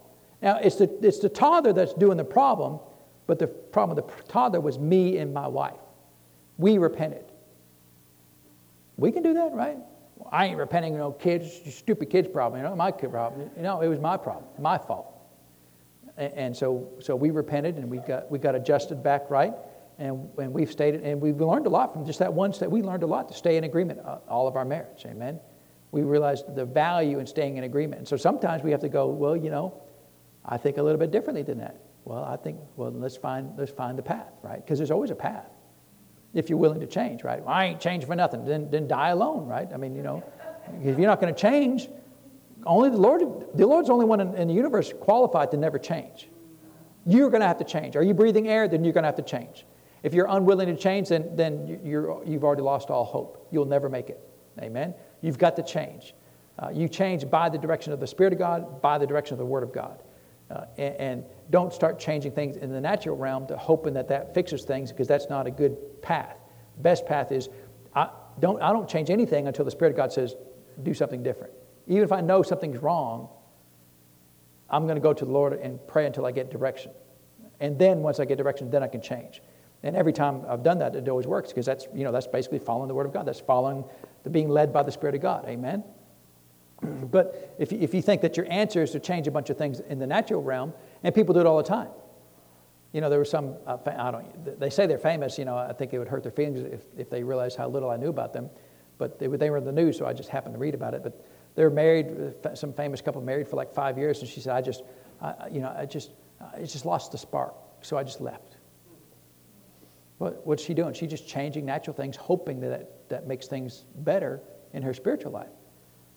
Now, 0.41 0.57
it's 0.57 0.75
the, 0.75 0.89
it's 1.01 1.19
the 1.19 1.29
toddler 1.29 1.73
that's 1.73 1.93
doing 1.93 2.17
the 2.17 2.23
problem, 2.23 2.79
but 3.27 3.39
the 3.39 3.47
problem 3.47 3.95
with 3.95 4.07
the 4.07 4.23
toddler 4.23 4.59
was 4.59 4.77
me 4.79 5.17
and 5.17 5.33
my 5.33 5.47
wife. 5.47 5.79
We 6.57 6.77
repented. 6.77 7.25
We 8.97 9.11
can 9.11 9.23
do 9.23 9.33
that, 9.33 9.53
right? 9.53 9.77
I 10.31 10.47
ain't 10.47 10.57
repenting, 10.57 10.93
you 10.93 10.99
know, 10.99 11.11
kids, 11.11 11.51
stupid 11.73 12.09
kids 12.09 12.27
problem, 12.27 12.61
you 12.61 12.67
know, 12.67 12.75
my 12.75 12.91
kid 12.91 13.11
problem. 13.11 13.49
You 13.55 13.63
know, 13.63 13.81
it 13.81 13.87
was 13.87 13.99
my 13.99 14.17
problem, 14.17 14.45
my 14.59 14.77
fault. 14.77 15.13
And, 16.17 16.33
and 16.33 16.57
so, 16.57 16.87
so 16.99 17.15
we 17.15 17.31
repented 17.31 17.75
and 17.75 17.89
we 17.89 17.97
got, 17.99 18.29
we 18.29 18.39
got 18.39 18.55
adjusted 18.55 19.03
back 19.03 19.29
right. 19.29 19.53
And, 19.99 20.27
and 20.39 20.51
we've 20.51 20.71
stayed, 20.71 20.95
and 20.95 21.21
we've 21.21 21.39
learned 21.39 21.67
a 21.67 21.69
lot 21.69 21.93
from 21.93 22.05
just 22.05 22.19
that 22.19 22.33
one 22.33 22.51
step. 22.51 22.69
We 22.69 22.81
learned 22.81 23.03
a 23.03 23.07
lot 23.07 23.27
to 23.29 23.33
stay 23.33 23.57
in 23.57 23.63
agreement, 23.63 23.99
uh, 23.99 24.19
all 24.27 24.47
of 24.47 24.55
our 24.55 24.65
marriage. 24.65 25.05
Amen. 25.05 25.39
We 25.91 26.01
realized 26.01 26.55
the 26.55 26.65
value 26.65 27.19
in 27.19 27.27
staying 27.27 27.57
in 27.57 27.63
agreement. 27.63 27.99
And 27.99 28.07
so 28.07 28.17
sometimes 28.17 28.63
we 28.63 28.71
have 28.71 28.81
to 28.81 28.89
go, 28.89 29.07
well, 29.07 29.37
you 29.37 29.51
know, 29.51 29.83
I 30.43 30.57
think 30.57 30.77
a 30.77 30.83
little 30.83 30.99
bit 30.99 31.11
differently 31.11 31.43
than 31.43 31.59
that. 31.59 31.77
Well, 32.05 32.23
I 32.23 32.35
think, 32.35 32.59
well, 32.75 32.91
let's 32.91 33.17
find, 33.17 33.53
let's 33.57 33.71
find 33.71 33.97
the 33.97 34.03
path, 34.03 34.33
right? 34.41 34.63
Because 34.63 34.77
there's 34.77 34.91
always 34.91 35.11
a 35.11 35.15
path 35.15 35.49
if 36.33 36.49
you're 36.49 36.59
willing 36.59 36.79
to 36.79 36.87
change, 36.87 37.23
right? 37.23 37.43
Well, 37.43 37.53
I 37.53 37.65
ain't 37.65 37.79
changing 37.79 38.07
for 38.07 38.15
nothing. 38.15 38.43
Then, 38.43 38.69
then 38.69 38.87
die 38.87 39.09
alone, 39.09 39.45
right? 39.45 39.67
I 39.73 39.77
mean, 39.77 39.95
you 39.95 40.01
know, 40.01 40.23
if 40.81 40.97
you're 40.97 41.07
not 41.07 41.21
going 41.21 41.33
to 41.33 41.39
change, 41.39 41.87
only 42.65 42.89
the 42.89 42.97
Lord, 42.97 43.21
the 43.53 43.67
Lord's 43.67 43.87
the 43.87 43.93
only 43.93 44.05
one 44.05 44.19
in, 44.19 44.33
in 44.35 44.47
the 44.47 44.53
universe 44.53 44.91
qualified 44.99 45.51
to 45.51 45.57
never 45.57 45.77
change. 45.77 46.29
You're 47.05 47.29
going 47.29 47.41
to 47.41 47.47
have 47.47 47.57
to 47.59 47.65
change. 47.65 47.95
Are 47.95 48.03
you 48.03 48.13
breathing 48.13 48.47
air? 48.47 48.67
Then 48.67 48.83
you're 48.83 48.93
going 48.93 49.03
to 49.03 49.07
have 49.07 49.17
to 49.17 49.21
change. 49.21 49.65
If 50.01 50.13
you're 50.13 50.27
unwilling 50.29 50.67
to 50.67 50.75
change, 50.75 51.09
then, 51.09 51.35
then 51.35 51.79
you're, 51.83 52.23
you've 52.25 52.43
already 52.43 52.61
lost 52.61 52.89
all 52.89 53.05
hope. 53.05 53.47
You'll 53.51 53.65
never 53.65 53.89
make 53.89 54.09
it. 54.09 54.19
Amen? 54.61 54.93
You've 55.21 55.37
got 55.37 55.55
to 55.55 55.63
change. 55.63 56.13
Uh, 56.59 56.69
you 56.69 56.87
change 56.87 57.29
by 57.29 57.49
the 57.49 57.57
direction 57.57 57.93
of 57.93 57.99
the 57.99 58.07
Spirit 58.07 58.33
of 58.33 58.39
God, 58.39 58.81
by 58.81 58.97
the 58.97 59.07
direction 59.07 59.33
of 59.33 59.39
the 59.39 59.45
Word 59.45 59.63
of 59.63 59.73
God. 59.73 60.03
Uh, 60.51 60.65
and, 60.77 60.95
and, 60.95 61.25
don't 61.49 61.73
start 61.73 61.99
changing 61.99 62.31
things 62.31 62.57
in 62.57 62.71
the 62.71 62.81
natural 62.81 63.17
realm 63.17 63.47
to 63.47 63.57
hoping 63.57 63.93
that 63.93 64.07
that 64.07 64.33
fixes 64.33 64.63
things 64.63 64.91
because 64.91 65.07
that's 65.07 65.29
not 65.29 65.47
a 65.47 65.51
good 65.51 66.01
path. 66.01 66.37
Best 66.79 67.05
path 67.05 67.31
is 67.31 67.49
I 67.95 68.09
don't, 68.39 68.61
I 68.61 68.71
don't 68.71 68.89
change 68.89 69.09
anything 69.09 69.47
until 69.47 69.65
the 69.65 69.71
Spirit 69.71 69.91
of 69.91 69.97
God 69.97 70.11
says, 70.11 70.35
do 70.81 70.93
something 70.93 71.21
different. 71.21 71.53
Even 71.87 72.03
if 72.03 72.11
I 72.11 72.21
know 72.21 72.41
something's 72.41 72.79
wrong, 72.79 73.29
I'm 74.69 74.85
going 74.85 74.95
to 74.95 75.01
go 75.01 75.13
to 75.13 75.25
the 75.25 75.31
Lord 75.31 75.53
and 75.53 75.85
pray 75.87 76.05
until 76.05 76.25
I 76.25 76.31
get 76.31 76.49
direction. 76.49 76.91
And 77.59 77.77
then 77.77 77.99
once 77.99 78.19
I 78.19 78.25
get 78.25 78.37
direction, 78.37 78.71
then 78.71 78.81
I 78.81 78.87
can 78.87 79.01
change. 79.01 79.41
And 79.83 79.95
every 79.95 80.13
time 80.13 80.43
I've 80.47 80.63
done 80.63 80.79
that, 80.79 80.95
it 80.95 81.07
always 81.09 81.27
works 81.27 81.49
because 81.49 81.65
that's, 81.65 81.87
you 81.93 82.03
know, 82.03 82.11
that's 82.11 82.27
basically 82.27 82.59
following 82.59 82.87
the 82.87 82.93
Word 82.93 83.05
of 83.05 83.13
God. 83.13 83.25
That's 83.25 83.41
following 83.41 83.83
the 84.23 84.29
being 84.29 84.49
led 84.49 84.73
by 84.73 84.81
the 84.81 84.91
Spirit 84.91 85.15
of 85.15 85.21
God. 85.21 85.45
Amen? 85.47 85.83
but 87.11 87.55
if 87.59 87.71
if 87.71 87.93
you 87.93 88.01
think 88.01 88.21
that 88.21 88.37
your 88.37 88.49
answer 88.49 88.81
is 88.81 88.91
to 88.91 88.99
change 88.99 89.27
a 89.27 89.31
bunch 89.31 89.49
of 89.49 89.57
things 89.57 89.81
in 89.81 89.99
the 89.99 90.07
natural 90.07 90.41
realm, 90.41 90.73
and 91.03 91.13
people 91.13 91.33
do 91.33 91.39
it 91.41 91.45
all 91.45 91.57
the 91.57 91.63
time. 91.63 91.89
You 92.91 93.01
know, 93.01 93.09
there 93.09 93.19
was 93.19 93.29
some, 93.29 93.55
uh, 93.65 93.77
I 93.85 94.11
don't, 94.11 94.59
they 94.59 94.69
say 94.69 94.85
they're 94.85 94.97
famous, 94.97 95.37
you 95.37 95.45
know, 95.45 95.57
I 95.57 95.73
think 95.73 95.93
it 95.93 95.99
would 95.99 96.07
hurt 96.07 96.23
their 96.23 96.31
feelings 96.31 96.59
if, 96.59 96.81
if 96.97 97.09
they 97.09 97.23
realized 97.23 97.57
how 97.57 97.67
little 97.67 97.89
I 97.89 97.97
knew 97.97 98.09
about 98.09 98.33
them. 98.33 98.49
But 98.97 99.17
they, 99.17 99.27
they 99.27 99.49
were 99.49 99.57
in 99.57 99.65
the 99.65 99.71
news, 99.71 99.97
so 99.97 100.05
I 100.05 100.13
just 100.13 100.29
happened 100.29 100.53
to 100.53 100.59
read 100.59 100.75
about 100.75 100.93
it. 100.93 101.01
But 101.01 101.25
they 101.55 101.63
were 101.63 101.71
married, 101.71 102.35
uh, 102.45 102.55
some 102.55 102.71
famous 102.73 103.01
couple 103.01 103.21
married 103.21 103.47
for 103.47 103.55
like 103.55 103.73
five 103.73 103.97
years, 103.97 104.19
and 104.19 104.29
she 104.29 104.39
said, 104.39 104.55
I 104.55 104.61
just, 104.61 104.83
I, 105.21 105.47
you 105.51 105.59
know, 105.59 105.73
I 105.75 105.85
just, 105.85 106.11
I 106.39 106.59
just 106.59 106.85
lost 106.85 107.11
the 107.11 107.17
spark, 107.17 107.55
so 107.81 107.97
I 107.97 108.03
just 108.03 108.21
left. 108.21 108.57
What, 110.19 110.45
what's 110.45 110.63
she 110.63 110.73
doing? 110.73 110.93
She's 110.93 111.09
just 111.09 111.27
changing 111.27 111.65
natural 111.65 111.95
things, 111.95 112.15
hoping 112.15 112.59
that, 112.59 112.69
that 112.69 113.03
that 113.13 113.27
makes 113.27 113.47
things 113.47 113.85
better 113.97 114.41
in 114.73 114.81
her 114.81 114.93
spiritual 114.93 115.31
life. 115.31 115.51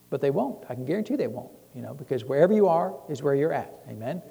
But 0.08 0.20
they 0.20 0.30
won't. 0.30 0.64
I 0.68 0.74
can 0.74 0.84
guarantee 0.84 1.16
they 1.16 1.26
won't, 1.26 1.50
you 1.74 1.82
know, 1.82 1.92
because 1.92 2.24
wherever 2.24 2.54
you 2.54 2.68
are 2.68 2.94
is 3.08 3.22
where 3.22 3.34
you're 3.34 3.52
at. 3.52 3.74
Amen? 3.88 4.22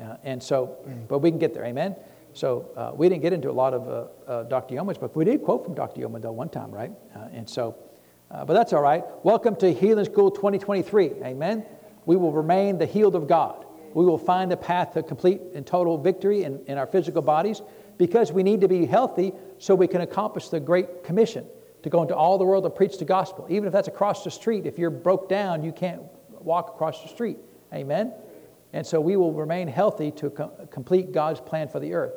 Uh, 0.00 0.16
and 0.24 0.42
so, 0.42 0.76
but 1.08 1.20
we 1.20 1.30
can 1.30 1.38
get 1.38 1.54
there. 1.54 1.64
Amen? 1.64 1.96
So 2.32 2.68
uh, 2.76 2.92
we 2.94 3.08
didn't 3.08 3.22
get 3.22 3.32
into 3.32 3.50
a 3.50 3.52
lot 3.52 3.74
of 3.74 3.88
uh, 3.88 4.30
uh 4.30 4.42
Dr. 4.44 4.74
Yeomans 4.74 4.98
book. 4.98 5.14
We 5.14 5.24
did 5.24 5.42
quote 5.42 5.64
from 5.64 5.74
Dr. 5.74 6.00
Yeoman, 6.00 6.20
though, 6.20 6.32
one 6.32 6.48
time, 6.48 6.72
right? 6.72 6.90
Uh, 7.14 7.28
and 7.32 7.48
so, 7.48 7.76
uh, 8.30 8.44
but 8.44 8.54
that's 8.54 8.72
all 8.72 8.82
right. 8.82 9.04
Welcome 9.22 9.54
to 9.56 9.72
Healing 9.72 10.04
School 10.04 10.30
2023. 10.32 11.12
Amen. 11.22 11.64
We 12.06 12.16
will 12.16 12.32
remain 12.32 12.76
the 12.76 12.86
healed 12.86 13.14
of 13.14 13.28
God. 13.28 13.64
We 13.94 14.04
will 14.04 14.18
find 14.18 14.50
the 14.50 14.56
path 14.56 14.94
to 14.94 15.02
complete 15.04 15.40
and 15.54 15.64
total 15.64 15.96
victory 15.96 16.42
in, 16.42 16.60
in 16.66 16.76
our 16.76 16.86
physical 16.86 17.22
bodies 17.22 17.62
because 17.96 18.32
we 18.32 18.42
need 18.42 18.60
to 18.62 18.68
be 18.68 18.86
healthy 18.86 19.32
so 19.58 19.76
we 19.76 19.86
can 19.86 20.00
accomplish 20.00 20.48
the 20.48 20.58
Great 20.58 21.04
Commission 21.04 21.46
to 21.84 21.90
go 21.90 22.02
into 22.02 22.16
all 22.16 22.36
the 22.36 22.44
world 22.44 22.64
and 22.64 22.74
preach 22.74 22.98
the 22.98 23.04
gospel. 23.04 23.46
Even 23.48 23.66
if 23.66 23.72
that's 23.72 23.86
across 23.86 24.24
the 24.24 24.30
street, 24.30 24.66
if 24.66 24.78
you're 24.78 24.90
broke 24.90 25.28
down, 25.28 25.62
you 25.62 25.70
can't 25.70 26.02
walk 26.40 26.70
across 26.74 27.02
the 27.02 27.08
street. 27.08 27.38
Amen. 27.72 28.12
And 28.74 28.84
so 28.84 29.00
we 29.00 29.16
will 29.16 29.32
remain 29.32 29.68
healthy 29.68 30.10
to 30.10 30.30
com- 30.30 30.50
complete 30.68 31.12
God's 31.12 31.40
plan 31.40 31.68
for 31.68 31.78
the 31.78 31.94
earth. 31.94 32.12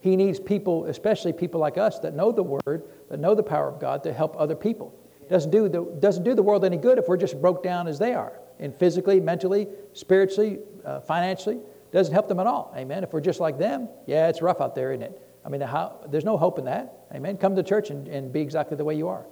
He 0.00 0.14
needs 0.14 0.38
people, 0.38 0.84
especially 0.84 1.32
people 1.32 1.58
like 1.58 1.78
us, 1.78 2.00
that 2.00 2.14
know 2.14 2.30
the 2.30 2.42
word, 2.42 2.84
that 3.08 3.18
know 3.18 3.34
the 3.34 3.42
power 3.42 3.66
of 3.66 3.80
God, 3.80 4.02
to 4.02 4.12
help 4.12 4.36
other 4.38 4.54
people. 4.54 4.94
Doesn't 5.30 5.50
do 5.50 5.70
the, 5.70 5.84
doesn't 6.00 6.22
do 6.22 6.34
the 6.34 6.42
world 6.42 6.66
any 6.66 6.76
good 6.76 6.98
if 6.98 7.08
we're 7.08 7.16
just 7.16 7.40
broke 7.40 7.62
down 7.62 7.88
as 7.88 7.98
they 7.98 8.12
are, 8.12 8.38
and 8.58 8.74
physically, 8.74 9.20
mentally, 9.20 9.68
spiritually, 9.94 10.58
uh, 10.84 11.00
financially. 11.00 11.60
doesn't 11.92 12.12
help 12.12 12.28
them 12.28 12.40
at 12.40 12.46
all. 12.46 12.74
Amen. 12.76 13.04
If 13.04 13.14
we're 13.14 13.22
just 13.22 13.40
like 13.40 13.58
them, 13.58 13.88
yeah, 14.06 14.28
it's 14.28 14.42
rough 14.42 14.60
out 14.60 14.74
there, 14.74 14.92
isn't 14.92 15.02
it? 15.02 15.22
I 15.46 15.48
mean, 15.48 15.62
how, 15.62 15.98
there's 16.10 16.26
no 16.26 16.36
hope 16.36 16.58
in 16.58 16.66
that. 16.66 17.06
Amen. 17.14 17.38
Come 17.38 17.56
to 17.56 17.62
church 17.62 17.88
and, 17.88 18.06
and 18.08 18.30
be 18.30 18.42
exactly 18.42 18.76
the 18.76 18.84
way 18.84 18.96
you 18.96 19.08
are. 19.08 19.24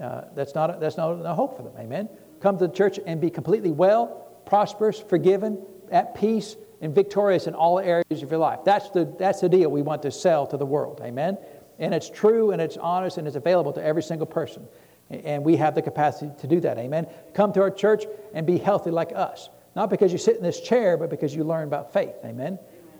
Uh, 0.00 0.22
that's 0.34 0.54
not, 0.54 0.80
that's 0.80 0.96
not 0.96 1.18
no 1.18 1.34
hope 1.34 1.58
for 1.58 1.62
them. 1.62 1.74
Amen. 1.78 2.08
Come 2.40 2.56
to 2.56 2.68
the 2.68 2.72
church 2.72 2.98
and 3.04 3.20
be 3.20 3.28
completely 3.28 3.70
well, 3.70 4.40
prosperous, 4.46 4.98
forgiven, 4.98 5.62
at 5.92 6.14
peace, 6.14 6.56
and 6.82 6.92
victorious 6.92 7.46
in 7.46 7.54
all 7.54 7.78
areas 7.78 8.22
of 8.22 8.30
your 8.30 8.40
life. 8.40 8.58
That's 8.64 8.90
the, 8.90 9.04
that's 9.18 9.40
the 9.40 9.48
deal 9.48 9.70
we 9.70 9.82
want 9.82 10.02
to 10.02 10.10
sell 10.10 10.46
to 10.48 10.56
the 10.56 10.66
world. 10.66 11.00
Amen. 11.02 11.38
And 11.78 11.94
it's 11.94 12.10
true 12.10 12.50
and 12.50 12.60
it's 12.60 12.76
honest 12.76 13.18
and 13.18 13.26
it's 13.26 13.36
available 13.36 13.72
to 13.74 13.82
every 13.82 14.02
single 14.02 14.26
person. 14.26 14.66
And 15.08 15.44
we 15.44 15.56
have 15.56 15.74
the 15.74 15.82
capacity 15.82 16.32
to 16.40 16.46
do 16.46 16.60
that. 16.60 16.78
Amen. 16.78 17.06
Come 17.34 17.52
to 17.52 17.62
our 17.62 17.70
church 17.70 18.04
and 18.34 18.46
be 18.46 18.58
healthy 18.58 18.90
like 18.90 19.12
us. 19.14 19.48
Not 19.76 19.90
because 19.90 20.12
you 20.12 20.18
sit 20.18 20.36
in 20.36 20.42
this 20.42 20.60
chair, 20.60 20.96
but 20.96 21.08
because 21.08 21.34
you 21.34 21.44
learn 21.44 21.68
about 21.68 21.92
faith. 21.92 22.14
Amen. 22.24 22.58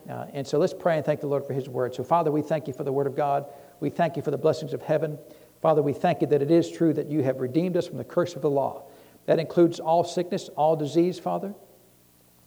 Uh, 0.09 0.27
and 0.33 0.47
so 0.47 0.59
let's 0.59 0.75
pray 0.75 0.97
and 0.97 1.05
thank 1.05 1.21
the 1.21 1.27
Lord 1.27 1.45
for 1.45 1.53
His 1.53 1.69
word. 1.69 1.95
So, 1.95 2.05
Father, 2.05 2.31
we 2.31 2.43
thank 2.43 2.67
you 2.67 2.73
for 2.73 2.85
the 2.85 2.93
word 2.93 3.07
of 3.07 3.17
God. 3.17 3.47
We 3.81 3.91
thank 3.91 4.17
you 4.17 4.23
for 4.23 4.31
the 4.31 4.39
blessings 4.39 4.73
of 4.73 4.83
heaven. 4.83 5.19
Father, 5.61 5.83
we 5.83 5.93
thank 5.93 6.21
you 6.21 6.27
that 6.29 6.43
it 6.43 6.51
is 6.51 6.71
true 6.71 6.93
that 6.95 7.09
you 7.09 7.23
have 7.23 7.41
redeemed 7.41 7.77
us 7.77 7.89
from 7.89 7.99
the 7.99 8.05
curse 8.05 8.37
of 8.37 8.43
the 8.43 8.51
law. 8.51 8.85
That 9.27 9.39
includes 9.39 9.81
all 9.81 10.05
sickness, 10.05 10.49
all 10.57 10.77
disease, 10.77 11.19
Father. 11.19 11.55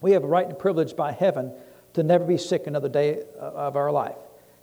We 0.01 0.11
have 0.11 0.23
a 0.23 0.27
right 0.27 0.47
and 0.47 0.57
privilege 0.57 0.95
by 0.95 1.11
heaven 1.11 1.53
to 1.93 2.03
never 2.03 2.25
be 2.25 2.37
sick 2.37 2.67
another 2.67 2.89
day 2.89 3.23
of 3.39 3.75
our 3.75 3.91
life. 3.91 4.17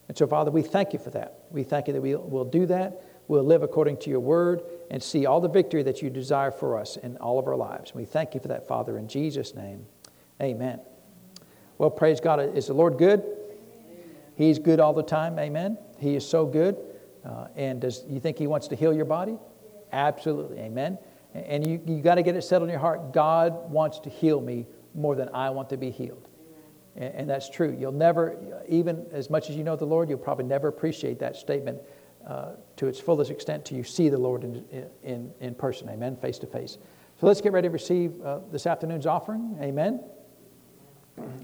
And 0.08 0.16
so, 0.16 0.26
Father, 0.26 0.50
we 0.50 0.62
thank 0.62 0.92
you 0.92 0.98
for 0.98 1.10
that. 1.10 1.44
We 1.50 1.62
thank 1.62 1.86
you 1.86 1.94
that 1.94 2.02
we 2.02 2.14
will 2.14 2.44
do 2.44 2.66
that. 2.66 3.02
We'll 3.28 3.44
live 3.44 3.62
according 3.62 3.98
to 3.98 4.10
your 4.10 4.20
word 4.20 4.62
and 4.90 5.02
see 5.02 5.26
all 5.26 5.40
the 5.40 5.48
victory 5.48 5.82
that 5.84 6.02
you 6.02 6.10
desire 6.10 6.50
for 6.50 6.76
us 6.76 6.96
in 6.96 7.16
all 7.16 7.38
of 7.38 7.46
our 7.46 7.56
lives. 7.56 7.94
We 7.94 8.04
thank 8.04 8.34
you 8.34 8.40
for 8.40 8.48
that, 8.48 8.68
Father, 8.68 8.98
in 8.98 9.08
Jesus' 9.08 9.54
name. 9.54 9.86
Amen. 10.42 10.80
Well, 11.78 11.90
praise 11.90 12.20
God. 12.20 12.56
Is 12.56 12.66
the 12.66 12.74
Lord 12.74 12.98
good? 12.98 13.24
He's 14.34 14.58
good 14.58 14.80
all 14.80 14.92
the 14.92 15.02
time. 15.02 15.38
Amen. 15.38 15.78
He 15.98 16.14
is 16.14 16.28
so 16.28 16.44
good. 16.44 16.76
Uh, 17.24 17.46
and 17.56 17.80
does 17.80 18.04
you 18.08 18.20
think 18.20 18.38
He 18.38 18.46
wants 18.46 18.68
to 18.68 18.76
heal 18.76 18.92
your 18.92 19.04
body? 19.04 19.38
Absolutely. 19.92 20.58
Amen. 20.58 20.98
And 21.34 21.66
you, 21.66 21.80
you 21.86 22.02
got 22.02 22.16
to 22.16 22.22
get 22.22 22.36
it 22.36 22.42
settled 22.42 22.68
in 22.68 22.72
your 22.72 22.80
heart. 22.80 23.12
God 23.12 23.70
wants 23.70 24.00
to 24.00 24.10
heal 24.10 24.40
me 24.40 24.66
more 24.94 25.14
than 25.14 25.28
I 25.30 25.50
want 25.50 25.70
to 25.70 25.76
be 25.76 25.90
healed. 25.90 26.28
And, 26.96 27.14
and 27.14 27.30
that's 27.30 27.48
true. 27.48 27.76
You'll 27.78 27.92
never, 27.92 28.36
even 28.68 29.06
as 29.12 29.30
much 29.30 29.50
as 29.50 29.56
you 29.56 29.64
know 29.64 29.76
the 29.76 29.86
Lord, 29.86 30.08
you'll 30.08 30.18
probably 30.18 30.44
never 30.44 30.68
appreciate 30.68 31.18
that 31.20 31.36
statement 31.36 31.78
uh, 32.26 32.52
to 32.76 32.86
its 32.86 33.00
fullest 33.00 33.30
extent 33.30 33.64
till 33.64 33.76
you 33.76 33.84
see 33.84 34.08
the 34.08 34.18
Lord 34.18 34.44
in, 34.44 34.64
in, 35.02 35.32
in 35.40 35.54
person. 35.54 35.88
Amen. 35.88 36.16
Face 36.16 36.38
to 36.38 36.46
face. 36.46 36.78
So 37.20 37.26
let's 37.26 37.40
get 37.40 37.52
ready 37.52 37.68
to 37.68 37.72
receive 37.72 38.20
uh, 38.22 38.40
this 38.50 38.66
afternoon's 38.66 39.06
offering. 39.06 39.56
Amen. 39.60 40.00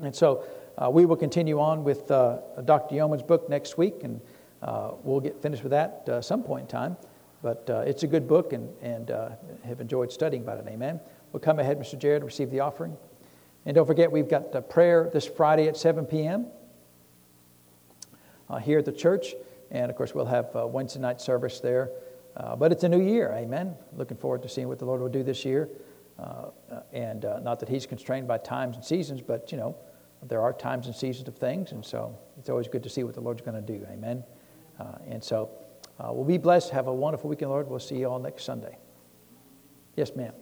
And 0.03 0.15
so 0.15 0.45
uh, 0.77 0.89
we 0.91 1.05
will 1.05 1.17
continue 1.17 1.61
on 1.61 1.85
with 1.85 2.11
uh, 2.11 2.39
Dr. 2.65 2.95
Yeoman's 2.95 3.23
book 3.23 3.49
next 3.49 3.77
week, 3.77 4.05
and 4.05 4.21
uh, 4.63 4.93
we'll 5.03 5.21
get 5.21 5.41
finished 5.43 5.63
with 5.63 5.71
that 5.71 6.09
uh, 6.09 6.21
some 6.21 6.43
point 6.43 6.63
in 6.63 6.69
time. 6.69 6.97
But 7.43 7.65
it's 7.69 8.03
a 8.03 8.09
good 8.09 8.27
book, 8.27 8.53
and, 8.53 8.69
and 8.83 9.11
have 9.65 9.81
enjoyed 9.81 10.11
studying 10.11 10.43
about 10.43 10.59
it. 10.59 10.67
Amen. 10.69 10.99
We'll 11.33 11.41
come 11.41 11.61
ahead, 11.61 11.79
Mr. 11.79 11.97
Jared, 11.97 12.23
and 12.23 12.27
receive 12.27 12.51
the 12.51 12.61
offering. 12.61 12.97
And 13.67 13.75
don't 13.75 13.87
forget, 13.87 14.11
we've 14.11 14.29
got 14.29 14.53
the 14.53 14.63
prayer 14.63 15.11
this 15.13 15.27
Friday 15.27 15.69
at 15.69 15.77
7 15.77 16.07
p.m. 16.07 16.47
here 18.63 18.79
at 18.79 18.85
the 18.85 18.93
church. 18.93 19.35
And 19.71 19.91
of 19.91 19.97
course, 19.97 20.15
we'll 20.15 20.25
have 20.27 20.51
Wednesday 20.55 21.01
night 21.01 21.21
service 21.21 21.61
there. 21.61 21.91
but 22.57 22.73
it's 22.73 22.85
a 22.85 22.89
new 22.89 23.03
year. 23.03 23.33
Amen. 23.37 23.75
Looking 23.97 24.17
forward 24.17 24.43
to 24.43 24.49
seeing 24.49 24.69
what 24.69 24.79
the 24.79 24.87
Lord 24.87 25.01
will 25.01 25.09
do 25.09 25.23
this 25.23 25.45
year. 25.45 25.69
Uh, 26.19 26.47
and 26.93 27.25
uh, 27.25 27.39
not 27.41 27.61
that 27.61 27.69
he's 27.69 27.87
constrained 27.87 28.27
by 28.27 28.39
times 28.39 28.77
and 28.77 28.85
seasons, 28.85 29.23
but 29.23 29.53
you 29.53 29.59
know, 29.59 29.77
there 30.23 30.41
are 30.41 30.53
times 30.53 30.87
and 30.87 30.97
seasons 30.97 31.29
of 31.29 31.37
things, 31.37 31.71
and 31.71 31.85
so 31.85 32.19
it's 32.39 32.49
always 32.49 32.67
good 32.67 32.83
to 32.83 32.91
see 32.91 33.05
what 33.05 33.15
the 33.15 33.21
Lord's 33.21 33.41
going 33.41 33.55
to 33.55 33.79
do. 33.79 33.87
Amen. 33.93 34.25
Uh, 34.81 34.99
and 35.09 35.23
so 35.23 35.49
we'll 36.01 36.25
be 36.25 36.39
blessed. 36.39 36.71
Have 36.71 36.89
a 36.89 36.95
wonderful 36.95 37.31
weekend, 37.31 37.53
Lord. 37.53 37.69
We'll 37.69 37.79
see 37.79 37.99
you 37.99 38.11
all 38.11 38.19
next 38.19 38.45
Sunday. 38.45 38.79
Yes, 39.95 40.17
ma'am. 40.17 40.33